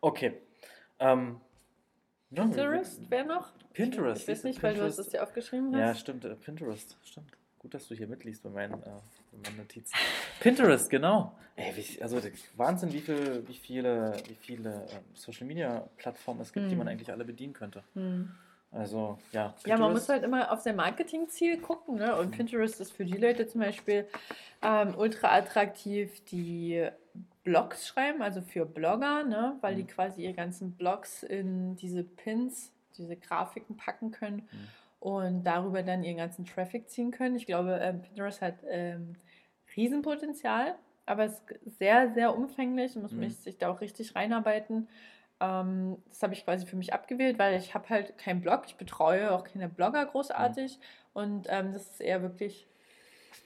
Okay. 0.00 0.34
Ähm, 1.00 1.40
Pinterest 2.34 3.10
wäre 3.10 3.26
noch? 3.26 3.50
Pinterest. 3.72 4.22
Ich 4.22 4.28
weiß 4.28 4.44
nicht, 4.44 4.62
weil 4.62 4.74
du 4.74 4.82
hast 4.82 4.98
es 4.98 5.08
dir 5.08 5.22
aufgeschrieben 5.22 5.74
hast. 5.74 5.80
Ja, 5.80 5.94
stimmt. 5.94 6.24
Äh, 6.24 6.34
Pinterest, 6.34 6.96
stimmt. 7.02 7.32
Gut, 7.58 7.74
dass 7.74 7.88
du 7.88 7.94
hier 7.94 8.06
mitliest 8.06 8.42
bei 8.42 8.50
meinen, 8.50 8.74
äh, 8.74 8.86
bei 9.32 9.50
meinen 9.50 9.56
Notizen. 9.58 9.96
Pinterest, 10.40 10.90
genau. 10.90 11.36
Ey, 11.56 11.74
wie, 11.74 12.02
also 12.02 12.20
Wahnsinn, 12.56 12.92
wie, 12.92 13.00
viel, 13.00 13.42
wie 13.48 13.54
viele, 13.54 14.14
wie 14.28 14.34
viele 14.34 14.84
äh, 14.84 15.00
Social 15.14 15.46
Media 15.46 15.88
Plattformen 15.96 16.40
es 16.40 16.52
gibt, 16.52 16.64
hm. 16.64 16.70
die 16.70 16.76
man 16.76 16.86
eigentlich 16.86 17.10
alle 17.10 17.24
bedienen 17.24 17.52
könnte. 17.52 17.82
Hm. 17.94 18.30
Also, 18.70 19.18
ja. 19.32 19.48
Pinterest. 19.48 19.66
Ja, 19.66 19.78
man 19.78 19.92
muss 19.92 20.08
halt 20.08 20.22
immer 20.22 20.52
auf 20.52 20.60
sein 20.60 20.76
Marketingziel 20.76 21.58
gucken. 21.58 21.96
Ne? 21.96 22.14
Und 22.14 22.32
Pinterest 22.32 22.80
ist 22.80 22.92
für 22.92 23.04
die 23.04 23.16
Leute 23.16 23.46
zum 23.46 23.62
Beispiel 23.62 24.06
ähm, 24.62 24.94
ultra 24.96 25.34
attraktiv, 25.34 26.22
die 26.26 26.88
Blogs 27.48 27.86
schreiben, 27.86 28.22
also 28.22 28.42
für 28.42 28.66
Blogger, 28.66 29.24
ne? 29.24 29.56
weil 29.60 29.74
die 29.74 29.84
mhm. 29.84 29.88
quasi 29.88 30.22
ihre 30.22 30.34
ganzen 30.34 30.72
Blogs 30.72 31.22
in 31.22 31.76
diese 31.76 32.04
Pins, 32.04 32.72
diese 32.96 33.16
Grafiken 33.16 33.76
packen 33.76 34.10
können. 34.10 34.48
Mhm 34.52 34.68
und 35.00 35.44
darüber 35.44 35.82
dann 35.82 36.02
ihren 36.02 36.16
ganzen 36.16 36.44
Traffic 36.44 36.90
ziehen 36.90 37.10
können. 37.10 37.36
Ich 37.36 37.46
glaube, 37.46 37.78
ähm, 37.80 38.02
Pinterest 38.02 38.42
hat 38.42 38.56
ähm, 38.68 39.14
Riesenpotenzial, 39.76 40.74
aber 41.06 41.24
es 41.24 41.40
ist 41.64 41.78
sehr, 41.78 42.12
sehr 42.12 42.36
umfänglich 42.36 42.96
und 42.96 43.02
muss 43.02 43.12
mhm. 43.12 43.30
sich 43.30 43.58
da 43.58 43.70
auch 43.70 43.80
richtig 43.80 44.14
reinarbeiten. 44.14 44.88
Ähm, 45.40 45.98
das 46.08 46.22
habe 46.22 46.34
ich 46.34 46.44
quasi 46.44 46.66
für 46.66 46.76
mich 46.76 46.92
abgewählt, 46.92 47.38
weil 47.38 47.56
ich 47.58 47.74
habe 47.74 47.88
halt 47.88 48.18
keinen 48.18 48.40
Blog, 48.40 48.64
ich 48.66 48.76
betreue 48.76 49.32
auch 49.32 49.44
keine 49.44 49.68
Blogger 49.68 50.04
großartig 50.06 50.78
mhm. 50.78 50.82
und 51.20 51.46
ähm, 51.48 51.72
das 51.72 51.90
ist 51.90 52.00
eher 52.00 52.22
wirklich 52.22 52.66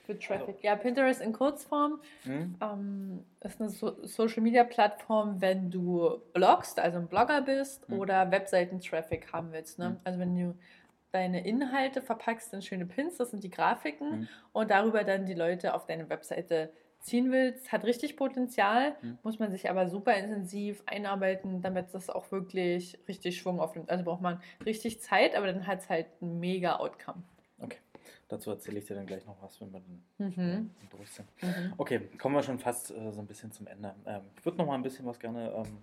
für 0.04 0.18
Traffic. 0.18 0.48
Also. 0.48 0.58
Ja, 0.62 0.76
Pinterest 0.76 1.20
in 1.20 1.32
Kurzform 1.32 2.00
mhm. 2.24 2.56
ähm, 2.60 3.24
ist 3.40 3.60
eine 3.60 3.70
so 3.70 4.04
Social-Media-Plattform, 4.04 5.40
wenn 5.40 5.70
du 5.70 6.20
bloggst, 6.32 6.78
also 6.78 6.98
ein 6.98 7.08
Blogger 7.08 7.42
bist 7.42 7.88
mhm. 7.88 7.98
oder 7.98 8.30
Webseiten-Traffic 8.30 9.32
haben 9.32 9.52
willst. 9.52 9.78
Ne? 9.78 9.90
Mhm. 9.90 9.96
Also 10.04 10.18
wenn 10.18 10.34
du 10.34 10.54
deine 11.12 11.46
Inhalte 11.46 12.00
verpackst 12.00 12.54
in 12.54 12.62
schöne 12.62 12.86
Pins, 12.86 13.18
das 13.18 13.30
sind 13.30 13.44
die 13.44 13.50
Grafiken, 13.50 14.20
mhm. 14.20 14.28
und 14.52 14.70
darüber 14.70 15.04
dann 15.04 15.26
die 15.26 15.34
Leute 15.34 15.74
auf 15.74 15.86
deine 15.86 16.08
Webseite 16.08 16.72
ziehen 17.00 17.32
willst, 17.32 17.72
hat 17.72 17.84
richtig 17.84 18.16
Potenzial, 18.16 18.96
mhm. 19.02 19.18
muss 19.22 19.38
man 19.38 19.50
sich 19.50 19.68
aber 19.68 19.88
super 19.88 20.14
intensiv 20.14 20.82
einarbeiten, 20.86 21.60
damit 21.60 21.92
das 21.92 22.08
auch 22.08 22.30
wirklich 22.30 22.98
richtig 23.08 23.38
Schwung 23.38 23.60
aufnimmt. 23.60 23.90
Also 23.90 24.04
braucht 24.04 24.22
man 24.22 24.40
richtig 24.64 25.00
Zeit, 25.00 25.34
aber 25.34 25.46
dann 25.46 25.66
hat 25.66 25.80
es 25.80 25.88
halt 25.88 26.06
ein 26.22 26.38
mega 26.38 26.76
Outcome. 26.76 27.22
Okay. 27.60 27.78
Dazu 28.32 28.50
erzähle 28.50 28.78
ich 28.78 28.86
dir 28.86 28.94
dann 28.94 29.04
gleich 29.04 29.26
noch 29.26 29.36
was, 29.42 29.60
wenn 29.60 29.70
wir 29.74 29.80
dann 29.80 30.30
mhm. 30.30 30.70
äh, 30.82 30.96
durch 30.96 31.10
sind. 31.10 31.28
Mhm. 31.42 31.74
Okay, 31.76 32.00
kommen 32.16 32.34
wir 32.34 32.42
schon 32.42 32.58
fast 32.58 32.90
äh, 32.90 33.12
so 33.12 33.20
ein 33.20 33.26
bisschen 33.26 33.52
zum 33.52 33.66
Ende. 33.66 33.94
Ähm, 34.06 34.22
ich 34.38 34.44
würde 34.46 34.56
noch 34.56 34.66
mal 34.66 34.74
ein 34.74 34.82
bisschen 34.82 35.04
was 35.04 35.20
gerne 35.20 35.52
ähm, 35.52 35.82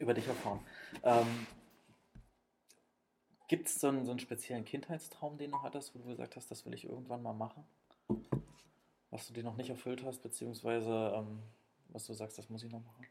über 0.00 0.14
dich 0.14 0.26
erfahren. 0.26 0.60
Ähm, 1.02 1.46
Gibt 3.48 3.68
es 3.68 3.78
so, 3.78 3.88
einen, 3.88 4.06
so 4.06 4.12
einen 4.12 4.18
speziellen 4.18 4.64
Kindheitstraum, 4.64 5.36
den 5.36 5.50
du 5.50 5.60
hattest, 5.60 5.94
wo 5.94 5.98
du 5.98 6.06
gesagt 6.06 6.36
hast, 6.36 6.50
das 6.50 6.64
will 6.64 6.72
ich 6.72 6.88
irgendwann 6.88 7.22
mal 7.22 7.34
machen? 7.34 7.64
Was 9.10 9.26
du 9.28 9.34
dir 9.34 9.44
noch 9.44 9.58
nicht 9.58 9.68
erfüllt 9.68 10.02
hast, 10.06 10.22
beziehungsweise 10.22 11.12
ähm, 11.14 11.40
was 11.88 12.06
du 12.06 12.14
sagst, 12.14 12.38
das 12.38 12.48
muss 12.48 12.62
ich 12.62 12.72
noch 12.72 12.80
machen? 12.82 13.06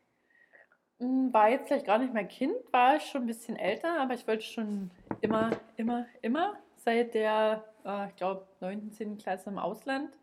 Hm, 0.97 1.31
war 1.31 1.47
jetzt 1.51 1.67
vielleicht 1.67 1.85
gar 1.85 1.99
nicht 1.99 2.11
mehr 2.11 2.25
Kind, 2.25 2.55
war 2.71 2.95
ich 2.95 3.03
schon 3.03 3.21
ein 3.21 3.27
bisschen 3.27 3.55
älter, 3.55 4.01
aber 4.01 4.15
ich 4.15 4.25
wollte 4.25 4.43
schon 4.43 4.89
immer, 5.21 5.51
immer, 5.77 6.07
immer 6.23 6.57
seit 6.77 7.13
der, 7.13 7.63
äh, 7.85 8.07
ich 8.07 8.15
glaube, 8.15 8.47
9., 8.59 8.91
10. 8.91 9.17
Klasse 9.17 9.49
im 9.49 9.57
Ausland 9.57 10.17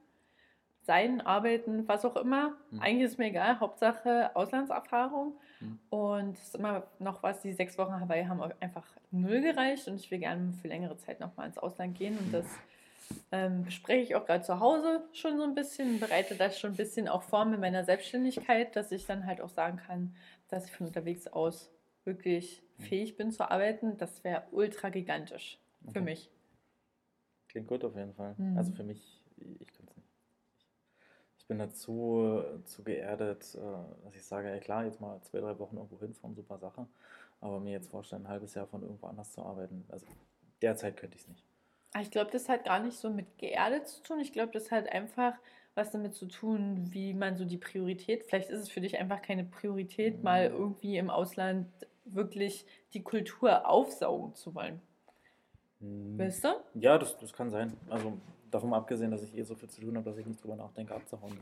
sein, 0.88 1.20
arbeiten, 1.20 1.86
was 1.86 2.06
auch 2.06 2.16
immer. 2.16 2.56
Mhm. 2.70 2.80
Eigentlich 2.80 3.10
ist 3.10 3.18
mir 3.18 3.26
egal, 3.26 3.60
Hauptsache 3.60 4.34
Auslandserfahrung. 4.34 5.34
Mhm. 5.60 5.78
Und 5.90 6.38
es 6.38 6.44
ist 6.44 6.54
immer 6.54 6.86
noch 6.98 7.22
was, 7.22 7.42
die 7.42 7.52
sechs 7.52 7.76
Wochen 7.76 8.00
Hawaii 8.00 8.24
haben 8.24 8.40
einfach 8.60 8.86
null 9.10 9.42
gereicht 9.42 9.86
und 9.86 9.96
ich 9.96 10.10
will 10.10 10.18
gerne 10.18 10.52
für 10.54 10.68
längere 10.68 10.96
Zeit 10.96 11.20
nochmal 11.20 11.46
ins 11.46 11.58
Ausland 11.58 11.96
gehen 11.96 12.16
und 12.18 12.32
das 12.32 12.46
ähm, 13.32 13.64
bespreche 13.64 14.02
ich 14.02 14.14
auch 14.14 14.24
gerade 14.24 14.44
zu 14.44 14.60
Hause 14.60 15.02
schon 15.12 15.36
so 15.36 15.44
ein 15.44 15.54
bisschen, 15.54 16.00
bereite 16.00 16.34
das 16.34 16.58
schon 16.58 16.72
ein 16.72 16.76
bisschen 16.76 17.08
auch 17.08 17.22
vor 17.22 17.44
mit 17.44 17.60
meiner 17.60 17.84
Selbstständigkeit, 17.84 18.74
dass 18.76 18.92
ich 18.92 19.06
dann 19.06 19.26
halt 19.26 19.40
auch 19.40 19.48
sagen 19.48 19.78
kann, 19.86 20.14
dass 20.48 20.66
ich 20.66 20.72
von 20.72 20.86
unterwegs 20.86 21.26
aus 21.26 21.70
wirklich 22.04 22.62
mhm. 22.78 22.82
fähig 22.84 23.16
bin 23.16 23.30
zu 23.30 23.50
arbeiten. 23.50 23.96
Das 23.98 24.24
wäre 24.24 24.44
ultra 24.52 24.88
gigantisch 24.88 25.58
okay. 25.84 25.92
für 25.92 26.00
mich. 26.00 26.30
Klingt 27.66 27.82
gut 27.82 27.84
auf 27.84 27.96
jeden 27.96 28.14
Fall. 28.14 28.34
Mhm. 28.38 28.56
Also 28.56 28.72
für 28.72 28.84
mich, 28.84 29.20
ich 29.36 29.72
könnte 29.72 29.90
es 29.90 29.96
nicht 29.96 30.08
bin 31.48 31.58
dazu 31.58 32.42
zu 32.64 32.84
geerdet, 32.84 33.54
äh, 33.54 34.04
dass 34.04 34.14
ich 34.14 34.24
sage, 34.24 34.50
ey 34.50 34.60
klar, 34.60 34.84
jetzt 34.84 35.00
mal 35.00 35.20
zwei, 35.22 35.40
drei 35.40 35.58
Wochen 35.58 35.76
irgendwo 35.76 35.98
hinfahren, 35.98 36.36
super 36.36 36.58
Sache. 36.58 36.86
Aber 37.40 37.58
mir 37.58 37.72
jetzt 37.72 37.90
vorstellen, 37.90 38.26
ein 38.26 38.28
halbes 38.28 38.54
Jahr 38.54 38.66
von 38.66 38.82
irgendwo 38.82 39.06
anders 39.06 39.32
zu 39.32 39.42
arbeiten, 39.42 39.84
also 39.88 40.06
derzeit 40.60 40.96
könnte 40.96 41.16
ich 41.16 41.22
es 41.22 41.28
nicht. 41.28 41.44
Ah, 41.94 42.02
ich 42.02 42.10
glaube, 42.10 42.30
das 42.30 42.48
hat 42.48 42.64
gar 42.64 42.80
nicht 42.80 42.98
so 42.98 43.08
mit 43.08 43.38
geerdet 43.38 43.88
zu 43.88 44.02
tun. 44.02 44.20
Ich 44.20 44.32
glaube, 44.32 44.52
das 44.52 44.70
hat 44.70 44.90
einfach 44.90 45.34
was 45.74 45.90
damit 45.90 46.14
zu 46.14 46.26
tun, 46.26 46.92
wie 46.92 47.14
man 47.14 47.36
so 47.36 47.44
die 47.44 47.56
Priorität, 47.56 48.24
vielleicht 48.24 48.50
ist 48.50 48.60
es 48.60 48.68
für 48.68 48.80
dich 48.80 48.98
einfach 48.98 49.22
keine 49.22 49.44
Priorität, 49.44 50.18
mhm. 50.18 50.24
mal 50.24 50.46
irgendwie 50.46 50.98
im 50.98 51.08
Ausland 51.08 51.66
wirklich 52.04 52.66
die 52.92 53.02
Kultur 53.02 53.66
aufsaugen 53.68 54.34
zu 54.34 54.54
wollen. 54.54 54.82
Mhm. 55.80 56.18
Weißt 56.18 56.44
du? 56.44 56.48
Ja, 56.74 56.98
das, 56.98 57.16
das 57.18 57.32
kann 57.32 57.50
sein. 57.50 57.72
Also 57.88 58.14
davon 58.50 58.72
abgesehen, 58.72 59.10
dass 59.10 59.22
ich 59.22 59.36
eh 59.36 59.42
so 59.42 59.54
viel 59.54 59.68
zu 59.68 59.80
tun 59.80 59.96
habe, 59.96 60.08
dass 60.08 60.18
ich 60.18 60.26
nicht 60.26 60.42
drüber 60.42 60.56
nachdenke, 60.56 60.94
abzuhauen 60.94 61.38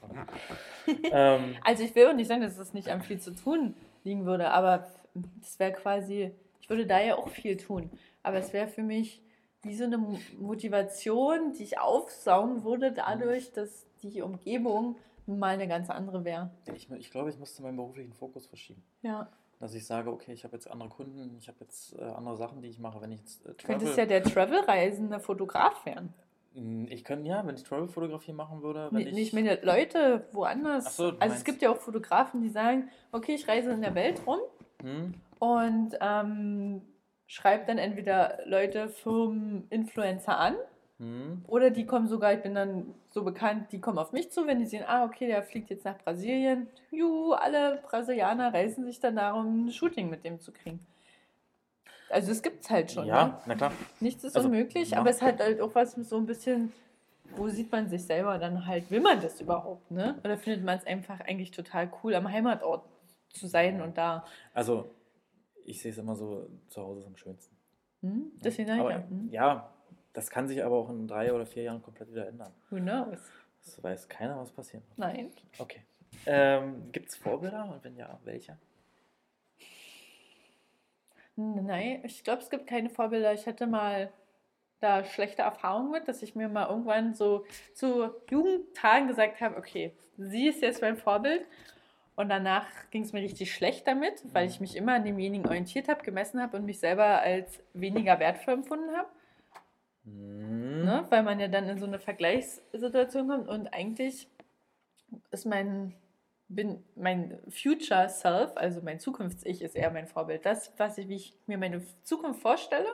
ähm, 1.12 1.56
also 1.64 1.84
ich 1.84 1.94
will 1.94 2.08
auch 2.08 2.14
nicht 2.14 2.28
sagen, 2.28 2.42
dass 2.42 2.58
es 2.58 2.74
nicht 2.74 2.88
an 2.88 3.02
viel 3.02 3.20
zu 3.20 3.34
tun 3.34 3.74
liegen 4.04 4.26
würde, 4.26 4.50
aber 4.50 4.86
das 5.14 5.58
wäre 5.58 5.72
quasi, 5.72 6.32
ich 6.60 6.68
würde 6.68 6.86
da 6.86 7.00
ja 7.00 7.16
auch 7.16 7.28
viel 7.28 7.56
tun, 7.56 7.90
aber 8.22 8.38
es 8.38 8.52
wäre 8.52 8.66
für 8.66 8.82
mich 8.82 9.22
wie 9.62 9.74
so 9.74 9.84
eine 9.84 9.98
Motivation, 10.38 11.52
die 11.52 11.64
ich 11.64 11.78
aufsaugen 11.78 12.64
würde, 12.64 12.92
dadurch, 12.92 13.52
dass 13.52 13.86
die 14.02 14.22
Umgebung 14.22 14.96
mal 15.26 15.54
eine 15.54 15.66
ganz 15.66 15.90
andere 15.90 16.24
wäre. 16.24 16.50
Ich, 16.72 16.90
ich 16.90 17.10
glaube, 17.10 17.30
ich 17.30 17.38
musste 17.38 17.62
meinen 17.62 17.76
beruflichen 17.76 18.12
Fokus 18.12 18.46
verschieben. 18.46 18.82
Ja. 19.02 19.28
Dass 19.58 19.74
ich 19.74 19.86
sage, 19.86 20.10
okay, 20.10 20.32
ich 20.32 20.44
habe 20.44 20.54
jetzt 20.54 20.70
andere 20.70 20.90
Kunden, 20.90 21.34
ich 21.38 21.48
habe 21.48 21.58
jetzt 21.60 21.98
äh, 21.98 22.02
andere 22.02 22.36
Sachen, 22.36 22.60
die 22.60 22.68
ich 22.68 22.78
mache, 22.78 23.00
wenn 23.00 23.12
ich 23.12 23.20
jetzt 23.20 23.40
äh, 23.40 23.54
Travel... 23.54 23.56
Du 23.56 23.66
könntest 23.66 23.96
ja 23.96 24.06
der 24.06 24.22
Travel-Reisende 24.22 25.18
Fotograf 25.18 25.86
werden. 25.86 26.12
Hm, 26.54 26.86
ich 26.90 27.04
könnte 27.04 27.28
ja, 27.28 27.46
wenn 27.46 27.54
ich 27.54 27.64
Travel-Fotografie 27.64 28.32
machen 28.32 28.62
würde. 28.62 28.88
Wenn 28.90 29.04
nee, 29.04 29.10
ich, 29.10 29.28
ich 29.28 29.32
meine, 29.32 29.58
Leute 29.62 30.26
woanders. 30.32 30.96
So, 30.96 31.12
also 31.18 31.34
es 31.34 31.44
gibt 31.44 31.62
ja 31.62 31.70
auch 31.70 31.78
Fotografen, 31.78 32.42
die 32.42 32.48
sagen, 32.48 32.90
okay, 33.12 33.34
ich 33.34 33.48
reise 33.48 33.70
in 33.72 33.82
der 33.82 33.94
Welt 33.94 34.26
rum 34.26 34.40
hm. 34.82 35.14
und 35.38 35.96
ähm, 36.00 36.82
schreibe 37.26 37.66
dann 37.66 37.78
entweder 37.78 38.38
Leute, 38.44 38.88
Firmen, 38.88 39.66
Influencer 39.70 40.38
an. 40.38 40.56
Hm. 40.98 41.44
Oder 41.46 41.70
die 41.70 41.84
kommen 41.84 42.08
sogar, 42.08 42.32
ich 42.32 42.42
bin 42.42 42.54
dann 42.54 42.94
so 43.16 43.24
bekannt, 43.24 43.72
die 43.72 43.80
kommen 43.80 43.96
auf 43.96 44.12
mich 44.12 44.30
zu, 44.30 44.46
wenn 44.46 44.58
die 44.58 44.66
sehen, 44.66 44.84
ah, 44.86 45.06
okay, 45.06 45.26
der 45.26 45.42
fliegt 45.42 45.70
jetzt 45.70 45.86
nach 45.86 45.96
Brasilien. 45.96 46.68
Juhu, 46.90 47.32
alle 47.32 47.82
Brasilianer 47.88 48.52
reisen 48.52 48.84
sich 48.84 49.00
dann 49.00 49.16
darum, 49.16 49.64
ein 49.64 49.72
Shooting 49.72 50.10
mit 50.10 50.22
dem 50.22 50.38
zu 50.38 50.52
kriegen. 50.52 50.86
Also 52.10 52.30
es 52.30 52.42
gibt 52.42 52.62
es 52.62 52.68
halt 52.68 52.92
schon. 52.92 53.06
Ja, 53.06 53.26
ne? 53.26 53.38
na 53.46 53.54
klar. 53.54 53.72
Nichts 54.00 54.22
ist 54.22 54.36
also, 54.36 54.48
unmöglich, 54.48 54.90
ja. 54.90 54.98
aber 54.98 55.08
es 55.08 55.22
hat 55.22 55.40
halt 55.40 55.62
auch 55.62 55.74
was 55.74 55.92
so 55.92 56.18
ein 56.18 56.26
bisschen, 56.26 56.74
wo 57.36 57.48
sieht 57.48 57.72
man 57.72 57.88
sich 57.88 58.04
selber 58.04 58.36
dann 58.36 58.66
halt, 58.66 58.90
will 58.90 59.00
man 59.00 59.18
das 59.22 59.40
überhaupt, 59.40 59.90
ne? 59.90 60.20
Oder 60.22 60.36
findet 60.36 60.62
man 60.62 60.76
es 60.76 60.86
einfach 60.86 61.20
eigentlich 61.20 61.52
total 61.52 61.90
cool, 62.02 62.14
am 62.14 62.30
Heimatort 62.30 62.84
zu 63.32 63.46
sein 63.46 63.80
und 63.80 63.96
da. 63.96 64.26
Also 64.52 64.90
ich 65.64 65.80
sehe 65.80 65.90
es 65.90 65.96
immer 65.96 66.14
so, 66.14 66.50
zu 66.68 66.82
Hause 66.82 67.00
ist 67.00 67.06
am 67.06 67.16
schönsten. 67.16 67.56
Hm? 68.02 68.30
Deswegen 68.44 68.78
aber, 68.78 68.90
ja. 68.90 69.08
Hm? 69.08 69.28
ja, 69.30 69.72
das 70.16 70.30
kann 70.30 70.48
sich 70.48 70.64
aber 70.64 70.76
auch 70.76 70.88
in 70.88 71.06
drei 71.06 71.30
oder 71.30 71.44
vier 71.44 71.64
Jahren 71.64 71.82
komplett 71.82 72.10
wieder 72.10 72.26
ändern. 72.26 72.50
Who 72.70 72.76
knows? 72.76 73.20
Das 73.62 73.84
weiß 73.84 74.08
keiner, 74.08 74.38
was 74.38 74.50
passieren 74.50 74.82
wird. 74.88 74.98
Nein. 74.98 75.30
Okay. 75.58 75.82
Ähm, 76.24 76.90
Gibt 76.90 77.10
es 77.10 77.16
Vorbilder 77.16 77.70
und 77.70 77.84
wenn 77.84 77.96
ja, 77.96 78.18
welche? 78.24 78.56
Nein, 81.36 82.00
ich 82.04 82.24
glaube, 82.24 82.40
es 82.40 82.48
gibt 82.48 82.66
keine 82.66 82.88
Vorbilder. 82.88 83.34
Ich 83.34 83.46
hatte 83.46 83.66
mal 83.66 84.10
da 84.80 85.04
schlechte 85.04 85.42
Erfahrungen 85.42 85.90
mit, 85.90 86.08
dass 86.08 86.22
ich 86.22 86.34
mir 86.34 86.48
mal 86.48 86.70
irgendwann 86.70 87.12
so 87.12 87.44
zu 87.74 88.10
Jugendtagen 88.30 89.08
gesagt 89.08 89.42
habe, 89.42 89.58
okay, 89.58 89.92
sie 90.16 90.48
ist 90.48 90.62
jetzt 90.62 90.80
mein 90.80 90.96
Vorbild. 90.96 91.44
Und 92.14 92.30
danach 92.30 92.66
ging 92.90 93.02
es 93.02 93.12
mir 93.12 93.20
richtig 93.20 93.52
schlecht 93.52 93.86
damit, 93.86 94.22
weil 94.32 94.46
ich 94.46 94.60
mich 94.60 94.76
immer 94.76 94.94
an 94.94 95.04
demjenigen 95.04 95.46
orientiert 95.46 95.88
habe, 95.88 96.02
gemessen 96.02 96.40
habe 96.40 96.56
und 96.56 96.64
mich 96.64 96.78
selber 96.78 97.20
als 97.20 97.60
weniger 97.74 98.18
wertvoll 98.18 98.54
empfunden 98.54 98.96
habe. 98.96 99.10
Mhm. 100.06 100.84
Ne? 100.84 101.06
Weil 101.10 101.22
man 101.22 101.38
ja 101.38 101.48
dann 101.48 101.68
in 101.68 101.78
so 101.78 101.86
eine 101.86 101.98
Vergleichssituation 101.98 103.28
kommt 103.28 103.48
und 103.48 103.68
eigentlich 103.68 104.28
ist 105.30 105.46
mein 105.46 105.94
bin 106.48 106.84
mein 106.94 107.40
Future 107.48 108.08
Self, 108.08 108.52
also 108.56 108.80
mein 108.82 109.00
Zukunfts-Ich, 109.00 109.62
ist 109.62 109.74
eher 109.74 109.90
mein 109.90 110.06
Vorbild. 110.06 110.46
Das, 110.46 110.72
was 110.76 110.96
ich, 110.98 111.08
wie 111.08 111.16
ich 111.16 111.34
mir 111.46 111.58
meine 111.58 111.82
Zukunft 112.02 112.40
vorstelle, 112.40 112.88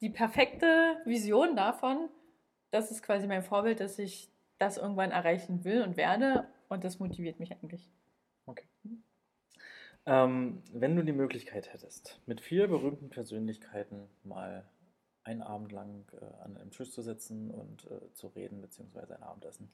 die 0.00 0.10
perfekte 0.10 1.00
Vision 1.04 1.56
davon, 1.56 2.08
das 2.70 2.90
ist 2.90 3.02
quasi 3.02 3.26
mein 3.26 3.42
Vorbild, 3.42 3.80
dass 3.80 3.98
ich 3.98 4.28
das 4.58 4.76
irgendwann 4.76 5.10
erreichen 5.10 5.64
will 5.64 5.82
und 5.82 5.96
werde. 5.96 6.46
Und 6.68 6.84
das 6.84 6.98
motiviert 6.98 7.38
mich 7.38 7.52
eigentlich. 7.52 7.90
Okay. 8.46 8.66
Ähm, 10.04 10.62
wenn 10.72 10.96
du 10.96 11.04
die 11.04 11.12
Möglichkeit 11.12 11.72
hättest, 11.72 12.20
mit 12.26 12.40
vier 12.40 12.66
berühmten 12.68 13.08
Persönlichkeiten 13.08 14.08
mal 14.24 14.68
einen 15.24 15.42
Abend 15.42 15.72
lang 15.72 16.04
äh, 16.20 16.24
an 16.42 16.56
einem 16.56 16.70
Tisch 16.70 16.90
zu 16.90 17.02
sitzen 17.02 17.50
und 17.50 17.90
äh, 17.90 18.12
zu 18.14 18.28
reden, 18.28 18.60
beziehungsweise 18.60 19.16
ein 19.16 19.22
Abendessen 19.22 19.70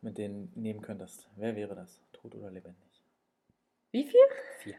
mit 0.00 0.18
denen 0.18 0.52
nehmen 0.54 0.80
könntest, 0.80 1.28
wer 1.36 1.56
wäre 1.56 1.74
das? 1.74 2.00
Tot 2.12 2.34
oder 2.34 2.50
lebendig? 2.50 3.02
Wie 3.90 4.04
viel? 4.04 4.20
Vier. 4.60 4.76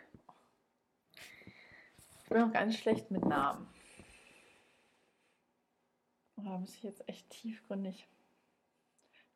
Ich 2.23 2.29
bin 2.29 2.41
auch 2.41 2.51
ganz 2.51 2.77
schlecht 2.77 3.11
mit 3.11 3.25
Namen. 3.25 3.67
Oh, 6.37 6.41
da 6.43 6.57
muss 6.57 6.75
ich 6.75 6.83
jetzt 6.83 7.07
echt 7.07 7.29
tiefgründig 7.29 8.07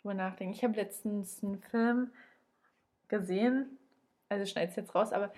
drüber 0.01 0.13
nachdenken. 0.13 0.53
Ich 0.53 0.63
habe 0.63 0.75
letztens 0.75 1.43
einen 1.43 1.59
Film 1.59 2.11
gesehen, 3.07 3.77
also 4.29 4.45
schneid 4.45 4.71
es 4.71 4.75
jetzt 4.75 4.95
raus, 4.95 5.13
aber 5.13 5.31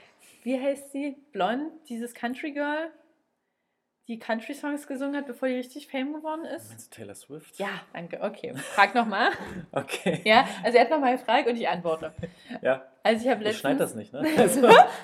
wie 0.44 0.60
heißt 0.60 0.92
sie? 0.92 1.18
Blond, 1.32 1.72
dieses 1.90 2.14
Country 2.14 2.54
Girl, 2.54 2.92
die 4.10 4.20
Country 4.20 4.54
Songs 4.54 4.86
gesungen 4.88 5.16
hat, 5.16 5.26
bevor 5.28 5.48
die 5.48 5.54
richtig 5.56 5.88
Fame 5.88 6.12
geworden 6.14 6.44
ist? 6.44 6.68
Meinst 6.70 6.92
du 6.92 6.98
Taylor 6.98 7.16
Swift? 7.16 7.58
Ja, 7.60 7.70
danke. 7.94 8.20
Okay, 8.22 8.54
frag 8.56 8.94
nochmal. 8.96 9.30
Okay. 9.72 10.20
Ja, 10.26 10.46
also 10.64 10.78
er 10.78 10.84
hat 10.84 10.90
nochmal 10.90 11.16
gefragt 11.18 11.48
und 11.48 11.56
ich 11.56 11.68
antworte. 11.70 12.12
Ja. 12.62 12.84
Also 13.04 13.24
ich 13.24 13.30
habe 13.32 13.40
Ich 13.42 13.46
letztens... 13.48 13.60
schneid 13.62 13.80
das 13.80 13.96
nicht, 13.96 14.12
ne? 14.12 14.26
Also, 14.38 14.62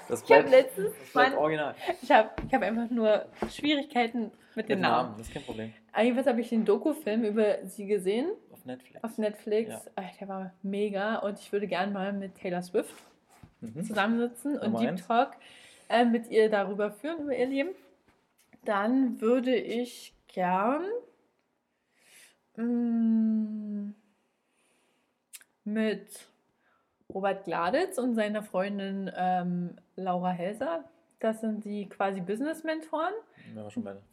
das 0.10 0.24
Ich 0.24 0.32
habe 0.32 0.43
bleibt, 0.43 0.49
letztens... 0.49 0.89
das 0.99 1.12
bleibt 1.14 1.30
Mann, 1.32 1.38
original. 1.39 1.76
ich 2.01 2.12
habe 2.12 2.30
ich 2.47 2.53
hab 2.53 2.62
einfach 2.62 2.89
nur 2.89 3.26
Schwierigkeiten 3.49 4.24
mit 4.56 4.56
Mit 4.56 4.70
den 4.70 4.80
Namen. 4.82 5.08
Namen, 5.10 5.18
das 5.20 5.28
ist 5.28 5.34
kein 5.34 5.43
Problem. 5.43 5.74
Jedenfalls 5.97 6.28
habe 6.28 6.41
ich 6.41 6.49
den 6.49 6.66
Doku-Film 6.66 7.24
über 7.24 7.64
sie 7.66 7.86
gesehen 7.86 8.28
Auf 8.51 8.66
Netflix. 8.66 9.03
auf 9.03 9.18
Netflix. 9.18 9.70
Ja. 9.72 9.82
Ah, 9.95 10.03
Der 10.20 10.28
war 10.28 10.53
mega 10.64 11.18
und 11.18 11.39
ich 11.39 11.51
würde 11.51 11.68
gerne 11.68 11.91
mal 11.93 12.12
mit 12.12 12.36
Taylor 12.36 12.62
Swift 12.62 12.93
Mhm. 13.62 13.84
zusammensitzen 13.86 14.56
und 14.58 14.64
Nummer 14.74 14.80
Deep 14.80 14.89
eins. 14.89 15.08
Talk 15.08 15.32
äh, 15.88 16.03
mit 16.03 16.30
ihr 16.30 16.49
darüber 16.49 16.91
führen, 16.91 17.20
über 17.24 17.36
ihr 17.36 17.45
Leben. 17.47 17.70
Dann 18.66 19.22
würde 19.22 19.55
ich 19.55 20.13
gern 20.28 20.84
mm, 22.57 23.93
mit 25.63 26.28
Robert 27.13 27.45
Gladitz 27.45 27.97
und 27.97 28.16
seiner 28.16 28.43
Freundin 28.43 29.11
ähm, 29.16 29.78
Laura 29.95 30.32
Helser, 30.32 30.84
das 31.20 31.41
sind 31.41 31.63
die 31.63 31.88
quasi 31.88 32.22
Business-Mentoren, 32.22 33.13
Ja, 33.55 33.68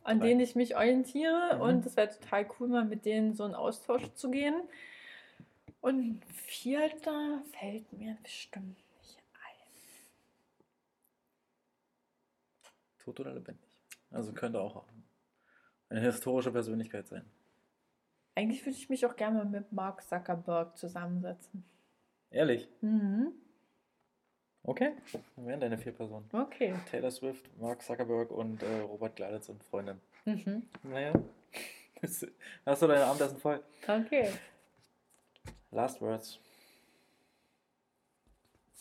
an 0.04 0.20
denen 0.20 0.40
ich 0.40 0.54
mich 0.54 0.76
orientiere. 0.76 1.56
Mhm. 1.56 1.60
Und 1.60 1.86
es 1.86 1.96
wäre 1.96 2.10
total 2.10 2.46
cool, 2.58 2.68
mal 2.68 2.84
mit 2.84 3.04
denen 3.04 3.34
so 3.34 3.44
in 3.44 3.54
Austausch 3.54 4.12
zu 4.14 4.30
gehen. 4.30 4.54
Und 5.80 5.98
ein 5.98 6.22
vierter 6.32 7.42
fällt 7.58 7.92
mir 7.92 8.16
bestimmt 8.22 8.78
nicht 9.00 9.18
ein. 9.32 9.66
Tot 12.98 13.18
oder 13.18 13.34
lebendig? 13.34 13.71
Also 14.12 14.32
könnte 14.32 14.60
auch 14.60 14.84
eine 15.88 16.00
historische 16.00 16.52
Persönlichkeit 16.52 17.06
sein. 17.08 17.24
Eigentlich 18.34 18.64
würde 18.64 18.76
ich 18.78 18.88
mich 18.88 19.04
auch 19.04 19.16
gerne 19.16 19.44
mit 19.44 19.72
Mark 19.72 20.02
Zuckerberg 20.02 20.76
zusammensetzen. 20.76 21.64
Ehrlich? 22.30 22.68
Mhm. 22.80 23.32
Okay. 24.62 24.92
Dann 25.36 25.46
wären 25.46 25.60
deine 25.60 25.76
vier 25.76 25.92
Personen. 25.92 26.28
Okay. 26.32 26.74
Taylor 26.90 27.10
Swift, 27.10 27.50
Mark 27.58 27.82
Zuckerberg 27.82 28.30
und 28.30 28.62
äh, 28.62 28.80
Robert 28.80 29.16
Gladitz 29.16 29.48
und 29.48 29.62
Freundin. 29.64 30.00
Mhm. 30.24 30.62
Naja. 30.82 31.12
Hast 32.02 32.82
du 32.82 32.86
deine 32.86 33.04
Abendessen 33.04 33.38
voll? 33.38 33.62
Okay. 33.86 34.30
Last 35.70 36.00
Words. 36.00 36.38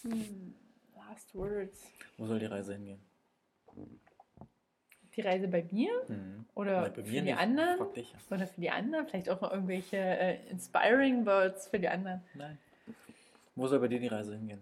Hm. 0.03 0.55
Last 0.95 1.35
words. 1.35 1.91
Wo 2.17 2.25
soll 2.25 2.39
die 2.39 2.45
Reise 2.45 2.73
hingehen? 2.73 3.01
Die 5.21 5.27
Reise 5.27 5.47
bei 5.47 5.63
mir 5.71 5.91
Mhm. 6.07 6.45
oder 6.55 6.81
Nein, 6.81 6.93
bei 6.95 7.03
für 7.03 7.09
mir 7.09 7.21
die 7.21 7.27
nicht. 7.27 7.37
anderen? 7.37 7.79
Oder 8.29 8.47
für 8.47 8.61
die 8.61 8.69
anderen? 8.69 9.07
Vielleicht 9.07 9.29
auch 9.29 9.41
noch 9.41 9.51
irgendwelche 9.51 9.97
äh, 9.97 10.37
inspiring 10.49 11.25
Words 11.25 11.67
für 11.67 11.79
die 11.79 11.87
anderen. 11.89 12.21
Nein. 12.33 12.57
Wo 13.55 13.67
soll 13.67 13.79
bei 13.79 13.87
dir 13.87 13.99
die 13.99 14.07
Reise 14.07 14.35
hingehen? 14.35 14.61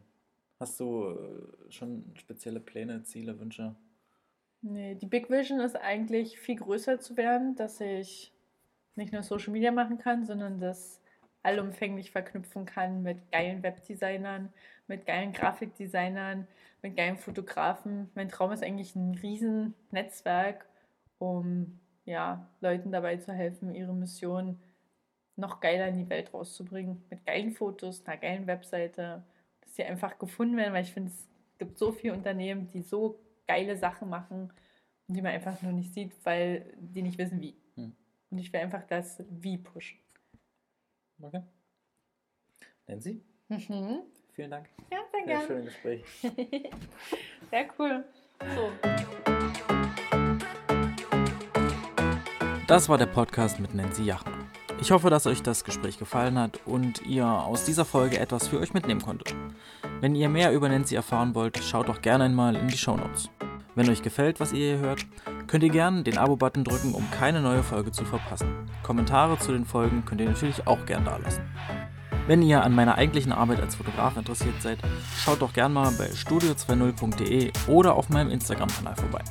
Hast 0.59 0.79
du 0.79 1.11
äh, 1.67 1.71
schon 1.71 2.03
spezielle 2.15 2.59
Pläne, 2.59 3.03
Ziele, 3.03 3.39
Wünsche? 3.39 3.75
Nee, 4.61 4.95
die 4.95 5.05
Big 5.05 5.29
Vision 5.29 5.59
ist 5.61 5.77
eigentlich 5.77 6.37
viel 6.39 6.57
größer 6.57 6.99
zu 6.99 7.15
werden, 7.15 7.55
dass 7.55 7.79
ich 7.79 8.33
nicht 8.95 9.13
nur 9.13 9.23
Social 9.23 9.53
Media 9.53 9.71
machen 9.71 9.97
kann, 9.99 10.25
sondern 10.25 10.59
das 10.59 10.99
allumfänglich 11.43 12.11
verknüpfen 12.11 12.65
kann 12.65 13.03
mit 13.03 13.31
geilen 13.31 13.63
Webdesignern, 13.63 14.53
mit 14.87 15.05
geilen 15.05 15.33
Grafikdesignern, 15.33 16.47
mit 16.81 16.95
geilen 16.95 17.17
Fotografen. 17.17 18.09
Mein 18.15 18.29
Traum 18.29 18.51
ist 18.51 18.63
eigentlich 18.63 18.95
ein 18.95 19.15
riesen 19.15 19.73
Netzwerk, 19.91 20.65
um 21.17 21.79
ja, 22.05 22.47
Leuten 22.61 22.91
dabei 22.91 23.17
zu 23.17 23.31
helfen, 23.33 23.75
ihre 23.75 23.93
Mission 23.93 24.59
noch 25.35 25.59
geiler 25.59 25.87
in 25.87 25.97
die 25.97 26.09
Welt 26.09 26.33
rauszubringen. 26.33 27.03
Mit 27.09 27.25
geilen 27.25 27.51
Fotos, 27.51 28.05
einer 28.05 28.17
geilen 28.17 28.47
Webseite, 28.47 29.23
dass 29.61 29.75
sie 29.75 29.83
einfach 29.83 30.17
gefunden 30.17 30.57
werden, 30.57 30.73
weil 30.73 30.83
ich 30.83 30.93
finde, 30.93 31.11
es 31.11 31.29
gibt 31.57 31.77
so 31.77 31.91
viele 31.91 32.13
Unternehmen, 32.13 32.69
die 32.71 32.81
so 32.81 33.19
geile 33.47 33.77
Sachen 33.77 34.09
machen 34.09 34.51
und 35.07 35.15
die 35.15 35.21
man 35.21 35.31
einfach 35.31 35.61
nur 35.61 35.71
nicht 35.71 35.93
sieht, 35.93 36.13
weil 36.25 36.73
die 36.79 37.01
nicht 37.01 37.17
wissen, 37.17 37.41
wie. 37.41 37.55
Hm. 37.75 37.95
Und 38.29 38.37
ich 38.37 38.51
will 38.51 38.59
einfach 38.59 38.83
das 38.83 39.23
Wie 39.29 39.57
pushen. 39.57 39.97
Okay. 41.21 41.41
Nancy, 42.87 43.21
Mhm. 43.49 44.01
vielen 44.33 44.51
Dank 44.51 44.69
Ja, 44.91 44.99
sehr 45.11 45.25
gerne. 45.25 45.47
schöne 45.47 45.63
Gespräch. 45.65 46.03
Sehr 47.51 47.67
cool. 47.77 48.03
So. 48.55 48.71
Das 52.67 52.87
war 52.87 52.97
der 52.97 53.07
Podcast 53.07 53.59
mit 53.59 53.73
Nancy 53.73 54.03
Jachmann. 54.03 54.47
Ich 54.79 54.91
hoffe, 54.91 55.09
dass 55.09 55.25
euch 55.27 55.41
das 55.41 55.63
Gespräch 55.63 55.97
gefallen 55.97 56.37
hat 56.37 56.59
und 56.65 57.01
ihr 57.05 57.25
aus 57.25 57.65
dieser 57.65 57.83
Folge 57.85 58.19
etwas 58.19 58.47
für 58.47 58.59
euch 58.59 58.73
mitnehmen 58.73 59.01
konntet. 59.01 59.35
Wenn 59.99 60.15
ihr 60.15 60.29
mehr 60.29 60.53
über 60.53 60.69
Nancy 60.69 60.95
erfahren 60.95 61.33
wollt, 61.35 61.57
schaut 61.57 61.89
doch 61.89 62.01
gerne 62.01 62.25
einmal 62.25 62.55
in 62.55 62.67
die 62.67 62.77
Shownotes. 62.77 63.29
Wenn 63.75 63.89
euch 63.89 64.01
gefällt, 64.03 64.39
was 64.39 64.53
ihr 64.53 64.75
hier 64.75 64.77
hört, 64.79 65.05
könnt 65.49 65.63
ihr 65.63 65.71
gerne 65.71 66.03
den 66.03 66.19
Abo-Button 66.19 66.63
drücken, 66.63 66.93
um 66.93 67.09
keine 67.09 67.41
neue 67.41 67.63
Folge 67.63 67.91
zu 67.91 68.05
verpassen. 68.05 68.47
Kommentare 68.83 69.39
zu 69.39 69.51
den 69.51 69.65
Folgen 69.65 70.05
könnt 70.05 70.21
ihr 70.21 70.27
natürlich 70.27 70.67
auch 70.67 70.85
gerne 70.85 71.05
da 71.05 71.17
lassen. 71.17 71.41
Wenn 72.27 72.43
ihr 72.43 72.63
an 72.63 72.75
meiner 72.75 72.95
eigentlichen 72.95 73.31
Arbeit 73.31 73.59
als 73.59 73.73
Fotograf 73.73 74.15
interessiert 74.15 74.61
seid, 74.61 74.77
schaut 75.17 75.41
doch 75.41 75.51
gerne 75.51 75.73
mal 75.73 75.91
bei 75.97 76.05
studio20.de 76.11 77.51
oder 77.67 77.95
auf 77.95 78.09
meinem 78.09 78.29
Instagram-Kanal 78.29 78.95
vorbei. 78.95 79.23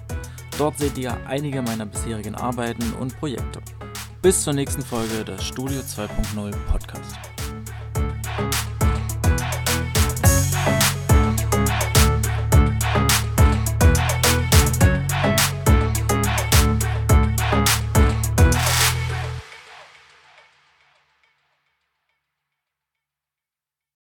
Dort 0.58 0.78
seht 0.78 0.98
ihr 0.98 1.16
einige 1.28 1.62
meiner 1.62 1.86
bisherigen 1.86 2.34
Arbeiten 2.34 2.92
und 2.98 3.16
Projekte. 3.20 3.60
Bis 4.20 4.42
zur 4.42 4.54
nächsten 4.54 4.82
Folge 4.82 5.24
des 5.24 5.44
Studio 5.44 5.78
2.0 5.78 6.50
Podcast. 6.68 6.97